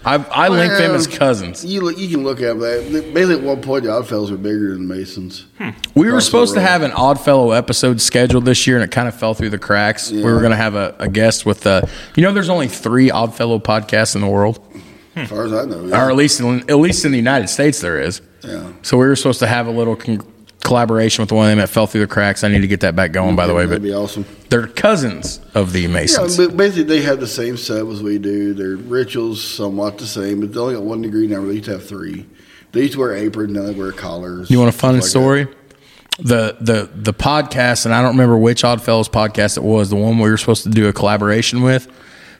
I, 0.05 0.15
I 0.15 0.47
link 0.49 0.71
them 0.73 0.95
as 0.95 1.07
cousins. 1.07 1.63
You 1.63 1.81
look- 1.81 1.97
you 1.97 2.09
can 2.09 2.23
look 2.23 2.41
at 2.41 2.59
that. 2.59 3.11
Basically, 3.13 3.35
at 3.35 3.41
one 3.43 3.61
point, 3.61 3.83
the 3.85 3.91
Oddfellows 3.91 4.31
were 4.31 4.37
bigger 4.37 4.73
than 4.73 4.87
the 4.87 4.93
Masons. 4.95 5.45
We 5.95 6.11
were 6.11 6.19
supposed 6.21 6.55
to 6.55 6.61
have 6.61 6.81
an 6.81 6.91
Oddfellow 6.91 7.51
episode 7.51 8.01
scheduled 8.01 8.45
this 8.45 8.67
year, 8.67 8.75
and 8.75 8.83
it 8.83 8.91
kind 8.91 9.07
of 9.07 9.15
fell 9.15 9.33
through 9.33 9.51
the 9.51 9.57
cracks. 9.59 10.11
We 10.11 10.21
were 10.23 10.39
going 10.39 10.51
to 10.51 10.57
have 10.57 10.75
a, 10.75 10.95
a 10.99 11.07
guest 11.07 11.45
with, 11.45 11.65
uh, 11.65 11.81
you 12.15 12.23
know, 12.23 12.33
there's 12.33 12.49
only 12.49 12.67
three 12.67 13.11
Oddfellow 13.11 13.59
podcasts 13.59 14.15
in 14.15 14.21
the 14.21 14.27
world, 14.27 14.59
As 15.15 15.29
far 15.29 15.45
as 15.45 15.53
I 15.53 15.65
know, 15.65 15.87
or 15.93 16.09
at 16.09 16.15
least 16.15 16.39
in, 16.41 16.69
at 16.69 16.77
least 16.77 17.05
in 17.05 17.11
the 17.11 17.17
United 17.17 17.47
States 17.47 17.79
there 17.79 17.99
is. 18.01 18.21
Yeah. 18.43 18.73
So 18.81 18.97
we 18.97 19.05
were 19.05 19.15
supposed 19.15 19.39
to 19.39 19.47
have 19.47 19.67
a 19.67 19.71
little 19.71 19.95
con- 19.95 20.21
collaboration 20.63 21.21
with 21.23 21.31
one 21.31 21.45
of 21.45 21.51
them 21.51 21.59
that 21.59 21.69
fell 21.69 21.87
through 21.87 22.01
the 22.01 22.07
cracks. 22.07 22.43
I 22.43 22.47
need 22.47 22.61
to 22.61 22.67
get 22.67 22.79
that 22.81 22.95
back 22.95 23.11
going, 23.11 23.35
by 23.35 23.47
the 23.47 23.53
way. 23.53 23.65
That'd 23.65 23.81
But 23.81 23.87
be 23.87 23.93
awesome. 23.93 24.25
they're 24.49 24.67
cousins 24.67 25.39
of 25.53 25.73
the 25.73 25.81
Yeah, 25.81 25.87
Masons. 25.89 26.37
but 26.37 26.55
basically 26.57 26.83
they 26.83 27.01
have 27.01 27.19
the 27.19 27.27
same 27.27 27.57
set 27.57 27.85
as 27.85 28.01
we 28.01 28.17
do. 28.17 28.53
Their 28.53 28.75
rituals 28.77 29.43
somewhat 29.43 29.97
the 29.97 30.05
same, 30.07 30.39
but 30.39 30.53
they 30.53 30.59
only 30.59 30.75
got 30.75 30.83
one 30.83 31.01
degree 31.01 31.27
now. 31.27 31.41
They 31.45 31.53
used 31.53 31.65
to 31.65 31.71
have 31.71 31.85
three. 31.87 32.25
They 32.71 32.81
used 32.81 32.93
to 32.93 32.99
wear 32.99 33.13
aprons, 33.15 33.51
now 33.53 33.63
they 33.63 33.73
wear 33.73 33.91
collars. 33.91 34.49
You 34.49 34.57
want 34.59 34.69
a 34.73 34.77
fun 34.77 34.95
like 34.95 35.03
story? 35.03 35.47
The 36.19 36.55
the 36.61 36.89
the 36.93 37.13
podcast, 37.13 37.85
and 37.85 37.93
I 37.93 38.01
don't 38.01 38.11
remember 38.11 38.37
which 38.37 38.63
Oddfellows 38.63 39.09
podcast 39.09 39.57
it 39.57 39.63
was. 39.63 39.89
The 39.89 39.95
one 39.95 40.17
we 40.19 40.29
were 40.29 40.37
supposed 40.37 40.63
to 40.63 40.69
do 40.69 40.87
a 40.87 40.93
collaboration 40.93 41.61
with. 41.63 41.87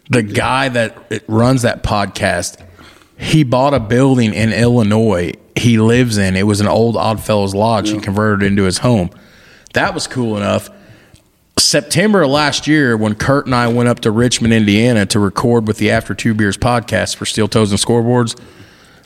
The 0.09 0.21
guy 0.21 0.69
that 0.69 1.24
runs 1.28 1.63
that 1.63 1.82
podcast, 1.84 2.63
he 3.17 3.43
bought 3.43 3.74
a 3.74 3.80
building 3.80 4.34
in 4.34 4.51
Illinois. 4.53 5.34
He 5.55 5.77
lives 5.77 6.17
in. 6.17 6.35
It 6.35 6.47
was 6.47 6.61
an 6.61 6.67
old 6.67 6.97
Oddfellows 6.97 7.53
lodge. 7.53 7.89
He 7.89 7.99
converted 7.99 8.43
it 8.43 8.47
into 8.47 8.63
his 8.63 8.79
home. 8.79 9.09
That 9.73 9.93
was 9.93 10.07
cool 10.07 10.37
enough. 10.37 10.69
September 11.57 12.23
of 12.23 12.31
last 12.31 12.67
year, 12.67 12.97
when 12.97 13.15
Kurt 13.15 13.45
and 13.45 13.53
I 13.53 13.67
went 13.67 13.89
up 13.89 13.99
to 14.01 14.11
Richmond, 14.11 14.53
Indiana, 14.53 15.05
to 15.07 15.19
record 15.19 15.67
with 15.67 15.77
the 15.77 15.91
After 15.91 16.13
Two 16.13 16.33
Beers 16.33 16.57
podcast 16.57 17.15
for 17.15 17.25
Steel 17.25 17.47
Toes 17.47 17.71
and 17.71 17.79
Scoreboards, 17.79 18.39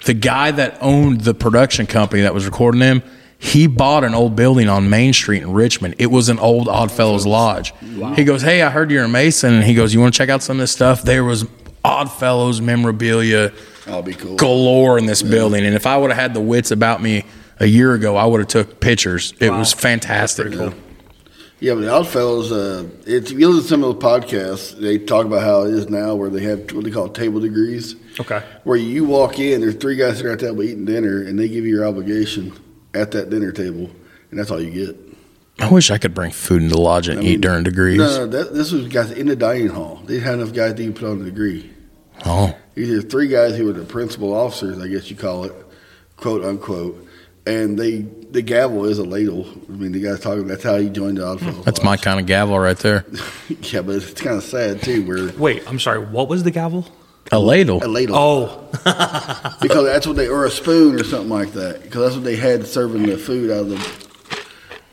the 0.06 0.14
guy 0.14 0.52
that 0.52 0.78
owned 0.82 1.22
the 1.22 1.34
production 1.34 1.86
company 1.86 2.22
that 2.22 2.34
was 2.34 2.46
recording 2.46 2.80
them, 2.80 3.04
he 3.40 3.68
bought 3.68 4.04
an 4.04 4.16
old 4.16 4.36
building 4.36 4.70
on 4.70 4.90
Main 4.90 5.14
Street 5.14 5.44
in 5.44 5.52
Richmond. 5.52 5.96
It 6.00 6.08
was 6.08 6.30
an 6.30 6.40
old 6.40 6.68
Oddfellows 6.68 7.26
Lodge. 7.26 7.74
He 8.16 8.24
goes, 8.24 8.42
"Hey, 8.42 8.62
I 8.62 8.70
heard 8.70 8.90
you're 8.90 9.04
a 9.04 9.10
Mason," 9.10 9.54
and 9.54 9.64
he 9.64 9.74
goes, 9.74 9.94
"You 9.94 10.00
want 10.00 10.14
to 10.14 10.18
check 10.18 10.30
out 10.30 10.42
some 10.42 10.58
of 10.58 10.62
this 10.62 10.72
stuff?" 10.72 11.04
There 11.04 11.24
was 11.24 11.46
Oddfellows 11.84 12.62
memorabilia 12.62 13.52
that. 13.88 13.92
That'll 13.92 14.04
be 14.04 14.14
cool. 14.14 14.36
galore 14.36 14.98
in 14.98 15.06
this 15.06 15.22
building, 15.22 15.66
and 15.66 15.76
if 15.76 15.86
I 15.86 15.98
would 15.98 16.12
have 16.12 16.20
had 16.20 16.34
the 16.34 16.42
wits 16.42 16.72
about 16.72 17.02
me 17.02 17.24
a 17.60 17.66
year 17.66 17.94
ago, 17.94 18.16
I 18.16 18.26
would 18.26 18.40
have 18.40 18.48
took 18.48 18.80
pictures. 18.80 19.34
It 19.40 19.50
was 19.50 19.74
fantastic. 19.74 20.54
Yeah, 21.60 21.74
but 21.74 21.82
the 21.82 21.90
Oddfellows, 21.90 22.52
uh, 22.52 22.88
it's, 23.08 23.32
if 23.32 23.40
you 23.40 23.48
listen 23.50 23.64
to 23.64 23.68
some 23.68 23.84
of 23.84 24.00
the 24.00 24.06
podcasts, 24.06 24.78
they 24.78 25.00
talk 25.00 25.26
about 25.26 25.42
how 25.42 25.64
it 25.64 25.74
is 25.74 25.90
now 25.90 26.14
where 26.14 26.30
they 26.30 26.44
have 26.44 26.72
what 26.72 26.84
they 26.84 26.92
call 26.92 27.10
table 27.10 27.40
degrees. 27.40 27.96
Okay. 28.20 28.44
Where 28.64 28.78
you 28.78 29.06
walk 29.06 29.40
in, 29.40 29.62
there's 29.62 29.74
three 29.74 29.96
guys 29.96 30.18
sitting 30.18 30.32
at 30.32 30.38
the 30.38 30.48
table 30.50 30.62
eating 30.62 30.86
dinner, 30.86 31.24
and 31.24 31.40
they 31.40 31.48
give 31.48 31.66
you 31.66 31.74
your 31.74 31.88
obligation 31.88 32.54
at 32.94 33.10
that 33.12 33.32
dinner 33.32 33.52
table, 33.52 33.90
and 34.30 34.40
that's 34.40 34.52
all 34.52 34.62
you 34.62 34.70
get. 34.70 34.96
I 35.60 35.70
wish 35.70 35.90
I 35.90 35.98
could 35.98 36.14
bring 36.14 36.30
food 36.30 36.62
into 36.62 36.76
the 36.76 36.82
lodge 36.82 37.08
and 37.08 37.24
eat 37.24 37.42
during 37.42 37.64
degrees. 37.64 37.98
No, 37.98 38.06
no, 38.06 38.28
that, 38.28 38.54
this 38.54 38.72
was 38.72 38.88
guys 38.88 39.10
in 39.10 39.26
the 39.26 39.36
dining 39.36 39.70
hall. 39.70 40.00
They 40.06 40.16
didn't 40.16 40.26
have 40.26 40.40
enough 40.40 40.54
guys 40.54 40.76
to 40.76 40.84
even 40.84 40.94
put 40.94 41.10
on 41.10 41.18
the 41.20 41.26
degree. 41.26 41.72
Oh, 42.24 42.56
These 42.78 42.92
are 42.92 43.02
three 43.02 43.28
guys 43.28 43.58
who 43.58 43.66
were 43.66 43.74
the 43.74 43.84
principal 43.84 44.36
officers, 44.36 44.80
I 44.80 44.88
guess 44.88 45.10
you 45.10 45.16
call 45.16 45.46
it, 45.46 45.54
quote 46.16 46.46
unquote. 46.46 47.08
And 47.48 47.76
they 47.76 48.02
the 48.02 48.44
gavel 48.44 48.86
is 48.86 49.00
a 49.00 49.04
ladle. 49.04 49.48
I 49.68 49.72
mean, 49.72 49.94
the 49.94 50.00
guy's 50.00 50.20
talking. 50.20 50.46
That's 50.46 50.62
how 50.62 50.78
he 50.78 50.88
joined 50.90 51.18
the 51.18 51.26
Oddfellows. 51.26 51.56
Hmm. 51.56 51.62
that's 51.64 51.82
my 51.82 51.98
kind 51.98 52.20
of 52.20 52.28
gavel 52.28 52.60
right 52.60 52.78
there. 52.78 53.04
yeah, 53.62 53.82
but 53.82 53.96
it's 53.96 54.14
kind 54.14 54.38
of 54.38 54.44
sad 54.44 54.84
too. 54.84 55.04
Where 55.08 55.32
Wait, 55.40 55.64
I'm 55.68 55.80
sorry. 55.80 56.06
What 56.06 56.30
was 56.30 56.44
the 56.44 56.52
gavel? 56.52 56.86
A 57.32 57.40
ladle. 57.40 57.84
a 57.84 57.88
ladle. 57.88 58.16
Oh, 58.16 59.58
because 59.60 59.86
that's 59.86 60.06
what 60.06 60.16
they 60.16 60.28
or 60.28 60.46
a 60.46 60.52
spoon 60.52 61.00
or 61.00 61.04
something 61.04 61.30
like 61.30 61.54
that 61.54 61.82
because 61.82 62.02
that's 62.02 62.16
what 62.16 62.26
they 62.26 62.36
had 62.36 62.68
serving 62.68 63.08
the 63.08 63.18
food 63.18 63.50
out 63.50 63.62
of 63.62 63.70
the 63.70 64.42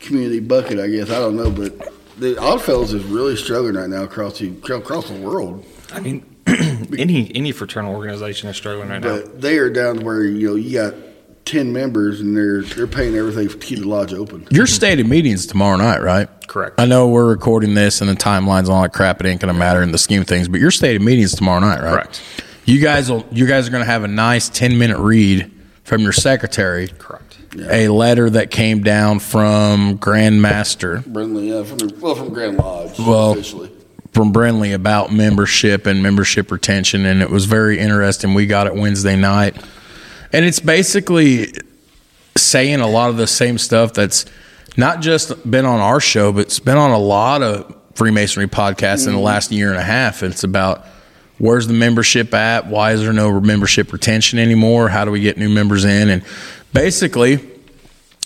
community 0.01 0.41
bucket 0.41 0.78
i 0.80 0.89
guess 0.89 1.11
i 1.11 1.18
don't 1.18 1.37
know 1.37 1.51
but 1.51 1.72
the 2.18 2.37
oddfellows 2.39 2.93
is 2.93 3.05
really 3.05 3.37
struggling 3.37 3.74
right 3.74 3.89
now 3.89 4.03
across 4.03 4.39
the 4.39 4.49
across 4.74 5.09
the 5.09 5.20
world 5.20 5.64
I 5.93 6.01
mean, 6.01 6.34
any 6.99 7.30
any 7.34 7.53
fraternal 7.53 7.95
organization 7.95 8.49
is 8.49 8.57
struggling 8.57 8.88
right 8.88 9.01
now. 9.03 9.16
but 9.20 9.40
they 9.40 9.59
are 9.59 9.70
down 9.70 9.99
to 9.99 10.05
where 10.05 10.24
you 10.24 10.49
know 10.49 10.55
you 10.55 10.72
got 10.72 10.95
10 11.47 11.72
members 11.72 12.20
and 12.20 12.36
they're 12.36 12.62
they're 12.62 12.86
paying 12.86 13.14
everything 13.16 13.49
to 13.49 13.57
keep 13.59 13.78
the 13.78 13.88
lodge 13.88 14.12
open 14.14 14.47
Your 14.51 14.66
stated 14.66 15.07
meeting's 15.07 15.47
tomorrow 15.47 15.76
night, 15.76 16.01
right? 16.03 16.28
Correct. 16.47 16.80
I 16.80 16.86
know 16.86 17.09
we're 17.09 17.28
recording 17.28 17.74
this 17.74 18.01
and 18.01 18.09
the 18.11 18.14
timelines 18.14 18.61
and 18.61 18.70
all 18.70 18.82
that 18.82 18.92
crap. 18.92 19.20
It 19.20 19.26
ain't 19.26 19.40
going 19.40 19.53
to 19.53 19.59
matter 19.59 19.82
in 19.82 19.92
the 19.92 19.99
scheme 19.99 20.20
of 20.22 20.26
things. 20.26 20.49
But 20.49 20.61
your 20.61 20.70
stated 20.70 21.03
meeting's 21.03 21.34
tomorrow 21.34 21.61
night, 21.61 21.80
right? 21.82 21.92
Correct. 21.92 22.22
You 22.66 22.80
guys 22.80 23.11
will. 23.11 23.26
You 23.30 23.47
guys 23.47 23.68
are 23.68 23.70
going 23.70 23.82
to 23.82 23.90
have 23.90 24.05
a 24.05 24.09
nice 24.09 24.49
ten 24.49 24.78
minute 24.78 24.99
read 24.99 25.51
from 25.84 26.01
your 26.03 26.12
secretary. 26.12 26.88
Correct. 26.88 27.38
A 27.70 27.88
letter 27.88 28.28
that 28.30 28.51
came 28.51 28.82
down 28.82 29.18
from 29.20 29.97
Grand 29.97 30.42
Master 30.42 31.05
Brindley, 31.07 31.51
yeah, 31.51 31.62
from 31.62 31.78
the, 31.78 31.95
well, 32.01 32.14
from 32.16 32.30
Grand 32.30 32.57
Lodge, 32.57 32.99
Well- 32.99 33.32
officially. 33.32 33.70
From 34.15 34.31
Brindley 34.31 34.73
about 34.73 35.12
membership 35.12 35.87
and 35.87 36.03
membership 36.03 36.53
retention, 36.53 37.05
and 37.05 37.21
it 37.21 37.31
was 37.31 37.47
very 37.47 37.79
interesting. 37.79 38.33
We 38.33 38.47
got 38.47 38.69
it 38.69 38.75
Wednesday 38.75 39.17
night, 39.17 39.57
and 40.33 40.45
it's 40.45 40.61
basically 40.61 41.53
saying 42.37 42.81
a 42.81 42.87
lot 42.87 43.11
of 43.11 43.17
the 43.17 43.27
same 43.27 43.59
stuff 43.59 43.93
that's 43.93 44.25
not 44.77 45.01
just 45.01 45.49
been 45.51 45.65
on 45.67 45.81
our 45.81 46.01
show, 46.01 46.33
but 46.33 46.43
it's 46.43 46.61
been 46.61 46.77
on 46.77 46.91
a 46.91 46.99
lot 46.99 47.43
of 47.43 47.75
Freemasonry 47.95 48.49
podcasts 48.49 49.07
in 49.07 49.12
the 49.12 49.19
mm-hmm. 49.19 49.25
last 49.25 49.53
year 49.53 49.71
and 49.71 49.79
a 49.79 49.83
half. 49.83 50.23
It's 50.23 50.45
about 50.45 50.87
where's 51.39 51.67
the 51.67 51.75
membership 51.75 52.35
at? 52.35 52.67
Why 52.67 52.93
is 52.93 53.01
there 53.03 53.12
no 53.12 53.41
membership 53.41 53.93
retention 53.93 54.39
anymore? 54.39 54.89
How 54.89 55.05
do 55.05 55.11
we 55.11 55.21
get 55.21 55.39
new 55.39 55.49
members 55.49 55.85
in? 55.85 56.11
And 56.11 56.25
basically, 56.73 57.39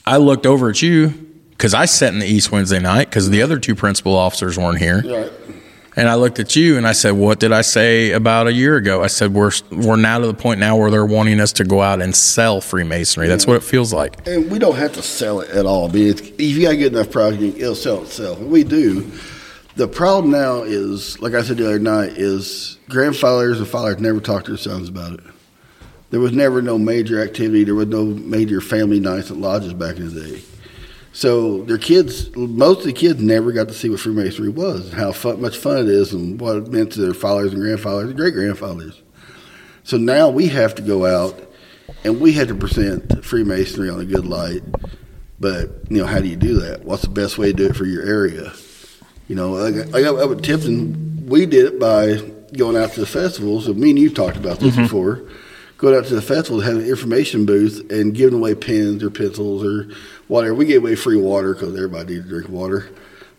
I 0.07 0.17
looked 0.17 0.47
over 0.47 0.71
at 0.71 0.81
you 0.81 1.09
because 1.51 1.75
I 1.75 1.85
sat 1.85 2.13
in 2.13 2.19
the 2.19 2.27
East 2.27 2.51
Wednesday 2.51 2.79
night 2.79 3.11
because 3.11 3.29
the 3.29 3.43
other 3.43 3.59
two 3.59 3.75
principal 3.75 4.17
officers 4.17 4.57
weren't 4.57 4.79
here. 4.79 5.03
Right. 5.05 5.33
And 5.97 6.09
I 6.09 6.15
looked 6.15 6.39
at 6.39 6.55
you 6.55 6.77
and 6.77 6.87
I 6.87 6.93
said, 6.93 7.13
"What 7.13 7.41
did 7.41 7.53
I 7.53 7.63
say 7.63 8.13
about 8.13 8.47
a 8.47 8.53
year 8.53 8.77
ago?" 8.77 9.03
I 9.03 9.09
said, 9.09 9.35
"We're 9.35 9.51
we're 9.71 9.97
now 9.97 10.19
to 10.19 10.27
the 10.27 10.35
point 10.35 10.61
now 10.61 10.77
where 10.77 10.91
they're 10.91 11.05
wanting 11.05 11.41
us 11.41 11.53
to 11.55 11.65
go 11.65 11.83
out 11.83 12.01
and 12.01 12.15
sell 12.15 12.61
Freemasonry. 12.61 13.27
That's 13.27 13.47
what 13.47 13.57
it 13.57 13.65
feels 13.65 13.93
like." 13.93 14.27
And 14.27 14.51
we 14.51 14.59
don't 14.59 14.77
have 14.77 14.93
to 14.93 15.03
sell 15.03 15.41
it 15.41 15.51
at 15.51 15.67
all. 15.67 15.89
I 15.89 15.93
mean, 15.93 16.09
if 16.09 16.39
you 16.39 16.63
got 16.63 16.75
good 16.75 16.93
enough 16.93 17.11
product, 17.11 17.43
it'll 17.43 17.75
sell 17.75 18.03
itself. 18.03 18.39
And 18.39 18.51
we 18.51 18.65
do. 18.65 19.11
The 19.77 19.89
problem 19.89 20.33
now 20.33 20.63
is, 20.63 21.21
like 21.21 21.35
I 21.35 21.43
said 21.43 21.57
the 21.59 21.67
other 21.67 21.79
night, 21.79 22.13
is 22.17 22.79
grandfathers 22.89 23.59
and 23.59 23.69
fathers 23.69 24.01
never 24.01 24.21
talked 24.21 24.47
to 24.47 24.53
their 24.53 24.59
sons 24.59 24.89
about 24.89 25.15
it. 25.15 25.21
There 26.11 26.21
was 26.21 26.33
never 26.33 26.63
no 26.63 26.79
major 26.79 27.23
activity. 27.23 27.65
There 27.65 27.75
was 27.75 27.89
no 27.89 28.05
major 28.05 28.61
family 28.61 28.99
nights 28.99 29.31
at 29.31 29.37
lodges 29.37 29.75
back 29.75 29.99
in 29.99 30.13
the 30.13 30.21
day. 30.21 30.43
So 31.19 31.65
their 31.65 31.79
kids, 31.79 32.31
most 32.37 32.79
of 32.79 32.85
the 32.85 32.93
kids 32.93 33.21
never 33.21 33.51
got 33.51 33.67
to 33.67 33.75
see 33.75 33.89
what 33.89 33.99
Freemasonry 33.99 34.51
was, 34.51 34.91
and 34.91 34.95
how 34.95 35.11
fun, 35.11 35.41
much 35.41 35.57
fun 35.59 35.79
it 35.79 35.89
is, 35.89 36.13
and 36.13 36.41
what 36.41 36.59
it 36.59 36.69
meant 36.69 36.93
to 36.93 37.01
their 37.01 37.13
fathers 37.13 37.53
and 37.53 37.61
grandfathers 37.61 38.11
and 38.11 38.17
great 38.17 38.35
grandfathers. 38.35 39.03
So 39.83 39.97
now 39.97 40.29
we 40.29 40.47
have 40.47 40.77
to 40.77 40.83
go 40.83 41.07
out 41.07 41.53
and 42.05 42.21
we 42.21 42.35
had 42.35 42.47
to 42.47 42.55
present 42.55 43.25
Freemasonry 43.25 43.91
on 43.91 43.99
a 43.99 44.05
good 44.05 44.27
light. 44.27 44.63
But 45.41 45.91
you 45.91 45.97
know, 45.97 46.07
how 46.07 46.21
do 46.21 46.29
you 46.29 46.37
do 46.37 46.61
that? 46.61 46.85
What's 46.85 47.03
the 47.03 47.09
best 47.09 47.37
way 47.37 47.49
to 47.49 47.53
do 47.53 47.67
it 47.67 47.75
for 47.75 47.85
your 47.85 48.07
area? 48.07 48.53
You 49.27 49.35
know, 49.35 49.51
like, 49.51 49.89
like 49.89 50.05
up 50.05 50.31
at 50.31 50.45
Tipton, 50.45 51.27
we 51.27 51.47
did 51.47 51.67
it 51.67 51.81
by 51.81 52.19
going 52.57 52.77
out 52.77 52.93
to 52.93 53.01
the 53.01 53.07
festivals. 53.07 53.65
So 53.65 53.75
me 53.75 53.91
and 53.91 53.99
you 53.99 54.11
talked 54.11 54.37
about 54.37 54.61
this 54.61 54.75
mm-hmm. 54.75 54.85
before. 54.85 55.25
Going 55.79 55.95
out 55.97 56.05
to 56.07 56.15
the 56.15 56.23
festivals, 56.23 56.65
having 56.65 56.83
an 56.83 56.89
information 56.89 57.47
booth, 57.47 57.91
and 57.91 58.13
giving 58.15 58.39
away 58.39 58.55
pens 58.55 59.03
or 59.03 59.11
pencils 59.11 59.65
or 59.65 59.89
whatever. 60.27 60.55
We 60.55 60.67
gave 60.67 60.83
away 60.83 60.97
free 60.97 61.17
water 61.17 61.55
because 61.55 61.75
everybody 61.75 62.15
needs 62.15 62.25
to 62.27 62.29
drink 62.31 62.49
water. 62.49 62.91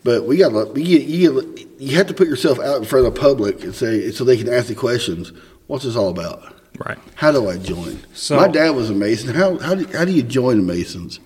But 0.03 0.25
we 0.25 0.37
got 0.37 0.51
get, 0.73 1.01
you 1.03 1.55
you 1.77 1.97
have 1.97 2.07
to 2.07 2.13
put 2.13 2.27
yourself 2.29 2.57
out 2.59 2.77
in 2.77 2.85
front 2.85 3.05
of 3.05 3.13
the 3.13 3.19
public 3.19 3.61
and 3.63 3.75
say 3.75 4.11
so 4.11 4.23
they 4.23 4.37
can 4.37 4.47
ask 4.51 4.67
the 4.67 4.75
questions. 4.75 5.33
What's 5.67 5.83
this 5.83 5.95
all 5.97 6.07
about? 6.09 6.55
Right. 6.85 6.97
How 7.15 7.31
do 7.33 7.49
I 7.49 7.57
join? 7.57 7.99
So- 8.13 8.37
My 8.37 8.47
dad 8.47 8.69
was 8.69 8.89
a 8.89 8.93
Mason. 8.93 9.35
How 9.35 9.57
how 9.57 9.75
do, 9.75 9.85
how 9.87 10.05
do 10.05 10.11
you 10.13 10.23
join 10.23 10.65
the 10.65 10.73
Masons? 10.73 11.19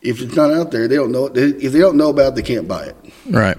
If 0.00 0.22
it's 0.22 0.34
not 0.34 0.50
out 0.52 0.70
there, 0.70 0.88
they 0.88 0.96
don't 0.96 1.12
know. 1.12 1.26
If 1.26 1.72
they 1.72 1.78
don't 1.78 1.96
know 1.96 2.08
about 2.10 2.32
it, 2.32 2.34
they 2.36 2.42
can't 2.42 2.66
buy 2.66 2.84
it. 2.86 2.96
Right. 3.28 3.58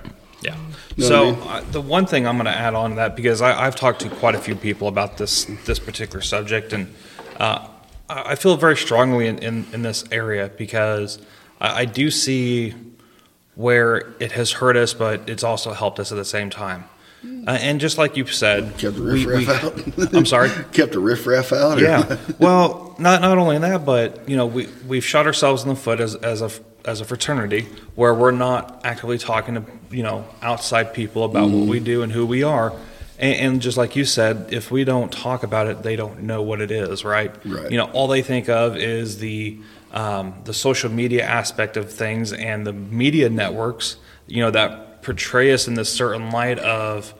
Know 0.97 1.07
so 1.07 1.27
I 1.27 1.31
mean? 1.31 1.39
uh, 1.47 1.63
the 1.71 1.81
one 1.81 2.05
thing 2.07 2.25
I'm 2.27 2.37
going 2.37 2.45
to 2.45 2.51
add 2.51 2.73
on 2.73 2.91
to 2.91 2.95
that 2.97 3.15
because 3.15 3.41
I, 3.41 3.65
I've 3.65 3.75
talked 3.75 4.01
to 4.01 4.09
quite 4.09 4.35
a 4.35 4.39
few 4.39 4.55
people 4.55 4.87
about 4.87 5.17
this 5.17 5.45
this 5.65 5.79
particular 5.79 6.21
subject, 6.21 6.73
and 6.73 6.93
uh, 7.39 7.67
I 8.09 8.35
feel 8.35 8.57
very 8.57 8.77
strongly 8.77 9.27
in, 9.27 9.37
in, 9.39 9.65
in 9.73 9.81
this 9.83 10.03
area 10.11 10.49
because 10.57 11.19
I, 11.61 11.81
I 11.81 11.85
do 11.85 12.09
see 12.09 12.73
where 13.55 14.13
it 14.19 14.31
has 14.33 14.51
hurt 14.51 14.77
us, 14.77 14.93
but 14.93 15.27
it's 15.29 15.43
also 15.43 15.73
helped 15.73 15.99
us 15.99 16.11
at 16.11 16.15
the 16.15 16.25
same 16.25 16.49
time. 16.49 16.85
Uh, 17.47 17.51
and 17.59 17.79
just 17.81 17.97
like 17.97 18.15
you 18.15 18.25
said, 18.27 18.77
Kept 18.77 18.95
the 18.95 19.01
we- 19.03 19.25
riffraff 19.25 19.97
we- 19.97 20.03
out. 20.03 20.13
I'm 20.15 20.25
sorry. 20.25 20.49
Kept 20.71 20.93
the 20.93 20.99
riffraff 20.99 21.51
out. 21.51 21.79
or- 21.79 21.81
Yeah. 21.81 22.17
Well, 22.39 22.95
not 22.99 23.21
not 23.21 23.37
only 23.37 23.57
that, 23.59 23.85
but 23.85 24.27
you 24.29 24.37
know, 24.37 24.45
we 24.45 24.67
we've 24.87 25.05
shot 25.05 25.25
ourselves 25.27 25.63
in 25.63 25.69
the 25.69 25.75
foot 25.75 25.99
as 25.99 26.15
as 26.15 26.41
a 26.41 26.49
as 26.87 27.01
a 27.01 27.05
fraternity 27.05 27.67
where 27.95 28.13
we're 28.13 28.31
not 28.31 28.81
actively 28.83 29.17
talking 29.17 29.55
to 29.55 29.63
you 29.91 30.01
know 30.01 30.25
outside 30.41 30.93
people 30.93 31.23
about 31.23 31.49
what 31.49 31.67
we 31.67 31.79
do 31.79 32.01
and 32.01 32.11
who 32.11 32.25
we 32.25 32.41
are. 32.43 32.73
And, 33.19 33.35
and 33.35 33.61
just 33.61 33.77
like 33.77 33.95
you 33.95 34.05
said, 34.05 34.47
if 34.51 34.71
we 34.71 34.83
don't 34.83 35.11
talk 35.11 35.43
about 35.43 35.67
it, 35.67 35.83
they 35.83 35.95
don't 35.95 36.23
know 36.23 36.41
what 36.41 36.61
it 36.61 36.71
is, 36.71 37.03
right? 37.03 37.33
Right. 37.45 37.69
You 37.69 37.77
know, 37.77 37.85
all 37.91 38.07
they 38.07 38.21
think 38.21 38.47
of 38.47 38.77
is 38.77 39.19
the 39.19 39.59
um, 39.91 40.33
the 40.45 40.53
social 40.53 40.91
media 40.91 41.23
aspect 41.23 41.77
of 41.77 41.91
things 41.91 42.33
and 42.33 42.65
the 42.65 42.73
media 42.73 43.29
networks, 43.29 43.97
you 44.27 44.41
know, 44.41 44.51
that 44.51 45.01
portray 45.01 45.53
us 45.53 45.67
in 45.67 45.75
this 45.75 45.91
certain 45.91 46.31
light 46.31 46.59
of 46.59 47.13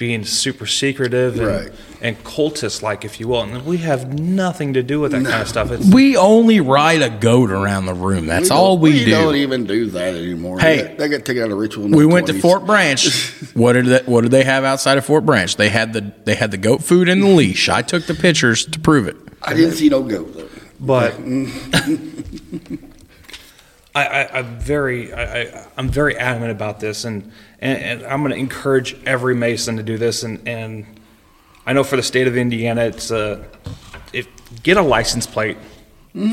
being 0.00 0.24
super 0.24 0.64
secretive 0.64 1.38
and, 1.38 1.46
Right. 1.46 1.70
and 2.00 2.24
cultist 2.24 2.80
like, 2.80 3.04
if 3.04 3.20
you 3.20 3.28
will. 3.28 3.42
And 3.42 3.66
we 3.66 3.76
have 3.78 4.18
nothing 4.18 4.72
to 4.72 4.82
do 4.82 4.98
with 4.98 5.12
that 5.12 5.24
kind 5.26 5.42
of 5.42 5.46
stuff. 5.46 5.70
It's, 5.70 5.86
We 5.92 6.16
only 6.16 6.58
ride 6.58 7.02
a 7.02 7.10
goat 7.10 7.50
around 7.50 7.84
the 7.84 7.92
room. 7.92 8.24
That's 8.24 8.48
don't- 8.48 8.56
all 8.56 8.78
we, 8.78 8.92
do. 8.92 9.04
We 9.04 9.10
don't 9.10 9.34
even 9.36 9.66
do 9.66 9.90
that 9.90 10.14
anymore. 10.14 10.58
Hey. 10.58 10.76
they 10.76 10.82
got, 10.88 10.96
they 10.96 11.08
got 11.10 11.24
taken 11.26 11.42
out 11.42 11.50
of 11.50 11.58
ritual. 11.58 11.84
in 11.84 11.90
we 11.90 12.04
the 12.04 12.08
went 12.08 12.26
to 12.28 12.40
Fort 12.40 12.64
Branch. 12.64 13.06
what 13.54 13.74
did 13.74 13.84
they, 13.86 14.00
what 14.06 14.22
did 14.22 14.30
they 14.30 14.42
have 14.44 14.64
outside 14.64 14.96
of 14.96 15.04
Fort 15.04 15.26
Branch? 15.26 15.54
They 15.54 15.68
had 15.68 15.92
the 15.92 16.10
they 16.24 16.34
had 16.34 16.50
the 16.50 16.56
goat 16.56 16.82
food 16.82 17.06
and 17.10 17.22
the 17.22 17.28
leash. 17.28 17.68
I 17.68 17.82
took 17.82 18.06
the 18.06 18.14
pictures 18.14 18.64
to 18.64 18.80
prove 18.80 19.06
it. 19.06 19.16
I 19.42 19.52
didn't 19.52 19.72
see 19.74 19.90
no 19.90 20.02
goat 20.02 20.34
though. 20.34 20.48
but 20.80 21.12
mm. 21.12 22.89
I, 23.94 24.04
I, 24.06 24.38
I'm 24.38 24.58
very, 24.60 25.12
I, 25.12 25.66
I'm 25.76 25.88
very 25.88 26.16
adamant 26.16 26.52
about 26.52 26.78
this, 26.80 27.04
and 27.04 27.30
and, 27.58 27.78
and 27.82 28.06
I'm 28.06 28.20
going 28.20 28.32
to 28.32 28.38
encourage 28.38 28.96
every 29.04 29.34
Mason 29.34 29.76
to 29.78 29.82
do 29.82 29.98
this. 29.98 30.22
And, 30.22 30.46
and 30.48 30.86
I 31.66 31.72
know 31.72 31.82
for 31.84 31.96
the 31.96 32.02
state 32.02 32.26
of 32.28 32.36
Indiana, 32.36 32.82
it's 32.82 33.10
uh, 33.10 33.42
if 34.12 34.28
get 34.62 34.76
a 34.76 34.82
license 34.82 35.26
plate 35.26 35.56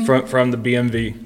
from 0.06 0.26
from 0.26 0.50
the 0.50 0.56
BMV 0.56 1.24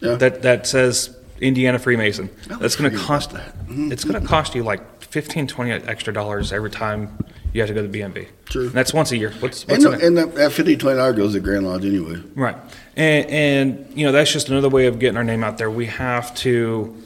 Yeah. 0.00 0.14
that 0.16 0.42
that 0.42 0.66
says 0.66 1.16
Indiana 1.40 1.78
Freemason. 1.78 2.30
That's 2.60 2.76
going 2.76 2.90
to 2.90 2.98
cost 2.98 3.30
about 3.32 3.52
it's 3.68 4.04
going 4.04 4.20
to 4.20 4.26
cost 4.26 4.54
you 4.54 4.62
like 4.64 5.02
15, 5.04 5.46
20 5.46 5.70
extra 5.70 6.12
dollars 6.12 6.52
every 6.52 6.70
time 6.70 7.16
you 7.52 7.60
have 7.60 7.68
to 7.68 7.74
go 7.74 7.82
to 7.82 7.88
the 7.88 8.00
BMV. 8.00 8.28
True. 8.46 8.64
And 8.66 8.72
that's 8.72 8.92
once 8.94 9.10
a 9.10 9.16
year. 9.16 9.32
What's, 9.40 9.62
And, 9.64 9.72
what's 9.72 9.84
in 9.84 9.94
it? 9.94 10.02
and 10.06 10.16
that, 10.18 10.34
that 10.36 10.52
fifty 10.52 10.76
twenty 10.76 10.98
dollars 10.98 11.16
goes 11.16 11.32
to 11.34 11.40
Grand 11.40 11.66
Lodge 11.66 11.84
anyway. 11.84 12.22
Right. 12.34 12.56
And, 13.00 13.30
and, 13.30 13.98
you 13.98 14.04
know, 14.04 14.12
that's 14.12 14.30
just 14.30 14.50
another 14.50 14.68
way 14.68 14.84
of 14.84 14.98
getting 14.98 15.16
our 15.16 15.24
name 15.24 15.42
out 15.42 15.56
there. 15.56 15.70
We 15.70 15.86
have 15.86 16.34
to 16.36 17.02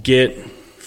get 0.00 0.38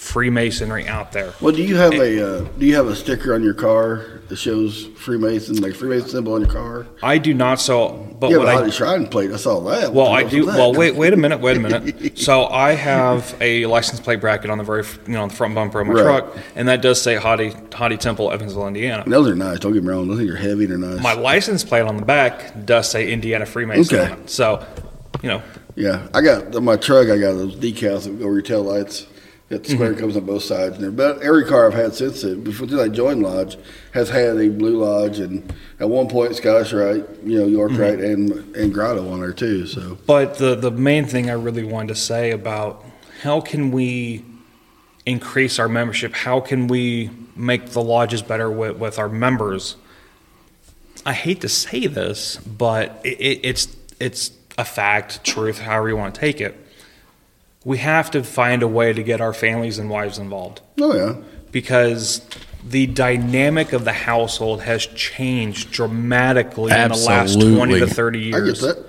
Freemasonry 0.02 0.88
out 0.88 1.12
there. 1.12 1.32
Well, 1.40 1.54
do 1.54 1.62
you 1.62 1.76
have 1.76 1.92
a 1.94 2.38
uh, 2.40 2.40
do 2.58 2.66
you 2.66 2.74
have 2.74 2.88
a 2.88 2.96
sticker 2.96 3.34
on 3.34 3.42
your 3.44 3.54
car 3.54 4.20
that 4.28 4.36
shows 4.36 4.86
Freemason, 4.96 5.56
like 5.62 5.74
Freemason 5.74 6.08
symbol 6.10 6.34
on 6.34 6.40
your 6.42 6.50
car? 6.50 6.86
I 7.04 7.18
do 7.18 7.32
not 7.32 7.60
so, 7.60 8.14
but 8.18 8.30
have 8.30 8.38
what 8.40 8.48
a 8.48 8.66
I, 8.66 8.70
Shrine 8.70 9.06
plate. 9.06 9.30
I 9.30 9.36
saw 9.36 9.60
that. 9.70 9.92
well, 9.94 10.08
I 10.08 10.24
do, 10.24 10.44
well, 10.46 10.74
wait, 10.74 10.96
wait 10.96 11.12
a 11.12 11.16
minute, 11.16 11.40
wait 11.40 11.56
a 11.56 11.60
minute. 11.60 12.18
So 12.18 12.46
I 12.46 12.72
have 12.72 13.34
a 13.40 13.64
license 13.66 14.00
plate 14.00 14.20
bracket 14.20 14.50
on 14.50 14.58
the 14.58 14.64
very, 14.64 14.84
you 15.06 15.12
know, 15.14 15.22
on 15.22 15.28
the 15.28 15.34
front 15.34 15.54
bumper 15.54 15.80
of 15.80 15.86
my 15.86 15.94
Right. 15.94 16.02
truck, 16.02 16.36
and 16.56 16.66
that 16.68 16.82
does 16.82 17.00
say 17.00 17.14
Hadi, 17.14 17.54
Hadi 17.72 17.96
Temple, 17.96 18.32
Evansville, 18.32 18.66
Indiana. 18.66 19.04
Those 19.06 19.28
are 19.28 19.36
nice. 19.36 19.60
Don't 19.60 19.72
get 19.72 19.84
me 19.84 19.88
wrong. 19.90 20.08
Those 20.08 20.20
are 20.28 20.36
heavy. 20.36 20.66
They're 20.66 20.78
nice. 20.78 21.00
My 21.00 21.14
license 21.14 21.62
plate 21.64 21.82
on 21.82 21.96
the 21.96 22.04
back 22.04 22.66
does 22.66 22.90
say 22.90 23.12
Indiana 23.12 23.46
Freemason 23.46 23.98
Okay. 23.98 24.16
So, 24.26 24.66
you 25.22 25.28
know, 25.28 25.42
Yeah, 25.76 26.06
I 26.12 26.20
got 26.20 26.54
on 26.56 26.64
my 26.64 26.76
truck. 26.76 27.08
I 27.08 27.18
got 27.18 27.32
those 27.34 27.54
decals 27.56 28.04
that 28.04 28.18
go 28.18 28.24
over 28.26 28.34
your 28.34 28.42
tail 28.42 28.62
lights. 28.62 29.06
That 29.52 29.64
Mm-hmm. 29.64 29.74
square 29.74 29.94
comes 29.94 30.16
on 30.16 30.24
both 30.24 30.44
sides 30.44 30.78
there. 30.78 30.90
But 30.90 31.20
every 31.20 31.44
car 31.44 31.66
I've 31.66 31.74
had 31.74 31.94
since 31.94 32.22
then, 32.22 32.42
before 32.42 32.66
I 32.80 32.88
joined 32.88 33.22
Lodge, 33.22 33.58
has 33.92 34.08
had 34.08 34.38
a 34.38 34.48
Blue 34.48 34.82
Lodge, 34.82 35.18
and 35.18 35.52
at 35.78 35.90
one 35.90 36.08
point 36.08 36.34
Scottish 36.34 36.72
Rite, 36.72 37.04
you 37.22 37.38
know, 37.38 37.46
York 37.46 37.72
Mm-hmm. 37.72 37.80
Rite, 37.82 38.00
and 38.00 38.56
and 38.56 38.72
Grotto 38.72 39.10
on 39.12 39.20
there 39.20 39.34
too. 39.34 39.66
So 39.66 39.98
But 40.06 40.38
the 40.38 40.54
the 40.54 40.70
main 40.70 41.04
thing 41.04 41.28
I 41.28 41.34
really 41.34 41.64
wanted 41.64 41.88
to 41.88 41.96
say 41.96 42.30
about 42.30 42.82
how 43.20 43.42
can 43.42 43.70
we 43.72 44.24
increase 45.04 45.58
our 45.58 45.68
membership? 45.68 46.14
How 46.14 46.40
can 46.40 46.66
we 46.66 47.10
make 47.36 47.66
the 47.72 47.82
lodges 47.82 48.22
better 48.22 48.50
with, 48.50 48.78
with 48.78 48.98
our 48.98 49.08
members? 49.10 49.76
I 51.04 51.12
hate 51.12 51.42
to 51.42 51.48
say 51.50 51.88
this, 51.88 52.36
but 52.38 52.98
it, 53.04 53.20
it, 53.20 53.40
it's 53.42 53.76
it's 54.00 54.30
a 54.56 54.64
fact, 54.64 55.24
truth, 55.24 55.58
however 55.58 55.90
you 55.90 55.96
want 55.98 56.14
to 56.14 56.20
take 56.22 56.40
it. 56.40 56.56
We 57.64 57.78
have 57.78 58.10
to 58.12 58.24
find 58.24 58.62
a 58.62 58.68
way 58.68 58.92
to 58.92 59.02
get 59.02 59.20
our 59.20 59.32
families 59.32 59.78
and 59.78 59.88
wives 59.88 60.18
involved 60.18 60.60
oh 60.80 60.94
yeah, 60.94 61.14
because 61.52 62.26
the 62.64 62.86
dynamic 62.86 63.72
of 63.72 63.84
the 63.84 63.92
household 63.92 64.62
has 64.62 64.86
changed 64.86 65.70
dramatically 65.72 66.72
in 66.72 66.88
the 66.90 66.96
last 66.96 67.40
20 67.40 67.78
to 67.80 67.86
30 67.86 68.18
I 68.18 68.22
get 68.22 68.44
years. 68.44 68.60
that. 68.60 68.84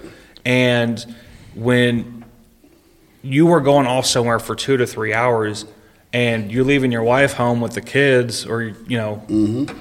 And 0.46 1.16
when 1.56 2.26
you 3.22 3.52
are 3.52 3.62
going 3.62 3.88
off 3.88 4.06
somewhere 4.06 4.40
for 4.40 4.56
two 4.56 4.78
to 4.78 4.86
three 4.86 5.14
hours 5.14 5.66
and 6.12 6.52
you're 6.52 6.64
leaving 6.66 6.92
your 6.92 7.04
wife 7.04 7.34
home 7.34 7.62
with 7.62 7.74
the 7.74 7.82
kids 7.82 8.46
or, 8.46 8.62
you 8.62 8.98
know, 8.98 9.24
mm-hmm. 9.28 9.76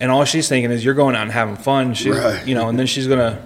and 0.00 0.10
all 0.10 0.24
she's 0.24 0.48
thinking 0.48 0.70
is 0.72 0.84
you're 0.84 0.94
going 0.94 1.14
out 1.14 1.22
and 1.22 1.30
having 1.32 1.56
fun. 1.56 1.94
She's, 1.94 2.16
Right. 2.16 2.44
you 2.46 2.54
know, 2.54 2.68
and 2.68 2.78
then 2.78 2.86
she's 2.86 3.06
going 3.06 3.18
to, 3.20 3.42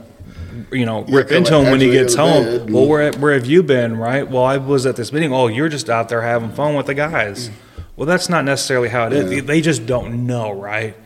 you 0.73 0.85
know, 0.87 1.05
Yeah, 1.09 1.17
rip 1.17 1.29
come 1.29 1.37
into 1.39 1.55
him 1.57 1.71
when 1.71 1.81
he 1.81 1.91
gets 1.91 2.15
home. 2.15 2.67
Well, 2.73 2.87
where, 2.87 3.13
where 3.13 3.35
have 3.35 3.47
you 3.47 3.63
been, 3.63 3.97
right? 3.97 4.29
Well, 4.29 4.45
I 4.45 4.57
was 4.59 4.87
at 4.87 4.97
this 4.97 5.13
meeting. 5.13 5.33
Oh, 5.33 5.47
you're 5.47 5.69
just 5.69 5.89
out 5.89 6.09
there 6.09 6.23
having 6.23 6.51
fun 6.53 6.75
with 6.75 6.87
the 6.87 6.95
guys. 6.95 7.51
Well, 7.97 8.07
that's 8.07 8.29
not 8.29 8.45
necessarily 8.45 8.89
how 8.89 9.07
it 9.07 9.13
is. 9.13 9.33
Yeah. 9.33 9.41
They 9.41 9.61
just 9.61 9.87
don't 9.87 10.27
know, 10.27 10.53
right? 10.53 10.97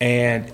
And 0.00 0.50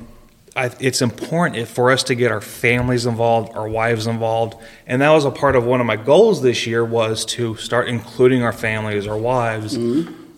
I, 0.56 0.70
it's 0.80 1.02
important 1.02 1.56
if- 1.58 1.68
for 1.68 1.90
us 1.90 2.02
to 2.04 2.14
get 2.14 2.30
our 2.32 2.40
families 2.40 3.06
involved, 3.06 3.54
our 3.54 3.68
wives 3.68 4.06
involved, 4.06 4.54
and 4.86 5.02
that 5.02 5.10
was 5.10 5.24
a 5.24 5.30
part 5.30 5.56
of 5.56 5.64
one 5.64 5.80
of 5.80 5.86
my 5.86 5.96
goals 5.96 6.42
this 6.42 6.66
year 6.66 6.84
was 6.84 7.24
to 7.26 7.56
start 7.56 7.88
including 7.88 8.42
our 8.42 8.52
families, 8.52 9.06
our 9.06 9.16
wives, 9.18 9.76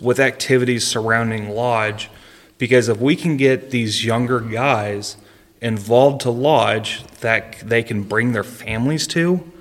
with 0.00 0.18
activities 0.20 0.86
surrounding 0.86 1.50
lodge, 1.50 2.10
because 2.58 2.88
if 2.88 2.98
we 2.98 3.14
can 3.16 3.36
get 3.36 3.70
these 3.70 4.04
younger 4.04 4.40
guys 4.40 5.16
involved 5.60 6.22
to 6.22 6.30
lodge 6.30 7.04
that 7.20 7.60
they 7.60 7.82
can 7.82 8.02
bring 8.02 8.32
their 8.32 8.44
families 8.44 9.06
to, 9.08 9.52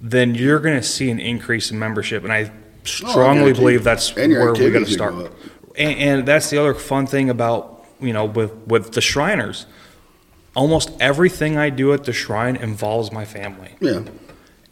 then 0.00 0.34
you're 0.34 0.60
going 0.60 0.76
to 0.76 0.82
see 0.82 1.10
an 1.10 1.18
increase 1.18 1.70
in 1.70 1.78
membership, 1.78 2.24
and 2.24 2.32
I 2.32 2.50
strongly 2.84 3.52
guarantee 3.52 3.60
believe 3.60 3.84
that's 3.84 4.14
where 4.14 4.52
we 4.52 4.70
got 4.70 4.80
to 4.80 4.86
start. 4.86 5.14
go. 5.14 5.30
And, 5.76 5.98
and 5.98 6.28
that's 6.28 6.50
the 6.50 6.58
other 6.58 6.74
fun 6.74 7.06
thing 7.06 7.30
about 7.30 7.86
you 8.00 8.12
know 8.12 8.26
with 8.26 8.52
with 8.66 8.92
the 8.92 9.00
Shriners. 9.00 9.66
Almost 10.54 10.92
everything 11.00 11.56
I 11.56 11.70
do 11.70 11.92
at 11.92 12.04
the 12.04 12.12
shrine 12.12 12.54
involves 12.54 13.10
my 13.10 13.24
family. 13.24 13.74
yeah. 13.80 14.04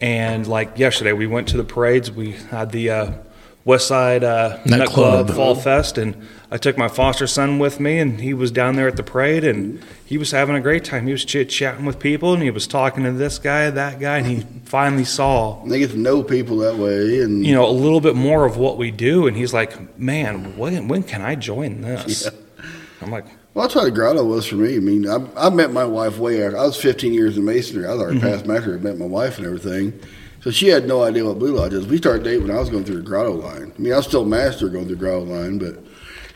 And 0.00 0.46
like 0.46 0.78
yesterday, 0.78 1.12
we 1.12 1.26
went 1.26 1.48
to 1.48 1.56
the 1.56 1.64
parades. 1.64 2.10
We 2.10 2.32
had 2.32 2.70
the 2.72 2.90
uh, 2.90 3.12
West 3.64 3.86
Side 3.86 4.24
uh, 4.24 4.58
Nut 4.64 4.78
Nut 4.80 4.88
Club, 4.88 5.26
Club. 5.26 5.36
Fall 5.36 5.54
Fest, 5.54 5.98
and 5.98 6.16
I 6.50 6.56
took 6.56 6.76
my 6.76 6.88
foster 6.88 7.26
son 7.26 7.58
with 7.58 7.78
me, 7.78 7.98
and 7.98 8.20
he 8.20 8.34
was 8.34 8.50
down 8.50 8.74
there 8.76 8.88
at 8.88 8.96
the 8.96 9.02
parade, 9.02 9.44
and 9.44 9.82
he 10.04 10.18
was 10.18 10.32
having 10.32 10.56
a 10.56 10.60
great 10.60 10.84
time. 10.84 11.06
He 11.06 11.12
was 11.12 11.24
chit 11.24 11.48
chatting 11.48 11.84
with 11.84 11.98
people, 11.98 12.34
and 12.34 12.42
he 12.42 12.50
was 12.50 12.66
talking 12.66 13.04
to 13.04 13.12
this 13.12 13.38
guy, 13.38 13.70
that 13.70 14.00
guy, 14.00 14.18
and 14.18 14.26
he 14.26 14.40
finally 14.64 15.04
saw 15.04 15.62
And 15.62 15.70
they 15.70 15.78
get 15.78 15.90
to 15.92 15.98
know 15.98 16.22
people 16.22 16.58
that 16.58 16.76
way, 16.76 17.22
and 17.22 17.46
you 17.46 17.54
know 17.54 17.68
a 17.68 17.70
little 17.70 18.00
bit 18.00 18.16
more 18.16 18.44
of 18.44 18.56
what 18.56 18.78
we 18.78 18.90
do, 18.90 19.26
and 19.26 19.36
he's 19.36 19.54
like, 19.54 19.98
"Man, 19.98 20.56
when 20.56 20.88
when 20.88 21.02
can 21.04 21.22
I 21.22 21.36
join 21.36 21.82
this?" 21.82 22.28
I'm 23.00 23.10
like, 23.10 23.26
Well, 23.54 23.64
that's 23.64 23.74
how 23.74 23.84
the 23.84 23.90
grotto 23.90 24.24
was 24.24 24.46
for 24.46 24.54
me. 24.56 24.76
I 24.76 24.80
mean, 24.80 25.08
I, 25.08 25.26
I 25.36 25.50
met 25.50 25.72
my 25.72 25.84
wife 25.84 26.18
way 26.18 26.42
after. 26.44 26.56
I 26.56 26.62
was 26.62 26.76
15 26.76 27.12
years 27.12 27.36
in 27.36 27.44
masonry. 27.44 27.86
I 27.86 27.92
was 27.92 28.00
already 28.00 28.20
past 28.20 28.46
master. 28.46 28.74
I 28.74 28.78
met 28.78 28.96
my 28.98 29.06
wife 29.06 29.38
and 29.38 29.46
everything. 29.46 29.98
So 30.42 30.50
she 30.50 30.68
had 30.68 30.88
no 30.88 31.04
idea 31.04 31.24
what 31.24 31.38
Blue 31.38 31.54
Lodge 31.54 31.72
is. 31.72 31.86
We 31.86 31.98
started 31.98 32.24
dating 32.24 32.48
when 32.48 32.56
I 32.56 32.58
was 32.58 32.68
going 32.68 32.84
through 32.84 32.96
the 32.96 33.02
grotto 33.02 33.32
line. 33.32 33.72
I 33.76 33.80
mean, 33.80 33.92
I 33.92 33.96
was 33.96 34.06
still 34.06 34.24
master 34.24 34.68
going 34.68 34.86
through 34.86 34.96
the 34.96 35.00
grotto 35.00 35.24
line, 35.24 35.58
but 35.58 35.78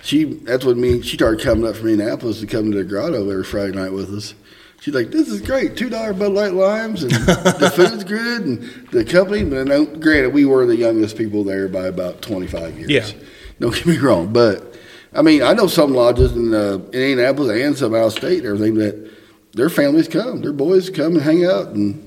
she, 0.03 0.25
that's 0.25 0.65
what 0.65 0.77
me, 0.77 1.03
she 1.03 1.17
started 1.17 1.43
coming 1.43 1.67
up 1.67 1.75
from 1.75 1.89
Indianapolis 1.89 2.39
to 2.39 2.47
come 2.47 2.71
to 2.71 2.79
the 2.79 2.85
grotto 2.85 3.29
every 3.29 3.43
Friday 3.43 3.73
night 3.73 3.93
with 3.93 4.15
us. 4.15 4.35
She's 4.81 4.95
like, 4.95 5.11
this 5.11 5.27
is 5.27 5.41
great. 5.41 5.75
$2 5.75 5.91
Bud 6.17 6.33
Light 6.33 6.53
Limes 6.53 7.03
and 7.03 7.11
the 7.11 7.73
food's 7.75 8.05
good 8.05 8.43
and 8.43 8.63
the 8.93 9.05
company. 9.05 9.43
But 9.43 9.67
no, 9.67 9.85
granted, 9.85 10.33
we 10.33 10.45
were 10.45 10.67
the 10.67 10.77
youngest 10.77 11.17
people 11.17 11.43
there 11.43 11.67
by 11.67 11.87
about 11.87 12.23
25 12.23 12.79
years. 12.79 12.91
Yeah. 12.91 13.23
Don't 13.59 13.75
get 13.75 13.87
me 13.87 13.99
wrong. 13.99 14.33
But, 14.33 14.77
I 15.15 15.23
mean, 15.23 15.43
I 15.43 15.53
know 15.55 15.67
some 15.67 15.93
lodges 15.93 16.31
in, 16.37 16.55
uh, 16.55 16.75
in 16.93 17.03
Indianapolis 17.03 17.61
and 17.61 17.77
some 17.77 17.93
out 17.97 18.07
of 18.07 18.13
state 18.13 18.45
and 18.45 18.47
everything 18.47 18.75
that 18.75 19.11
their 19.55 19.71
families 19.71 20.07
come, 20.07 20.43
their 20.43 20.53
boys 20.53 20.91
come 20.91 21.15
and 21.15 21.23
hang 21.23 21.45
out, 21.45 21.69
and 21.69 22.06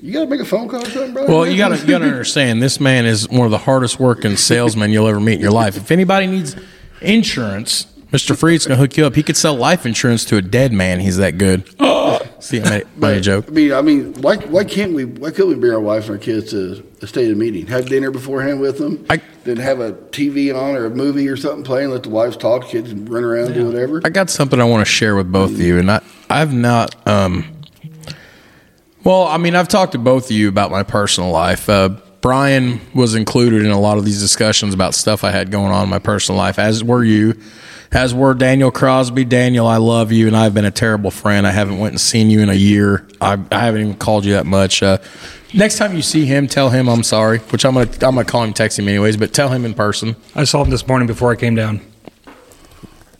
you 0.00 0.12
got 0.12 0.20
to 0.20 0.26
make 0.26 0.40
a 0.40 0.44
phone 0.44 0.68
call 0.68 0.82
or 0.82 0.90
something, 0.90 1.12
bro. 1.12 1.26
Well, 1.26 1.46
you 1.46 1.56
got 1.56 1.68
to 1.70 1.78
you 1.78 1.86
got 1.86 1.98
to 1.98 2.06
understand. 2.06 2.62
This 2.62 2.80
man 2.80 3.06
is 3.06 3.28
one 3.28 3.44
of 3.44 3.50
the 3.50 3.58
hardest 3.58 3.98
working 3.98 4.36
salesmen 4.36 4.90
you'll 4.90 5.08
ever 5.08 5.20
meet 5.20 5.34
in 5.34 5.40
your 5.40 5.50
life. 5.50 5.76
If 5.76 5.90
anybody 5.90 6.26
needs 6.26 6.56
insurance, 7.00 7.86
Mister 8.12 8.34
Freeze's 8.34 8.66
gonna 8.66 8.78
hook 8.80 8.96
you 8.96 9.04
up. 9.06 9.14
He 9.14 9.22
could 9.22 9.36
sell 9.36 9.54
life 9.54 9.84
insurance 9.84 10.24
to 10.26 10.36
a 10.36 10.42
dead 10.42 10.72
man. 10.72 11.00
He's 11.00 11.16
that 11.18 11.38
good. 11.38 11.68
See, 12.40 12.60
I 12.60 12.70
made, 12.70 12.96
made 12.96 13.16
a 13.16 13.20
joke. 13.20 13.46
I 13.48 13.50
mean, 13.50 13.72
I 13.72 13.82
mean, 13.82 14.14
why 14.22 14.36
why 14.36 14.64
can't 14.64 14.94
we? 14.94 15.04
Why 15.04 15.30
couldn't 15.30 15.48
we 15.48 15.54
bring 15.56 15.72
our 15.72 15.80
wife 15.80 16.04
and 16.04 16.12
our 16.12 16.18
kids 16.18 16.50
to 16.52 16.84
a 17.02 17.06
stated 17.06 17.36
meeting? 17.36 17.66
Have 17.66 17.86
dinner 17.86 18.10
beforehand 18.10 18.60
with 18.60 18.78
them. 18.78 19.04
I- 19.10 19.20
then 19.44 19.56
have 19.56 19.80
a 19.80 19.92
TV 19.92 20.54
on 20.54 20.76
or 20.76 20.84
a 20.84 20.90
movie 20.90 21.26
or 21.26 21.36
something 21.36 21.64
playing. 21.64 21.88
Let 21.88 22.02
the 22.02 22.10
wives 22.10 22.36
talk, 22.36 22.68
kids 22.68 22.92
run 22.92 23.24
around, 23.24 23.54
do 23.54 23.64
whatever. 23.66 24.02
I 24.04 24.10
got 24.10 24.28
something 24.28 24.60
I 24.60 24.64
want 24.64 24.86
to 24.86 24.92
share 24.92 25.16
with 25.16 25.32
both 25.32 25.52
of 25.52 25.60
you, 25.60 25.78
and 25.78 25.90
I 25.90 26.02
I've 26.28 26.52
not. 26.52 26.94
Um, 27.08 27.46
well, 29.04 29.24
I 29.24 29.38
mean, 29.38 29.54
I've 29.54 29.68
talked 29.68 29.92
to 29.92 29.98
both 29.98 30.26
of 30.26 30.32
you 30.32 30.48
about 30.48 30.70
my 30.70 30.82
personal 30.82 31.30
life. 31.30 31.68
Uh, 31.68 31.90
Bryan 32.20 32.80
was 32.94 33.14
included 33.14 33.62
in 33.64 33.70
a 33.70 33.80
lot 33.80 33.98
of 33.98 34.04
these 34.04 34.20
discussions 34.20 34.74
about 34.74 34.94
stuff 34.94 35.22
I 35.24 35.30
had 35.30 35.50
going 35.50 35.72
on 35.72 35.84
in 35.84 35.88
my 35.88 36.00
personal 36.00 36.38
life, 36.38 36.58
as 36.58 36.82
were 36.82 37.04
you, 37.04 37.34
as 37.92 38.12
were 38.12 38.34
Daniel 38.34 38.70
Crosby. 38.70 39.24
Daniel, 39.24 39.66
I 39.66 39.76
love 39.76 40.10
you, 40.10 40.26
and 40.26 40.36
I've 40.36 40.52
been 40.52 40.64
a 40.64 40.70
terrible 40.70 41.10
friend. 41.10 41.46
I 41.46 41.52
haven't 41.52 41.78
went 41.78 41.92
and 41.92 42.00
seen 42.00 42.28
you 42.30 42.40
in 42.40 42.48
a 42.48 42.54
year. 42.54 43.06
I, 43.20 43.38
I 43.52 43.60
haven't 43.60 43.80
even 43.82 43.94
called 43.94 44.24
you 44.24 44.32
that 44.32 44.46
much. 44.46 44.82
Uh, 44.82 44.98
next 45.54 45.78
time 45.78 45.94
you 45.94 46.02
see 46.02 46.26
him, 46.26 46.48
tell 46.48 46.70
him 46.70 46.88
I'm 46.88 47.04
sorry. 47.04 47.38
Which 47.38 47.64
I'm 47.64 47.74
gonna 47.74 47.86
I'm 47.86 48.16
gonna 48.16 48.24
call 48.24 48.42
him, 48.42 48.52
text 48.52 48.78
him 48.78 48.88
anyways, 48.88 49.16
but 49.16 49.32
tell 49.32 49.50
him 49.50 49.64
in 49.64 49.74
person. 49.74 50.16
I 50.34 50.44
saw 50.44 50.64
him 50.64 50.70
this 50.70 50.86
morning 50.88 51.06
before 51.06 51.30
I 51.30 51.36
came 51.36 51.54
down. 51.54 51.80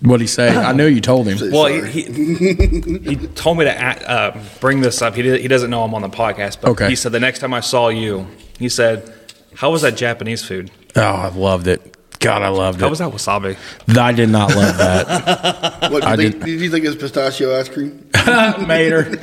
What'd 0.01 0.21
he 0.21 0.27
say? 0.29 0.49
I 0.57 0.73
know 0.73 0.87
you 0.87 1.01
told 1.01 1.27
him. 1.27 1.51
Well, 1.51 1.67
he, 1.67 2.03
he, 2.03 2.55
he 2.99 3.17
told 3.29 3.59
me 3.59 3.65
to 3.65 3.77
act, 3.77 4.05
uh, 4.05 4.33
bring 4.61 4.81
this 4.81 5.03
up. 5.03 5.15
He, 5.17 5.23
did, 5.23 5.41
he 5.41 5.49
doesn't 5.49 5.71
know 5.71 5.83
I'm 5.83 5.93
on 5.95 6.03
the 6.03 6.09
podcast, 6.09 6.61
but 6.61 6.71
Okay. 6.71 6.89
he 6.89 6.95
said 6.97 7.11
the 7.13 7.19
next 7.21 7.41
time 7.41 7.53
I 7.53 7.61
saw 7.61 7.89
you, 7.89 8.27
he 8.61 8.69
said, 8.69 9.13
"How 9.57 9.71
was 9.71 9.83
that 9.83 9.97
Japanese 9.97 10.45
food? 10.45 10.71
Oh, 10.95 11.01
I 11.03 11.29
loved 11.31 11.67
it. 11.67 11.97
God, 12.21 12.43
I 12.43 12.49
loved 12.49 12.79
it. 12.79 12.83
How 12.83 12.87
it. 12.87 12.91
was 12.91 12.99
that 13.01 13.11
wasabi?" 13.13 13.57
I 13.99 14.13
did 14.13 14.29
not 14.29 14.55
love 14.55 14.77
that. 14.79 15.79
What, 15.91 16.05
I 16.05 16.15
did, 16.17 16.25
you 16.25 16.31
think, 16.31 16.45
did- 16.45 16.51
did 16.53 16.61
you 16.63 16.71
think 16.71 16.85
it's 16.85 16.97
pistachio 16.97 17.59
ice 17.59 17.69
cream? 17.69 18.09
mater, 18.67 19.17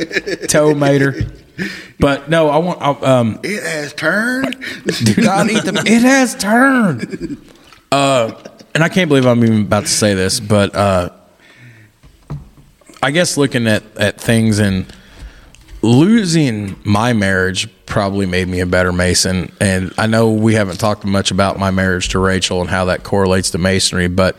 toe 0.47 0.73
mater. 0.73 1.15
But 1.99 2.29
no, 2.29 2.49
I 2.49 2.57
want. 2.57 2.81
I, 2.81 2.89
um, 3.19 3.39
It 3.43 3.63
has 3.63 3.93
turned. 3.93 4.57
do 5.05 5.21
not 5.21 5.49
eat 5.49 5.63
them. 5.63 5.77
It 5.77 6.01
has 6.01 6.35
turned. 6.35 7.37
Uh, 7.91 8.31
and 8.73 8.83
I 8.83 8.89
can't 8.89 9.07
believe 9.07 9.25
I'm 9.25 9.43
even 9.43 9.61
about 9.61 9.83
to 9.83 9.89
say 9.89 10.13
this, 10.13 10.39
but 10.39 10.75
uh, 10.75 11.09
I 13.01 13.11
guess 13.11 13.37
looking 13.37 13.67
at 13.67 13.83
at 13.97 14.19
things 14.19 14.59
and 14.59 14.85
losing 15.81 16.75
my 16.83 17.13
marriage 17.13 17.69
probably 17.85 18.25
made 18.25 18.47
me 18.47 18.59
a 18.59 18.65
better 18.65 18.91
mason. 18.91 19.51
And 19.61 19.93
I 19.97 20.07
know 20.07 20.31
we 20.31 20.55
haven't 20.55 20.79
talked 20.79 21.05
much 21.05 21.31
about 21.31 21.59
my 21.59 21.71
marriage 21.71 22.09
to 22.09 22.19
Rachel 22.19 22.61
and 22.61 22.69
how 22.69 22.85
that 22.85 23.03
correlates 23.03 23.51
to 23.51 23.57
masonry, 23.59 24.07
but 24.07 24.35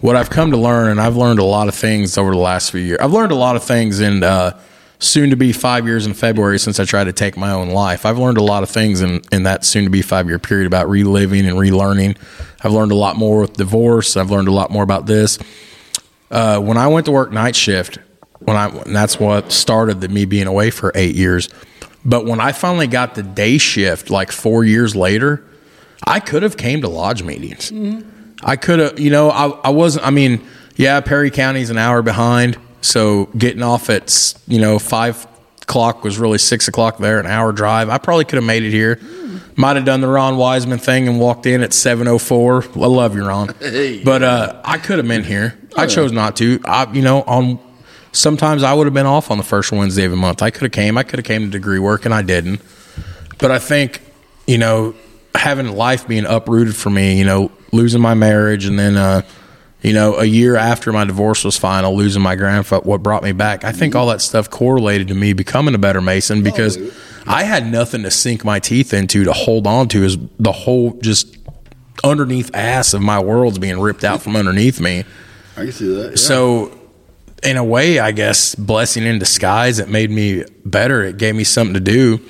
what 0.00 0.14
I've 0.14 0.30
come 0.30 0.52
to 0.52 0.56
learn, 0.56 0.88
and 0.88 1.00
I've 1.00 1.16
learned 1.16 1.40
a 1.40 1.44
lot 1.44 1.68
of 1.68 1.74
things 1.74 2.16
over 2.16 2.30
the 2.30 2.38
last 2.38 2.70
few 2.70 2.80
years. 2.80 2.98
I've 3.00 3.12
learned 3.12 3.32
a 3.32 3.36
lot 3.36 3.56
of 3.56 3.64
things 3.64 4.00
in 4.00 4.22
uh, 4.22 4.58
soon 4.98 5.30
to 5.30 5.36
be 5.36 5.52
five 5.52 5.86
years 5.86 6.06
in 6.06 6.14
February 6.14 6.58
since 6.58 6.80
I 6.80 6.84
tried 6.84 7.04
to 7.04 7.12
take 7.12 7.36
my 7.36 7.50
own 7.50 7.70
life. 7.70 8.06
I've 8.06 8.18
learned 8.18 8.38
a 8.38 8.42
lot 8.42 8.62
of 8.62 8.70
things 8.70 9.02
in, 9.02 9.22
in 9.30 9.42
that 9.42 9.64
soon 9.64 9.84
to 9.84 9.90
be 9.90 10.02
five 10.02 10.28
year 10.28 10.38
period 10.38 10.66
about 10.66 10.88
reliving 10.88 11.46
and 11.46 11.56
relearning. 11.56 12.16
I've 12.62 12.72
learned 12.72 12.92
a 12.92 12.96
lot 12.96 13.16
more 13.16 13.40
with 13.40 13.54
divorce. 13.54 14.16
I've 14.16 14.30
learned 14.30 14.48
a 14.48 14.52
lot 14.52 14.70
more 14.70 14.82
about 14.82 15.06
this. 15.06 15.38
Uh, 16.30 16.60
when 16.60 16.76
I 16.76 16.88
went 16.88 17.06
to 17.06 17.12
work 17.12 17.30
night 17.30 17.54
shift, 17.54 17.98
when 18.40 18.56
I 18.56 18.68
and 18.68 18.94
that's 18.94 19.20
what 19.20 19.52
started 19.52 20.00
the, 20.00 20.08
me 20.08 20.24
being 20.24 20.46
away 20.46 20.70
for 20.70 20.92
eight 20.94 21.14
years. 21.14 21.48
But 22.04 22.24
when 22.24 22.40
I 22.40 22.52
finally 22.52 22.86
got 22.86 23.14
the 23.14 23.22
day 23.22 23.58
shift, 23.58 24.10
like 24.10 24.30
four 24.30 24.64
years 24.64 24.94
later, 24.94 25.44
I 26.06 26.20
could 26.20 26.42
have 26.42 26.56
came 26.56 26.80
to 26.82 26.88
lodge 26.88 27.22
meetings. 27.22 27.72
I 28.42 28.56
could 28.56 28.78
have, 28.78 29.00
you 29.00 29.10
know, 29.10 29.30
I, 29.30 29.48
I 29.48 29.70
wasn't. 29.70 30.06
I 30.06 30.10
mean, 30.10 30.46
yeah, 30.76 31.00
Perry 31.00 31.30
County's 31.30 31.70
an 31.70 31.78
hour 31.78 32.02
behind, 32.02 32.58
so 32.86 33.26
getting 33.36 33.62
off 33.62 33.90
at 33.90 34.34
you 34.46 34.60
know 34.60 34.78
five 34.78 35.26
o'clock 35.62 36.04
was 36.04 36.18
really 36.18 36.38
six 36.38 36.68
o'clock 36.68 36.98
there, 36.98 37.18
an 37.18 37.26
hour 37.26 37.52
drive. 37.52 37.88
I 37.88 37.98
probably 37.98 38.24
could 38.24 38.36
have 38.36 38.44
made 38.44 38.62
it 38.62 38.70
here. 38.70 39.00
Might 39.56 39.76
have 39.76 39.84
done 39.84 40.00
the 40.00 40.08
Ron 40.08 40.36
Wiseman 40.36 40.78
thing 40.78 41.08
and 41.08 41.18
walked 41.18 41.46
in 41.46 41.62
at 41.62 41.72
seven 41.72 42.06
oh 42.06 42.18
four. 42.18 42.62
I 42.62 42.86
love 42.86 43.16
you, 43.16 43.26
Ron, 43.26 43.46
but 44.04 44.22
uh, 44.22 44.60
I 44.64 44.78
could 44.78 44.98
have 44.98 45.08
been 45.08 45.24
here. 45.24 45.58
I 45.76 45.86
chose 45.86 46.12
not 46.12 46.36
to. 46.36 46.60
I, 46.64 46.90
you 46.92 47.02
know, 47.02 47.22
on 47.22 47.58
sometimes 48.12 48.62
I 48.62 48.72
would 48.72 48.86
have 48.86 48.94
been 48.94 49.06
off 49.06 49.30
on 49.30 49.38
the 49.38 49.44
first 49.44 49.72
Wednesday 49.72 50.04
of 50.04 50.10
the 50.10 50.16
month. 50.16 50.42
I 50.42 50.50
could 50.50 50.62
have 50.62 50.72
came. 50.72 50.96
I 50.96 51.02
could 51.02 51.18
have 51.18 51.26
came 51.26 51.42
to 51.42 51.48
degree 51.48 51.78
work, 51.78 52.04
and 52.04 52.14
I 52.14 52.22
didn't. 52.22 52.60
But 53.38 53.50
I 53.50 53.58
think, 53.58 54.00
you 54.46 54.58
know, 54.58 54.94
having 55.34 55.68
life 55.68 56.06
being 56.08 56.24
uprooted 56.24 56.74
for 56.74 56.90
me, 56.90 57.18
you 57.18 57.24
know, 57.24 57.50
losing 57.72 58.00
my 58.00 58.14
marriage 58.14 58.64
and 58.64 58.78
then, 58.78 58.96
uh, 58.96 59.22
you 59.86 59.92
know, 59.92 60.16
a 60.16 60.24
year 60.24 60.56
after 60.56 60.92
my 60.92 61.04
divorce 61.04 61.44
was 61.44 61.56
final, 61.56 61.96
losing 61.96 62.20
my 62.20 62.34
grandfather, 62.34 62.84
what 62.84 63.04
brought 63.04 63.22
me 63.22 63.30
back, 63.30 63.62
I 63.62 63.70
think 63.70 63.94
all 63.94 64.08
that 64.08 64.20
stuff 64.20 64.50
correlated 64.50 65.06
to 65.08 65.14
me 65.14 65.32
becoming 65.32 65.76
a 65.76 65.78
better 65.78 66.00
Mason 66.00 66.42
because 66.42 66.76
I 67.24 67.44
had 67.44 67.70
nothing 67.70 68.02
to 68.02 68.10
sink 68.10 68.44
my 68.44 68.58
teeth 68.58 68.92
into 68.92 69.22
to 69.22 69.32
hold 69.32 69.64
on 69.64 69.86
to 69.90 70.02
is 70.02 70.18
the 70.40 70.50
whole 70.50 70.94
just 71.00 71.36
underneath 72.02 72.50
ass 72.52 72.94
of 72.94 73.00
my 73.02 73.20
world's 73.20 73.60
being 73.60 73.78
ripped 73.78 74.02
out 74.02 74.22
from 74.22 74.34
underneath 74.34 74.80
me. 74.80 75.04
I 75.56 75.60
can 75.60 75.72
see 75.72 75.94
that. 75.94 76.10
yeah. 76.10 76.16
So, 76.16 76.76
in 77.44 77.56
a 77.56 77.64
way, 77.64 78.00
I 78.00 78.10
guess 78.10 78.56
blessing 78.56 79.04
in 79.04 79.20
disguise. 79.20 79.78
It 79.78 79.88
made 79.88 80.10
me 80.10 80.42
better. 80.64 81.04
It 81.04 81.16
gave 81.16 81.36
me 81.36 81.44
something 81.44 81.74
to 81.74 81.80
do. 81.80 82.20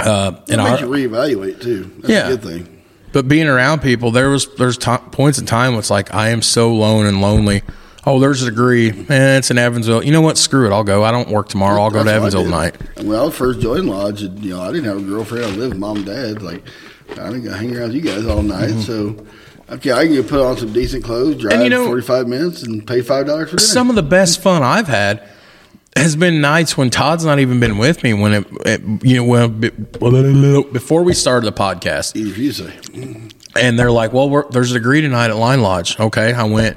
Uh, 0.00 0.32
it 0.48 0.54
and 0.54 0.62
makes 0.64 0.82
our, 0.82 0.96
you 0.96 1.08
reevaluate 1.08 1.60
too. 1.62 1.84
That's 1.98 2.08
Yeah. 2.08 2.26
a 2.26 2.36
good 2.36 2.42
thing. 2.42 2.77
But 3.12 3.28
being 3.28 3.46
around 3.46 3.80
people, 3.82 4.10
there 4.10 4.30
was 4.30 4.54
there's 4.56 4.76
ti 4.78 4.96
points 5.12 5.38
in 5.38 5.46
time 5.46 5.72
where 5.72 5.80
it's 5.80 5.90
like 5.90 6.14
I 6.14 6.28
am 6.30 6.42
so 6.42 6.70
alone 6.70 7.06
and 7.06 7.20
lonely. 7.20 7.62
Oh, 8.06 8.18
there's 8.20 8.42
a 8.42 8.46
degree. 8.46 8.88
Eh, 8.90 9.36
it's 9.38 9.50
in 9.50 9.58
Evansville. 9.58 10.02
You 10.02 10.12
know 10.12 10.22
what? 10.22 10.38
Screw 10.38 10.66
it. 10.66 10.72
I'll 10.72 10.84
go. 10.84 11.04
I 11.04 11.10
don't 11.10 11.28
work 11.28 11.48
tomorrow. 11.48 11.82
I'll 11.82 11.90
go 11.90 11.98
to 11.98 12.04
That's 12.04 12.14
I 12.14 12.16
Evansville 12.16 12.44
tonight. 12.44 12.76
And 12.96 13.08
When 13.08 13.18
I 13.18 13.28
first 13.30 13.60
joined 13.60 13.86
lodge, 13.86 14.22
you 14.22 14.54
know, 14.54 14.62
I 14.62 14.68
didn't 14.72 14.84
have 14.86 14.96
a 14.98 15.02
girlfriend. 15.02 15.44
I 15.44 15.48
lived 15.48 15.74
with 15.74 15.78
mom 15.78 15.98
and 15.98 16.06
dad. 16.06 16.40
Like, 16.42 16.62
I 17.10 17.14
didn't 17.28 17.44
go 17.44 17.52
hang 17.52 17.76
around 17.76 17.88
with 17.92 17.96
you 17.96 18.00
guys 18.00 18.24
all 18.24 18.40
night. 18.42 18.70
So, 18.80 19.26
okay, 19.70 19.92
I 19.92 20.06
can 20.06 20.14
go 20.14 20.22
put 20.22 20.40
on 20.40 20.56
some 20.56 20.72
decent 20.72 21.04
clothes, 21.04 21.36
drive 21.36 21.54
Mm-hmm. 21.54 21.62
you 21.64 21.70
know- 21.70 21.84
45 21.86 22.28
minutes, 22.28 22.62
and 22.62 22.86
pay 22.86 23.00
$5 23.00 23.04
for 23.26 23.44
dinner. 23.56 23.58
Some 23.58 23.90
of 23.90 23.96
the 23.96 24.02
best 24.02 24.40
fun 24.40 24.62
I've 24.62 24.88
had 24.88 25.28
has 25.96 26.16
been 26.16 26.40
nights 26.40 26.76
when 26.76 26.90
Todd's 26.90 27.24
not 27.24 27.38
even 27.38 27.60
been 27.60 27.78
with 27.78 28.02
me. 28.02 28.14
When 28.14 28.32
it, 28.34 28.46
it 28.66 29.04
you 29.04 29.16
know, 29.16 29.24
when 29.24 29.60
before 30.72 31.02
we 31.02 31.14
started 31.14 31.46
the 31.46 31.56
podcast, 31.58 32.16
Easy 32.16 32.30
for 32.30 32.40
you 32.40 32.52
to 32.52 32.70
say. 32.70 33.28
and 33.56 33.78
they're 33.78 33.90
like, 33.90 34.12
"Well, 34.12 34.30
we're, 34.30 34.48
there's 34.50 34.70
a 34.70 34.74
degree 34.74 35.00
tonight 35.00 35.30
at 35.30 35.36
Line 35.36 35.60
Lodge." 35.60 35.98
Okay, 35.98 36.32
I 36.32 36.44
went. 36.44 36.76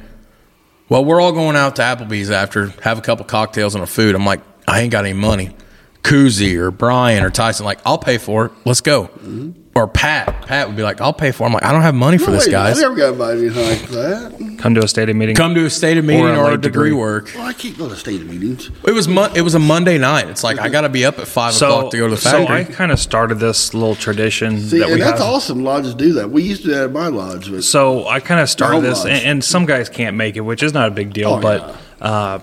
Well, 0.90 1.06
we're 1.06 1.22
all 1.22 1.32
going 1.32 1.56
out 1.56 1.78
to 1.78 1.84
Applebee's 1.84 2.30
after, 2.32 2.68
have 2.82 2.98
a 2.98 3.02
couple 3.02 3.24
cocktails 3.24 3.76
and 3.76 3.84
a 3.84 3.88
food. 3.88 4.14
I'm 4.14 4.26
like, 4.26 4.42
I 4.68 4.82
ain't 4.82 4.92
got 4.92 5.06
any 5.06 5.14
money. 5.14 5.56
Koozie 6.04 6.56
or 6.58 6.70
Bryan 6.70 7.24
or 7.24 7.30
Tyson, 7.30 7.66
like, 7.66 7.80
I'll 7.86 7.98
pay 7.98 8.18
for 8.18 8.48
it. 8.48 8.52
Let's 8.66 8.82
go. 8.82 9.04
Mm-hmm. 9.04 9.61
Or 9.74 9.88
Pat, 9.88 10.48
Pat 10.48 10.68
would 10.68 10.76
be 10.76 10.84
like, 10.84 11.00
I'll 11.00 11.14
pay 11.14 11.32
for 11.32 11.44
it. 11.44 11.48
I'm 11.48 11.54
like, 11.54 11.64
I 11.64 11.72
don't 11.72 11.82
have 11.82 11.96
money 11.96 12.18
for 12.18 12.28
No, 12.32 12.34
this, 12.34 12.46
wait, 12.46 12.52
guys. 12.52 12.78
I 12.78 12.82
never 12.82 12.94
got 12.96 13.14
invited 13.14 13.54
to 13.54 13.62
anything 13.62 13.70
like 13.70 13.90
that. 13.90 14.58
Come 14.60 14.76
to 14.76 14.84
a 14.84 14.88
stated 14.88 15.16
meeting. 15.16 15.34
Come 15.34 15.56
to 15.56 15.66
a 15.66 15.70
stated 15.70 16.04
meeting 16.04 16.26
Or 16.26 16.36
or, 16.36 16.52
a 16.52 16.58
degree, 16.58 16.90
degree. 16.90 16.92
work. 16.92 17.32
Well, 17.34 17.46
I 17.48 17.54
keep 17.54 17.78
going 17.78 17.90
to 17.90 17.96
state 17.96 18.20
of 18.20 18.28
meetings. 18.28 18.70
It 18.86 18.92
was 18.92 19.08
mon- 19.08 19.34
it 19.34 19.42
was 19.44 19.56
a 19.56 19.60
Monday 19.60 19.98
night. 19.98 20.28
It's 20.30 20.44
like 20.44 20.60
I 20.60 20.68
got 20.68 20.82
to 20.82 20.90
be 20.90 21.06
up 21.06 21.20
at 21.20 21.28
five 21.28 21.54
so, 21.54 21.70
o'clock 21.78 21.92
to 21.92 21.98
go 21.98 22.10
to 22.10 22.16
the 22.16 22.22
factory. 22.22 22.46
so. 22.48 22.54
I 22.54 22.64
kind 22.66 22.92
of 22.92 23.00
started 23.00 23.36
this 23.36 23.74
little 23.74 23.96
tradition 23.96 24.60
See, 24.60 24.80
that 24.80 24.88
we 24.88 24.94
and 24.96 25.02
that's 25.02 25.22
have. 25.22 25.30
awesome. 25.30 25.64
Lodges 25.64 25.96
do 25.96 26.12
that. 26.14 26.30
We 26.30 26.44
used 26.44 26.64
to 26.64 26.68
do 26.68 26.74
that 26.74 26.84
at 26.84 26.92
my 26.92 27.08
lodge. 27.08 27.50
But 27.50 27.64
So 27.64 28.08
I 28.10 28.20
kind 28.20 28.42
of 28.42 28.50
started 28.50 28.82
this, 28.82 29.06
and, 29.06 29.26
and 29.26 29.44
some 29.44 29.66
guys 29.66 29.88
can't 29.88 30.18
make 30.18 30.36
it, 30.36 30.42
which 30.42 30.64
is 30.64 30.74
not 30.74 30.90
a 30.90 30.92
big 30.92 31.14
deal. 31.14 31.30
Oh, 31.36 31.40
but 31.42 31.78
uh, 32.02 32.40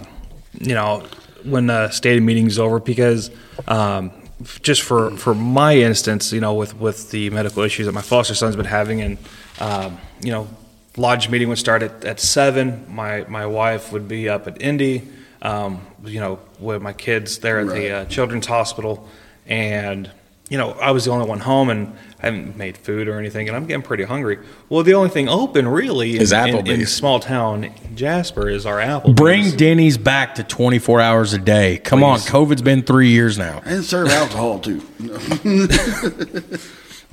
you 0.60 0.74
know, 0.74 1.04
when 1.44 1.66
the 1.66 1.88
state 1.90 1.96
stated 1.98 2.22
meeting's 2.22 2.58
over, 2.58 2.80
because 2.80 3.30
um, 3.68 4.12
f- 4.14 4.27
just 4.62 4.82
for 4.82 5.10
for 5.16 5.34
my 5.34 5.76
instance, 5.76 6.32
you 6.32 6.40
know, 6.40 6.54
with 6.54 6.78
with 6.78 7.10
the 7.10 7.30
medical 7.30 7.62
issues 7.62 7.86
that 7.86 7.92
my 7.92 8.02
foster 8.02 8.34
son's 8.34 8.56
been 8.56 8.64
having, 8.64 9.00
and 9.00 9.18
um, 9.60 9.98
you 10.20 10.30
know, 10.30 10.48
lodge 10.96 11.28
meeting 11.28 11.48
would 11.48 11.58
start 11.58 11.82
at, 11.82 12.04
at 12.04 12.20
seven. 12.20 12.86
My 12.88 13.24
my 13.28 13.46
wife 13.46 13.92
would 13.92 14.06
be 14.06 14.28
up 14.28 14.46
at 14.46 14.60
Indy, 14.62 15.08
um, 15.42 15.84
you 16.04 16.20
know, 16.20 16.38
with 16.58 16.82
my 16.82 16.92
kids 16.92 17.38
there 17.38 17.60
at 17.60 17.68
the 17.68 17.90
uh, 17.90 18.04
children's 18.06 18.46
hospital, 18.46 19.08
and 19.46 20.10
you 20.48 20.56
know, 20.56 20.70
I 20.72 20.92
was 20.92 21.04
the 21.04 21.10
only 21.10 21.28
one 21.28 21.40
home 21.40 21.68
and 21.68 21.94
I 22.20 22.26
haven't 22.26 22.56
made 22.56 22.76
food 22.76 23.06
or 23.06 23.18
anything, 23.18 23.48
and 23.48 23.56
I'm 23.56 23.66
getting 23.66 23.82
pretty 23.82 24.04
hungry. 24.04 24.38
Well, 24.68 24.82
the 24.82 24.94
only 24.94 25.10
thing 25.10 25.28
open 25.28 25.68
really 25.68 26.16
Is 26.16 26.32
in, 26.32 26.48
in, 26.48 26.56
in 26.56 26.64
Applebee's. 26.64 26.92
small 26.92 27.20
town 27.20 27.70
Jasper 27.94 28.48
is 28.48 28.66
our 28.66 28.78
Applebee's. 28.78 29.14
Bring 29.14 29.50
Denny's 29.56 29.98
back 29.98 30.34
to 30.36 30.42
24 30.42 31.00
hours 31.00 31.32
a 31.34 31.38
day. 31.38 31.78
Come 31.78 32.02
on, 32.02 32.18
COVID's 32.20 32.62
been 32.62 32.82
three 32.82 33.10
years 33.10 33.38
now. 33.38 33.62
and 33.64 33.84
serve 33.84 34.08
alcohol 34.08 34.58
too. 34.58 34.80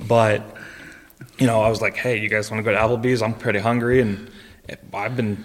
but 0.08 0.42
you 1.38 1.46
know, 1.46 1.60
I 1.60 1.68
was 1.68 1.82
like, 1.82 1.96
hey, 1.96 2.18
you 2.18 2.28
guys 2.28 2.50
want 2.50 2.64
to 2.64 2.70
go 2.70 2.72
to 2.72 2.78
Applebee's? 2.78 3.22
I'm 3.22 3.34
pretty 3.34 3.58
hungry, 3.58 4.00
and 4.00 4.30
I've 4.92 5.16
been 5.16 5.44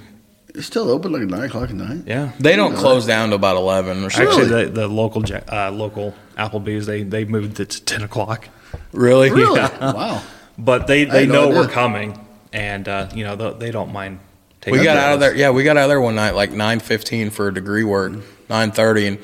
It's 0.54 0.68
still 0.68 0.90
open 0.90 1.12
like 1.14 1.22
nine 1.24 1.44
o'clock 1.44 1.70
at 1.70 1.76
night. 1.76 2.04
yeah. 2.06 2.32
They 2.40 2.56
don't 2.56 2.76
close 2.76 3.06
down 3.06 3.30
to 3.30 3.36
about 3.36 3.56
11 3.56 4.04
or 4.04 4.10
something. 4.10 4.28
Actually, 4.28 4.66
the, 4.66 4.72
the 4.72 4.88
local 4.88 5.24
Ja- 5.26 5.40
uh, 5.50 5.72
local 5.72 6.14
Applebee's 6.38 6.86
they 6.86 7.04
they 7.04 7.24
moved 7.26 7.60
it 7.60 7.70
to 7.70 7.84
ten 7.84 8.02
o'clock, 8.04 8.48
Really? 8.92 9.30
Really? 9.32 9.60
Yeah. 9.60 9.94
Wow. 9.94 10.22
but 10.58 10.88
they 10.88 11.06
they 11.06 11.22
had 11.22 11.30
no 11.30 11.34
know 11.34 11.48
idea. 11.50 11.60
we're 11.62 11.68
coming, 11.70 12.20
and 12.52 12.88
uh, 12.88 13.10
you 13.14 13.24
know 13.24 13.36
they, 13.36 13.66
they 13.68 13.72
don't 13.72 13.92
mind. 13.94 14.20
Taking 14.60 14.80
We 14.80 14.86
got 14.86 14.98
out 14.98 15.14
of 15.16 15.20
there. 15.20 15.36
Yeah, 15.36 15.50
we 15.52 15.64
got 15.64 15.78
out 15.78 15.84
of 15.84 15.90
there 15.90 16.02
one 16.02 16.16
night 16.16 16.36
like 16.36 16.52
9:15 16.52 17.32
for 17.32 17.48
a 17.48 17.54
degree 17.54 17.84
work, 17.84 18.12
9:30, 18.50 19.08
and 19.08 19.20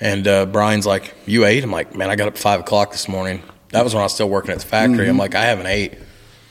and 0.00 0.28
uh, 0.28 0.46
Bryan's 0.46 0.84
like, 0.86 1.14
"You 1.26 1.44
ate?" 1.46 1.62
I'm 1.64 1.70
like, 1.70 1.94
"Man, 1.96 2.10
I 2.10 2.16
got 2.16 2.28
up 2.28 2.34
at 2.34 2.38
five 2.38 2.60
o'clock 2.60 2.90
this 2.92 3.08
morning." 3.08 3.42
That 3.70 3.84
was 3.84 3.94
when 3.94 4.02
I 4.02 4.04
was 4.04 4.12
still 4.12 4.28
working 4.28 4.50
at 4.50 4.58
the 4.58 4.66
factory. 4.66 5.08
I'm 5.08 5.16
like, 5.16 5.34
"I 5.34 5.44
haven't 5.44 5.66
ate." 5.66 5.94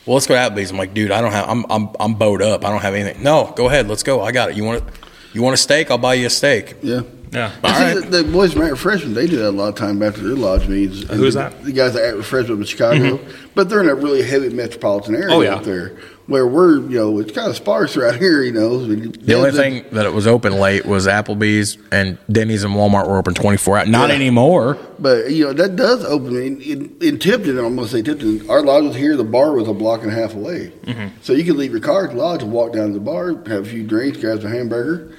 Well, 0.05 0.15
let's 0.15 0.25
go 0.27 0.33
to 0.33 0.39
Applebee's. 0.39 0.71
I'm 0.71 0.77
like, 0.77 0.93
"Dude, 0.93 1.11
I 1.11 1.21
don't 1.21 1.31
have. 1.31 1.47
I'm 1.47 1.65
I'm 1.69 1.89
I'm 1.99 2.15
bowed 2.15 2.41
up. 2.41 2.65
I 2.65 2.69
don't 2.69 2.81
have 2.81 2.95
anything." 2.95 3.21
No, 3.21 3.53
go 3.55 3.67
ahead. 3.67 3.87
Let's 3.87 4.03
go. 4.03 4.21
I 4.21 4.31
got 4.31 4.49
it. 4.49 4.55
You 4.57 4.63
want 4.63 4.83
it? 4.83 4.93
You 5.33 5.41
want 5.43 5.53
a 5.53 5.57
steak? 5.57 5.91
I'll 5.91 5.97
buy 5.97 6.15
you 6.15 6.27
a 6.27 6.29
steak. 6.29 6.75
Yeah. 6.81 7.01
Yeah. 7.31 7.51
I 7.63 7.93
see 7.93 7.99
the, 8.01 8.23
the 8.23 8.23
boys 8.31 8.53
from 8.53 8.63
At 8.63 8.71
Refreshment, 8.71 9.15
they 9.15 9.25
do 9.27 9.37
that 9.37 9.49
a 9.49 9.51
lot 9.51 9.69
of 9.69 9.75
time 9.75 10.03
after 10.03 10.21
their 10.21 10.35
lodge 10.35 10.67
meetings. 10.67 11.03
Who 11.09 11.23
is 11.25 11.33
the, 11.35 11.41
that? 11.49 11.63
The 11.63 11.71
guys 11.71 11.95
at 11.95 12.03
At 12.03 12.17
Refreshment 12.17 12.59
in 12.59 12.65
Chicago. 12.65 13.19
But 13.55 13.69
they're 13.69 13.81
in 13.81 13.89
a 13.89 13.95
really 13.95 14.21
heavy 14.21 14.49
metropolitan 14.49 15.15
area 15.15 15.33
Oh, 15.35 15.41
yeah. 15.41 15.55
out 15.55 15.63
there 15.63 15.97
where 16.27 16.47
we're, 16.47 16.75
you 16.81 16.97
know, 16.97 17.19
it's 17.19 17.31
kind 17.33 17.49
of 17.49 17.55
sparse 17.57 17.97
around 17.97 18.17
here, 18.19 18.41
you 18.41 18.53
know. 18.53 18.85
The 18.85 19.33
only 19.33 19.51
thing 19.51 19.83
that 19.91 20.05
it 20.05 20.13
was 20.13 20.27
open 20.27 20.53
late 20.53 20.85
was 20.85 21.05
Applebee's 21.07 21.77
and 21.91 22.17
Denny's 22.31 22.63
and 22.63 22.73
Walmart 22.73 23.07
were 23.07 23.17
open 23.17 23.33
24 23.33 23.79
hours. 23.79 23.89
Not 23.89 24.09
Yeah. 24.09 24.15
anymore. 24.15 24.77
But, 24.99 25.31
you 25.31 25.45
know, 25.45 25.53
that 25.53 25.75
does 25.75 26.05
open. 26.05 26.35
In, 26.37 26.61
in, 26.61 26.97
in 27.01 27.19
Tipton, 27.19 27.57
I'm 27.57 27.75
going 27.75 27.87
to 27.87 27.91
say 27.93 28.01
Tipton, 28.01 28.49
our 28.49 28.61
lodge 28.61 28.83
was 28.85 28.95
here, 28.95 29.17
the 29.17 29.23
bar 29.25 29.51
was 29.53 29.67
a 29.67 29.73
block 29.73 30.03
and 30.03 30.11
a 30.11 30.15
half 30.15 30.33
away. 30.35 30.71
Mm-hmm. 30.83 31.07
So 31.21 31.33
you 31.33 31.43
could 31.43 31.55
leave 31.57 31.71
your 31.71 31.81
car 31.81 32.05
at 32.05 32.11
the 32.11 32.17
lodge 32.17 32.43
and 32.43 32.51
walk 32.53 32.73
down 32.73 32.87
to 32.87 32.93
the 32.93 32.99
bar, 32.99 33.29
have 33.47 33.65
a 33.65 33.65
few 33.65 33.85
drinks, 33.85 34.17
grab 34.19 34.41
some 34.41 34.51
hamburger, 34.51 35.13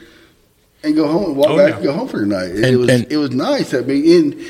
and 0.84 0.94
go 0.96 1.06
home 1.08 1.24
and 1.26 1.36
walk 1.36 1.50
Oh, 1.50 1.56
back 1.56 1.68
yeah. 1.70 1.74
and 1.76 1.84
go 1.84 1.92
home 1.92 2.08
for 2.08 2.20
the 2.20 2.26
night. 2.26 2.50
it 2.50 2.64
And- 2.64 2.78
was 2.78 2.88
and- 2.90 3.06
it 3.10 3.16
was 3.16 3.30
nice. 3.30 3.72
I 3.74 3.80
mean, 3.80 4.04
in, 4.04 4.44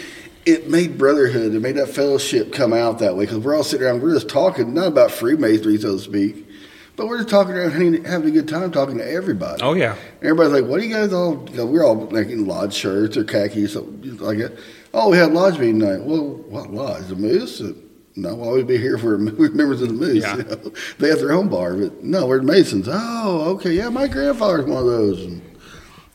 it 0.47 0.69
made 0.71 0.99
brotherhood. 0.99 1.55
It 1.55 1.61
made 1.61 1.77
that 1.77 1.89
fellowship 1.89 2.53
come 2.53 2.73
out 2.73 2.99
that 3.01 3.17
way 3.17 3.25
because 3.27 3.39
we're 3.39 3.57
all 3.57 3.63
sitting 3.65 3.87
around. 3.87 4.03
We're 4.03 4.15
just 4.15 4.29
talking, 4.29 4.75
not 4.75 4.89
about 4.89 5.11
Freemasonry, 5.11 5.79
so 5.79 5.93
to 5.97 5.99
speak, 6.03 6.49
but 6.97 7.07
we're 7.07 7.19
just 7.19 7.29
talking 7.29 7.55
around, 7.55 7.71
having, 7.73 8.05
having 8.05 8.29
a 8.29 8.33
good 8.33 8.49
time, 8.49 8.71
talking 8.71 8.99
to 8.99 9.09
everybody. 9.09 9.63
Oh 9.63 9.75
yeah. 9.75 9.95
Everybody's 10.21 10.53
like, 10.53 10.65
"What 10.65 10.81
do 10.81 10.87
you 10.87 10.95
guys 10.95 11.13
all?" 11.13 11.47
You 11.51 11.59
know, 11.59 11.67
we're 11.67 11.85
all 11.85 11.97
like 12.11 12.29
in 12.29 12.47
lodge 12.47 12.75
shirts 12.75 13.17
or 13.17 13.25
khakis, 13.25 13.75
something 13.75 14.17
like 14.19 14.39
that. 14.39 14.53
Oh, 14.95 15.11
we 15.11 15.17
had 15.17 15.33
lodge 15.33 15.59
meeting 15.59 15.79
night. 15.79 16.03
Well, 16.03 16.21
what 16.49 16.73
lodge? 16.73 17.07
The 17.09 17.15
Moose? 17.17 17.61
Uh, 17.61 17.73
No, 18.15 18.35
we'll 18.35 18.49
always 18.49 18.65
be 18.65 18.77
here 18.77 18.99
for 18.99 19.17
members 19.19 19.81
of 19.81 19.89
the 19.89 19.95
Moose. 19.95 20.23
Yeah. 20.23 20.37
You 20.37 20.43
know? 20.51 20.73
They 20.99 21.09
have 21.09 21.21
their 21.21 21.33
own 21.33 21.49
bar, 21.49 21.75
but 21.75 22.03
no, 22.05 22.27
we're 22.27 22.43
Masons. 22.43 22.87
Oh, 22.91 23.53
okay, 23.55 23.73
yeah, 23.73 23.89
my 23.89 24.07
grandfather's 24.09 24.67
one 24.67 24.79
of 24.79 24.85
those, 24.87 25.23
and 25.25 25.41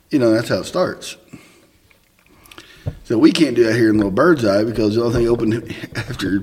you 0.09 0.19
know 0.19 0.31
that's 0.31 0.49
how 0.49 0.57
it 0.59 0.65
starts. 0.65 1.17
So 3.03 3.17
we 3.17 3.31
can't 3.31 3.55
do 3.55 3.65
that 3.65 3.75
here 3.75 3.89
in 3.89 3.97
Little 3.97 4.11
Birdseye 4.11 4.63
because 4.63 4.95
the 4.95 5.03
only 5.03 5.15
thing 5.15 5.27
open 5.27 5.53
after 5.95 6.39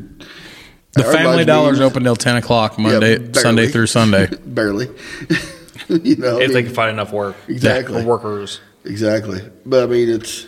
The 0.93 1.07
our 1.07 1.12
Family 1.12 1.45
Dollar's 1.45 1.79
meetings- 1.79 1.91
open 1.93 2.05
till 2.05 2.17
10 2.17 2.37
o'clock 2.37 2.79
Monday, 2.79 3.17
barely. 3.19 3.33
Sunday 3.41 3.67
through 3.69 3.87
Sunday. 3.87 4.27
barely. 4.47 4.87
you 5.89 6.17
know, 6.17 6.39
I 6.39 6.43
If 6.43 6.53
they 6.53 6.62
can 6.62 6.75
find 6.75 6.91
enough 6.91 7.12
work. 7.12 7.37
Exactly. 7.49 8.03
For 8.03 8.07
workers. 8.09 8.61
Exactly, 8.85 9.41
but 9.65 9.85
I 9.85 9.87
mean, 9.87 10.11
it's 10.11 10.47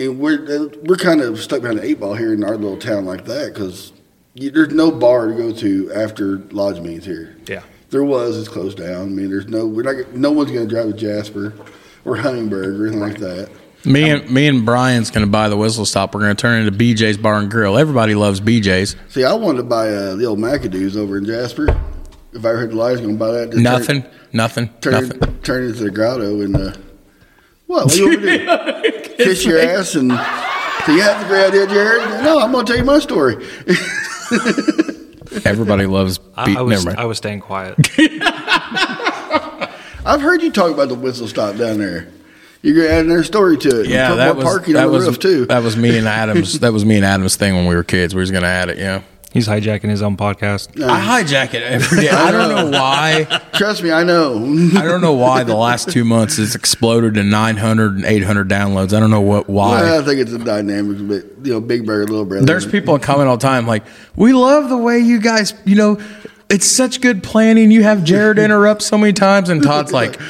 and 0.00 0.18
we're 0.18 0.68
we're 0.82 0.96
kind 0.96 1.20
of 1.20 1.38
stuck 1.40 1.60
behind 1.62 1.78
the 1.78 1.84
eight 1.84 2.00
ball 2.00 2.14
here 2.14 2.34
in 2.34 2.42
our 2.42 2.56
little 2.56 2.76
town 2.76 3.04
like 3.04 3.24
that 3.26 3.54
because 3.54 3.92
there's 4.34 4.72
no 4.74 4.90
bar 4.90 5.28
to 5.28 5.34
go 5.34 5.52
to 5.52 5.92
after 5.92 6.38
lodge 6.50 6.80
meetings 6.80 7.04
here. 7.04 7.36
Yeah. 7.46 7.62
There 7.90 8.02
was, 8.02 8.36
it's 8.36 8.48
closed 8.48 8.78
down. 8.78 9.02
I 9.02 9.04
mean, 9.04 9.30
there's 9.30 9.46
no 9.46 9.64
we're 9.64 9.82
not 9.84 10.12
no 10.12 10.32
one's 10.32 10.50
going 10.50 10.68
to 10.68 10.74
drive 10.74 10.86
to 10.88 10.92
Jasper 10.92 11.54
or 12.06 12.16
Huntingburg 12.16 12.80
or 12.80 12.86
anything 12.86 13.00
like 13.00 13.18
that. 13.18 13.50
Me 13.84 14.10
and 14.10 14.28
me 14.30 14.48
and 14.48 14.64
Bryan's 14.66 15.10
going 15.10 15.24
to 15.24 15.30
buy 15.30 15.48
the 15.48 15.56
whistle 15.56 15.84
stop. 15.84 16.14
We're 16.14 16.22
going 16.22 16.34
to 16.34 16.40
turn 16.40 16.60
it 16.62 16.66
into 16.66 16.76
BJ's 16.84 17.18
Bar 17.18 17.38
and 17.38 17.50
Grill. 17.50 17.76
Everybody 17.78 18.14
loves 18.14 18.40
BJ's. 18.40 18.96
See, 19.08 19.22
I 19.24 19.32
wanted 19.34 19.58
to 19.58 19.64
buy 19.64 19.88
uh, 19.90 20.16
the 20.16 20.24
old 20.24 20.38
McAdoo's 20.38 20.96
over 20.96 21.18
in 21.18 21.24
Jasper. 21.24 21.68
If 22.32 22.44
I 22.44 22.48
heard 22.48 22.70
the 22.70 22.74
lies, 22.76 23.00
going 23.00 23.12
to 23.12 23.18
buy 23.18 23.30
that. 23.32 23.50
Just 23.50 23.62
Nothing, 23.62 24.04
nothing, 24.32 24.68
Turn, 24.80 24.92
nothing. 24.92 25.20
turn, 25.20 25.40
turn 25.42 25.64
it 25.64 25.68
into 25.68 25.84
the 25.84 25.90
grotto 25.90 26.40
and 26.40 26.56
uh, 26.56 26.72
what? 27.66 27.84
What 27.84 27.92
do 27.94 27.98
you 28.00 28.08
want 28.08 28.22
to 28.22 28.90
do? 28.90 29.14
Kiss 29.24 29.44
your 29.44 29.58
ass 29.60 29.94
and. 29.94 30.10
So 30.10 30.92
you 30.92 31.02
have 31.02 31.20
the 31.22 31.26
great 31.28 31.46
idea, 31.48 31.66
Jared? 31.66 32.24
No, 32.24 32.38
I'm 32.40 32.52
going 32.52 32.64
to 32.66 32.72
tell 32.72 32.78
you 32.78 32.84
my 32.86 32.98
story. 33.00 33.36
Everybody 35.44 35.86
loves. 35.86 36.20
I, 36.36 36.46
B- 36.46 36.56
I 36.56 36.62
was 36.62 36.70
never 36.84 36.84
mind. 36.86 36.98
I 37.00 37.04
was 37.06 37.18
staying 37.18 37.40
quiet. 37.40 37.76
I've 40.06 40.20
heard 40.22 40.40
you 40.42 40.50
talk 40.52 40.72
about 40.72 40.88
the 40.88 40.94
whistle 40.94 41.26
stop 41.28 41.56
down 41.56 41.78
there. 41.78 42.08
You're 42.62 42.74
going 42.74 42.86
to 42.88 42.92
add 42.94 43.04
another 43.04 43.24
story 43.24 43.56
to 43.58 43.80
it. 43.82 43.88
yeah, 43.88 44.08
Put 44.10 44.16
that 44.16 44.26
more 44.28 44.34
was 44.36 44.44
parking 44.44 44.74
that 44.74 44.86
on 44.86 44.92
the 44.92 44.98
was 44.98 45.06
roof 45.06 45.18
too. 45.18 45.46
that 45.46 45.62
was 45.62 45.76
me 45.76 45.98
and 45.98 46.06
Adam's. 46.08 46.58
that 46.60 46.72
was 46.72 46.84
me 46.84 46.96
and 46.96 47.04
Adam's 47.04 47.36
thing 47.36 47.54
when 47.54 47.66
we 47.66 47.74
were 47.74 47.84
kids. 47.84 48.14
We 48.14 48.20
was 48.20 48.30
going 48.30 48.42
to 48.42 48.48
add 48.48 48.68
it. 48.70 48.78
Yeah. 48.78 49.02
He's 49.32 49.46
hijacking 49.46 49.90
his 49.90 50.00
own 50.00 50.16
podcast. 50.16 50.82
I 50.82 51.22
hijack 51.22 51.52
it 51.52 51.62
every 51.62 52.00
day. 52.02 52.08
I 52.08 52.30
don't 52.30 52.48
know 52.72 52.78
why. 52.78 53.42
Trust 53.52 53.82
me, 53.82 53.90
I 53.92 54.02
know. 54.02 54.36
I 54.78 54.82
don't 54.82 55.02
know 55.02 55.12
why 55.12 55.44
the 55.44 55.54
last 55.54 55.90
two 55.90 56.04
months 56.04 56.38
it's 56.38 56.54
exploded 56.54 57.14
to 57.14 57.22
900 57.22 57.96
and 57.96 58.04
800 58.06 58.48
downloads. 58.48 58.94
I 58.94 59.00
don't 59.00 59.10
know 59.10 59.20
what 59.20 59.46
why. 59.50 59.82
Well, 59.82 60.00
I 60.00 60.04
think 60.04 60.20
it's 60.20 60.32
a 60.32 60.38
dynamic, 60.38 60.96
but 61.06 61.46
you 61.46 61.52
know, 61.52 61.60
Big 61.60 61.84
Brother, 61.84 62.06
Little 62.06 62.24
Brother. 62.24 62.46
There's 62.46 62.66
people 62.66 62.98
comment 62.98 63.28
all 63.28 63.36
the 63.36 63.46
time 63.46 63.66
like, 63.66 63.84
"We 64.14 64.32
love 64.32 64.70
the 64.70 64.78
way 64.78 65.00
you 65.00 65.20
guys, 65.20 65.52
you 65.66 65.76
know, 65.76 66.00
it's 66.48 66.66
such 66.66 67.00
good 67.00 67.22
planning. 67.22 67.70
You 67.70 67.82
have 67.82 68.04
Jared 68.04 68.38
interrupt 68.38 68.82
so 68.82 68.96
many 68.98 69.12
times." 69.12 69.48
And 69.48 69.62
Todd's 69.62 69.92
like, 69.92 70.20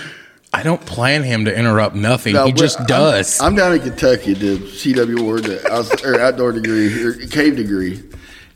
"I 0.53 0.63
don't 0.63 0.85
plan 0.85 1.23
him 1.23 1.45
to 1.45 1.57
interrupt 1.57 1.95
nothing. 1.95 2.35
No, 2.35 2.47
he 2.47 2.53
just 2.53 2.79
I'm- 2.79 2.87
does." 2.87 3.41
I'm, 3.41 3.55
down 3.55 3.73
in 3.75 3.81
Kentucky 3.81 4.35
the 4.35 4.59
CW 4.59 5.23
Ward, 5.23 5.45
the 5.45 6.01
or 6.05 6.21
outdoor 6.21 6.53
degree, 6.53 7.03
or 7.03 7.13
cave 7.15 7.57
degree, 7.57 8.03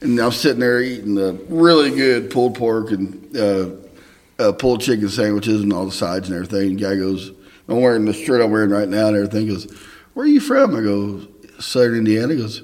and 0.00 0.18
I'm 0.18 0.32
sitting 0.32 0.61
there 0.61 0.80
eating 0.80 1.14
the 1.14 1.38
really 1.48 1.90
good 1.90 2.30
pulled 2.30 2.54
pork 2.56 2.90
and 2.90 3.36
uh, 3.36 3.66
uh, 4.38 4.52
pulled 4.52 4.80
chicken 4.80 5.08
sandwiches 5.08 5.62
and 5.62 5.72
all 5.72 5.86
the 5.86 5.92
sides 5.92 6.28
and 6.28 6.36
everything. 6.36 6.70
And 6.70 6.80
guy 6.80 6.96
goes, 6.96 7.30
"I'm 7.68 7.80
wearing 7.80 8.04
the 8.06 8.14
shirt 8.14 8.40
I'm 8.40 8.50
wearing 8.50 8.70
right 8.70 8.88
now," 8.88 9.08
and 9.08 9.16
everything. 9.16 9.46
He 9.46 9.52
goes, 9.52 9.66
"Where 10.14 10.24
are 10.24 10.28
you 10.28 10.40
from?" 10.40 10.74
I 10.74 10.80
go, 10.80 11.26
"Southern 11.58 11.98
Indiana." 11.98 12.34
He 12.34 12.40
goes. 12.40 12.62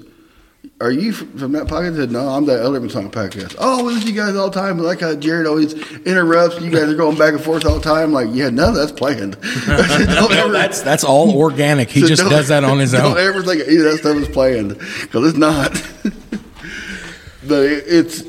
Are 0.79 0.91
you 0.91 1.11
from 1.11 1.53
that 1.53 1.65
podcast? 1.65 1.93
I 1.93 1.95
said, 1.95 2.11
no, 2.11 2.29
I'm 2.29 2.45
the 2.45 2.53
Elderman 2.53 2.91
Song 2.91 3.09
podcast. 3.09 3.55
Oh, 3.57 3.83
we 3.83 3.93
listen 3.93 4.09
to 4.09 4.13
you 4.13 4.21
guys 4.21 4.35
all 4.35 4.51
the 4.51 4.59
time. 4.59 4.77
Like 4.77 4.99
how 4.99 5.15
Jared 5.15 5.47
always 5.47 5.73
interrupts. 6.05 6.61
You 6.61 6.69
guys 6.69 6.83
are 6.83 6.95
going 6.95 7.17
back 7.17 7.33
and 7.33 7.43
forth 7.43 7.65
all 7.65 7.79
the 7.79 7.81
time. 7.81 8.13
Like, 8.13 8.27
yeah, 8.31 8.49
of 8.49 8.75
that's 8.75 8.91
planned. 8.91 9.37
Said, 9.43 10.05
No, 10.05 10.27
ever- 10.27 10.51
that's 10.51 10.81
that's 10.81 11.03
all 11.03 11.35
organic. 11.35 11.89
He 11.89 12.01
so 12.01 12.07
just 12.07 12.29
does 12.29 12.49
that 12.49 12.63
on 12.63 12.77
his 12.77 12.93
own. 12.93 13.15
Don't 13.15 13.17
ever 13.17 13.41
think 13.41 13.67
any 13.67 13.77
of 13.77 13.83
that 13.85 13.97
stuff 13.97 14.17
is 14.17 14.27
planned 14.27 14.77
because 15.01 15.29
it's 15.29 15.37
not. 15.37 15.71
but 17.47 17.63
it, 17.63 17.83
it's 17.87 18.21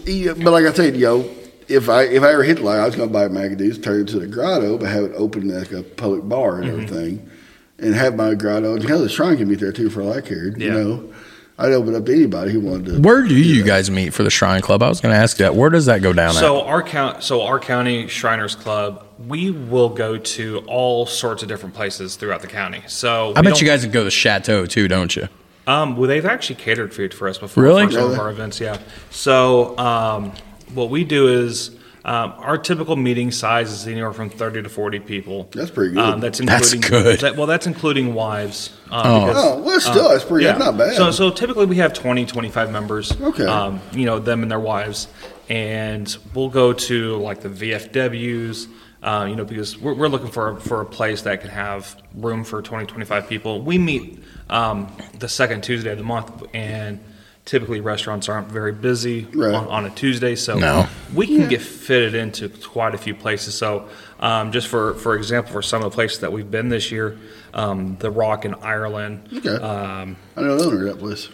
but 0.43 0.51
like 0.51 0.65
I 0.65 0.73
said, 0.73 0.97
yo, 0.97 1.31
if 1.69 1.91
I 1.91 2.05
if 2.05 2.23
I 2.23 2.33
ever 2.33 2.45
hit 2.45 2.57
the 2.57 2.63
line, 2.63 2.81
I 2.81 2.87
was 2.87 2.97
going 2.97 3.11
to 3.11 3.13
buy 3.13 3.25
a 3.25 3.29
McAdoo's, 3.29 3.79
turn 3.79 4.01
it 4.01 4.09
to 4.09 4.21
the 4.21 4.27
grotto, 4.27 4.79
but 4.79 4.89
have 4.89 5.05
it 5.05 5.13
open 5.17 5.49
like 5.49 5.73
a 5.73 5.83
public 5.83 6.27
bar 6.27 6.63
and 6.63 6.65
mm-hmm. 6.65 6.81
everything, 6.81 7.31
and 7.79 7.95
have 7.95 8.17
my 8.17 8.35
grotto. 8.35 8.75
And 8.75 8.85
hell, 8.85 9.01
the 9.01 9.11
shrine 9.11 9.37
can 9.37 9.51
meet 9.51 9.61
there 9.61 9.71
too, 9.71 9.91
for 9.91 10.01
all 10.01 10.15
I 10.15 10.23
cared. 10.23 10.59
You 10.59 10.73
know, 10.73 11.15
I'd 11.61 11.73
open 11.73 11.97
up 11.97 12.07
to 12.07 12.13
anybody 12.13 12.53
who 12.53 12.61
wanted 12.61 12.87
to. 12.87 13.01
Where 13.01 13.23
do 13.23 13.35
you 13.35 13.65
guys 13.65 13.91
meet 13.91 14.15
for 14.15 14.23
the 14.23 14.31
Shrine 14.31 14.61
Club? 14.61 14.81
I 14.81 14.89
was 14.89 15.01
going 15.01 15.13
to 15.13 15.19
ask 15.21 15.39
that. 15.39 15.57
Where 15.57 15.71
does 15.71 15.87
that 15.87 16.03
go 16.03 16.13
down 16.13 16.35
So 16.35 16.63
our 16.63 16.83
count, 16.83 17.25
so 17.25 17.43
our 17.43 17.59
county 17.59 18.07
Shriners 18.07 18.55
Club, 18.55 19.05
we 19.27 19.51
will 19.51 19.89
go 19.89 20.17
to 20.19 20.59
all 20.69 21.05
sorts 21.05 21.43
of 21.43 21.49
different 21.49 21.75
places 21.75 22.15
throughout 22.15 22.43
the 22.43 22.47
county. 22.47 22.85
So? 22.87 23.33
I 23.35 23.43
bet 23.43 23.61
you 23.61 23.67
guys 23.67 23.83
would 23.83 23.93
go 23.93 24.01
to 24.01 24.05
the 24.05 24.11
Chateau 24.11 24.67
too, 24.67 24.87
don't 24.87 25.15
you? 25.17 25.29
Um, 25.67 25.97
well, 25.97 26.09
they've 26.09 26.25
actually 26.25 26.57
catered 26.57 26.95
food 26.95 27.13
for 27.13 27.29
us 27.29 27.39
before. 27.39 27.65
Really? 27.65 27.87
For 27.87 27.93
some 27.93 28.13
of 28.13 28.19
our 28.19 28.31
events, 28.31 28.61
yeah. 28.61 28.79
So 29.11 29.77
um, 29.79 30.33
what 30.75 30.91
we 30.91 31.03
do 31.03 31.27
is 31.29 31.78
um, 32.09 32.33
our 32.39 32.57
typical 32.57 32.97
meeting 32.97 33.31
size 33.31 33.71
is 33.71 33.87
anywhere 33.87 34.13
from 34.13 34.31
thirty 34.31 34.63
to 34.63 34.69
forty 34.69 34.99
people. 34.99 35.49
That's 35.53 35.71
pretty 35.71 35.95
good. 35.95 36.03
Um, 36.03 36.21
that's 36.21 36.39
That's 36.39 36.73
good. 36.75 37.21
That, 37.21 37.37
well, 37.37 37.47
that's 37.47 37.67
including 37.67 38.15
wives. 38.15 38.71
Um, 38.91 39.03
Oh. 39.07 39.27
because- 39.27 39.45
Oh, 39.45 39.63
well, 39.63 39.81
still, 39.81 40.09
that's 40.09 40.25
pretty. 40.25 40.47
That's 40.47 40.59
not 40.59 40.79
bad. 40.79 40.95
so, 40.95 41.11
so 41.11 41.31
typically 41.31 41.67
we 41.67 41.77
have 41.77 41.93
20, 41.93 42.25
25 42.27 42.71
members. 42.73 43.13
Okay. 43.21 43.45
Um, 43.45 43.81
you 43.93 44.07
know, 44.07 44.19
them 44.19 44.43
and 44.43 44.51
their 44.51 44.61
wives. 44.61 45.09
And 45.51 46.15
we'll 46.35 46.49
go 46.51 46.73
to 46.73 47.17
like 47.17 47.41
the 47.41 47.49
VFWs, 47.49 48.69
uh, 49.03 49.27
you 49.29 49.35
know, 49.37 49.45
because 49.45 49.79
we're, 49.79 49.95
we're 49.95 50.09
looking 50.09 50.31
for, 50.31 50.57
for 50.61 50.81
a 50.81 50.87
place 50.87 51.23
that 51.23 51.41
can 51.41 51.51
have 51.51 51.97
room 52.15 52.45
for 52.45 52.61
20, 52.63 52.87
25 52.87 53.29
people. 53.29 53.63
We 53.63 53.79
meet 53.79 54.23
um, 54.51 54.95
the 55.19 55.29
second 55.29 55.63
Tuesday 55.63 55.91
of 55.91 55.99
the 55.99 56.05
month, 56.05 56.31
and 56.55 57.01
typically 57.49 57.81
restaurants 57.81 58.29
aren't 58.29 58.49
very 58.49 58.73
busy 58.73 59.27
Right. 59.33 59.55
on, 59.55 59.67
on 59.69 59.87
a 59.87 59.91
Tuesday. 59.91 60.35
So 60.37 60.59
No. 60.59 60.87
we 61.15 61.27
can 61.27 61.49
get 61.49 61.63
fitted 61.63 62.15
into 62.15 62.51
quite 62.51 62.95
a 62.95 62.99
few 62.99 63.15
places. 63.15 63.55
So, 63.55 63.89
um, 64.21 64.53
just 64.53 64.69
for, 64.69 64.93
for 64.95 65.17
example, 65.17 65.53
for 65.53 65.63
some 65.63 65.83
of 65.83 65.91
the 65.91 65.95
places 65.95 66.19
that 66.19 66.31
we've 66.31 66.51
been 66.51 66.69
this 66.69 66.93
year, 66.93 67.17
um, 67.55 67.97
the 68.01 68.11
Rock 68.11 68.45
in 68.45 68.55
Ireland. 68.57 69.31
Okay. 69.35 69.49
Um, 69.49 70.17
I 70.37 70.43
know 70.43 70.59
the 70.59 70.65
owner 70.67 70.87
of 70.89 70.93
that 70.93 70.99
place. 70.99 71.31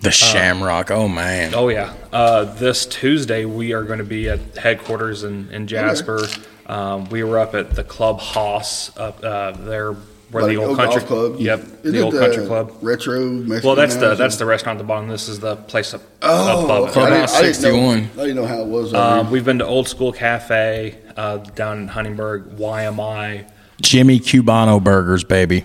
The 0.00 0.10
Shamrock. 0.10 0.90
Oh 0.90 1.06
man. 1.06 1.54
Oh 1.54 1.68
yeah. 1.68 1.92
Uh, 2.12 2.44
this 2.44 2.86
Tuesday 2.86 3.44
we 3.44 3.74
are 3.74 3.82
going 3.82 3.98
to 3.98 4.04
be 4.06 4.30
at 4.30 4.56
headquarters 4.56 5.22
in, 5.22 5.50
in 5.50 5.66
Jasper. 5.66 6.20
Um, 6.66 7.10
we 7.10 7.24
were 7.24 7.38
up 7.38 7.54
at 7.54 7.74
the 7.74 7.84
Club 7.84 8.20
Haas 8.20 8.96
up 8.96 9.22
uh, 9.22 9.50
there 9.50 9.96
where 10.30 10.42
Like 10.42 10.50
the 10.52 10.56
old 10.58 10.76
golf 10.76 10.90
country 10.90 11.06
club. 11.08 11.36
Yep, 11.40 11.60
Is 11.84 11.92
the 11.92 11.98
it 11.98 12.02
old 12.02 12.14
country 12.14 12.46
club. 12.46 12.72
Retro. 12.82 13.20
Mexican 13.28 13.66
Well, 13.66 13.76
that's 13.76 13.96
the 13.96 14.14
that's 14.14 14.36
the 14.36 14.44
restaurant 14.46 14.76
at 14.78 14.82
the 14.82 14.86
bottom. 14.86 15.08
This 15.08 15.28
is 15.28 15.40
the 15.40 15.56
place 15.56 15.94
up 15.94 16.02
Oh, 16.22 16.64
above. 16.64 16.90
okay. 16.90 17.00
I 17.00 17.04
didn't- 17.10 17.28
Clubhouse 17.28 17.34
know- 17.40 17.46
61. 17.52 17.98
I 17.98 18.20
didn't 18.20 18.36
know 18.36 18.46
how 18.46 18.60
it 18.60 18.66
was. 18.66 18.92
Um, 18.94 19.30
we've 19.30 19.44
been 19.44 19.58
to 19.60 19.66
Old 19.66 19.88
School 19.88 20.12
Cafe 20.12 20.96
uh, 21.16 21.38
down 21.38 21.78
in 21.80 21.88
Huntingburg, 21.88 22.56
YMI. 22.58 23.50
Jimmy 23.80 24.18
Cubano 24.20 24.82
Burgers, 24.82 25.24
baby. 25.24 25.64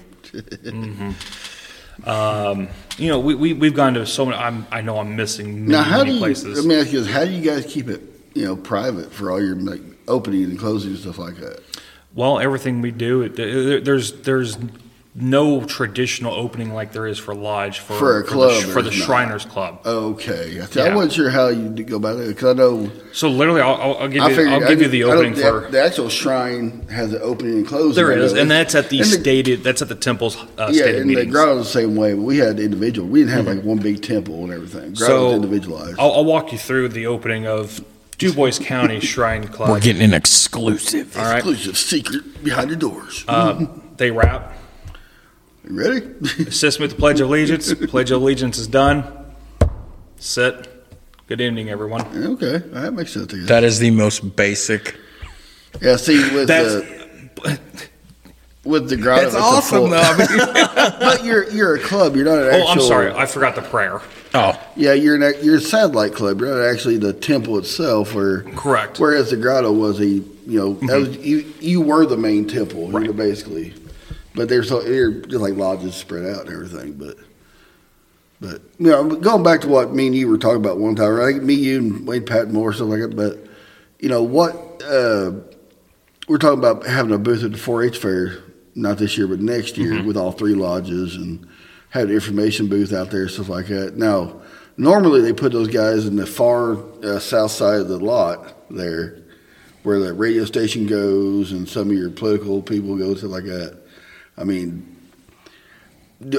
You 2.97 3.09
know, 3.09 3.19
we, 3.19 3.35
we 3.35 3.53
we've 3.53 3.73
gone 3.75 3.95
to 3.95 4.05
so 4.05 4.25
many. 4.25 4.37
I'm, 4.37 4.67
I 4.71 4.81
know 4.81 4.99
I'm 4.99 5.15
missing 5.15 5.65
many, 5.65 5.71
now, 5.71 5.83
how 5.83 6.03
do 6.03 6.11
you? 6.13 6.19
places. 6.19 6.57
Let 6.63 6.65
me 6.67 6.79
ask 6.79 6.91
you 6.93 7.01
this: 7.01 7.11
How 7.11 7.25
do 7.25 7.31
you 7.31 7.41
guys 7.41 7.65
keep 7.65 7.87
it, 7.87 8.01
you 8.33 8.45
know, 8.45 8.55
private 8.55 9.11
for 9.11 9.31
all 9.31 9.41
your 9.43 9.55
like 9.55 9.81
opening 10.07 10.43
and 10.45 10.59
closing 10.59 10.91
and 10.91 10.99
stuff 10.99 11.17
like 11.17 11.35
that? 11.37 11.59
Well, 12.15 12.39
everything 12.39 12.81
we 12.81 12.91
do, 12.91 13.21
it, 13.23 13.35
there- 13.35 13.79
there's 13.81 14.11
there's 14.21 14.57
no 15.15 15.63
traditional 15.63 16.33
opening 16.33 16.73
like 16.73 16.91
there 16.91 17.05
is 17.05 17.19
for 17.19 17.35
lodge 17.35 17.77
for 17.77 17.93
For 17.99 18.19
a 18.19 18.23
the 18.23 18.27
club, 18.29 18.63
sh- 18.63 18.65
for 18.65 18.81
the, 18.81 18.89
not. 18.89 18.93
Shriners 19.05 19.45
Club. 19.45 19.79
Okay, 19.85 20.59
I, 20.59 20.63
I 20.63 20.67
Yeah. 20.87 20.95
wasn't 20.95 21.13
sure 21.13 21.29
how 21.29 21.49
you 21.49 21.69
go 21.83 21.97
about 21.97 22.17
it 22.19 22.29
because 22.29 22.55
I 22.55 22.57
know 22.57 22.89
So 23.11 23.29
literally, 23.29 23.61
I'll, 23.61 23.95
I'll, 23.97 24.07
give 24.07 24.23
I 24.23 24.29
you 24.29 24.35
figured 24.35 24.53
I'll 24.53 24.67
I 24.67 24.71
you 24.71 24.87
the 24.87 25.03
opening 25.03 25.35
for 25.35 25.67
the 25.69 25.79
actual 25.83 26.09
shrine 26.09 26.87
has 26.89 27.13
an 27.13 27.21
opening 27.21 27.57
and 27.57 27.67
closing. 27.67 27.93
there 28.03 28.11
I 28.11 28.23
is, 28.23 28.33
and 28.33 28.49
that's 28.49 28.73
at 28.73 28.89
the 28.89 29.01
And 29.01 29.07
stated 29.07 29.63
that's 29.63 29.83
at 29.83 29.89
the 29.89 29.93
temple's 29.95 30.35
uh, 30.35 30.69
yeah, 30.71 30.81
stated 30.81 31.01
and 31.01 31.09
the 31.11 31.15
meetings. 31.15 31.31
grotto's 31.31 31.65
the 31.71 31.79
same 31.79 31.95
way. 31.95 32.15
But 32.15 32.23
we 32.23 32.37
had 32.39 32.59
individual. 32.59 33.07
We 33.07 33.19
didn't 33.19 33.33
have 33.35 33.45
like 33.45 33.63
one 33.63 33.77
big 33.77 34.01
temple 34.01 34.43
and 34.45 34.51
everything. 34.51 34.95
So 34.95 35.33
individualized. 35.33 35.99
I'll, 35.99 36.11
I'll 36.11 36.25
walk 36.25 36.51
you 36.51 36.57
through 36.57 36.89
the 36.89 37.05
opening 37.05 37.45
of 37.45 37.85
Dubois 38.17 38.59
County 38.59 38.99
Shrine 38.99 39.47
Club. 39.47 39.69
We're 39.69 39.79
getting 39.79 40.01
an 40.01 40.13
exclusive. 40.13 41.15
All 41.17 41.23
right, 41.23 41.35
Exclusive 41.37 41.77
secret 41.77 42.43
behind 42.43 42.69
the 42.71 42.75
doors. 42.75 43.23
uh, 43.27 43.65
they 43.97 44.11
rap. 44.11 44.53
you 45.67 45.77
ready? 45.77 46.05
Assist 46.47 46.79
me 46.79 46.85
with 46.85 46.91
the 46.91 46.97
Pledge 46.97 47.19
of 47.21 47.27
Allegiance. 47.29 47.73
Pledge 47.73 48.11
of 48.11 48.21
Allegiance 48.21 48.57
is 48.57 48.67
done. 48.67 49.05
Sit. 50.17 50.69
Good 51.27 51.41
evening, 51.41 51.69
everyone. 51.69 52.01
okay, 52.33 52.57
that 52.69 52.93
makes 52.93 53.13
sense. 53.13 53.27
to 53.27 53.37
you. 53.37 53.45
That 53.45 53.63
is 53.63 53.79
the 53.79 53.91
most 53.91 54.35
basic. 54.35 54.95
Yeah, 55.81 55.95
see 55.95 56.17
with 56.35 56.47
That's 56.47 56.73
the 56.75 57.59
with 58.65 58.89
the 58.89 58.95
grotto, 58.97 59.23
That's 59.23 59.35
it's 59.35 59.43
awesome, 59.43 59.89
though. 59.89 59.97
I 59.97 60.17
mean- 60.17 60.99
but 60.99 61.23
you're 61.25 61.49
you're 61.51 61.75
a 61.75 61.79
club. 61.79 62.15
You're 62.15 62.25
not 62.25 62.37
an 62.39 62.47
actual. 62.49 62.67
oh, 62.67 62.71
I'm 62.71 62.81
sorry, 62.81 63.11
I 63.11 63.25
forgot 63.25 63.55
the 63.55 63.61
prayer. 63.61 64.01
oh, 64.33 64.59
Yeah, 64.75 64.93
you're 64.93 65.15
an, 65.21 65.33
you're 65.43 65.57
a 65.57 65.61
satellite 65.61 66.13
club. 66.13 66.39
You're 66.39 66.49
not 66.57 66.65
actually 66.73 66.97
the 66.97 67.13
temple 67.13 67.57
itself. 67.57 68.15
Or 68.15 68.43
Correct. 68.55 68.99
Whereas 68.99 69.29
the 69.31 69.37
grotto 69.37 69.71
was 69.71 69.99
a 69.99 70.05
you 70.07 70.25
know 70.45 70.73
that 70.87 70.97
was, 70.99 71.17
you 71.17 71.51
you 71.59 71.81
were 71.81 72.05
the 72.05 72.17
main 72.17 72.47
temple. 72.47 72.91
You 72.91 73.07
know, 73.07 73.13
basically. 73.13 73.73
But 74.35 74.49
there's 74.49 74.69
so 74.69 74.81
they're 74.81 75.11
just 75.11 75.41
like 75.41 75.53
lodges 75.55 75.95
spread 75.95 76.25
out 76.25 76.45
and 76.47 76.53
everything. 76.53 76.93
But 76.93 77.17
but 78.41 78.61
you 78.79 78.87
know, 78.87 79.07
going 79.15 79.43
back 79.43 79.61
to 79.61 79.67
what 79.67 79.93
me 79.93 80.07
and 80.07 80.15
you 80.15 80.27
were 80.27 80.37
talking 80.37 80.57
about 80.57 80.77
one 80.79 80.95
time, 80.95 81.05
I 81.05 81.09
right? 81.09 81.35
Me, 81.35 81.53
you, 81.53 81.77
and 81.77 82.07
Wayne 82.07 82.25
Patton 82.25 82.51
Moore, 82.51 82.73
stuff 82.73 82.87
like 82.87 83.01
that. 83.01 83.15
But 83.15 83.45
you 83.99 84.09
know 84.09 84.23
what? 84.23 84.55
Uh, 84.83 85.31
we're 86.27 86.37
talking 86.39 86.59
about 86.59 86.85
having 86.85 87.11
a 87.13 87.17
booth 87.17 87.43
at 87.43 87.51
the 87.51 87.57
4-H 87.57 87.97
fair, 87.99 88.39
not 88.75 88.97
this 88.97 89.17
year, 89.17 89.27
but 89.27 89.39
next 89.39 89.77
year, 89.77 90.03
with 90.03 90.17
all 90.17 90.31
three 90.31 90.55
lodges 90.55 91.15
and 91.15 91.47
had 91.89 92.09
an 92.09 92.13
information 92.13 92.67
booth 92.67 92.91
out 92.91 93.11
there, 93.11 93.27
stuff 93.27 93.49
like 93.49 93.67
that. 93.67 93.95
Now, 93.95 94.41
normally 94.77 95.21
they 95.21 95.33
put 95.33 95.51
those 95.51 95.67
guys 95.67 96.05
in 96.05 96.15
the 96.15 96.25
far 96.25 96.77
uh, 97.03 97.19
south 97.19 97.51
side 97.51 97.81
of 97.81 97.87
the 97.87 97.99
lot 97.99 98.55
there, 98.69 99.19
where 99.83 99.99
the 99.99 100.13
radio 100.13 100.45
station 100.45 100.87
goes 100.87 101.51
and 101.51 101.67
some 101.67 101.89
of 101.89 101.95
your 101.95 102.09
political 102.09 102.61
people 102.61 102.97
go, 102.97 103.13
to 103.13 103.27
like 103.27 103.45
that. 103.45 103.77
I 104.37 104.43
mean, 104.43 104.89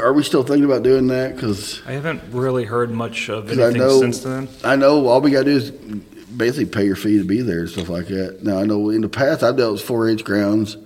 are 0.01 0.13
we 0.13 0.23
still 0.23 0.43
thinking 0.43 0.65
about 0.65 0.83
doing 0.83 1.07
that? 1.09 1.35
Because 1.35 1.83
I 1.87 1.93
haven't 1.93 2.23
really 2.33 2.65
heard 2.65 2.91
much 2.91 3.29
of 3.29 3.51
anything 3.51 3.79
know- 3.79 4.01
since 4.01 4.21
then. 4.21 4.49
I 4.65 4.77
know 4.77 5.07
all 5.07 5.21
we 5.21 5.31
got 5.31 5.45
to 5.45 5.45
do 5.45 5.57
is 5.57 5.71
basically 5.71 6.67
pay 6.67 6.85
your 6.85 6.97
fee 6.97 7.19
to 7.19 7.25
be 7.25 7.43
there 7.43 7.61
and 7.61 7.69
stuff 7.69 7.89
like 7.89 8.09
that. 8.09 8.43
Now, 8.43 8.59
I 8.59 8.65
know 8.65 8.91
in 8.91 9.03
the 9.03 9.09
past 9.09 9.43
I've 9.43 9.57
dealt 9.57 9.75
with 9.75 9.83
4 9.83 10.09
H 10.11 10.25
grounds, 10.25 10.77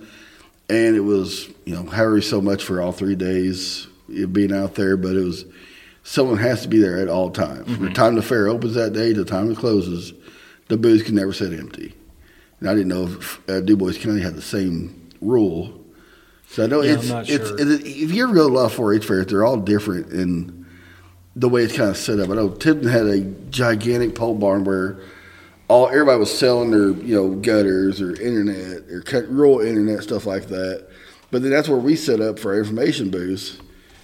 and 0.69 0.95
it 0.95 1.01
was, 1.01 1.47
you 1.65 1.73
know, 1.75 1.83
however 1.83 2.21
so 2.21 2.41
much 2.41 2.63
for 2.63 2.81
all 2.81 2.91
three 2.91 3.15
days 3.15 3.87
being 4.31 4.53
out 4.53 4.75
there, 4.75 4.97
but 4.97 5.15
it 5.15 5.23
was 5.23 5.45
someone 6.03 6.37
has 6.37 6.61
to 6.63 6.67
be 6.67 6.79
there 6.79 6.97
at 6.99 7.07
all 7.07 7.29
times. 7.31 7.65
From 7.75 7.85
the 7.85 7.91
time 7.93 8.15
the 8.15 8.21
fair 8.21 8.47
opens 8.47 8.75
that 8.75 8.93
day 8.93 9.13
to 9.13 9.23
the 9.23 9.29
time 9.29 9.51
it 9.51 9.57
closes, 9.57 10.13
the 10.67 10.77
booth 10.77 11.05
can 11.05 11.15
never 11.15 11.33
sit 11.33 11.53
empty. 11.53 11.93
And 12.59 12.69
I 12.69 12.73
didn't 12.73 12.89
know 12.89 13.05
if 13.05 13.49
uh, 13.49 13.61
Dubois 13.61 13.93
County 13.99 14.21
had 14.21 14.35
the 14.35 14.41
same 14.41 15.09
rule. 15.21 15.79
So 16.47 16.63
I 16.63 16.67
know 16.67 16.81
Yeah, 16.81 16.93
it's, 16.93 17.09
it's, 17.09 17.47
sure. 17.49 17.57
it's 17.59 17.83
if 17.85 18.11
you 18.11 18.23
ever 18.23 18.33
go 18.33 18.47
to 18.47 18.53
a 18.53 18.55
lot 18.55 18.65
of 18.71 18.77
4-H 18.77 19.05
fairs, 19.05 19.27
they're 19.27 19.45
all 19.45 19.57
different 19.57 20.11
in 20.11 20.65
the 21.35 21.47
way 21.47 21.63
it's 21.63 21.75
kind 21.77 21.89
of 21.91 21.97
set 21.97 22.19
up. 22.19 22.29
I 22.29 22.33
know 22.35 22.49
Tipton 22.49 22.87
had 22.89 23.05
a 23.05 23.21
gigantic 23.21 24.15
pole 24.15 24.35
barn 24.35 24.63
where 24.63 24.99
all 25.69 25.87
everybody 25.87 26.19
was 26.19 26.37
selling 26.37 26.71
their 26.71 26.89
you 26.89 27.15
know 27.15 27.35
gutters 27.35 28.01
or 28.01 28.19
internet 28.19 28.89
or 28.91 29.01
cut- 29.01 29.29
rural 29.29 29.61
internet 29.61 30.03
stuff 30.03 30.25
like 30.25 30.47
that. 30.47 30.87
But 31.31 31.43
then 31.43 31.51
that's 31.51 31.69
where 31.69 31.77
we 31.77 31.95
set 31.95 32.19
up 32.21 32.39
for 32.39 32.53
our 32.53 32.59
information 32.59 33.11
booths, 33.11 33.59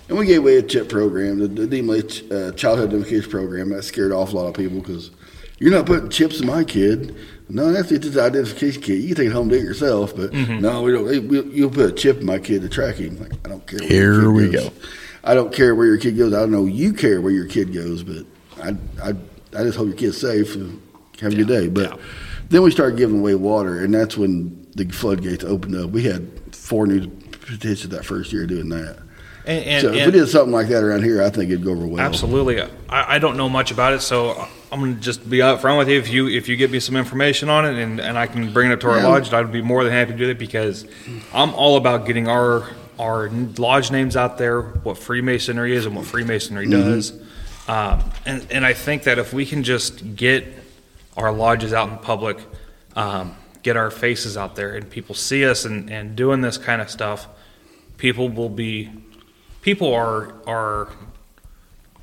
and 0.08 0.18
we 0.18 0.28
gave 0.28 0.40
away 0.42 0.58
a 0.58 0.62
chip 0.64 0.90
program, 0.90 1.40
the, 1.40 1.48
the 1.48 1.68
DMLA 1.82 2.32
uh, 2.32 2.52
childhood 2.54 2.90
identification 2.90 3.30
program. 3.32 3.70
That 3.70 3.84
scared 3.84 4.12
off 4.12 4.32
a 4.32 4.36
lot 4.36 4.46
of 4.48 4.54
people 4.54 4.80
because 4.80 5.10
you're 5.58 5.72
not 5.72 5.86
putting 5.88 6.10
chips 6.10 6.40
in 6.40 6.48
my 6.48 6.64
kid. 6.64 7.16
No, 7.50 7.72
that's 7.72 7.90
just 7.90 8.16
an 8.16 8.20
identification 8.20 8.82
kit. 8.82 9.00
You 9.02 9.08
can 9.10 9.18
take 9.18 9.28
it 9.28 9.34
home 9.34 9.50
to 9.50 9.56
it 9.56 9.64
yourself, 9.64 10.16
but 10.16 10.34
no, 10.34 10.82
we 10.84 10.92
don't. 10.92 11.06
We, 11.28 11.42
you'll 11.52 11.70
put 11.72 11.90
a 11.90 11.92
chip 11.92 12.20
in 12.20 12.26
my 12.26 12.40
kid 12.40 12.62
to 12.62 12.70
track 12.70 12.96
him. 12.96 13.20
Like, 13.20 13.34
I 13.44 13.50
don't 13.50 13.66
care. 13.68 13.80
Where 13.80 13.92
your 13.92 14.22
Here 14.22 14.32
we 14.32 14.50
goes. 14.50 14.70
go. 14.70 14.74
I 15.24 15.34
don't 15.34 15.52
care 15.54 15.74
where 15.74 15.88
your 15.88 15.98
kid 15.98 16.18
goes. 16.18 16.34
I 16.34 16.40
don't 16.42 16.52
know 16.52 16.66
you 16.66 16.94
care 16.94 17.22
where 17.22 17.32
your 17.32 17.48
kid 17.48 17.74
goes, 17.74 18.04
but 18.04 18.26
I, 18.64 18.76
I, 19.04 19.10
I 19.58 19.64
just 19.64 19.78
hope 19.78 19.88
your 19.88 19.96
kid's 19.96 20.20
safe 20.22 20.54
and 20.56 20.80
have 21.22 21.34
a 21.34 21.36
good 21.36 21.48
day. 21.48 21.68
But 21.68 22.00
then 22.50 22.62
we 22.64 22.72
started 22.72 22.98
giving 22.98 23.20
away 23.20 23.36
water, 23.36 23.84
and 23.84 23.94
that's 23.94 24.18
when 24.18 24.68
the 24.76 24.86
floodgates 24.86 25.44
opened 25.44 25.76
up. 25.76 25.90
We 25.92 26.04
had 26.04 26.28
four 26.56 26.86
new 26.88 27.08
petitions 27.08 27.90
that 27.90 28.06
first 28.06 28.34
year 28.34 28.46
doing 28.46 28.70
that. 28.70 28.98
And, 29.48 29.64
and, 29.66 29.82
so 29.82 29.94
if 29.94 29.98
and 30.02 30.12
we 30.12 30.20
did 30.20 30.28
something 30.28 30.52
like 30.52 30.68
that 30.70 30.84
around 30.84 31.04
here, 31.04 31.22
I 31.22 31.30
think 31.30 31.52
it'd 31.52 31.64
go 31.64 31.72
over 31.72 31.86
well. 31.86 32.04
absolutely, 32.04 32.62
I, 32.90 33.16
I 33.16 33.20
don't 33.20 33.38
know 33.38 33.48
much 33.48 33.70
about 33.70 33.94
it, 33.94 34.02
so 34.02 34.48
I'm 34.72 34.80
gonna 34.80 34.96
just 34.96 35.30
be 35.30 35.38
upfront 35.38 35.78
with 35.78 35.88
you. 35.88 36.00
If 36.00 36.10
you 36.10 36.28
if 36.28 36.50
you 36.50 36.56
give 36.56 36.72
me 36.72 36.80
some 36.80 36.96
information 36.96 37.48
on 37.48 37.64
it, 37.64 37.76
and, 37.82 38.00
and 38.02 38.18
I 38.18 38.26
can 38.26 38.52
bring 38.52 38.72
it 38.72 38.74
up 38.74 38.80
to 38.82 38.90
our 38.90 38.98
Yeah. 38.98 39.08
lodge, 39.08 39.32
I'd 39.32 39.52
be 39.52 39.62
more 39.62 39.84
than 39.84 39.94
happy 39.94 40.14
to 40.14 40.18
do 40.18 40.28
that 40.28 40.40
because 40.40 40.86
I'm 41.32 41.54
all 41.54 41.78
about 41.78 42.08
getting 42.08 42.28
our 42.28 42.68
our 42.98 43.30
lodge 43.30 43.92
names 43.92 44.16
out 44.18 44.40
there, 44.40 44.62
what 44.62 44.98
Freemasonry 44.98 45.76
is 45.76 45.86
and 45.86 45.96
what 45.96 46.06
Freemasonry 46.06 46.66
Mm-hmm. 46.66 46.90
does, 46.90 47.14
um, 47.68 48.04
and 48.26 48.48
and 48.50 48.66
I 48.66 48.74
think 48.74 49.04
that 49.04 49.20
if 49.20 49.32
we 49.32 49.46
can 49.46 49.62
just 49.64 50.16
get 50.16 50.48
our 51.18 51.32
lodges 51.32 51.74
out 51.74 51.90
in 51.90 51.98
public, 51.98 52.38
um, 52.96 53.36
get 53.64 53.78
our 53.78 53.90
faces 53.92 54.38
out 54.38 54.56
there, 54.56 54.76
and 54.76 54.90
people 54.90 55.16
see 55.16 55.46
us 55.46 55.66
and, 55.66 55.90
and 55.90 56.16
doing 56.16 56.42
this 56.42 56.58
kind 56.58 56.82
of 56.82 56.90
stuff, 56.90 57.28
people 57.98 58.30
will 58.30 58.50
be 58.50 58.90
people 59.62 59.94
are 59.94 60.34
are 60.48 60.90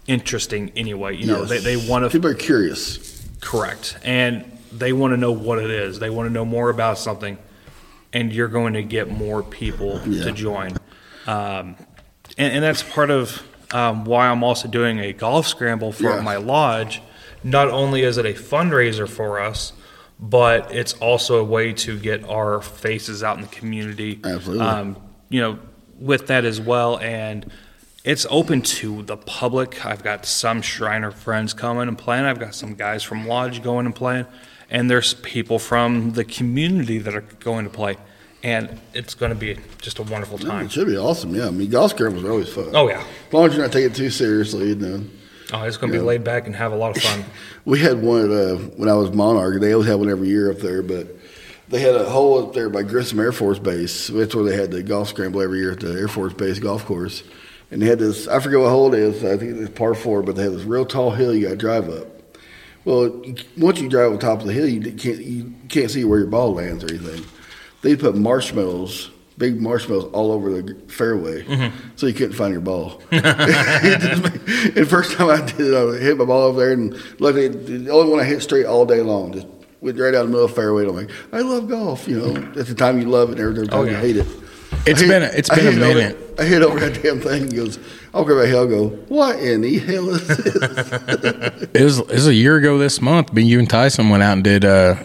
interesting 0.06 0.72
anyway. 0.76 1.16
You 1.16 1.26
know, 1.26 1.40
Yes. 1.40 1.48
they, 1.48 1.58
they 1.58 1.76
want 1.88 2.04
to 2.04 2.10
People 2.10 2.30
are 2.30 2.34
curious. 2.34 3.22
correct, 3.40 3.96
and 4.02 4.44
they 4.72 4.92
want 4.92 5.12
to 5.12 5.16
know 5.16 5.32
what 5.32 5.58
it 5.58 5.70
is. 5.70 5.98
They 5.98 6.10
want 6.10 6.28
to 6.28 6.32
know 6.32 6.44
more 6.44 6.70
about 6.70 6.98
something, 6.98 7.38
and 8.12 8.32
you're 8.32 8.48
going 8.48 8.74
to 8.74 8.82
get 8.82 9.10
more 9.10 9.42
people 9.42 10.00
Yeah. 10.06 10.24
to 10.24 10.32
join. 10.32 10.72
Um, 11.26 11.76
and, 12.38 12.54
and 12.54 12.64
that's 12.64 12.82
part 12.82 13.10
of 13.10 13.42
um, 13.72 14.04
why 14.04 14.28
I'm 14.28 14.42
also 14.42 14.68
doing 14.68 14.98
a 14.98 15.12
golf 15.12 15.46
scramble 15.46 15.92
for 15.92 16.04
Yeah. 16.16 16.20
my 16.20 16.36
lodge. 16.36 17.00
Not 17.44 17.68
only 17.68 18.02
is 18.02 18.18
it 18.18 18.26
a 18.26 18.34
fundraiser 18.34 19.08
for 19.08 19.40
us, 19.40 19.72
but 20.20 20.72
it's 20.72 20.92
also 20.94 21.40
a 21.40 21.44
way 21.44 21.72
to 21.72 21.98
get 21.98 22.24
our 22.28 22.62
faces 22.62 23.22
out 23.22 23.36
in 23.36 23.42
the 23.42 23.48
community. 23.48 24.20
Absolutely. 24.24 24.64
Um, 24.64 24.96
you 25.28 25.40
know, 25.40 25.58
with 25.98 26.28
that 26.28 26.44
as 26.44 26.60
well, 26.60 26.98
and 26.98 27.50
it's 28.04 28.26
open 28.30 28.62
to 28.62 29.02
the 29.02 29.16
public. 29.16 29.84
I've 29.84 30.02
got 30.02 30.24
some 30.24 30.62
Shriner 30.62 31.10
friends 31.10 31.54
coming 31.54 31.88
and 31.88 31.98
playing. 31.98 32.24
I've 32.24 32.38
got 32.38 32.54
some 32.54 32.74
guys 32.74 33.02
from 33.02 33.26
Lodge 33.26 33.62
going 33.62 33.86
and 33.86 33.94
playing, 33.94 34.26
and 34.70 34.88
there's 34.90 35.14
people 35.14 35.58
from 35.58 36.12
the 36.12 36.24
community 36.24 36.98
that 36.98 37.14
are 37.14 37.20
going 37.20 37.64
to 37.64 37.70
play, 37.70 37.96
and 38.44 38.80
it's 38.94 39.14
going 39.14 39.30
to 39.30 39.36
be 39.38 39.58
just 39.80 39.98
a 39.98 40.02
wonderful 40.02 40.38
time. 40.38 40.66
It 40.66 40.72
should 40.72 40.86
be 40.86 40.96
awesome. 40.96 41.34
Yeah, 41.34 41.48
I 41.48 41.50
mean, 41.50 41.70
golf 41.70 41.92
scrambles 41.92 42.24
are 42.24 42.30
always 42.30 42.52
fun. 42.52 42.70
Oh 42.74 42.88
yeah, 42.88 43.04
As 43.26 43.32
long 43.32 43.46
as 43.46 43.54
you're 43.54 43.64
not 43.64 43.72
taking 43.72 43.90
it 43.90 43.96
too 43.96 44.10
seriously, 44.10 44.68
you 44.68 44.74
know. 44.76 45.04
Oh, 45.52 45.62
it's 45.64 45.76
going 45.76 45.92
to 45.92 45.98
be 45.98 46.04
laid 46.04 46.24
back 46.24 46.46
and 46.46 46.56
have 46.56 46.72
a 46.72 46.76
lot 46.76 46.96
of 46.96 47.02
fun. 47.02 47.24
We 47.64 47.78
had 47.78 48.02
one 48.02 48.32
uh, 48.32 48.56
when 48.76 48.88
I 48.88 48.94
was 48.94 49.12
Monarch. 49.12 49.60
They 49.60 49.72
always 49.72 49.88
have 49.88 50.00
one 50.00 50.10
every 50.10 50.26
year 50.26 50.50
up 50.50 50.58
there, 50.58 50.82
but 50.82 51.06
they 51.68 51.78
had 51.78 51.94
a 51.94 52.10
hole 52.10 52.44
up 52.44 52.54
there 52.54 52.68
by 52.68 52.82
Grissom 52.82 53.20
Air 53.20 53.30
Force 53.30 53.60
Base. 53.60 54.08
That's 54.08 54.34
where 54.34 54.44
they 54.44 54.56
had 54.56 54.72
the 54.72 54.82
golf 54.82 55.10
scramble 55.10 55.40
every 55.40 55.60
year 55.60 55.70
at 55.70 55.80
the 55.80 55.92
Air 55.92 56.08
Force 56.08 56.32
Base 56.32 56.58
golf 56.58 56.84
course. 56.84 57.22
And 57.70 57.80
they 57.80 57.86
had 57.86 58.00
this, 58.00 58.26
I 58.26 58.40
forget 58.40 58.58
what 58.58 58.70
hole 58.70 58.92
it 58.92 58.98
is, 58.98 59.24
I 59.24 59.36
think 59.36 59.58
it's 59.58 59.78
par 59.78 59.94
four, 59.94 60.22
but 60.22 60.34
they 60.34 60.42
had 60.42 60.52
this 60.52 60.64
real 60.64 60.84
tall 60.84 61.12
hill 61.12 61.32
you 61.34 61.44
got 61.44 61.50
to 61.50 61.56
drive 61.56 61.88
up. 61.88 62.08
Well, 62.84 63.22
once 63.56 63.80
you 63.80 63.88
drive 63.88 64.10
on 64.10 64.18
top 64.18 64.40
of 64.40 64.46
the 64.46 64.52
hill, 64.52 64.68
you 64.68 64.92
can't, 64.92 65.18
you 65.18 65.54
can't 65.68 65.88
see 65.88 66.04
where 66.04 66.18
your 66.18 66.26
ball 66.28 66.52
lands 66.52 66.82
or 66.82 66.88
anything. 66.88 67.24
They 67.82 67.94
put 67.94 68.16
marshmallows, 68.16 69.11
big 69.38 69.60
marshmallows, 69.60 70.04
all 70.12 70.30
over 70.32 70.50
the 70.62 70.74
fairway, 70.88 71.44
so 71.96 72.06
you 72.06 72.12
couldn't 72.14 72.34
find 72.34 72.52
your 72.52 72.60
ball. 72.60 73.00
Made- 73.10 73.22
and 74.76 74.88
first 74.88 75.12
time 75.16 75.30
I 75.30 75.44
did 75.44 75.60
it, 75.60 75.74
I 75.74 75.98
hit 76.02 76.16
my 76.16 76.24
ball 76.24 76.42
over 76.42 76.60
there, 76.60 76.72
and 76.72 76.94
luckily, 77.20 77.48
the 77.48 77.90
only 77.90 78.10
one 78.10 78.20
I 78.20 78.24
hit 78.24 78.42
straight 78.42 78.66
all 78.66 78.84
day 78.86 79.00
long, 79.00 79.32
just 79.32 79.46
went 79.80 79.98
right 79.98 80.14
out 80.14 80.22
of 80.24 80.26
the 80.28 80.32
middle 80.32 80.44
of 80.44 80.50
the 80.50 80.56
fairway. 80.56 80.82
And 80.82 80.90
I'm 80.90 80.96
like, 80.96 81.10
I 81.32 81.40
love 81.40 81.68
golf, 81.68 82.06
you 82.06 82.20
know. 82.20 82.36
At 82.58 82.66
the 82.66 82.74
time 82.74 83.00
you 83.00 83.08
love 83.08 83.30
it, 83.30 83.38
and 83.38 83.56
every 83.56 83.66
time 83.66 83.80
Oh, 83.80 83.84
you 83.84 83.92
yeah. 83.92 84.00
hate 84.00 84.16
it. 84.16 84.26
It's 84.86 85.00
hit- 85.00 85.08
been 85.08 85.22
a- 85.22 85.26
it's 85.34 85.48
been 85.50 85.66
a 85.66 85.70
hit 85.72 85.82
over- 85.82 85.94
minute. 85.94 86.18
I 86.38 86.44
hit 86.44 86.62
over 86.62 86.80
that 86.80 87.02
damn 87.02 87.20
thing. 87.20 87.50
He 87.50 87.56
goes, 87.56 87.78
I'll 88.14 88.24
grab 88.24 88.38
my 88.38 88.46
hell. 88.46 88.66
Go, 88.66 88.88
what 89.08 89.38
in 89.38 89.60
the 89.60 89.78
hell 89.78 90.08
is 90.10 90.26
this? 90.26 90.38
It 91.74 91.84
was, 91.84 91.98
it 91.98 92.08
was 92.10 92.26
a 92.26 92.34
year 92.34 92.56
ago 92.56 92.78
this 92.78 93.00
month. 93.00 93.32
Me, 93.32 93.42
you, 93.42 93.58
and 93.58 93.68
Tyson 93.68 94.08
went 94.08 94.22
out 94.22 94.32
and 94.34 94.44
did. 94.44 94.64
Uh, 94.64 94.96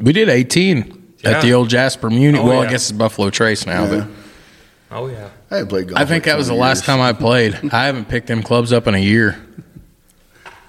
we 0.00 0.12
did 0.12 0.28
18 0.28 0.95
Yeah. 1.30 1.36
at 1.36 1.42
the 1.42 1.52
old 1.54 1.68
Jasper 1.68 2.10
Muni. 2.10 2.38
Oh, 2.38 2.46
well, 2.46 2.62
I 2.62 2.70
guess 2.70 2.90
it's 2.90 2.92
Buffalo 2.98 3.30
Trace 3.30 3.66
now, 3.66 3.84
Yeah. 3.90 4.06
Oh 4.90 5.08
yeah. 5.08 5.30
I 5.50 5.64
played 5.64 5.88
golf. 5.88 6.00
I 6.00 6.04
think 6.04 6.24
that 6.24 6.36
was 6.38 6.46
the 6.46 6.52
20 6.54 6.60
last 6.60 6.84
time 6.84 7.00
I 7.00 7.12
played. 7.12 7.54
I 7.72 7.86
haven't 7.86 8.08
picked 8.08 8.28
them 8.28 8.42
clubs 8.42 8.72
up 8.72 8.86
in 8.86 8.94
a 8.94 8.98
year. 8.98 9.38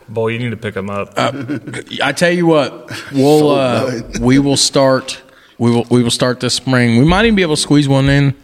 Boy, 0.09 0.29
you 0.29 0.39
need 0.39 0.51
to 0.51 0.57
pick 0.57 0.73
them 0.73 0.89
up. 0.89 1.13
I 1.17 2.13
tell 2.13 2.31
you 2.31 2.45
what, 2.47 2.89
we'll 3.11 3.49
uh, 3.49 4.01
we 4.21 4.39
will 4.39 4.57
start. 4.57 5.21
We 5.59 5.69
will 5.71 5.85
we 5.89 6.01
will 6.03 6.11
start 6.11 6.39
this 6.39 6.53
spring. 6.55 6.97
We 6.97 7.05
might 7.05 7.25
even 7.25 7.35
be 7.35 7.41
able 7.41 7.55
to 7.55 7.61
squeeze 7.61 7.87
one 7.87 8.09
in. 8.09 8.35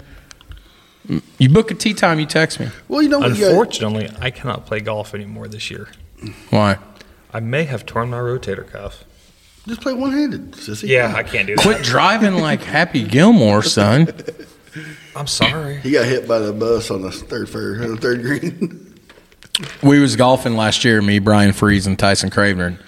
You 1.38 1.50
book 1.50 1.70
a 1.72 1.74
tea 1.74 1.94
time. 1.94 2.20
You 2.20 2.26
text 2.26 2.60
me. 2.60 2.70
Well, 2.88 3.02
you 3.02 3.10
know 3.10 3.20
what? 3.20 3.32
you 3.36 3.42
got- 3.42 3.50
Unfortunately, 3.50 4.10
I 4.20 4.30
cannot 4.32 4.66
play 4.66 4.80
golf 4.80 5.14
anymore 5.14 5.48
this 5.48 5.70
year. 5.72 5.90
Why? 6.50 6.78
I 7.34 7.40
may 7.40 7.64
have 7.66 7.86
torn 7.86 8.10
my 8.12 8.20
rotator 8.20 8.70
cuff. 8.70 9.04
Just 9.68 9.82
play 9.82 9.94
one 9.94 10.12
handed, 10.12 10.52
sissy. 10.52 10.90
Yeah, 10.90 11.14
I 11.16 11.24
can't 11.24 11.48
do 11.48 11.56
that. 11.56 11.62
Quit 11.62 11.84
driving 11.84 12.36
like 12.36 12.62
Happy 12.62 13.04
Gilmore, 13.04 13.64
son. 13.64 14.08
I'm 15.16 15.28
sorry. 15.28 15.78
He 15.78 15.92
got 15.92 16.06
hit 16.06 16.28
by 16.28 16.40
the 16.40 16.52
bus 16.52 16.92
on 16.92 17.02
the 17.02 17.12
third 17.12 17.50
fair, 17.50 17.82
on 17.84 17.96
the 17.96 17.98
third 17.98 18.22
green. 18.22 19.00
We 19.84 20.00
was 20.00 20.16
golfing 20.16 20.56
last 20.56 20.84
year. 20.84 21.02
Me, 21.02 21.20
Bryan 21.20 21.54
Freeze, 21.54 21.86
and 21.88 21.98
Tyson 21.98 22.30
Craven. 22.30 22.80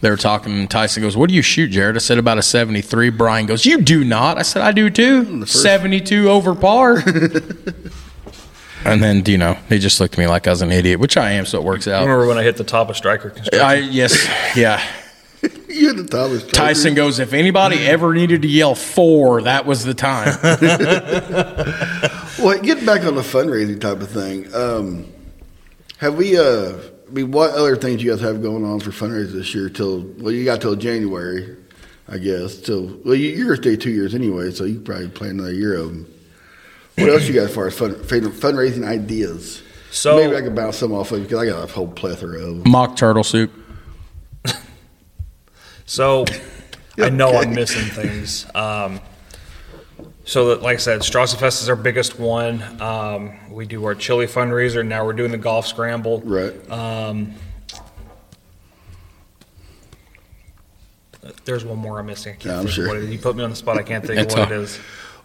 They 0.00 0.10
were 0.10 0.16
talking, 0.16 0.52
and 0.52 0.70
Tyson 0.70 1.02
goes, 1.02 1.16
"What 1.16 1.28
do 1.28 1.34
you 1.34 1.42
shoot, 1.42 1.68
Jared?" 1.68 1.96
I 1.96 1.98
said, 1.98 2.18
"About 2.18 2.38
a 2.38 2.42
73." 2.42 3.10
Bryan 3.10 3.46
goes, 3.46 3.66
"You 3.66 3.80
do 3.80 4.04
not." 4.04 4.38
I 4.38 4.42
said, 4.42 4.62
"I 4.62 4.70
do 4.72 4.88
too. 4.88 5.44
72 5.46 6.30
over 6.30 6.54
par." 6.54 6.98
and 8.84 9.02
then, 9.02 9.24
you 9.26 9.36
know, 9.36 9.58
he 9.68 9.78
just 9.78 9.98
looked 9.98 10.14
at 10.14 10.18
me 10.18 10.28
like 10.28 10.46
I 10.46 10.50
was 10.50 10.62
an 10.62 10.70
idiot, 10.70 11.00
which 11.00 11.16
I 11.16 11.32
am, 11.32 11.44
so 11.44 11.58
it 11.58 11.64
works 11.64 11.88
out. 11.88 12.02
Remember 12.02 12.26
when 12.26 12.38
I 12.38 12.44
hit 12.44 12.56
the 12.56 12.64
top 12.64 12.88
of 12.88 12.96
striker 12.96 13.30
construction? 13.30 13.66
I 13.66 13.74
yes, 13.76 14.28
yeah. 14.54 14.80
you 15.68 15.88
had 15.88 15.96
the 15.96 16.06
Tyler 16.08 16.38
Striker. 16.38 16.56
Tyson 16.56 16.94
goes, 16.94 17.18
if 17.18 17.32
anybody 17.32 17.86
ever 17.86 18.14
needed 18.14 18.42
to 18.42 18.48
yell 18.48 18.74
four, 18.74 19.42
that 19.42 19.66
was 19.66 19.84
the 19.84 19.94
time. 19.94 20.36
Well, 22.38 22.58
getting 22.60 22.84
back 22.84 23.02
on 23.04 23.14
the 23.14 23.22
fundraising 23.22 23.80
type 23.80 24.00
of 24.00 24.10
thing, 24.10 24.54
um, 24.54 25.06
have 25.98 26.16
we? 26.16 26.36
Uh, 26.38 26.76
I 27.08 27.10
mean, 27.10 27.30
what 27.30 27.52
other 27.52 27.76
things 27.76 28.02
you 28.02 28.10
guys 28.10 28.20
have 28.20 28.42
going 28.42 28.62
on 28.62 28.78
for 28.78 28.90
fundraisers 28.90 29.32
this 29.32 29.54
year? 29.54 29.70
Till 29.70 30.02
well, 30.18 30.32
you 30.32 30.44
got 30.44 30.60
till 30.60 30.76
January, 30.76 31.56
I 32.08 32.18
guess. 32.18 32.60
Till 32.60 33.00
well, 33.04 33.14
you, 33.14 33.30
you're 33.30 33.46
gonna 33.46 33.56
stay 33.56 33.76
two 33.76 33.90
years 33.90 34.14
anyway, 34.14 34.50
so 34.50 34.64
you 34.64 34.80
probably 34.80 35.08
plan 35.08 35.30
another 35.30 35.54
year 35.54 35.76
of 35.76 35.88
them. 35.88 36.14
What 36.98 37.08
else 37.08 37.26
you 37.26 37.32
got 37.34 37.44
as 37.44 37.54
far 37.54 37.66
as 37.68 37.78
fun, 37.78 37.94
fundraising 37.94 38.86
ideas? 38.86 39.62
So- 39.90 40.16
maybe 40.16 40.36
I 40.36 40.42
can 40.42 40.54
bounce 40.54 40.76
some 40.76 40.92
off 40.92 41.12
of 41.12 41.18
you 41.18 41.24
because 41.24 41.38
I 41.38 41.46
got 41.46 41.68
a 41.68 41.72
whole 41.72 41.88
plethora 41.88 42.38
of 42.38 42.62
them. 42.62 42.70
Mock 42.70 42.96
turtle 42.96 43.24
soup. 43.24 43.50
So 45.86 46.24
I 46.98 47.10
know 47.10 47.28
Okay. 47.28 47.38
I'm 47.38 47.54
missing 47.54 47.84
things. 47.84 48.46
Um, 48.54 49.00
so 50.24 50.48
that, 50.48 50.62
like 50.62 50.74
I 50.74 50.78
said, 50.80 51.00
Strassenfest 51.00 51.62
is 51.62 51.68
our 51.68 51.76
biggest 51.76 52.18
one. 52.18 52.60
Um, 52.80 53.52
we 53.52 53.64
do 53.66 53.84
our 53.84 53.94
chili 53.94 54.26
fundraiser. 54.26 54.84
Now 54.84 55.04
we're 55.04 55.12
doing 55.12 55.30
the 55.30 55.38
golf 55.38 55.66
scramble. 55.66 56.20
Right. 56.22 56.52
Um, 56.70 57.34
there's 61.44 61.64
one 61.64 61.78
more 61.78 61.98
I'm 62.00 62.06
missing. 62.06 62.32
I 62.32 62.36
can't 62.36 62.44
Yeah, 62.46 62.52
I'm 62.58 62.62
think 62.64 62.74
sure. 62.74 62.88
what 62.88 62.96
it 62.96 63.04
is. 63.04 63.10
You 63.10 63.18
put 63.18 63.36
me 63.36 63.44
on 63.44 63.50
the 63.50 63.56
spot. 63.56 63.78
I 63.78 63.82
can't 63.82 64.04
think 64.04 64.18
It's 64.20 64.34
of 64.34 64.40
what 64.40 64.48
all- 64.52 64.58
it 64.58 64.62
is. 64.62 64.78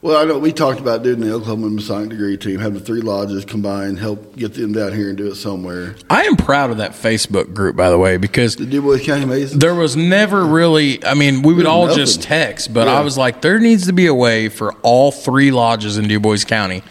Well, 0.04 0.18
I 0.18 0.26
know 0.26 0.40
we 0.40 0.52
talked 0.52 0.80
about 0.80 1.04
doing 1.04 1.20
the 1.20 1.32
Oklahoma 1.32 1.70
Masonic 1.70 2.10
degree 2.10 2.36
team, 2.36 2.58
having 2.60 2.80
the 2.80 2.84
three 2.84 3.02
lodges 3.02 3.46
combined, 3.46 4.00
help 4.00 4.36
get 4.36 4.56
them 4.56 4.74
down 4.74 4.94
here 4.94 5.10
and 5.10 5.18
do 5.18 5.28
it 5.28 5.36
somewhere. 5.36 5.94
I 6.10 6.24
am 6.24 6.38
proud 6.38 6.72
of 6.72 6.78
that 6.78 6.94
Facebook 6.94 7.54
group, 7.54 7.76
by 7.76 7.92
the 7.92 8.00
way, 8.00 8.18
because 8.18 8.56
The 8.56 8.66
Dubois 8.66 8.98
County 8.98 9.26
Masons. 9.26 9.60
there 9.62 9.76
was 9.76 9.96
never 9.96 10.44
really 10.44 11.06
i 11.06 11.14
mean 11.14 11.44
we 11.44 11.54
would 11.54 11.68
all 11.68 11.86
Nothing. 11.86 12.00
just 12.04 12.24
text 12.24 12.74
but 12.74 12.88
Yeah. 12.88 12.94
i 12.98 13.02
was 13.02 13.16
like 13.18 13.42
there 13.42 13.60
needs 13.60 13.86
to 13.86 13.94
be 13.94 14.08
a 14.08 14.14
way 14.14 14.50
for 14.50 14.74
all 14.82 15.12
three 15.12 15.52
lodges 15.52 15.98
in 16.00 16.08
dubois 16.08 16.44
county 16.46 16.82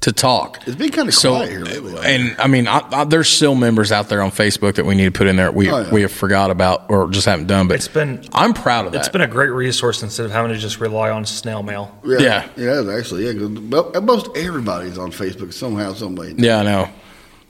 to 0.00 0.12
talk 0.12 0.58
It's 0.66 0.76
been 0.76 0.90
kind 0.90 1.08
of 1.08 1.14
so 1.14 1.32
quiet 1.36 1.50
here 1.50 1.60
lately. 1.60 1.94
and 2.04 2.34
i 2.40 2.46
mean 2.46 2.66
I, 2.66 2.80
I, 2.90 3.04
there's 3.04 3.28
still 3.28 3.54
members 3.54 3.92
out 3.92 4.08
there 4.08 4.22
on 4.22 4.30
facebook 4.30 4.76
that 4.76 4.86
we 4.86 4.94
need 4.94 5.04
to 5.04 5.10
put 5.10 5.26
in 5.26 5.36
there 5.36 5.52
we, 5.52 5.68
Oh, 5.70 5.82
yeah. 5.82 5.90
we 5.92 6.00
have 6.02 6.10
forgot 6.12 6.50
about 6.50 6.86
or 6.90 7.08
just 7.10 7.26
haven't 7.26 7.48
done 7.48 7.68
but 7.68 7.76
It's 7.76 7.88
been 7.88 8.24
i'm 8.32 8.54
proud 8.54 8.86
of 8.86 8.92
that 8.92 8.98
it's 9.00 9.08
been 9.10 9.20
a 9.20 9.26
great 9.26 9.50
resource 9.50 10.02
instead 10.02 10.24
of 10.26 10.32
having 10.32 10.52
to 10.52 10.58
just 10.58 10.80
rely 10.80 11.10
on 11.10 11.26
snail 11.26 11.62
mail. 11.62 11.94
Yeah. 12.04 12.48
yeah, 12.56 12.80
it's 12.80 12.88
actually, 12.88 13.26
yeah. 13.26 13.32
mo- 13.32 13.92
Most 14.02 14.28
everybody's 14.36 14.96
on 14.96 15.10
Facebook 15.12 15.52
somehow, 15.52 15.92
some 15.92 16.14
way. 16.16 16.34
yeah 16.36 16.60
i 16.60 16.62
know 16.62 16.88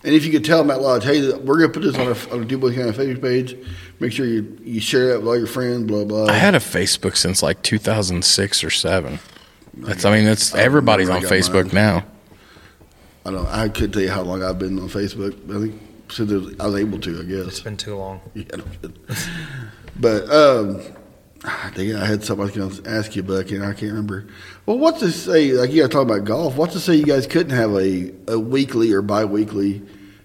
And 0.03 0.15
if 0.15 0.25
you 0.25 0.33
could 0.33 0.45
tell 0.45 0.59
them 0.59 0.71
at 0.71 0.81
lodge, 0.81 1.05
hey, 1.05 1.21
we're 1.35 1.59
going 1.59 1.71
to 1.73 1.79
put 1.79 1.83
this 1.87 1.95
on 1.97 2.09
a, 2.09 2.35
on 2.35 2.43
a 2.43 2.47
Dubois 2.47 2.73
County 2.75 2.91
Facebook 2.93 3.21
page. 3.23 3.55
Make 4.01 4.13
sure 4.13 4.25
you, 4.25 4.57
you 4.65 4.81
share 4.81 5.09
that 5.09 5.19
with 5.19 5.29
all 5.29 5.37
your 5.37 5.47
friends. 5.47 5.85
Blah 5.87 6.05
blah. 6.05 6.25
i 6.27 6.33
had 6.33 6.55
a 6.55 6.59
facebook 6.59 7.17
since 7.17 7.43
like 7.43 7.63
2006 7.63 8.65
or 8.65 8.71
7 8.71 9.19
that's 9.75 10.05
i 10.05 10.11
mean 10.13 10.25
that's 10.25 10.53
everybody's 10.55 11.09
on 11.11 11.23
facebook 11.23 11.73
mine. 11.73 11.75
now 11.75 12.05
I 13.31 13.33
don't. 13.33 13.47
I 13.47 13.69
couldn't 13.69 13.93
tell 13.93 14.03
you 14.03 14.11
how 14.11 14.23
long 14.23 14.43
I've 14.43 14.59
been 14.59 14.79
on 14.79 14.89
Facebook. 14.89 15.33
I 15.55 15.61
think 15.61 15.81
since 16.11 16.61
I 16.61 16.67
was 16.67 16.75
able 16.77 16.99
to. 16.99 17.21
I 17.21 17.25
guess. 17.25 17.47
It's 17.47 17.61
been 17.61 17.77
too 17.77 17.97
long. 17.97 18.21
Yeah, 18.35 18.45
but 19.99 20.31
um, 20.31 20.81
I 21.45 21.71
think 21.71 21.95
I 21.95 22.07
had 22.07 22.25
something 22.25 22.43
I 22.43 22.47
was 22.47 22.57
going 22.57 22.71
to 22.71 22.91
ask 22.91 23.15
you, 23.15 23.23
but 23.23 23.45
I 23.45 23.49
can't, 23.49 23.63
I 23.63 23.73
can't 23.73 23.93
remember. 23.93 24.27
Well, 24.65 24.79
what's 24.79 25.01
to 25.01 25.11
say? 25.11 25.53
Like 25.53 25.71
you 25.71 25.83
guys 25.83 25.91
talking 25.91 26.11
about 26.11 26.25
golf. 26.25 26.57
What's 26.57 26.73
to 26.73 26.81
say 26.81 26.95
you 26.95 27.05
guys 27.05 27.27
couldn't 27.27 27.55
have 27.55 27.73
a, 27.75 28.13
a 28.29 28.39
weekly 28.39 28.93
or 28.93 29.03
bi-weekly, 29.03 29.83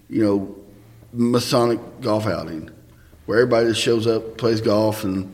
you 0.10 0.24
know, 0.24 0.56
Masonic 1.12 1.80
golf 2.02 2.26
outing 2.26 2.70
where 3.26 3.40
everybody 3.40 3.70
just 3.70 3.82
shows 3.82 4.08
up, 4.08 4.38
plays 4.38 4.62
golf, 4.62 5.04
and 5.04 5.32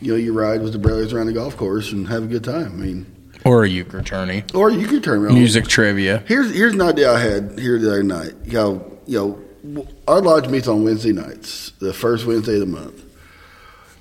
you 0.00 0.12
know 0.12 0.18
you 0.18 0.32
ride 0.32 0.62
with 0.62 0.72
the 0.72 0.78
brothers 0.78 1.12
around 1.12 1.26
the 1.26 1.32
golf 1.32 1.56
course 1.56 1.92
and 1.92 2.08
have 2.08 2.24
a 2.24 2.26
good 2.26 2.44
time. 2.44 2.66
I 2.66 2.84
mean, 2.84 3.06
or 3.44 3.64
a 3.64 3.68
euchre 3.68 4.02
tournament 4.02 4.54
or 4.54 4.70
could 4.70 5.02
turn 5.04 5.24
around 5.24 5.34
music 5.34 5.66
trivia 5.66 6.22
Here's 6.26 6.54
here's 6.54 6.74
an 6.74 6.80
idea 6.80 7.12
I 7.12 7.20
had 7.20 7.58
here 7.58 7.78
the 7.78 7.90
other 7.90 8.02
night. 8.02 8.34
You 8.44 8.52
know, 8.52 8.98
you 9.06 9.44
know, 9.64 9.86
our 10.08 10.20
lodge 10.20 10.48
meets 10.48 10.68
on 10.68 10.84
Wednesday 10.84 11.12
nights, 11.12 11.70
the 11.78 11.92
first 11.92 12.26
Wednesday 12.26 12.54
of 12.54 12.60
the 12.60 12.66
month. 12.66 13.02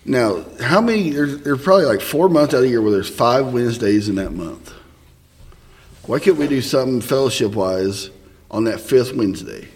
Now, 0.03 0.43
how 0.59 0.81
many? 0.81 1.11
There's, 1.11 1.41
there's 1.41 1.61
probably 1.61 1.85
like 1.85 2.01
four 2.01 2.30
months 2.30 2.53
out 2.53 2.57
of 2.57 2.63
the 2.63 2.69
year 2.69 2.81
where 2.81 2.91
there's 2.91 3.09
five 3.09 3.53
Wednesdays 3.53 4.09
in 4.09 4.15
that 4.15 4.31
month. 4.31 4.73
Why 6.07 6.19
can't 6.19 6.38
we 6.38 6.47
do 6.47 6.61
something 6.61 7.01
fellowship 7.01 7.53
wise 7.53 8.09
on 8.49 8.63
that 8.63 8.80
fifth 8.80 9.13
Wednesday? 9.13 9.68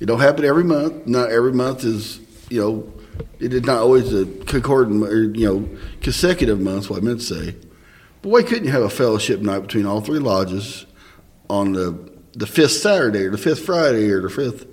It 0.00 0.06
don't 0.06 0.20
happen 0.20 0.44
every 0.44 0.64
month. 0.64 1.06
Not 1.06 1.30
every 1.30 1.52
month 1.52 1.84
is 1.84 2.20
you 2.50 2.60
know, 2.60 2.92
it 3.38 3.52
is 3.52 3.62
not 3.62 3.78
always 3.78 4.12
a 4.12 4.26
concordant 4.44 5.04
or 5.04 5.24
you 5.24 5.46
know 5.46 5.68
consecutive 6.00 6.60
months. 6.60 6.90
What 6.90 7.02
I 7.02 7.04
meant 7.04 7.20
to 7.20 7.26
say. 7.26 7.54
But 8.22 8.30
why 8.30 8.42
couldn't 8.42 8.64
you 8.64 8.72
have 8.72 8.82
a 8.82 8.90
fellowship 8.90 9.40
night 9.40 9.60
between 9.60 9.86
all 9.86 10.00
three 10.00 10.18
lodges 10.18 10.86
on 11.48 11.72
the 11.72 12.12
the 12.34 12.46
fifth 12.46 12.72
Saturday 12.72 13.24
or 13.24 13.30
the 13.30 13.38
fifth 13.38 13.64
Friday 13.64 14.10
or 14.10 14.20
the 14.20 14.30
fifth 14.30 14.66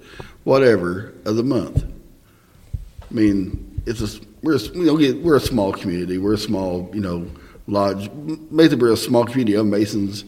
whatever 0.44 1.14
of 1.26 1.36
the 1.36 1.44
month? 1.44 1.84
I 1.84 3.14
mean, 3.14 3.82
it's 3.86 4.02
a 4.02 4.20
we're 4.42 4.56
a, 4.56 4.60
you 4.60 4.86
know 4.86 5.22
we're 5.22 5.38
a 5.38 5.42
small 5.42 5.72
community. 5.72 6.18
We're 6.18 6.34
a 6.34 6.38
small 6.38 6.90
you 6.94 7.02
know 7.02 7.30
lodge. 7.68 8.10
Basically, 8.56 8.78
we're 8.78 8.94
a 8.94 8.98
small 8.98 9.26
community 9.26 9.56
of 9.56 9.66
Masons. 9.66 10.26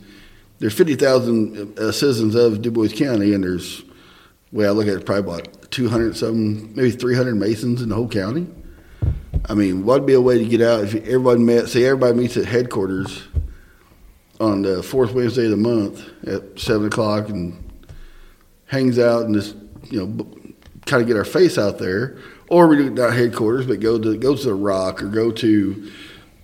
There's 0.60 0.74
fifty 0.74 0.96
thousand 0.96 1.78
uh, 1.80 1.92
citizens 1.92 2.36
of 2.36 2.62
Dubois 2.62 2.90
County, 2.90 3.34
and 3.34 3.44
there's 3.44 3.84
way 4.52 4.66
I 4.66 4.72
look 4.72 4.88
at 4.88 4.94
it, 4.94 5.06
probably 5.06 5.34
about 5.34 5.72
two 5.72 5.90
hundred 5.90 6.16
something, 6.18 6.76
maybe 6.76 6.92
three 6.92 7.16
hundred 7.16 7.36
Masons 7.36 7.82
in 7.82 7.90
the 7.90 7.96
whole 7.96 8.08
county. 8.08 8.48
I 9.50 9.54
mean, 9.54 9.86
what'd 9.86 10.06
be 10.06 10.14
a 10.14 10.22
way 10.22 10.38
to 10.38 10.46
get 10.46 10.62
out 10.62 10.84
if 10.84 10.96
everybody 10.96 11.40
met? 11.40 11.70
Say 11.70 11.86
everybody 11.86 12.18
meets 12.18 12.36
at 12.36 12.46
headquarters 12.46 13.24
on 14.40 14.62
the 14.62 14.84
fourth 14.84 15.14
Wednesday 15.14 15.46
of 15.46 15.52
the 15.52 15.58
month 15.58 16.04
at 16.28 16.60
seven 16.60 16.88
o'clock 16.88 17.30
and 17.30 17.64
hangs 18.66 19.00
out 19.00 19.26
and 19.26 19.34
just 19.34 19.56
you 19.90 20.06
know 20.06 20.28
kind 20.86 21.02
of 21.02 21.08
get 21.08 21.18
our 21.18 21.26
face 21.26 21.58
out 21.58 21.78
there, 21.80 22.18
or 22.50 22.68
we 22.68 22.78
do 22.78 22.88
it 22.88 22.94
not 22.94 23.14
headquarters, 23.14 23.66
but 23.66 23.80
go 23.80 23.98
to 23.98 24.18
go 24.18 24.36
to 24.36 24.44
the 24.44 24.54
Rock 24.54 25.02
or 25.02 25.08
go 25.08 25.32
to 25.32 25.92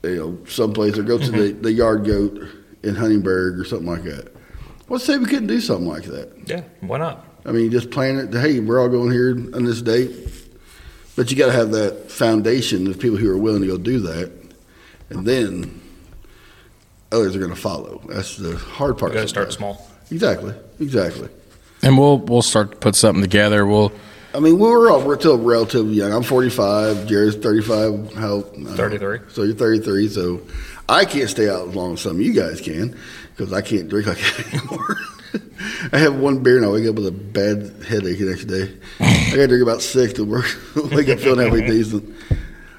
you 0.04 0.16
know 0.16 0.38
someplace 0.48 0.98
or 0.98 1.04
go 1.04 1.18
to 1.18 1.32
the, 1.32 1.38
mm-hmm. 1.38 1.62
the 1.62 1.72
Yard 1.72 2.06
Goat 2.06 2.42
in 2.84 2.96
Huntingburg 2.96 3.60
or 3.60 3.66
something 3.66 3.88
like 3.88 4.04
that. 4.04 4.32
Let's 4.90 5.06
say 5.06 5.18
we 5.18 5.26
couldn't 5.26 5.48
do 5.48 5.60
something 5.60 5.88
like 5.88 6.04
that. 6.04 6.32
Yeah, 6.46 6.64
why 6.82 7.00
not? 7.00 7.26
I 7.46 7.52
mean, 7.52 7.72
just 7.72 7.92
plan 7.92 8.18
it. 8.18 8.34
Hey, 8.34 8.60
we're 8.60 8.80
all 8.80 8.90
going 8.90 9.12
here 9.12 9.32
on 9.32 9.64
this 9.66 9.82
date, 9.82 10.12
but 11.16 11.32
you 11.32 11.38
got 11.38 11.48
to 11.48 11.52
have 11.52 11.72
that 11.72 12.12
foundation 12.12 12.88
of 12.88 13.00
people 13.00 13.18
who 13.18 13.30
are 13.32 13.38
willing 13.38 13.62
to 13.62 13.68
go 13.68 13.78
do 13.78 14.00
that, 14.02 14.32
and 15.10 15.26
then 15.26 15.82
others 17.12 17.36
are 17.36 17.40
going 17.40 17.54
to 17.54 17.60
follow. 17.60 18.02
That's 18.08 18.38
the 18.38 18.56
hard 18.58 18.98
part. 18.98 19.12
You 19.12 19.20
got 19.20 19.24
to 19.24 19.28
start 19.28 19.54
small. 19.54 19.88
Exactly, 20.12 20.54
exactly. 20.80 21.30
and 21.82 21.98
we'll 21.98 22.20
we'll 22.20 22.42
start 22.42 22.72
to 22.72 22.78
put 22.78 22.96
something 22.96 23.22
together 23.22 23.66
we'll 23.66 23.92
I 24.36 24.40
mean, 24.40 24.58
we're 24.58 24.90
all 24.92 25.02
we're 25.02 25.20
still 25.20 25.38
relatively 25.38 25.94
young. 25.94 26.12
I'm 26.12 26.24
45. 26.24 27.06
Jared's 27.06 27.36
35. 27.36 28.14
How? 28.14 28.40
I 28.40 28.42
don't 28.42 28.58
know. 28.60 28.76
33. 28.76 29.20
So 29.30 29.44
you're 29.44 29.56
33. 29.56 30.08
So 30.08 30.42
I 30.90 31.06
can't 31.06 31.30
stay 31.30 31.48
out 31.50 31.68
as 31.70 31.76
long 31.76 31.94
as 31.94 32.02
some 32.02 32.16
of 32.16 32.22
you 32.22 32.34
guys 32.34 32.60
can 32.60 32.98
because 33.36 33.54
I 33.54 33.62
can't 33.62 33.88
drink 33.90 34.08
like 34.08 34.18
that 34.18 34.54
anymore. 34.54 34.98
I 35.94 36.00
have 36.00 36.16
one 36.16 36.42
beer 36.42 36.58
and 36.58 36.66
I 36.66 36.70
wake 36.70 36.88
up 36.88 36.96
with 36.96 37.08
a 37.08 37.12
bad 37.12 37.86
headache 37.88 38.20
the 38.20 38.26
next 38.26 38.46
day. 38.46 39.23
I 39.34 39.36
got 39.38 39.42
to 39.42 39.48
drink 39.48 39.64
about 39.64 39.82
six 39.82 40.14
to 40.14 40.24
work, 40.26 40.46
wake 40.92 41.10
up 41.10 41.20
feeling 41.20 41.40
halfway 41.46 41.66
decent. 41.68 42.16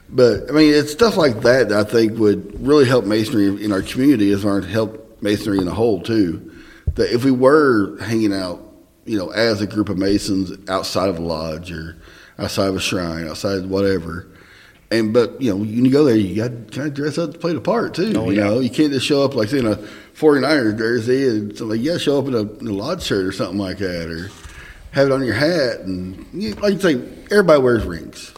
But 0.09 0.48
I 0.48 0.52
mean, 0.52 0.72
it's 0.72 0.93
stuff 0.93 1.16
like 1.16 1.40
that 1.43 1.70
that 1.70 1.86
I 1.86 1.90
think 1.90 2.18
would 2.18 2.64
really 2.64 2.85
help 2.86 3.05
masonry 3.05 3.64
in 3.64 3.72
our 3.72 3.82
community 3.82 4.31
as 4.31 4.43
far 4.43 4.59
as 4.59 4.66
help 4.66 5.20
masonry 5.22 5.59
in 5.59 5.66
a 5.68 5.74
whole 5.74 6.01
too. 6.01 6.52
that 6.94 7.12
if 7.12 7.24
we 7.24 7.31
were 7.31 7.98
hanging 7.98 8.32
out, 8.32 8.60
you 9.05 9.18
know, 9.18 9.31
as 9.31 9.60
a 9.60 9.66
group 9.66 9.89
of 9.89 9.98
Masons 9.98 10.52
outside 10.68 11.09
of 11.09 11.18
a 11.18 11.22
lodge 11.22 11.70
or 11.72 11.97
outside 12.39 12.68
of 12.68 12.76
a 12.76 12.81
shrine, 12.81 13.28
outside 13.28 13.59
of 13.59 13.70
whatever, 13.70 14.28
and 14.90 15.12
but 15.12 15.40
you 15.40 15.51
know, 15.51 15.56
when 15.56 15.85
you 15.85 15.90
go 15.90 16.05
there, 16.05 16.16
you 16.16 16.36
got 16.36 16.48
to 16.48 16.76
kind 16.76 16.89
of 16.89 16.94
dress 16.94 17.18
up 17.18 17.32
to 17.32 17.39
play 17.39 17.52
the 17.52 17.60
part 17.60 17.94
too. 17.94 18.12
Oh, 18.16 18.31
you 18.31 18.36
yeah. 18.36 18.44
know, 18.44 18.60
you 18.60 18.70
can't 18.70 18.93
just 18.93 19.06
show 19.06 19.24
up 19.24 19.35
like 19.35 19.48
say 19.48 19.59
in 19.59 19.66
a 19.66 19.76
49ers 20.14 20.78
jersey 20.78 21.28
and 21.28 21.56
so 21.56 21.66
like 21.66 21.81
yeah, 21.82 21.98
show 21.98 22.18
up 22.18 22.26
in 22.26 22.35
a, 22.35 22.40
in 22.40 22.68
a 22.68 22.72
lodge 22.72 23.02
shirt 23.02 23.26
or 23.26 23.32
something 23.32 23.59
like 23.59 23.78
that, 23.78 24.09
or 24.09 24.31
have 24.94 25.08
it 25.08 25.12
on 25.12 25.24
your 25.24 25.34
hat, 25.34 25.80
and 25.80 26.26
you, 26.32 26.54
like 26.54 26.74
you 26.74 26.80
say, 26.80 26.94
everybody 27.30 27.60
wears 27.60 27.84
rings, 27.84 28.32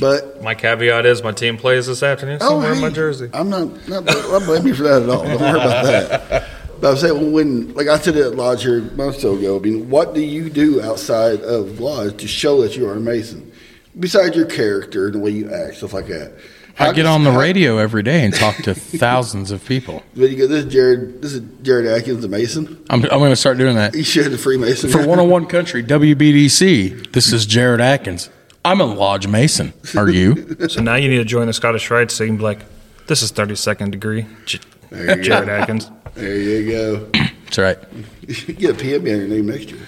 but 0.00 0.42
My 0.42 0.54
caveat 0.54 1.06
is 1.06 1.22
my 1.22 1.32
team 1.32 1.56
plays 1.56 1.86
this 1.86 2.02
afternoon, 2.02 2.40
so 2.40 2.56
I'm 2.56 2.62
wearing 2.62 2.80
my 2.80 2.90
jersey. 2.90 3.30
I'm 3.32 3.48
not, 3.48 3.88
not 3.88 4.08
I 4.08 4.44
blame 4.44 4.66
you 4.66 4.74
for 4.74 4.82
that 4.82 5.02
at 5.02 5.08
all. 5.08 5.22
Don't 5.22 5.40
worry 5.40 5.50
about 5.50 5.84
that. 5.84 6.48
But 6.80 6.90
I'm 6.90 6.96
saying 6.98 7.32
when, 7.32 7.72
like 7.74 7.86
I 7.86 7.96
said 7.98 8.16
at 8.16 8.34
Lodge 8.34 8.64
here 8.64 8.78
a 8.78 8.82
month 8.82 9.16
or 9.18 9.20
so 9.20 9.36
ago, 9.36 9.56
I 9.56 9.60
mean, 9.60 9.88
what 9.88 10.12
do 10.12 10.20
you 10.20 10.50
do 10.50 10.82
outside 10.82 11.40
of 11.40 11.78
Lodge 11.80 12.16
to 12.18 12.28
show 12.28 12.60
that 12.62 12.76
you 12.76 12.86
are 12.88 12.94
a 12.94 13.00
Mason? 13.00 13.50
Besides 13.98 14.36
your 14.36 14.44
character 14.46 15.06
and 15.06 15.14
the 15.14 15.18
way 15.20 15.30
you 15.30 15.50
act, 15.54 15.76
stuff 15.76 15.92
like 15.94 16.08
that. 16.08 16.34
I 16.78 16.92
get 16.92 17.06
on 17.06 17.24
the 17.24 17.32
how- 17.32 17.38
radio 17.38 17.78
every 17.78 18.02
day 18.02 18.24
and 18.24 18.34
talk 18.34 18.56
to 18.64 18.74
thousands 18.74 19.50
of 19.50 19.64
people. 19.64 20.02
But 20.16 20.30
you 20.30 20.36
go, 20.36 20.46
this 20.46 20.64
is 20.64 20.72
Jared. 20.72 21.22
This 21.22 21.32
is 21.32 21.40
Jared 21.62 21.86
Atkins, 21.86 22.22
the 22.22 22.28
Mason. 22.28 22.84
I'm, 22.90 23.02
I'm 23.04 23.18
going 23.18 23.30
to 23.30 23.36
start 23.36 23.58
doing 23.58 23.76
that. 23.76 23.94
You 23.94 24.04
should 24.04 24.30
the 24.30 24.38
Freemason. 24.38 24.90
For 24.90 24.98
101 24.98 25.46
Country, 25.46 25.82
WBDC, 25.82 27.12
this 27.12 27.32
is 27.32 27.46
Jared 27.46 27.80
Atkins. 27.80 28.30
I'm 28.64 28.80
a 28.80 28.84
Lodge 28.84 29.26
Mason. 29.26 29.72
Are 29.96 30.08
you? 30.08 30.56
So 30.68 30.80
now 30.80 30.94
you 30.94 31.08
need 31.08 31.18
to 31.18 31.24
join 31.24 31.46
the 31.46 31.52
Scottish 31.52 31.90
Rite 31.90 32.10
so 32.10 32.24
you 32.24 32.30
can 32.30 32.38
be 32.38 32.42
like, 32.44 32.60
this 33.06 33.22
is 33.22 33.30
32nd 33.32 33.90
degree. 33.90 34.26
J- 34.46 34.58
Jared 34.90 35.26
go. 35.26 35.52
Atkins. 35.52 35.90
There 36.14 36.36
you 36.36 36.70
go. 36.70 37.10
That's 37.44 37.58
right. 37.58 37.78
You 38.26 38.54
get 38.54 38.70
a 38.70 38.74
PM 38.74 39.02
on 39.02 39.06
your 39.06 39.28
name 39.28 39.46
next 39.46 39.70
year. 39.70 39.80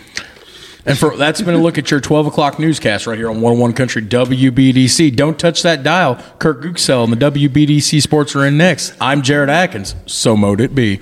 And 0.87 0.97
for 0.97 1.17
that's 1.17 1.43
been 1.43 1.55
a 1.55 1.59
look 1.59 1.79
at 1.79 1.91
your 1.91 2.01
12 2.01 2.29
o'clock 2.29 2.59
newscast 2.61 3.07
right 3.09 3.19
here 3.19 3.29
on 3.29 3.37
101 3.41 3.73
Country 3.73 4.03
WBDC. 4.03 5.17
Don't 5.17 5.37
touch 5.39 5.63
that 5.63 5.83
dial. 5.83 6.15
Kurt 6.39 6.61
Gooksell 6.63 7.03
and 7.05 7.13
the 7.13 7.31
WBDC 7.31 8.01
Sports 8.01 8.37
are 8.37 8.47
in 8.47 8.57
next. 8.57 8.95
I'm 9.01 9.23
Jared 9.23 9.51
Atkins. 9.51 9.97
So 10.07 10.37
mote 10.37 10.61
it 10.61 10.75
be. 10.77 11.01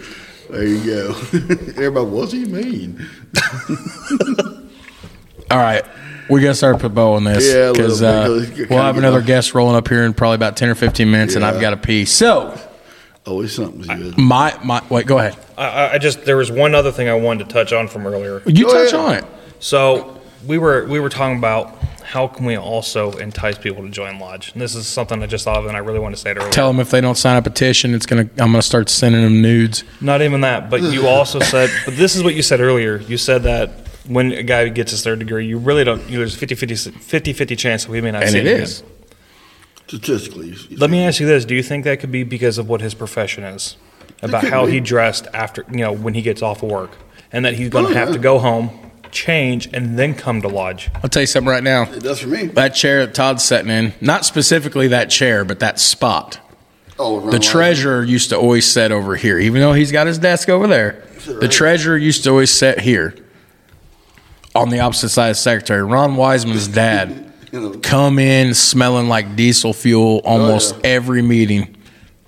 There 0.48 0.64
you 0.64 0.84
go. 0.84 1.08
Everybody, 1.76 2.06
what's 2.06 2.32
he 2.32 2.44
mean? 2.46 3.06
All 5.50 5.58
right. 5.58 5.84
We 6.30 6.40
got 6.40 6.48
to 6.48 6.54
start 6.54 6.78
put 6.80 6.94
bow 6.94 7.12
on 7.14 7.24
this 7.24 7.46
Yeah, 7.54 7.72
because 7.72 8.00
bit, 8.00 8.08
uh, 8.08 8.26
'cause 8.26 8.58
you 8.58 8.66
we'll 8.70 8.78
have 8.82 8.96
another 8.96 9.20
get 9.20 9.26
guest 9.26 9.54
rolling 9.54 9.76
up 9.76 9.86
here 9.88 10.04
in 10.04 10.14
probably 10.14 10.36
about 10.36 10.56
10 10.56 10.70
or 10.70 10.74
15 10.74 11.10
minutes, 11.10 11.34
and 11.34 11.44
I've 11.44 11.60
got 11.60 11.70
to 11.70 11.76
pee. 11.76 12.06
So, 12.06 12.58
Always 13.26 13.54
something's 13.54 13.86
good. 13.86 14.16
my, 14.16 14.58
my, 14.64 14.82
wait, 14.88 15.06
go 15.06 15.18
ahead. 15.18 15.36
I- 15.58 15.68
I, 15.68 15.92
I 15.94 15.98
just, 15.98 16.24
there 16.24 16.38
was 16.38 16.50
one 16.50 16.74
other 16.74 16.90
thing 16.92 17.08
I 17.08 17.14
wanted 17.14 17.46
to 17.48 17.52
touch 17.52 17.74
on 17.74 17.88
from 17.88 18.06
earlier. 18.06 18.40
You 18.46 18.64
Go 18.64 18.72
touch 18.72 18.94
ahead. 18.94 19.06
on 19.06 19.14
it. 19.16 19.24
So 19.64 20.20
we 20.46 20.58
were 20.58 20.84
we 20.84 21.00
were 21.00 21.08
talking 21.08 21.38
about 21.38 21.74
how 22.02 22.26
can 22.28 22.44
we 22.44 22.54
also 22.58 23.12
entice 23.12 23.56
people 23.56 23.82
to 23.82 23.88
join 23.88 24.18
lodge. 24.18 24.52
And 24.52 24.60
this 24.60 24.74
is 24.74 24.86
something 24.86 25.22
I 25.22 25.26
just 25.26 25.42
thought 25.46 25.56
of, 25.56 25.64
and 25.64 25.74
I 25.74 25.80
really 25.80 25.98
want 26.00 26.14
to 26.14 26.20
say 26.20 26.32
it 26.32 26.36
earlier. 26.36 26.50
Tell 26.52 26.68
them 26.70 26.80
if 26.80 26.90
they 26.90 27.00
don't 27.00 27.14
sign 27.16 27.38
a 27.38 27.42
petition, 27.42 27.94
it's 27.94 28.04
gonna. 28.04 28.28
I'm 28.36 28.52
gonna 28.52 28.60
start 28.60 28.90
sending 28.90 29.22
them 29.22 29.40
nudes. 29.40 29.82
Not 30.02 30.20
even 30.20 30.42
that, 30.42 30.68
but 30.68 30.82
you 30.82 31.08
also 31.16 31.40
said, 31.40 31.70
but 31.86 31.96
this 31.96 32.14
is 32.14 32.22
what 32.22 32.34
you 32.34 32.42
said 32.42 32.60
earlier. 32.60 32.98
You 32.98 33.16
said 33.16 33.44
that 33.44 33.70
when 34.06 34.32
a 34.32 34.42
guy 34.42 34.68
gets 34.68 34.90
his 34.90 35.02
third 35.02 35.18
degree, 35.20 35.46
you 35.46 35.56
really 35.56 35.82
don't. 35.82 36.06
You, 36.10 36.18
there's 36.18 36.34
50 36.36 36.54
50 36.56 36.74
50 36.76 37.32
50 37.32 37.56
chance 37.56 37.84
that 37.86 37.90
we 37.90 38.02
may 38.02 38.10
not 38.10 38.22
And 38.24 38.32
see 38.32 38.40
it 38.40 38.46
him 38.46 38.60
is. 38.60 38.80
again. 38.80 38.90
Statistically. 39.86 40.48
you- 40.48 40.56
you 40.68 40.76
Let 40.76 40.90
me 40.90 41.02
ask 41.06 41.20
you 41.20 41.26
this: 41.26 41.46
Do 41.46 41.54
you 41.54 41.62
think 41.62 41.84
that 41.84 42.00
could 42.00 42.12
be 42.12 42.22
because 42.22 42.58
of 42.58 42.68
what 42.68 42.82
his 42.82 42.92
profession 42.92 43.44
is, 43.44 43.78
about 44.20 44.42
could 44.42 44.50
how 44.52 44.66
be. 44.66 44.72
he 44.72 44.80
dressed 44.80 45.26
after 45.32 45.64
you 45.70 45.78
know 45.78 45.92
when 45.92 46.12
he 46.12 46.20
gets 46.20 46.42
off 46.42 46.62
of 46.62 46.68
work, 46.70 46.90
and 47.32 47.46
that 47.46 47.54
he's 47.54 47.70
going 47.70 47.86
to 47.86 47.90
Oh, 47.92 47.94
have 47.94 48.08
yeah. 48.08 48.14
to 48.14 48.20
go 48.20 48.38
home, 48.38 48.70
change, 49.14 49.68
and 49.72 49.98
then 49.98 50.14
come 50.14 50.42
to 50.42 50.48
lodge? 50.48 50.90
I'll 50.96 51.08
tell 51.08 51.22
you 51.22 51.26
something 51.26 51.48
right 51.50 51.62
now. 51.62 51.84
It 51.84 52.02
does 52.02 52.20
for 52.20 52.28
me. 52.28 52.46
That 52.48 52.74
chair 52.74 53.06
that 53.06 53.14
Todd's 53.14 53.42
sitting 53.44 53.70
in, 53.70 53.94
not 54.02 54.26
specifically 54.26 54.88
that 54.88 55.08
chair, 55.08 55.44
but 55.44 55.60
that 55.60 55.80
spot. 55.80 56.40
Oh, 56.98 57.30
The 57.30 57.38
treasurer 57.38 58.04
used 58.04 58.28
to 58.30 58.38
always 58.38 58.66
sit 58.70 58.92
over 58.92 59.16
here, 59.16 59.38
even 59.38 59.60
though 59.60 59.72
he's 59.72 59.90
got 59.90 60.06
his 60.06 60.18
desk 60.18 60.48
over 60.48 60.66
there. 60.66 61.02
The 61.26 61.48
treasurer 61.48 61.96
used 61.96 62.24
to 62.24 62.30
always 62.30 62.50
sit 62.50 62.80
here 62.80 63.14
on 64.54 64.68
the 64.68 64.80
opposite 64.80 65.08
side 65.08 65.30
of 65.30 65.36
the 65.36 65.40
secretary. 65.40 65.82
Ron 65.82 66.16
Wiseman's 66.16 66.68
dad 66.68 67.32
come 67.82 68.18
in 68.18 68.54
smelling 68.54 69.08
like 69.08 69.34
diesel 69.34 69.72
fuel 69.72 70.20
oh, 70.24 70.28
almost 70.28 70.74
Oh, 70.74 70.78
yeah. 70.84 70.90
every 70.90 71.22
meeting. 71.22 71.76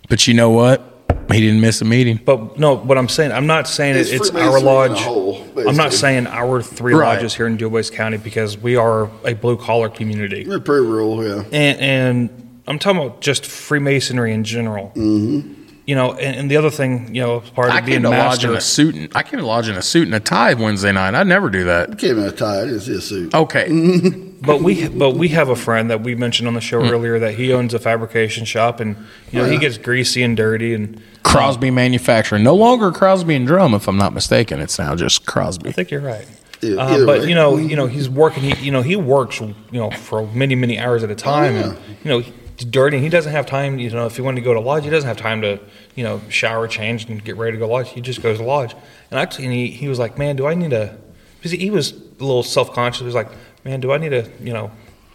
But 0.08 0.26
you 0.26 0.34
know 0.34 0.50
what? 0.50 0.95
He 1.32 1.40
didn't 1.40 1.60
miss 1.60 1.80
a 1.80 1.84
meeting. 1.84 2.20
But 2.24 2.58
no, 2.58 2.76
what 2.76 2.96
I'm 2.98 3.08
saying, 3.08 3.32
I'm 3.32 3.46
not 3.46 3.66
saying 3.68 3.96
It's 3.96 4.10
it's, 4.10 4.28
it's 4.28 4.36
our 4.36 4.60
lodge. 4.60 5.00
whole, 5.00 5.44
I'm 5.66 5.76
not 5.76 5.92
saying 5.92 6.26
our 6.28 6.62
three 6.62 6.94
Right. 6.94 7.14
lodges 7.16 7.34
here 7.34 7.46
in 7.46 7.56
Dubois 7.56 7.90
County 7.90 8.16
because 8.16 8.56
we 8.56 8.76
are 8.76 9.10
a 9.24 9.34
blue 9.34 9.56
collar 9.56 9.88
community, 9.88 10.44
We're 10.46 10.60
pretty 10.60 10.86
rural, 10.86 11.24
yeah. 11.26 11.42
and, 11.52 11.80
and 11.80 12.60
I'm 12.68 12.78
talking 12.78 13.02
about 13.02 13.20
just 13.20 13.44
Freemasonry 13.46 14.32
in 14.32 14.44
general. 14.44 14.92
Mm-hmm. 14.94 15.52
You 15.86 15.94
know, 15.94 16.14
and, 16.14 16.34
and 16.36 16.50
the 16.50 16.56
other 16.56 16.70
thing, 16.70 17.14
you 17.14 17.22
know, 17.22 17.40
part 17.54 17.70
I 17.70 17.78
of 17.78 17.86
being 17.86 18.02
came 18.02 18.10
to 18.10 18.18
lodge 18.18 18.44
in 18.44 18.50
master. 18.50 18.54
a 18.54 18.60
suit. 18.60 18.94
And, 18.96 19.08
I 19.14 19.22
came 19.22 19.38
to 19.38 19.46
lodge 19.46 19.68
in 19.68 19.76
a 19.76 19.82
suit 19.82 20.06
and 20.08 20.14
a 20.16 20.20
tie 20.20 20.54
Wednesday 20.54 20.90
night. 20.90 21.14
I'd 21.14 21.28
never 21.28 21.48
do 21.48 21.62
that. 21.64 21.90
I 21.92 21.94
came 21.94 22.18
in 22.18 22.24
a 22.24 22.32
tie. 22.32 22.62
I 22.62 22.64
didn't 22.64 22.80
see 22.80 22.96
a 22.96 23.00
suit. 23.00 23.32
Okay. 23.34 23.68
But 24.46 24.62
we 24.62 24.88
but 24.88 25.10
we 25.16 25.28
have 25.28 25.48
a 25.48 25.56
friend 25.56 25.90
that 25.90 26.02
we 26.02 26.14
mentioned 26.14 26.46
on 26.48 26.54
the 26.54 26.60
show 26.60 26.80
earlier 26.80 27.18
that 27.18 27.34
he 27.34 27.52
owns 27.52 27.74
a 27.74 27.78
fabrication 27.78 28.44
shop, 28.44 28.80
and 28.80 28.96
you 29.30 29.40
know 29.42 29.48
he 29.48 29.58
gets 29.58 29.76
greasy 29.78 30.22
and 30.22 30.36
dirty, 30.36 30.72
and 30.74 31.02
Crosby 31.24 31.70
Manufacturing. 31.70 32.42
No 32.44 32.54
longer 32.54 32.92
Crosby 32.92 33.34
and 33.34 33.46
Drum, 33.46 33.74
if 33.74 33.88
I'm 33.88 33.96
not 33.98 34.12
mistaken. 34.14 34.60
It's 34.60 34.78
now 34.78 34.94
just 34.94 35.26
Crosby. 35.26 35.68
I 35.70 35.72
think 35.72 35.90
you're 35.90 36.00
right. 36.00 36.26
Yeah, 36.62 36.76
Uh, 36.76 36.88
either 36.94 37.06
but 37.06 37.20
way. 37.20 37.28
you 37.28 37.34
know, 37.34 37.56
you 37.58 37.76
know, 37.76 37.86
he's 37.86 38.08
working. 38.08 38.42
He, 38.44 38.64
you 38.64 38.70
know, 38.72 38.80
he 38.82 38.96
works. 38.96 39.40
You 39.40 39.54
know, 39.72 39.90
for 39.90 40.26
many, 40.28 40.54
many 40.54 40.78
hours 40.78 41.02
at 41.04 41.10
a 41.10 41.14
time. 41.14 41.54
yeah. 41.54 41.62
And 41.70 41.78
you 42.04 42.10
know, 42.10 42.18
he's 42.20 42.64
dirty. 42.70 42.96
And 42.96 43.04
he 43.04 43.10
doesn't 43.10 43.32
have 43.32 43.44
time. 43.46 43.78
You 43.78 43.90
know, 43.90 44.06
if 44.06 44.16
he 44.16 44.22
wanted 44.22 44.40
to 44.40 44.44
go 44.44 44.54
to 44.54 44.60
lodge, 44.60 44.84
he 44.84 44.90
doesn't 44.90 45.06
have 45.08 45.18
time 45.18 45.42
to, 45.42 45.60
you 45.96 46.04
know, 46.04 46.20
shower, 46.30 46.66
change, 46.68 47.04
and 47.10 47.22
get 47.22 47.36
ready 47.36 47.52
to 47.52 47.58
go 47.58 47.68
lodge. 47.68 47.90
He 47.90 48.00
just 48.00 48.22
goes 48.22 48.38
to 48.38 48.44
lodge. 48.44 48.74
And 49.10 49.20
actually, 49.20 49.44
and 49.46 49.52
he, 49.54 49.66
he 49.68 49.88
was 49.88 49.98
like, 49.98 50.16
"Man, 50.16 50.36
do 50.36 50.46
I 50.46 50.54
need 50.54 50.70
to?" 50.70 50.96
Because 51.36 51.50
he 51.52 51.68
was 51.70 51.92
a 51.92 52.24
little 52.24 52.42
self 52.42 52.72
conscious. 52.72 53.00
He 53.00 53.04
was 53.06 53.14
like, 53.14 53.28
"Man, 53.66 53.80
do 53.80 53.92
I 53.92 53.98
need 53.98 54.10
to?" 54.10 54.28
You 54.40 54.52
know, 54.52 54.70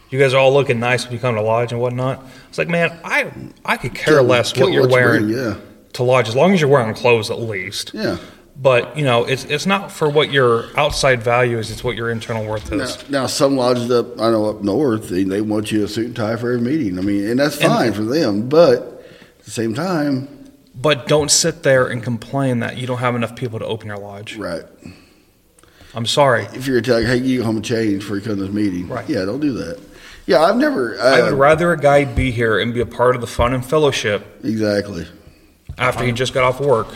you 0.10 0.20
guys 0.20 0.34
are 0.34 0.38
all 0.40 0.54
looking 0.54 0.80
nice 0.80 1.06
when 1.06 1.14
you 1.14 1.20
come 1.20 1.36
to 1.36 1.42
lodge 1.42 1.72
and 1.72 1.80
whatnot. 1.82 2.24
It's 2.50 2.58
like, 2.58 2.68
man, 2.68 3.00
I 3.04 3.32
I 3.66 3.78
could 3.78 3.96
care 3.96 4.16
Kill- 4.16 4.24
less 4.26 4.52
kill 4.54 4.68
what 4.68 4.74
you're 4.74 4.84
you 4.88 4.94
wearing 4.94 5.30
yeah. 5.30 5.56
to 5.94 6.04
lodge 6.04 6.28
as 6.28 6.36
long 6.36 6.54
as 6.54 6.60
you're 6.62 6.70
wearing 6.70 6.94
clothes 6.94 7.32
at 7.32 7.40
least. 7.40 7.92
Yeah. 7.94 8.18
But 8.62 8.98
you 8.98 9.06
know, 9.06 9.24
it's 9.24 9.46
it's 9.46 9.66
not 9.66 9.92
for 9.92 10.10
what 10.10 10.32
your 10.32 10.66
outside 10.78 11.24
value 11.24 11.58
is; 11.58 11.72
it's 11.72 11.84
what 11.84 11.96
your 11.96 12.12
internal 12.12 12.46
worth 12.46 12.72
is. 12.72 13.10
now, 13.10 13.26
some 13.26 13.56
lodges 13.56 13.90
up, 13.90 14.20
I 14.22 14.30
know 14.30 14.46
up 14.46 14.62
north, 14.62 15.10
they, 15.10 15.24
they 15.24 15.42
want 15.42 15.72
you 15.72 15.86
a 15.86 15.88
suit 15.88 16.08
and 16.08 16.16
tie 16.16 16.36
for 16.36 16.52
every 16.52 16.62
meeting. 16.62 17.00
I 17.00 17.02
mean, 17.02 17.26
and 17.28 17.40
that's 17.40 17.58
And- 17.58 17.72
fine 17.72 17.94
for 17.94 18.04
them, 18.04 18.50
but 18.50 19.04
at 19.40 19.46
the 19.46 19.52
same 19.52 19.74
time, 19.74 20.28
But 20.76 21.08
don't 21.08 21.32
sit 21.32 21.64
there 21.64 21.88
and 21.88 22.04
complain 22.04 22.60
that 22.60 22.78
you 22.78 22.86
don't 22.86 23.00
have 23.00 23.16
enough 23.16 23.36
people 23.36 23.58
to 23.60 23.66
open 23.66 23.88
your 23.88 23.98
lodge. 23.98 24.36
right? 24.36 24.64
I'm 25.94 26.06
sorry. 26.06 26.46
If 26.54 26.68
you're 26.68 26.82
telling, 26.82 27.06
hey, 27.06 27.18
you 27.18 27.40
go 27.40 27.46
home 27.46 27.58
and 27.58 27.66
change 27.66 28.00
before 28.02 28.16
you 28.18 28.22
come 28.22 28.38
to 28.38 28.44
this 28.44 28.52
meeting, 28.54 28.88
Right. 28.88 29.08
Yeah, 29.10 29.26
don't 29.26 29.40
do 29.42 29.54
that. 29.54 29.80
Yeah, 30.26 30.40
I've 30.42 30.56
never. 30.56 30.98
Uh, 31.00 31.04
I 31.04 31.22
would 31.24 31.34
rather 31.38 31.74
a 31.74 31.78
guy 31.78 32.06
be 32.06 32.32
here 32.32 32.60
and 32.60 32.74
be 32.74 32.80
a 32.80 32.86
part 32.86 33.16
of 33.16 33.22
the 33.22 33.28
fun 33.28 33.54
and 33.54 33.66
fellowship 33.66 34.26
exactly. 34.44 35.08
after 35.78 36.04
he 36.06 36.12
just 36.12 36.34
got 36.34 36.44
off 36.44 36.62
work 36.62 36.88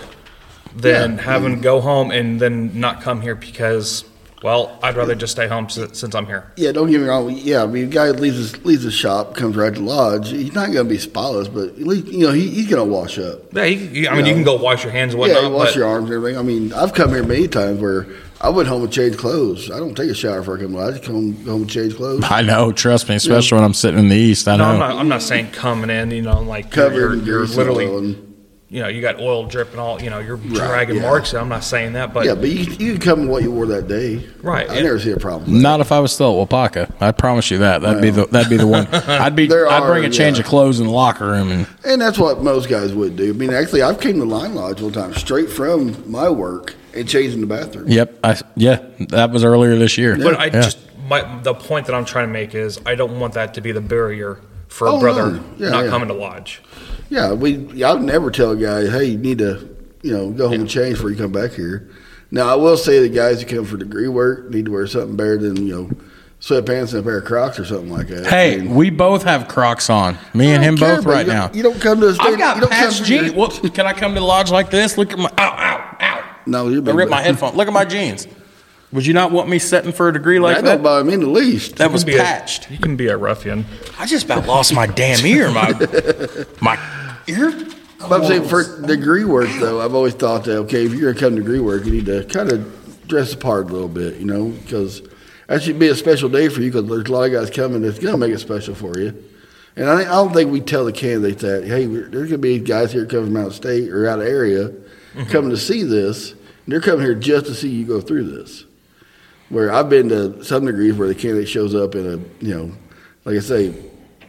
than 0.76 1.16
Yeah. 1.16 1.22
have 1.24 1.44
him 1.44 1.60
go 1.62 1.82
home 1.82 2.12
and 2.12 2.40
then 2.40 2.80
not 2.80 3.02
come 3.02 3.22
here 3.22 3.36
because, 3.36 4.06
well, 4.44 4.78
I'd 4.84 4.96
rather 4.96 5.16
just 5.16 5.32
stay 5.34 5.48
home 5.48 5.70
since, 5.70 6.04
I'm 6.16 6.28
here. 6.28 6.52
Yeah, 6.56 6.72
don't 6.72 6.90
get 6.90 7.02
me 7.02 7.08
wrong. 7.08 7.30
Yeah, 7.32 7.64
I 7.64 7.66
mean, 7.66 7.86
a 7.86 7.88
guy 7.88 8.12
leaves 8.12 8.38
his 8.38 8.64
leaves 8.66 8.84
his 8.84 8.94
shop, 8.94 9.36
comes 9.36 9.56
right 9.56 9.74
to 9.74 9.82
lodge. 9.82 10.30
He's 10.30 10.54
not 10.54 10.68
going 10.72 10.86
to 10.88 10.90
be 10.94 11.00
spotless, 11.00 11.48
but 11.48 11.70
at 11.70 11.80
least 11.80 12.08
you 12.08 12.28
know 12.28 12.32
he, 12.32 12.50
he's 12.50 12.70
going 12.70 12.86
to 12.86 12.94
wash 12.94 13.18
up. 13.18 13.54
Yeah, 13.54 13.64
you, 13.66 13.78
you- 14.04 14.08
I 14.10 14.16
mean, 14.16 14.26
Yeah. 14.26 14.30
you 14.30 14.36
can 14.36 14.44
go 14.44 14.56
wash 14.56 14.84
your 14.84 14.94
hands 14.94 15.14
and 15.14 15.22
yeah, 15.24 15.34
whatnot. 15.34 15.44
you 15.52 15.58
wash 15.58 15.68
but- 15.70 15.76
your 15.78 15.88
arms 15.88 16.06
and 16.06 16.14
everything. 16.14 16.38
I 16.40 16.44
mean, 16.44 16.72
I've 16.74 16.94
come 16.94 17.10
here 17.10 17.24
many 17.24 17.48
times 17.48 17.80
where 17.82 18.06
I 18.42 18.50
went 18.50 18.68
home 18.68 18.84
and 18.84 18.92
changed 18.92 19.18
clothes. 19.18 19.72
I 19.72 19.80
don't 19.80 19.96
take 19.96 20.10
a 20.10 20.14
shower 20.14 20.40
before 20.40 20.58
I 20.58 20.62
come 20.62 20.72
to 20.74 20.78
lodge. 20.78 20.88
I 20.94 20.98
just 20.98 21.04
come 21.06 21.36
home 21.46 21.62
and 21.62 21.70
change 21.70 21.96
clothes. 21.96 22.24
I 22.30 22.42
know. 22.42 22.72
Trust 22.72 23.08
me, 23.10 23.16
especially 23.16 23.56
when 23.56 23.64
I'm 23.64 23.74
sitting 23.74 24.00
in 24.00 24.10
the 24.10 24.16
east. 24.16 24.48
I 24.48 24.58
No, 24.58 24.66
know. 24.66 24.72
I'm 24.74 24.80
not. 24.80 24.92
I'm 24.98 25.08
not 25.08 25.22
saying 25.22 25.52
coming 25.52 25.90
in. 25.90 26.12
You 26.12 26.22
know, 26.22 26.42
like 26.42 26.70
Covered 26.72 26.96
you're, 26.96 27.14
in 27.14 27.26
you're, 27.26 27.46
you're 27.46 27.56
literally 27.56 27.86
and- 27.86 28.26
you 28.68 28.82
know, 28.82 28.88
you 28.88 29.00
got 29.00 29.20
oil 29.20 29.46
dripping 29.46 29.80
all, 29.80 30.02
you 30.02 30.10
know, 30.10 30.20
you're 30.20 30.38
dragging 30.38 30.96
yeah. 30.98 31.02
marks. 31.04 31.34
I'm 31.34 31.48
not 31.48 31.64
saying 31.64 31.94
that, 31.94 32.14
but 32.14 32.26
Yeah, 32.26 32.34
but 32.34 32.50
you, 32.50 32.64
you 32.74 32.92
can 32.94 33.00
come 33.00 33.20
in 33.22 33.28
what 33.30 33.44
you 33.44 33.52
wore 33.52 33.68
that 33.68 33.88
day. 33.88 34.28
Right, 34.42 34.68
I 34.70 34.76
yeah. 34.78 34.82
never 34.82 35.00
see 35.00 35.12
a 35.12 35.18
problem. 35.18 35.44
with 35.44 35.54
that. 35.54 35.62
Not 35.62 35.82
if 35.82 35.92
I 35.92 36.00
was 36.00 36.12
still 36.12 36.42
at 36.42 36.50
Wapaka. 36.50 36.92
I 37.00 37.12
promise 37.12 37.52
you 37.52 37.60
that. 37.60 37.82
That'd 37.84 38.02
be 38.02 38.10
the 38.10 38.26
that'd 38.26 38.50
be 38.50 38.58
the 38.58 38.68
one. 38.68 38.88
I'd 38.92 39.36
be. 39.36 39.46
There 39.48 39.70
I'd 39.70 39.86
bring 39.86 40.04
a 40.04 40.10
change 40.10 40.38
yeah. 40.38 40.44
of 40.44 40.50
clothes 40.50 40.80
in 40.80 40.88
the 40.88 40.92
locker 40.92 41.28
room 41.28 41.52
and 41.52 41.68
And 41.86 42.02
that's 42.02 42.18
what 42.18 42.42
most 42.42 42.68
guys 42.68 42.92
would 42.92 43.16
do. 43.16 43.30
I 43.30 43.34
mean, 43.34 43.54
actually, 43.54 43.84
I've 43.84 44.00
came 44.02 44.18
to 44.20 44.26
Line 44.26 44.56
Lodge 44.56 44.82
one 44.82 44.92
time 44.92 45.14
straight 45.14 45.50
from 45.50 46.12
my 46.12 46.28
work 46.28 46.76
and 46.96 47.08
changed 47.08 47.34
in 47.36 47.42
the 47.42 47.48
bathroom. 47.48 47.88
yep. 47.88 48.18
I 48.24 48.40
yeah. 48.56 48.80
That 49.10 49.32
was 49.32 49.44
earlier 49.44 49.76
this 49.76 49.98
year. 49.98 50.18
but 50.18 50.40
I 50.40 50.46
Yeah. 50.46 50.62
just 50.62 50.78
my 51.10 51.40
the 51.44 51.54
point 51.54 51.86
that 51.88 51.96
I'm 51.96 52.06
trying 52.06 52.28
to 52.28 52.34
make 52.34 52.56
is 52.56 52.80
I 52.86 52.96
don't 52.96 53.20
want 53.20 53.34
that 53.34 53.54
to 53.56 53.62
be 53.62 53.72
the 53.72 53.82
barrier 53.82 54.40
for 54.68 54.88
a 54.88 54.92
Oh, 54.96 55.00
brother 55.00 55.32
no. 55.32 55.44
Yeah, 55.58 55.70
not 55.70 55.84
yeah. 55.86 55.90
coming 55.90 56.08
to 56.08 56.14
lodge. 56.14 56.62
Yeah, 57.10 57.34
we. 57.34 57.84
I 57.84 57.94
would 57.94 58.02
never 58.02 58.32
tell 58.32 58.52
a 58.52 58.56
guy, 58.56 58.88
"Hey, 58.90 59.06
you 59.06 59.18
need 59.18 59.38
to, 59.38 59.68
you 60.02 60.12
know, 60.12 60.32
go 60.32 60.48
home 60.48 60.62
and 60.62 60.70
change 60.70 60.96
before 60.96 61.12
you 61.12 61.16
come 61.16 61.32
back 61.32 61.52
here." 61.52 61.88
Now, 62.32 62.48
I 62.52 62.56
will 62.56 62.76
say 62.78 63.00
the 63.00 63.10
guys 63.10 63.42
who 63.42 63.48
come 63.56 63.66
for 63.66 63.78
degree 63.78 64.08
work 64.08 64.50
need 64.50 64.66
to 64.66 64.72
wear 64.72 64.88
something 64.88 65.16
better 65.16 65.38
than 65.38 65.68
you 65.68 65.76
know 65.76 65.90
sweatpants 66.42 66.92
and 66.94 67.00
a 67.00 67.04
pair 67.04 67.20
of 67.20 67.26
Crocs 67.26 67.60
or 67.60 67.66
something 67.66 67.92
like 67.92 68.08
that. 68.08 68.26
Hey, 68.26 68.56
I 68.56 68.58
mean, 68.58 68.76
we 68.76 68.90
both 68.90 69.24
have 69.24 69.48
Crocs 69.48 69.90
on. 69.90 70.18
Me 70.34 70.48
and 70.52 70.64
him 70.64 70.76
care, 70.78 70.96
both 70.98 71.06
right 71.06 71.26
you 71.28 71.32
now. 71.32 71.52
You 71.54 71.62
don't 71.64 71.80
come 71.80 72.00
to 72.02 72.08
the 72.08 72.16
state. 72.16 72.26
I've 72.26 72.38
got 72.40 72.56
you 72.56 72.62
don't 72.62 72.70
come 72.72 72.80
patched 72.80 73.08
your- 73.08 73.22
jeans. 73.24 73.34
What, 73.34 73.74
can 73.74 73.86
I 73.86 73.94
come 73.94 74.14
to 74.16 74.20
the 74.20 74.26
lodge 74.26 74.50
like 74.52 74.70
this? 74.72 74.98
Look 74.98 75.12
at 75.14 75.20
my 75.20 75.30
ow 75.38 75.44
ow 75.44 75.56
ow. 75.58 75.85
No, 76.46 76.68
you're 76.70 76.88
I 76.88 76.94
ripped 76.94 77.12
my 77.12 77.22
headphone. 77.22 77.56
Look 77.56 77.68
at 77.68 77.74
my 77.74 77.86
jeans. 77.86 78.28
Would 78.92 79.06
you 79.06 79.14
not 79.14 79.32
want 79.32 79.50
me 79.50 79.60
setting 79.60 79.92
for 79.92 80.08
a 80.10 80.14
degree 80.14 80.40
like 80.40 80.58
That 80.58 80.64
that? 80.66 80.74
don't 80.76 80.84
bother 80.84 81.04
me 81.04 81.14
in 81.16 81.20
the 81.20 81.30
least. 81.30 81.78
That 81.78 81.92
was 81.92 82.04
You 82.04 82.06
can 82.06 82.14
be 82.14 82.20
a- 82.20 82.24
patched. 82.24 82.72
you 82.72 82.78
can 82.78 82.96
be 82.96 83.08
a 83.08 83.18
ruffian. 83.18 83.66
I 84.00 84.06
just 84.06 84.26
about 84.26 84.46
lost 84.46 84.74
my 84.74 84.86
damn 84.88 85.26
ear. 85.26 85.50
My 85.52 85.74
my 86.62 86.80
ear. 87.28 87.52
But 88.00 88.22
I'm 88.22 88.26
saying 88.28 88.46
for 88.48 88.82
degree 88.86 89.26
work 89.26 89.50
though, 89.60 89.82
I've 89.82 89.96
always 89.96 90.14
thought 90.14 90.44
that 90.46 90.58
okay, 90.60 90.86
if 90.86 90.94
you're 90.94 91.12
gonna 91.12 91.20
come 91.28 91.36
to 91.36 91.42
degree 91.42 91.60
work, 91.60 91.86
you 91.86 91.92
need 91.92 92.06
to 92.06 92.24
kind 92.26 92.52
of 92.52 93.08
dress 93.08 93.34
apart 93.34 93.70
a 93.70 93.74
little 93.74 93.88
bit, 93.90 94.18
you 94.18 94.26
know, 94.26 94.50
because 94.50 95.02
that 95.48 95.64
should 95.64 95.80
be 95.80 95.88
a 95.88 95.96
special 95.96 96.30
day 96.30 96.48
for 96.50 96.62
you 96.62 96.72
because 96.72 96.88
there's 96.88 97.10
a 97.10 97.12
lot 97.12 97.24
of 97.24 97.32
guys 97.34 97.50
coming 97.50 97.82
that's 97.82 98.00
gonna 98.00 98.18
make 98.18 98.32
it 98.32 98.40
special 98.40 98.76
for 98.76 98.98
you. 99.00 99.14
And 99.76 99.90
I, 99.90 100.02
I 100.02 100.04
don't 100.04 100.34
think 100.34 100.52
we 100.52 100.62
tell 100.62 100.86
the 100.86 100.94
candidates 100.94 101.42
that 101.42 101.66
hey, 101.66 101.88
we're, 101.88 102.08
there's 102.08 102.30
gonna 102.30 102.38
be 102.38 102.60
guys 102.60 102.92
here 102.94 103.06
coming 103.06 103.26
from 103.28 103.38
out 103.38 103.48
of 103.48 103.56
state 103.56 103.90
or 103.90 104.08
out 104.08 104.20
of 104.20 104.28
area 104.28 104.72
Mm-hmm. 105.16 105.32
coming 105.32 105.50
to 105.52 105.58
see 105.58 105.84
this, 105.84 106.32
and 106.32 106.40
they're 106.68 106.82
coming 106.82 107.06
here 107.06 107.16
just 107.16 107.46
to 107.46 107.54
see 107.54 107.70
you 107.70 107.86
go 107.86 108.02
through 108.02 108.36
this. 108.38 108.66
Where 109.50 109.72
I've 109.72 109.90
been 109.90 110.10
to 110.10 110.44
some 110.44 110.66
degrees 110.66 110.96
where 110.96 111.08
the 111.08 111.16
candidate 111.16 111.48
shows 111.48 111.76
up 111.76 111.96
in 111.96 112.06
a 112.06 112.44
you 112.44 112.56
know, 112.56 112.72
like 113.26 113.38
I 113.38 113.40
say, 113.40 113.74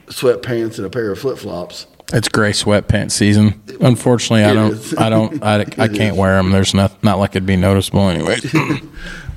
sweatpants 0.06 0.76
and 0.76 0.86
a 0.86 0.90
pair 0.90 1.10
of 1.10 1.18
flip 1.18 1.38
flops. 1.38 1.86
It's 2.12 2.28
gray 2.28 2.52
sweatpants 2.52 3.12
season. 3.12 3.60
Unfortunately, 3.80 4.44
I 4.44 4.54
don't. 4.54 4.72
is. 4.74 4.94
I 4.96 5.08
don't. 5.08 5.42
I, 5.42 5.60
I 5.78 5.88
can't 5.88 6.16
wear 6.16 6.36
them. 6.36 6.52
There's 6.52 6.74
not 6.74 7.02
not 7.02 7.18
like 7.18 7.30
it'd 7.30 7.46
be 7.46 7.56
noticeable 7.56 8.08
anyway. 8.08 8.38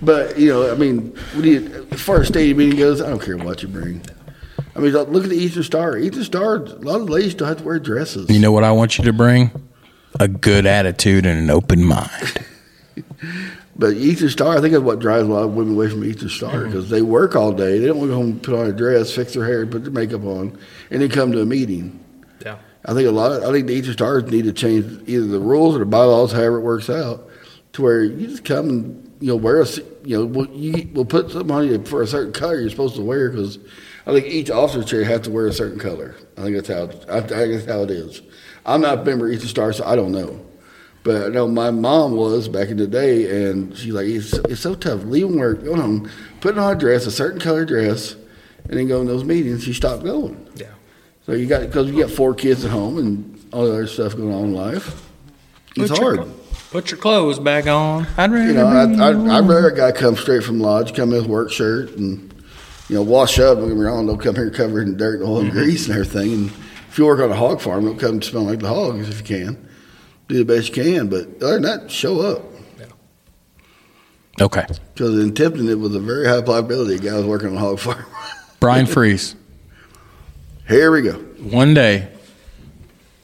But 0.02 0.40
you 0.40 0.50
know, 0.50 0.72
I 0.72 0.76
mean, 0.76 1.14
you, 1.36 1.88
as 1.92 2.02
far 2.02 2.22
as 2.22 2.28
stadium 2.28 2.58
meeting 2.58 2.80
goes, 2.80 3.02
I 3.02 3.10
don't 3.10 3.22
care 3.22 3.38
what 3.38 3.62
you 3.62 3.68
bring. 3.68 4.02
I 4.76 4.80
mean, 4.80 4.94
look 4.94 5.24
at 5.24 5.30
the 5.30 5.36
Eastern 5.36 5.64
Star. 5.64 5.98
Eastern 5.98 6.24
Star, 6.24 6.56
a 6.56 6.60
lot 6.60 7.02
of 7.02 7.10
ladies 7.10 7.34
still 7.34 7.48
have 7.48 7.58
to 7.58 7.64
wear 7.64 7.80
dresses. 7.80 8.30
you 8.30 8.40
know 8.40 8.52
what 8.52 8.64
I 8.64 8.72
want 8.72 8.98
you 8.98 9.04
to 9.06 9.14
bring? 9.14 9.52
A 10.19 10.27
good 10.27 10.65
attitude 10.65 11.26
and 11.26 11.40
an 11.40 11.49
open 11.49 11.84
mind. 11.84 12.45
But 13.80 13.94
Eastern 13.94 14.27
Star, 14.27 14.57
I 14.57 14.60
think 14.60 14.73
that's 14.73 14.84
what 14.84 14.99
drives 14.99 15.26
a 15.26 15.31
lot 15.31 15.44
of 15.44 15.53
women 15.53 15.73
away 15.73 15.90
from 15.90 16.03
Eastern 16.03 16.27
Star 16.27 16.52
mm-hmm. 16.52 16.65
because 16.65 16.90
they 16.90 17.02
work 17.02 17.38
all 17.38 17.53
day. 17.53 17.80
They 17.80 17.88
don't 17.88 17.98
want 17.98 18.10
to 18.10 18.14
go 18.14 18.22
home 18.22 18.40
put 18.41 18.53
on 18.53 18.68
a 18.68 18.73
dress, 18.73 19.15
fix 19.15 19.34
their 19.34 19.45
hair, 19.45 19.65
put 19.65 19.84
their 19.84 19.94
makeup 19.94 20.26
on, 20.26 20.60
and 20.91 21.02
then 21.02 21.10
come 21.10 21.31
to 21.31 21.40
a 21.40 21.45
meeting. 21.45 21.98
Yeah. 22.44 22.57
I 22.84 22.94
think 22.94 23.07
a 23.07 23.11
lot. 23.11 23.31
Of, 23.31 23.44
I 23.44 23.53
think 23.53 23.68
the 23.68 23.73
Eastern 23.73 23.94
Stars 23.94 24.23
need 24.26 24.44
to 24.44 24.52
change 24.52 25.07
either 25.07 25.27
the 25.27 25.40
rules 25.40 25.77
or 25.77 25.80
the 25.80 25.86
bylaws, 25.86 26.34
however 26.34 26.57
it 26.57 26.64
works 26.64 26.90
out, 26.90 27.30
to 27.72 27.81
where 27.81 28.03
you 28.03 28.27
just 28.27 28.44
come 28.44 28.68
and 28.68 29.14
you 29.22 29.30
know 29.30 29.38
wear 29.38 29.60
a 29.60 29.64
s- 29.64 29.80
you 30.03 30.18
know 30.18 30.26
we'll, 30.26 30.49
you, 30.49 30.90
we'll 30.94 31.06
put 31.06 31.31
something 31.31 31.52
on 31.52 31.65
you 31.65 31.81
for 31.86 32.02
a 32.02 32.07
certain 32.07 32.34
color 32.34 32.60
you're 32.60 32.69
supposed 32.69 32.95
to 32.95 33.02
wear 33.02 33.30
because 33.30 33.60
I 34.06 34.11
think 34.11 34.26
each 34.26 34.49
officer 34.49 34.84
chair 34.84 35.06
has 35.06 35.22
to 35.22 35.31
wear 35.31 35.48
a 35.48 35.53
certain 35.53 35.80
color. 35.80 36.15
I 36.38 36.41
think 36.41 36.56
that's 36.56 36.68
how 36.68 36.84
I, 37.14 37.22
think 37.22 37.30
that's 37.30 37.65
how 37.65 37.84
it 37.84 37.91
is. 37.91 38.22
I'm 38.65 38.81
not 38.81 38.99
a 38.99 39.03
member 39.03 39.27
of 39.27 39.34
Eastern 39.34 39.49
Star, 39.49 39.73
so 39.73 39.86
I 39.86 39.95
don't 39.95 40.11
know. 40.11 40.40
But 41.03 41.23
I 41.23 41.27
know 41.30 41.48
my 41.48 41.72
mom 41.72 42.15
was 42.15 42.49
back 42.49 42.69
in 42.69 42.77
the 42.77 42.88
day, 42.88 43.49
and 43.49 43.76
she's 43.77 43.94
like, 43.94 44.07
it's, 44.07 44.34
it's 44.34 44.61
so 44.61 44.76
tough 44.76 45.03
leaving 45.06 45.40
work, 45.40 45.64
going 45.64 45.80
home, 45.80 46.11
putting 46.41 46.60
on 46.60 46.76
a 46.76 46.80
dress, 46.80 47.06
a 47.06 47.11
certain 47.11 47.40
color 47.40 47.65
dress, 47.65 48.15
and 48.65 48.77
then 48.77 48.88
going 48.88 49.07
to 49.07 49.14
those 49.14 49.23
meetings. 49.23 49.64
She 49.64 49.73
stopped 49.73 50.03
going. 50.03 50.45
Yeah. 50.56 50.68
So 51.26 51.34
you 51.34 51.48
got 51.48 51.61
because 51.61 51.90
you 51.90 52.02
got 52.02 52.11
four 52.11 52.34
kids 52.34 52.65
at 52.65 52.72
home 52.72 52.98
and 52.98 53.48
all 53.53 53.65
the 53.65 53.72
other 53.72 53.88
stuff 53.88 54.15
going 54.15 54.34
on 54.34 54.45
in 54.45 54.53
life. 54.53 55.10
It's 55.76 55.91
Put 55.91 55.99
your 55.99 56.15
hard. 56.15 56.31
Put 56.72 56.91
your 56.91 56.99
clothes 56.99 57.40
back 57.40 57.68
on. 57.68 58.06
I'd 58.18 58.31
rather 58.31 58.48
You 58.48 58.53
know, 58.53 58.68
I, 58.68 59.10
I, 59.10 59.38
I'd 59.38 59.48
rather 59.48 59.69
a 59.69 59.76
guy 59.76 59.91
come 59.91 60.15
straight 60.15 60.44
from 60.44 60.60
lodge, 60.60 60.95
come 60.95 61.14
in 61.14 61.19
with 61.19 61.27
work 61.27 61.52
shirt 61.52 61.91
and 61.91 62.34
you 62.90 62.95
know 62.95 63.03
wash 63.03 63.40
up. 63.40 63.57
Don't 63.57 63.69
get 63.69 63.77
me 63.77 63.84
wrong, 63.84 64.06
don't 64.06 64.19
come 64.19 64.36
here 64.36 64.49
covered 64.52 64.88
in 64.88 64.98
dirt 64.98 65.19
and 65.19 65.30
oil 65.30 65.40
and 65.40 65.49
mm-hmm. 65.49 65.57
grease 65.57 65.88
and 65.88 65.95
everything. 65.98 66.34
And 66.34 66.52
if 66.90 66.98
you 66.98 67.06
work 67.06 67.20
on 67.20 67.32
a 67.32 67.36
hog 67.36 67.61
farm, 67.61 67.86
don't 67.86 67.99
come 67.99 68.22
smell 68.22 68.44
like 68.44 68.60
the 68.60 68.68
hogs 68.68 69.07
if 69.10 69.20
you 69.20 69.24
can. 69.24 69.70
Do 70.28 70.44
the 70.44 70.45
best 70.45 70.76
you 70.76 70.84
can, 70.84 71.07
but 71.07 71.41
other 71.41 71.60
than 71.60 71.61
that, 71.64 71.91
show 71.91 72.22
up. 72.22 72.44
Okay. 74.41 74.66
Because 74.94 75.20
in 75.20 75.34
Tipton, 75.34 75.68
it 75.68 75.80
was 75.80 75.94
a 75.95 75.99
very 75.99 76.28
high 76.28 76.41
probability 76.41 76.95
a 76.95 76.99
guy 76.99 77.18
was 77.18 77.26
working 77.26 77.49
on 77.49 77.56
a 77.56 77.60
hog 77.60 77.80
farm. 77.80 78.06
Bryan 78.60 78.86
Freeze. 78.88 79.36
Here 80.68 80.91
we 80.91 81.02
go. 81.02 81.14
One 81.14 81.74
day, 81.74 82.10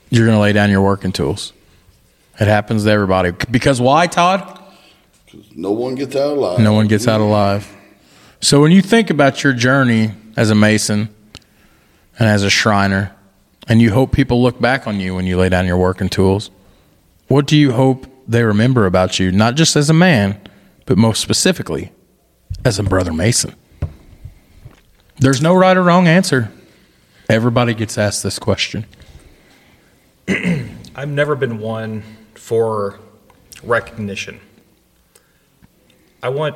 you're 0.09 0.25
going 0.25 0.35
to 0.35 0.41
lay 0.41 0.53
down 0.53 0.69
your 0.69 0.81
working 0.81 1.11
tools. 1.11 1.53
It 2.39 2.47
happens 2.47 2.83
to 2.83 2.89
everybody. 2.89 3.31
Because 3.31 3.79
why, 3.79 4.07
Todd? 4.07 4.61
Because 5.25 5.55
no 5.55 5.71
one 5.71 5.95
gets 5.95 6.15
out 6.15 6.33
alive. 6.37 6.59
No 6.59 6.73
one 6.73 6.87
gets 6.87 7.07
out 7.07 7.21
alive. 7.21 7.71
So 8.41 8.61
when 8.61 8.71
you 8.71 8.81
think 8.81 9.09
about 9.09 9.43
your 9.43 9.53
journey 9.53 10.11
as 10.35 10.49
a 10.49 10.55
mason 10.55 11.09
and 12.19 12.27
as 12.27 12.43
a 12.43 12.49
shriner, 12.49 13.14
and 13.67 13.81
you 13.81 13.91
hope 13.91 14.11
people 14.11 14.41
look 14.41 14.59
back 14.59 14.87
on 14.87 14.99
you 14.99 15.15
when 15.15 15.25
you 15.25 15.37
lay 15.37 15.49
down 15.49 15.65
your 15.65 15.77
work 15.77 16.01
and 16.01 16.11
tools, 16.11 16.51
what 17.27 17.47
do 17.47 17.57
you 17.57 17.71
hope 17.71 18.05
they 18.27 18.43
remember 18.43 18.85
about 18.85 19.19
you, 19.19 19.31
not 19.31 19.55
just 19.55 19.75
as 19.75 19.89
a 19.89 19.93
man, 19.93 20.39
but 20.85 20.97
most 20.97 21.21
specifically 21.21 21.91
as 22.63 22.79
a 22.79 22.83
brother 22.83 23.13
mason? 23.13 23.55
There's 25.17 25.41
no 25.41 25.55
right 25.55 25.75
or 25.75 25.83
wrong 25.83 26.07
answer. 26.07 26.51
Everybody 27.29 27.73
gets 27.73 27.97
asked 27.97 28.21
this 28.21 28.37
question. 28.37 28.85
I've 30.27 31.09
never 31.09 31.35
been 31.35 31.59
one 31.59 32.03
for 32.35 32.99
recognition. 33.63 34.39
I 36.21 36.29
want 36.29 36.55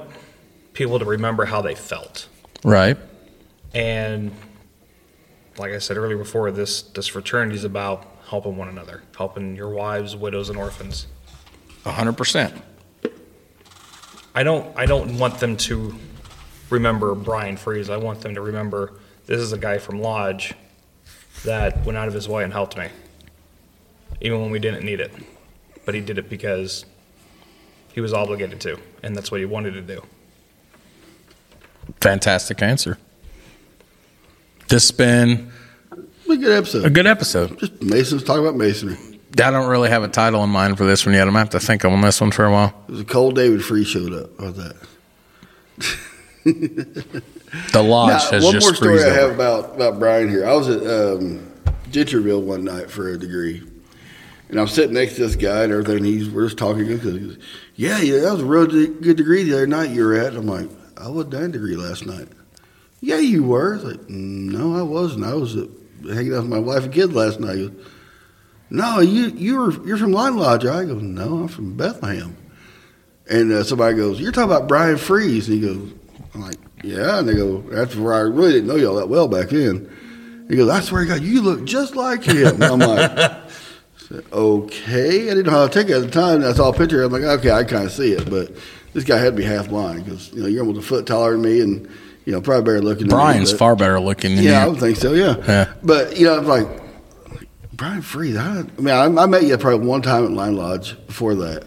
people 0.73 0.99
to 0.99 1.06
remember 1.06 1.45
how 1.45 1.61
they 1.61 1.76
felt. 1.76 2.27
Right? 2.64 2.98
And 3.73 4.31
like 5.60 5.73
I 5.73 5.80
said 5.80 5.98
earlier 5.98 6.18
before, 6.18 6.52
this 6.52 6.81
this 6.81 7.07
fraternity 7.07 7.56
is 7.56 7.64
about 7.64 8.06
helping 8.27 8.57
one 8.57 8.69
another, 8.69 9.03
helping 9.18 9.56
your 9.56 9.69
wives, 9.69 10.15
widows, 10.15 10.49
and 10.49 10.57
orphans. 10.57 11.07
100%. 11.84 12.61
I 14.36 14.44
don't 14.44 14.77
I 14.77 14.86
don't 14.86 15.18
want 15.18 15.40
them 15.40 15.57
to 15.57 15.95
remember 16.69 17.14
Bryan 17.15 17.57
Freeze. 17.57 17.90
I 17.90 17.98
want 17.98 18.22
them 18.22 18.36
to 18.36 18.41
remember 18.41 18.94
this 19.26 19.40
is 19.40 19.53
a 19.53 19.57
guy 19.57 19.77
from 19.77 20.02
Lodge 20.02 20.53
that 21.44 21.84
went 21.86 21.98
out 21.98 22.07
of 22.07 22.14
his 22.14 22.27
way 22.27 22.44
and 22.44 22.53
helped 22.53 22.77
me, 22.77 22.90
even 24.22 24.41
when 24.41 24.52
we 24.52 24.60
didn't 24.60 24.86
need 24.86 24.99
it. 24.99 25.11
But 25.86 25.95
he 25.95 26.02
did 26.02 26.18
it 26.18 26.30
because 26.30 26.86
he 27.94 28.02
was 28.02 28.14
obligated 28.14 28.61
to, 28.61 28.77
and 29.03 29.15
that's 29.15 29.31
what 29.31 29.40
he 29.40 29.45
wanted 29.45 29.73
to 29.73 29.81
do. 29.81 30.03
Fantastic 32.02 32.61
answer. 32.61 32.98
This 34.70 34.90
has 34.90 34.91
been 34.91 35.52
a 36.30 36.38
good 36.38 36.58
episode. 36.58 36.86
a 36.86 36.90
good 36.90 37.08
episode. 37.08 37.60
Just 37.60 37.82
Masons 37.82 38.24
talk 38.24 38.38
about 38.38 38.56
masonry. 38.56 38.98
I 39.34 39.52
don't 39.52 39.68
really 39.68 39.90
have 39.90 40.04
a 40.04 40.08
title 40.08 40.44
in 40.44 40.50
mind 40.52 40.78
for 40.78 40.86
this 40.86 41.06
one 41.06 41.16
yet. 41.16 41.22
I'm 41.22 41.34
going 41.34 41.36
to 41.36 41.40
have 41.40 41.50
to 41.50 41.60
think 41.60 41.84
on 41.86 42.00
this 42.02 42.22
one 42.22 42.32
for 42.32 42.46
a 42.46 42.52
while. 42.52 42.74
It 42.88 42.91
was 42.91 43.02
a 43.02 43.06
cold 43.06 43.36
David 43.36 43.64
Free 43.64 43.84
showed 43.84 44.14
up. 44.14 44.30
How's 44.40 44.56
that? 44.58 44.76
The 47.74 47.82
Lodge 47.82 48.12
Now, 48.12 48.20
has 48.32 48.44
one 48.44 48.54
just 48.54 48.68
more 48.68 48.76
story 48.76 49.04
I 49.04 49.10
have 49.10 49.32
about, 49.32 49.74
about 49.76 49.98
Brian 49.98 50.30
here. 50.30 50.46
I 50.46 50.54
was 50.54 50.70
at 50.70 50.82
um, 50.84 51.52
Gentryville 51.90 52.44
one 52.44 52.64
night 52.64 52.91
for 52.91 53.10
a 53.10 53.18
degree, 53.18 53.64
and 54.50 54.60
I'm 54.60 54.68
sitting 54.68 54.94
next 54.94 55.16
to 55.16 55.22
this 55.22 55.36
guy 55.36 55.64
and 55.64 55.72
everything. 55.72 55.98
And 55.98 56.06
he's 56.06 56.30
we're 56.30 56.46
just 56.46 56.60
talking. 56.60 56.86
He 56.86 56.98
goes, 56.98 57.40
"Yeah, 57.76 58.00
yeah, 58.02 58.20
that 58.20 58.34
was 58.34 58.41
a 58.41 58.46
real 58.46 58.68
good 58.68 59.18
degree 59.18 59.41
the 59.44 59.54
other 59.54 59.66
night 59.66 59.90
you 59.90 60.06
were 60.06 60.14
at." 60.14 60.36
I'm 60.36 60.46
like, 60.46 60.70
"I 60.96 61.10
wasn't 61.10 61.34
at 61.34 61.52
degree 61.54 61.76
last 61.76 62.06
night." 62.06 62.28
Yeah, 63.02 63.20
you 63.20 63.44
were. 63.44 63.78
Like, 63.78 64.10
"No, 64.10 64.76
I 64.76 64.82
wasn't. 64.82 65.26
I 65.26 65.34
was 65.34 65.54
hanging 65.54 66.34
out 66.34 66.42
with 66.42 66.50
my 66.50 66.60
wife 66.60 66.84
and 66.84 66.94
kid 66.94 67.14
last 67.14 67.40
night." 67.40 67.56
Goes, 67.56 67.72
no, 68.70 69.00
you 69.00 69.30
you 69.30 69.58
were 69.58 69.88
you're 69.88 69.98
from 69.98 70.12
Line 70.12 70.38
Lodge. 70.38 70.66
I 70.66 70.86
go, 70.86 70.96
no, 70.96 71.40
I'm 71.40 71.48
from 71.48 71.76
Bethlehem. 71.76 72.38
And 73.30 73.52
uh, 73.52 73.64
somebody 73.64 73.96
goes, 73.96 74.20
you're 74.20 74.32
talking 74.32 74.52
about 74.52 74.68
Bryan 74.68 74.98
Freeze. 74.98 75.48
And 75.50 75.62
he 75.62 75.68
goes, 75.68 75.92
I'm 76.34 76.42
like, 76.42 76.58
yeah. 76.84 77.20
And 77.20 77.30
they 77.30 77.36
go, 77.36 77.62
that's 77.62 77.96
where 77.96 78.14
I 78.14 78.22
really 78.22 78.54
didn't 78.54 78.68
know 78.68 78.76
y'all 78.76 78.96
that 78.96 79.10
well 79.10 79.28
back 79.28 79.50
then. 79.50 79.90
He 80.50 80.56
goes, 80.56 80.68
I 80.68 80.80
swear 80.80 81.04
to 81.04 81.08
God, 81.08 81.22
you 81.22 81.42
look 81.42 81.64
just 81.64 81.96
like 81.96 82.24
him. 82.24 82.62
And 82.62 82.64
I'm 82.64 82.80
like, 82.80 83.36
okay. 84.34 85.30
I 85.30 85.34
didn't 85.36 85.46
know 85.46 85.52
how 85.52 85.68
to 85.68 85.74
take 85.74 85.90
it 85.90 85.94
at 85.94 86.02
the 86.02 86.10
time. 86.10 86.44
I 86.44 86.54
saw 86.54 86.70
a 86.70 86.74
picture. 86.74 87.04
I'm 87.04 87.12
like, 87.12 87.22
okay, 87.22 87.52
I 87.52 87.64
kind 87.64 87.86
of 87.86 87.92
see 87.92 88.14
it. 88.14 88.28
But 88.28 88.56
this 88.94 89.04
guy 89.04 89.18
had 89.18 89.36
to 89.36 89.38
be 89.38 89.44
half 89.44 89.70
blind 89.70 90.06
because, 90.06 90.34
you 90.34 90.42
know, 90.42 90.48
you're 90.48 90.66
almost 90.66 90.84
a 90.84 90.88
foot 90.88 91.06
taller 91.06 91.34
than 91.34 91.44
me 91.44 91.62
and, 91.62 91.88
you 92.30 92.35
know, 92.35 92.41
probably 92.41 92.64
better 92.64 92.81
looking 92.84 93.07
than 93.07 93.18
me, 93.18 93.23
Bryan's 93.23 93.51
far 93.51 93.76
better 93.76 93.99
looking 93.99 94.35
than 94.35 94.45
yeah, 94.45 94.61
I 94.61 94.65
you. 94.65 94.72
would 94.72 94.80
think 94.80 94.97
so. 94.97 95.14
Yeah. 95.14 95.35
Yeah. 95.47 95.73
But 95.81 96.15
you 96.15 96.26
know, 96.27 96.38
I'm 96.38 96.45
like 96.45 96.68
Bryan 97.73 98.03
Freeze. 98.03 98.38
I, 98.38 98.60
I 98.60 98.64
mean, 98.81 98.89
I, 98.89 99.06
I 99.06 99.26
met 99.26 99.41
you 99.43 99.57
probably 99.57 99.88
one 99.88 100.03
time 100.03 100.26
at 100.26 100.31
Line 100.31 100.56
Lodge 100.56 100.95
before 101.07 101.34
that, 101.34 101.64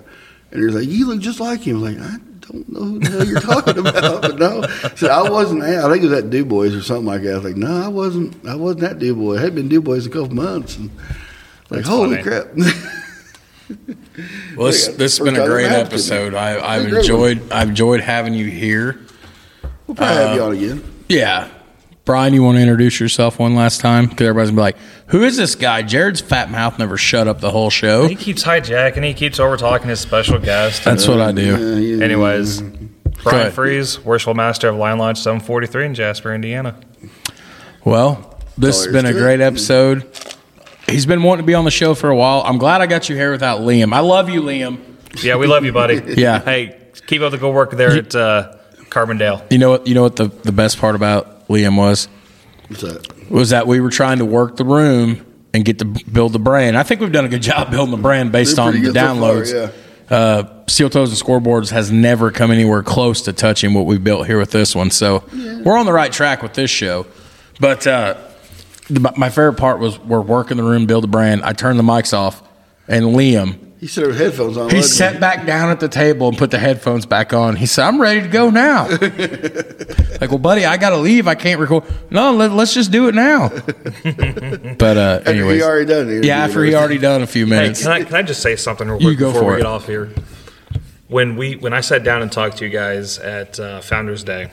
and 0.52 0.60
you're 0.60 0.70
like, 0.70 0.86
you 0.89 1.09
look 1.09 1.18
just 1.20 1.40
like 1.40 1.62
him. 1.62 1.78
I'm 1.78 1.82
like, 1.82 1.98
I 1.98 2.16
don't 2.52 2.68
know 2.68 2.80
who 2.84 2.98
the 3.01 3.10
hell 3.10 3.26
you're 3.26 3.40
talking 3.40 3.78
about, 3.86 4.22
but 4.22 4.39
no. 4.39 4.62
So 4.94 5.09
I 5.09 5.28
wasn't. 5.28 5.64
I 5.64 5.90
think 5.90 6.05
it 6.05 6.09
was 6.10 6.18
at 6.22 6.30
Dubois 6.30 6.72
or 6.76 6.80
something 6.82 7.06
like 7.06 7.22
that. 7.22 7.32
I 7.32 7.34
was 7.39 7.44
like, 7.44 7.56
no, 7.56 7.82
I 7.82 7.89
wasn't. 7.89 8.47
I 8.47 8.55
wasn't 8.55 8.84
at 8.84 8.98
Dubois. 9.01 9.39
I 9.39 9.40
had 9.40 9.56
been 9.56 9.68
Dubois 9.68 10.06
a 10.06 10.10
couple 10.10 10.30
months, 10.36 10.76
and 10.76 10.90
like, 11.70 11.80
That's 11.84 11.89
holy 11.89 12.22
funny. 12.22 12.22
crap. 12.22 12.47
Well, 14.56 14.66
this, 14.66 14.89
this 14.89 15.16
has 15.16 15.24
been 15.24 15.36
a 15.36 15.47
great 15.47 15.64
I've 15.66 15.70
had 15.70 15.80
to. 15.86 15.86
episode. 15.94 16.34
I, 16.34 16.59
I've 16.60 16.82
It's 16.82 16.86
a 16.86 16.90
great 16.90 16.93
one. 16.93 17.30
enjoyed 17.39 17.52
I've 17.52 17.68
enjoyed 17.70 18.01
having 18.01 18.34
you 18.34 18.44
here. 18.47 19.01
We'll 19.93 20.06
probably 20.06 20.24
Uh, 20.24 20.27
have 20.28 20.36
you 20.36 20.43
on 20.43 20.52
again. 20.52 20.82
Yeah. 21.10 21.48
Bryan, 22.06 22.32
you 22.32 22.43
want 22.43 22.56
to 22.56 22.62
introduce 22.62 22.98
yourself 22.98 23.39
one 23.39 23.55
last 23.55 23.81
time? 23.82 24.06
Because 24.06 24.27
everybody's 24.27 24.51
gonna 24.51 24.56
be 24.56 24.62
like, 24.62 24.77
"Who 25.09 25.23
is 25.23 25.36
this 25.36 25.55
guy?" 25.55 25.82
Jared's 25.82 26.20
fat 26.23 26.51
mouth 26.51 26.78
never 26.78 26.97
shut 26.97 27.28
up 27.28 27.40
the 27.43 27.51
whole 27.51 27.69
show. 27.70 28.09
He 28.09 28.14
keeps 28.16 28.43
hijacking. 28.43 29.05
He 29.05 29.12
keeps 29.14 29.39
over 29.39 29.56
talking 29.59 29.89
his 29.90 30.01
special 30.01 30.39
guest. 30.39 30.82
That's 30.85 31.06
what 31.06 31.20
I 31.20 31.31
do. 31.32 31.43
Yeah, 31.77 31.97
yeah. 31.97 32.05
Anyways, 32.05 32.60
Bryan 32.62 33.40
ahead. 33.40 33.52
Freeze, 33.52 34.02
worshipful 34.05 34.35
master 34.35 34.69
of 34.69 34.77
Line 34.77 34.97
Lodge 34.98 35.19
743 35.19 35.85
in 35.86 35.94
Jasper, 35.94 36.35
Indiana. 36.35 36.74
Well, 37.85 38.36
this 38.56 38.85
has 38.85 38.93
been 38.93 39.06
a 39.06 39.12
great 39.12 39.40
it. 39.40 39.44
episode. 39.44 40.05
He's 40.89 41.06
been 41.06 41.23
wanting 41.23 41.44
to 41.44 41.47
be 41.47 41.55
on 41.55 41.64
the 41.64 41.70
show 41.70 41.94
for 41.94 42.10
a 42.10 42.16
while. 42.16 42.43
I'm 42.44 42.59
glad 42.59 42.81
I 42.81 42.86
got 42.86 43.09
you 43.09 43.16
here 43.16 43.31
without 43.31 43.60
Liam. 43.60 43.93
I 43.93 44.01
love 44.01 44.28
you, 44.28 44.43
Liam. 44.43 44.78
Yeah, 45.23 45.36
we 45.36 45.47
love 45.47 45.64
you, 45.64 45.73
buddy. 45.73 46.02
Yeah. 46.16 46.40
Hey, 46.40 46.77
keep 47.06 47.23
up 47.23 47.31
the 47.31 47.39
good 47.39 47.52
work 47.52 47.70
there 47.73 47.90
at 47.97 48.14
uh, 48.14 48.56
Carbondale. 48.93 49.51
You 49.51 49.59
know 49.59 49.70
what? 49.70 49.86
You 49.86 49.94
know 49.94 50.02
what 50.02 50.16
the, 50.16 50.27
the 50.27 50.52
best 50.52 50.78
part 50.78 50.94
about 50.94 51.48
Liam 51.48 51.77
was 51.77 52.09
What's 52.69 52.82
that? 52.82 53.31
was 53.31 53.51
that 53.51 53.66
we 53.66 53.81
were 53.81 53.90
trying 53.90 54.19
to 54.19 54.24
work 54.24 54.56
the 54.56 54.64
room 54.64 55.24
and 55.55 55.64
get 55.64 55.78
to 55.81 55.85
build 55.85 56.32
the 56.32 56.39
brand. 56.39 56.77
I 56.78 56.82
think 56.82 57.01
we've 57.01 57.12
done 57.12 57.24
a 57.24 57.28
good 57.28 57.43
job 57.52 57.70
building 57.70 57.90
the 57.94 58.01
brand 58.02 58.32
based 58.32 58.59
on 58.59 58.73
the 58.74 58.81
good 58.81 58.94
so 58.94 59.01
far, 59.01 59.14
downloads. 59.14 59.73
uh, 60.10 60.66
Steel 60.66 60.90
Toes 60.90 61.10
and 61.10 61.19
Scoreboards 61.20 61.70
has 61.70 61.90
never 61.90 62.31
come 62.31 62.51
anywhere 62.51 62.82
close 62.82 63.23
to 63.23 63.32
touching 63.32 63.74
what 63.74 63.86
we've 63.86 64.02
built 64.05 64.27
here 64.27 64.39
with 64.39 64.51
this 64.51 64.74
one. 64.74 64.90
So 64.90 65.24
we're 65.64 65.77
on 65.77 65.86
the 65.86 65.93
right 65.93 66.12
track 66.12 66.43
with 66.43 66.55
this 66.55 66.70
show. 66.70 67.06
But 67.60 67.86
uh, 67.86 68.16
the, 68.89 69.12
my 69.16 69.28
favorite 69.31 69.55
part 69.59 69.78
was 69.78 69.98
we're 69.98 70.20
working 70.20 70.56
the 70.56 70.62
room, 70.62 70.86
build 70.86 71.05
the 71.05 71.09
brand. 71.09 71.43
I 71.44 71.52
turned 71.52 71.78
the 71.78 71.82
mics 71.85 72.12
off, 72.16 72.43
and 72.89 73.06
Liam, 73.06 73.59
He 73.83 73.89
said 73.89 74.07
with 74.07 74.17
headphones 74.17 74.57
on. 74.57 74.71
he 74.71 74.77
wasn't 74.77 74.95
sat 74.95 75.21
back 75.21 75.45
down 75.45 75.71
at 75.71 75.81
the 75.81 75.89
table 75.89 76.29
and 76.29 76.39
put 76.39 76.53
the 76.53 76.59
headphones 76.61 77.05
back 77.05 77.33
on. 77.33 77.57
He 77.57 77.67
said, 77.67 77.85
I'm 77.85 78.01
ready 78.01 78.21
to 78.23 78.29
go 78.29 78.49
now. 78.49 78.87
like, 80.21 80.31
well, 80.31 80.39
buddy, 80.39 80.65
I 80.65 80.77
got 80.77 80.91
to 80.91 80.99
leave. 80.99 81.27
I 81.27 81.35
can't 81.35 81.59
record. 81.59 81.83
No, 82.09 82.31
let, 82.33 82.53
us 82.53 82.73
just 82.73 82.93
do 82.93 83.09
it 83.09 83.15
now. 83.17 83.49
but, 84.79 84.97
uh, 84.97 85.21
After 85.27 85.33
he 85.53 85.63
already 85.65 85.87
done 85.87 86.09
it. 86.09 86.25
yeah, 86.25 86.45
after 86.45 86.63
he 86.65 86.75
already 86.77 86.99
done 86.99 87.23
a 87.23 87.27
few 87.27 87.45
Hey, 87.45 87.51
minutes. 87.51 87.83
can 87.83 87.91
I, 87.91 88.05
can 88.05 88.15
I 88.15 88.23
just 88.23 88.41
say 88.41 88.55
something 88.55 88.89
real 88.89 89.03
You 89.03 89.09
quick 89.09 89.19
go 89.19 89.33
before 89.33 89.43
for 89.43 89.49
we 89.49 89.55
it. 89.55 89.59
get 89.59 89.67
off 89.67 89.87
here? 89.89 90.11
When 91.09 91.35
we 91.35 91.57
when 91.57 91.73
I 91.73 91.81
sat 91.81 92.05
down 92.05 92.23
and 92.23 92.31
talked 92.31 92.59
to 92.59 92.65
you 92.65 92.71
guys 92.71 93.19
at 93.19 93.59
uh, 93.59 93.81
Founders 93.81 94.23
Day, 94.23 94.53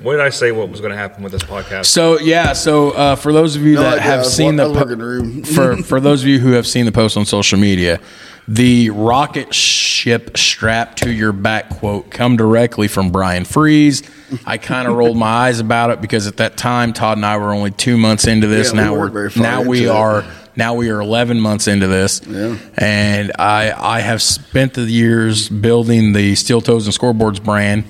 what 0.00 0.12
did 0.12 0.20
I 0.22 0.30
say? 0.30 0.52
What 0.52 0.68
was 0.70 0.80
going 0.80 0.92
to 0.92 0.96
happen 0.96 1.22
with 1.22 1.32
this 1.32 1.42
podcast? 1.42 1.86
So 1.86 2.18
yeah, 2.18 2.52
so 2.54 2.90
uh, 2.92 3.16
for 3.16 3.32
those 3.32 3.56
of 3.56 3.62
you 3.62 3.74
No 3.74 3.82
that 3.82 3.98
idea. 3.98 4.12
I 4.12 4.16
have 4.16 4.26
seen 4.26 4.56
the 4.56 4.72
po- 4.72 4.84
room. 4.86 5.42
for 5.44 5.76
for 5.82 6.00
those 6.00 6.22
of 6.22 6.28
you 6.28 6.38
who 6.38 6.52
have 6.52 6.66
seen 6.66 6.86
the 6.86 6.92
post 6.92 7.16
on 7.16 7.26
social 7.26 7.58
media, 7.58 8.00
the 8.48 8.90
rocket 8.90 9.54
ship 9.54 10.36
strapped 10.36 10.98
to 11.02 11.10
your 11.12 11.32
back 11.32 11.68
quote 11.70 12.10
come 12.10 12.36
directly 12.36 12.88
from 12.88 13.10
Bryan 13.12 13.44
Freeze. 13.44 14.02
I 14.46 14.58
kind 14.58 14.88
of 14.88 14.96
rolled 14.96 15.16
my 15.16 15.26
eyes 15.48 15.60
about 15.60 15.90
it 15.90 16.00
because 16.00 16.26
at 16.26 16.38
that 16.38 16.56
time 16.56 16.92
Todd 16.92 17.18
and 17.18 17.26
I 17.26 17.36
were 17.36 17.52
only 17.52 17.70
two 17.70 17.96
months 17.98 18.26
into 18.26 18.46
this. 18.46 18.72
Yeah, 18.72 18.82
now 18.82 18.92
weren't 18.94 19.14
we're 19.14 19.28
very 19.28 19.42
now 19.42 19.62
we 19.62 19.84
it. 19.84 19.88
are 19.90 20.24
now 20.56 20.74
we 20.74 20.90
are 20.90 21.00
11 21.00 21.40
months 21.40 21.66
into 21.66 21.86
this 21.86 22.20
Yeah. 22.26 22.58
and 22.76 23.32
I, 23.38 23.72
I 23.72 24.00
have 24.00 24.20
spent 24.20 24.74
the 24.74 24.82
years 24.82 25.48
building 25.48 26.12
the 26.12 26.34
Steel 26.34 26.60
Toes 26.60 26.86
and 26.86 26.94
Scoreboards 26.94 27.42
brand 27.42 27.84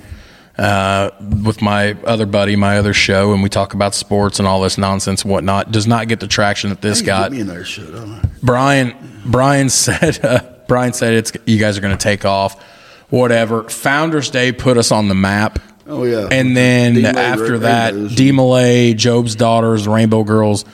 uh, 0.57 1.09
with 1.43 1.61
my 1.61 1.93
other 2.03 2.25
buddy, 2.25 2.55
my 2.55 2.77
other 2.77 2.93
show, 2.93 3.33
and 3.33 3.41
we 3.41 3.49
talk 3.49 3.73
about 3.73 3.95
sports 3.95 4.39
and 4.39 4.47
all 4.47 4.61
this 4.61 4.77
nonsense 4.77 5.23
and 5.23 5.31
whatnot. 5.31 5.71
Does 5.71 5.87
not 5.87 6.07
get 6.07 6.19
the 6.19 6.27
traction 6.27 6.69
that 6.69 6.81
this 6.81 7.01
got. 7.01 7.31
Me 7.31 7.41
another 7.41 7.65
I? 7.65 8.21
Bryan 8.41 9.21
Bryan 9.25 9.69
said 9.69 10.23
uh, 10.23 10.41
Bryan 10.67 10.93
said 10.93 11.13
it's 11.13 11.31
you 11.45 11.57
guys 11.57 11.77
are 11.77 11.81
going 11.81 11.97
to 11.97 12.03
take 12.03 12.25
off. 12.25 12.61
Whatever. 13.09 13.69
Founders 13.69 14.29
Day 14.31 14.51
put 14.51 14.77
us 14.77 14.91
on 14.91 15.07
the 15.07 15.15
map. 15.15 15.59
Oh 15.85 16.03
yeah. 16.03 16.27
And 16.31 16.55
then 16.55 16.95
DeMolay 16.95 17.13
after 17.13 17.59
that. 17.59 17.93
DeMolay, 17.93 18.95
Job's 18.95 19.35
Daughters, 19.35 19.87
Rainbow 19.87 20.23
Girls, 20.23 20.65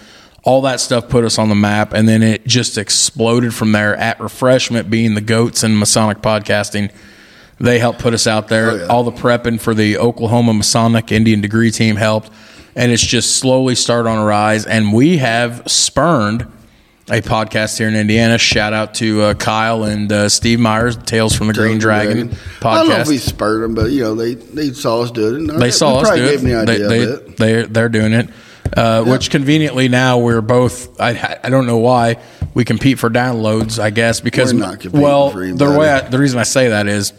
all 0.44 0.62
that 0.62 0.80
stuff 0.80 1.10
put 1.10 1.24
us 1.26 1.38
on 1.38 1.50
the 1.50 1.56
map. 1.56 1.94
And 1.94 2.08
then 2.08 2.24
it 2.24 2.46
just 2.46 2.78
exploded 2.78 3.54
from 3.54 3.72
there. 3.72 3.96
At 3.96 4.20
Refreshment, 4.20 4.90
being 4.90 5.16
the 5.16 5.22
goats 5.22 5.64
in 5.64 5.78
Masonic 5.78 6.20
podcasting, 6.20 6.92
they 7.60 7.80
helped 7.80 8.00
put 8.00 8.14
us 8.14 8.28
out 8.28 8.48
there. 8.48 8.72
Oh, 8.72 8.76
yeah. 8.76 8.86
All 8.88 9.04
the 9.04 9.12
prepping 9.12 9.60
for 9.60 9.74
the 9.74 9.98
Oklahoma 9.98 10.54
Masonic 10.54 11.12
Indian 11.12 11.42
degree 11.42 11.72
team 11.72 11.96
helped. 11.96 12.30
And 12.76 12.92
it's 12.92 13.06
just 13.06 13.38
slowly 13.38 13.76
started 13.76 14.10
on 14.10 14.18
a 14.20 14.26
rise. 14.26 14.66
And 14.66 14.94
we 14.94 15.18
have 15.18 15.64
spurned 15.68 16.46
a 17.10 17.22
podcast 17.22 17.78
here 17.78 17.88
in 17.88 17.96
Indiana. 17.96 18.38
Shout 18.38 18.72
out 18.72 18.94
to 18.96 19.22
uh, 19.22 19.34
Kyle 19.34 19.84
and 19.84 20.12
uh, 20.12 20.30
Steve 20.30 20.60
Myers, 20.60 20.96
Tales 20.96 21.36
from 21.36 21.48
the 21.48 21.54
Green 21.54 21.80
Dragon 21.80 22.30
podcast. 22.30 22.66
I 22.66 22.76
don't 22.76 22.90
know 22.90 22.96
if 22.98 23.08
we 23.08 23.18
spurred 23.18 23.64
them, 23.64 23.74
but 23.76 23.92
you 23.92 24.02
know 24.04 24.14
they 24.16 24.36
they 24.36 24.70
saw 24.72 25.02
us 25.02 25.10
do 25.12 25.28
it. 25.30 25.34
And 25.36 25.50
They 25.50 25.72
saw 25.72 26.02
we 26.04 26.08
us 26.10 26.16
do 26.16 26.24
it. 26.26 26.38
the 26.38 26.46
They, 26.48 26.56
idea 26.56 26.88
they, 26.88 27.00
it. 27.02 27.38
they're, 27.38 27.66
they're 27.68 27.90
doing 27.90 28.14
it. 28.14 28.30
Uh, 28.78 29.04
Which 29.04 29.32
conveniently 29.32 29.90
now 29.90 30.20
we're 30.20 30.42
both. 30.42 31.02
I 31.02 31.40
I 31.44 31.50
don't 31.50 31.66
know 31.66 31.80
why 31.80 32.18
we 32.54 32.64
compete 32.64 33.00
for 33.00 33.10
downloads. 33.10 33.80
I 33.80 33.90
guess 33.90 34.22
because 34.22 34.54
We're 34.54 34.60
not 34.60 34.80
competing 34.80 35.02
well 35.02 35.32
for 35.32 35.52
the 35.52 35.72
way 35.78 35.90
I, 35.90 36.02
the 36.02 36.20
reason 36.20 36.38
I 36.40 36.44
say 36.44 36.70
that 36.70 36.88
is 36.88 37.12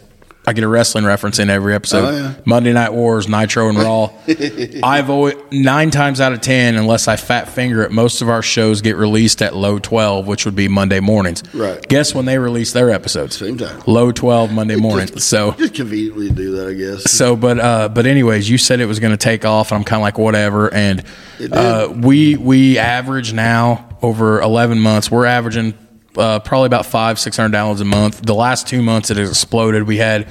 I 0.45 0.53
get 0.53 0.63
a 0.63 0.67
wrestling 0.67 1.05
reference 1.05 1.37
in 1.37 1.51
every 1.51 1.75
episode. 1.75 2.05
Oh, 2.05 2.17
yeah. 2.17 2.33
Monday 2.45 2.73
Night 2.73 2.91
Wars, 2.93 3.27
Nitro, 3.27 3.69
and 3.69 3.77
Raw. 3.77 4.09
I've 4.83 5.11
always 5.11 5.35
nine 5.51 5.91
times 5.91 6.19
out 6.19 6.33
of 6.33 6.41
ten, 6.41 6.75
unless 6.77 7.07
I 7.07 7.15
fat 7.15 7.47
finger 7.47 7.83
it, 7.83 7.91
most 7.91 8.23
of 8.23 8.29
our 8.29 8.41
shows 8.41 8.81
get 8.81 8.95
released 8.95 9.43
at 9.43 9.55
low 9.55 9.77
twelve, 9.77 10.25
which 10.25 10.45
would 10.45 10.55
be 10.55 10.67
Monday 10.67 10.99
mornings. 10.99 11.43
Right. 11.53 11.79
Guess 11.87 12.15
when 12.15 12.25
they 12.25 12.39
release 12.39 12.73
their 12.73 12.89
episodes? 12.89 13.37
Same 13.37 13.55
time. 13.57 13.83
Low 13.85 14.11
twelve 14.11 14.51
Monday 14.51 14.75
mornings. 14.77 15.23
So 15.31 15.51
Just 15.51 15.75
conveniently 15.75 16.31
do 16.31 16.55
that, 16.55 16.67
I 16.69 16.73
guess. 16.73 17.11
so, 17.11 17.35
but 17.35 17.59
uh, 17.59 17.89
but 17.89 18.07
anyways, 18.07 18.49
you 18.49 18.57
said 18.57 18.79
it 18.79 18.87
was 18.87 18.99
going 18.99 19.11
to 19.11 19.17
take 19.17 19.45
off, 19.45 19.71
and 19.71 19.77
I'm 19.77 19.83
kind 19.83 19.99
of 19.99 20.03
like 20.03 20.17
whatever. 20.17 20.73
And 20.73 21.03
uh, 21.51 21.93
we 21.95 22.35
we 22.35 22.79
average 22.79 23.31
now 23.31 23.89
over 24.01 24.41
11 24.41 24.79
months. 24.79 25.11
We're 25.11 25.25
averaging 25.27 25.75
uh, 26.17 26.39
probably 26.39 26.67
about 26.67 26.85
five 26.85 27.19
six 27.19 27.37
hundred 27.37 27.55
downloads 27.57 27.81
a 27.81 27.85
month. 27.85 28.21
The 28.21 28.35
last 28.35 28.67
two 28.67 28.81
months 28.81 29.09
it 29.11 29.17
has 29.17 29.29
exploded. 29.29 29.83
We 29.83 29.97
had. 29.97 30.27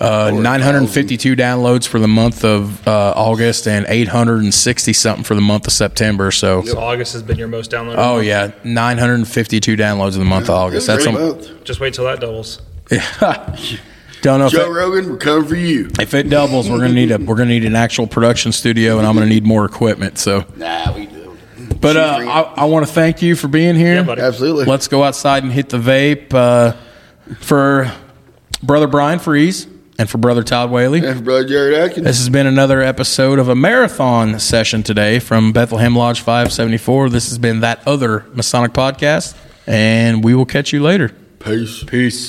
Uh, 0.00 0.30
952 0.30 1.34
downloads 1.34 1.88
for 1.88 1.98
the 1.98 2.06
month 2.06 2.44
of 2.44 2.86
uh, 2.86 3.12
August 3.16 3.66
and 3.66 3.84
860 3.88 4.92
something 4.92 5.24
for 5.24 5.34
the 5.34 5.40
month 5.40 5.66
of 5.66 5.72
September. 5.72 6.30
So, 6.30 6.62
So 6.62 6.78
August 6.78 7.14
has 7.14 7.24
been 7.24 7.36
your 7.36 7.48
most 7.48 7.72
downloaded. 7.72 7.96
oh 7.98 8.14
month? 8.18 8.26
yeah, 8.26 8.52
952 8.62 9.76
downloads 9.76 10.12
in 10.12 10.20
the 10.20 10.24
month 10.24 10.44
of 10.44 10.50
August. 10.54 10.88
It 10.88 10.92
That's 10.92 11.04
a 11.04 11.10
great 11.10 11.18
some, 11.20 11.28
month. 11.48 11.64
Just 11.64 11.80
wait 11.80 11.94
till 11.94 12.04
that 12.04 12.20
doubles. 12.20 12.62
don't 14.22 14.38
know 14.38 14.46
if 14.46 14.52
Joe 14.52 14.66
it- 14.70 14.74
Rogan, 14.74 15.10
we're 15.10 15.16
coming 15.16 15.48
for 15.48 15.56
you. 15.56 15.90
if 15.98 16.14
it 16.14 16.30
doubles, 16.30 16.70
we're 16.70 16.78
gonna 16.78 16.92
need 16.92 17.10
a 17.10 17.18
we're 17.18 17.34
gonna 17.34 17.50
need 17.50 17.64
an 17.64 17.74
actual 17.74 18.06
production 18.06 18.52
studio, 18.52 18.98
and 18.98 19.06
I'm 19.06 19.14
gonna 19.14 19.26
need 19.26 19.44
more 19.44 19.64
equipment. 19.64 20.18
So. 20.18 20.44
Nah, 20.56 20.94
we 20.94 21.06
do. 21.06 21.17
But 21.80 21.96
uh, 21.96 22.00
I, 22.00 22.40
I 22.62 22.64
want 22.64 22.86
to 22.86 22.92
thank 22.92 23.22
you 23.22 23.36
for 23.36 23.48
being 23.48 23.76
here. 23.76 24.02
Yeah. 24.04 24.10
Absolutely. 24.12 24.64
Let's 24.64 24.88
go 24.88 25.02
outside 25.04 25.42
and 25.42 25.52
hit 25.52 25.68
the 25.68 25.78
vape 25.78 26.34
uh, 26.34 26.76
for 27.40 27.92
brother 28.62 28.86
Bryan 28.86 29.18
Freeze 29.18 29.66
and 29.98 30.08
for 30.08 30.18
brother 30.18 30.42
Todd 30.42 30.70
Whaley. 30.70 31.04
And 31.04 31.18
for 31.18 31.24
Brother 31.24 31.44
Jared 31.46 31.74
Atkins. 31.74 32.06
This 32.06 32.18
has 32.18 32.28
been 32.28 32.46
another 32.46 32.80
episode 32.80 33.38
of 33.38 33.48
a 33.48 33.54
marathon 33.54 34.38
session 34.38 34.82
today 34.82 35.18
from 35.18 35.52
Bethlehem 35.52 35.94
Lodge 35.94 36.20
574. 36.20 37.10
This 37.10 37.28
has 37.28 37.38
been 37.38 37.60
that 37.60 37.86
other 37.86 38.24
Masonic 38.32 38.72
podcast, 38.72 39.36
and 39.66 40.22
we 40.24 40.34
will 40.34 40.46
catch 40.46 40.72
you 40.72 40.82
later. 40.82 41.10
Peace. 41.40 41.84
Peace. 41.84 42.26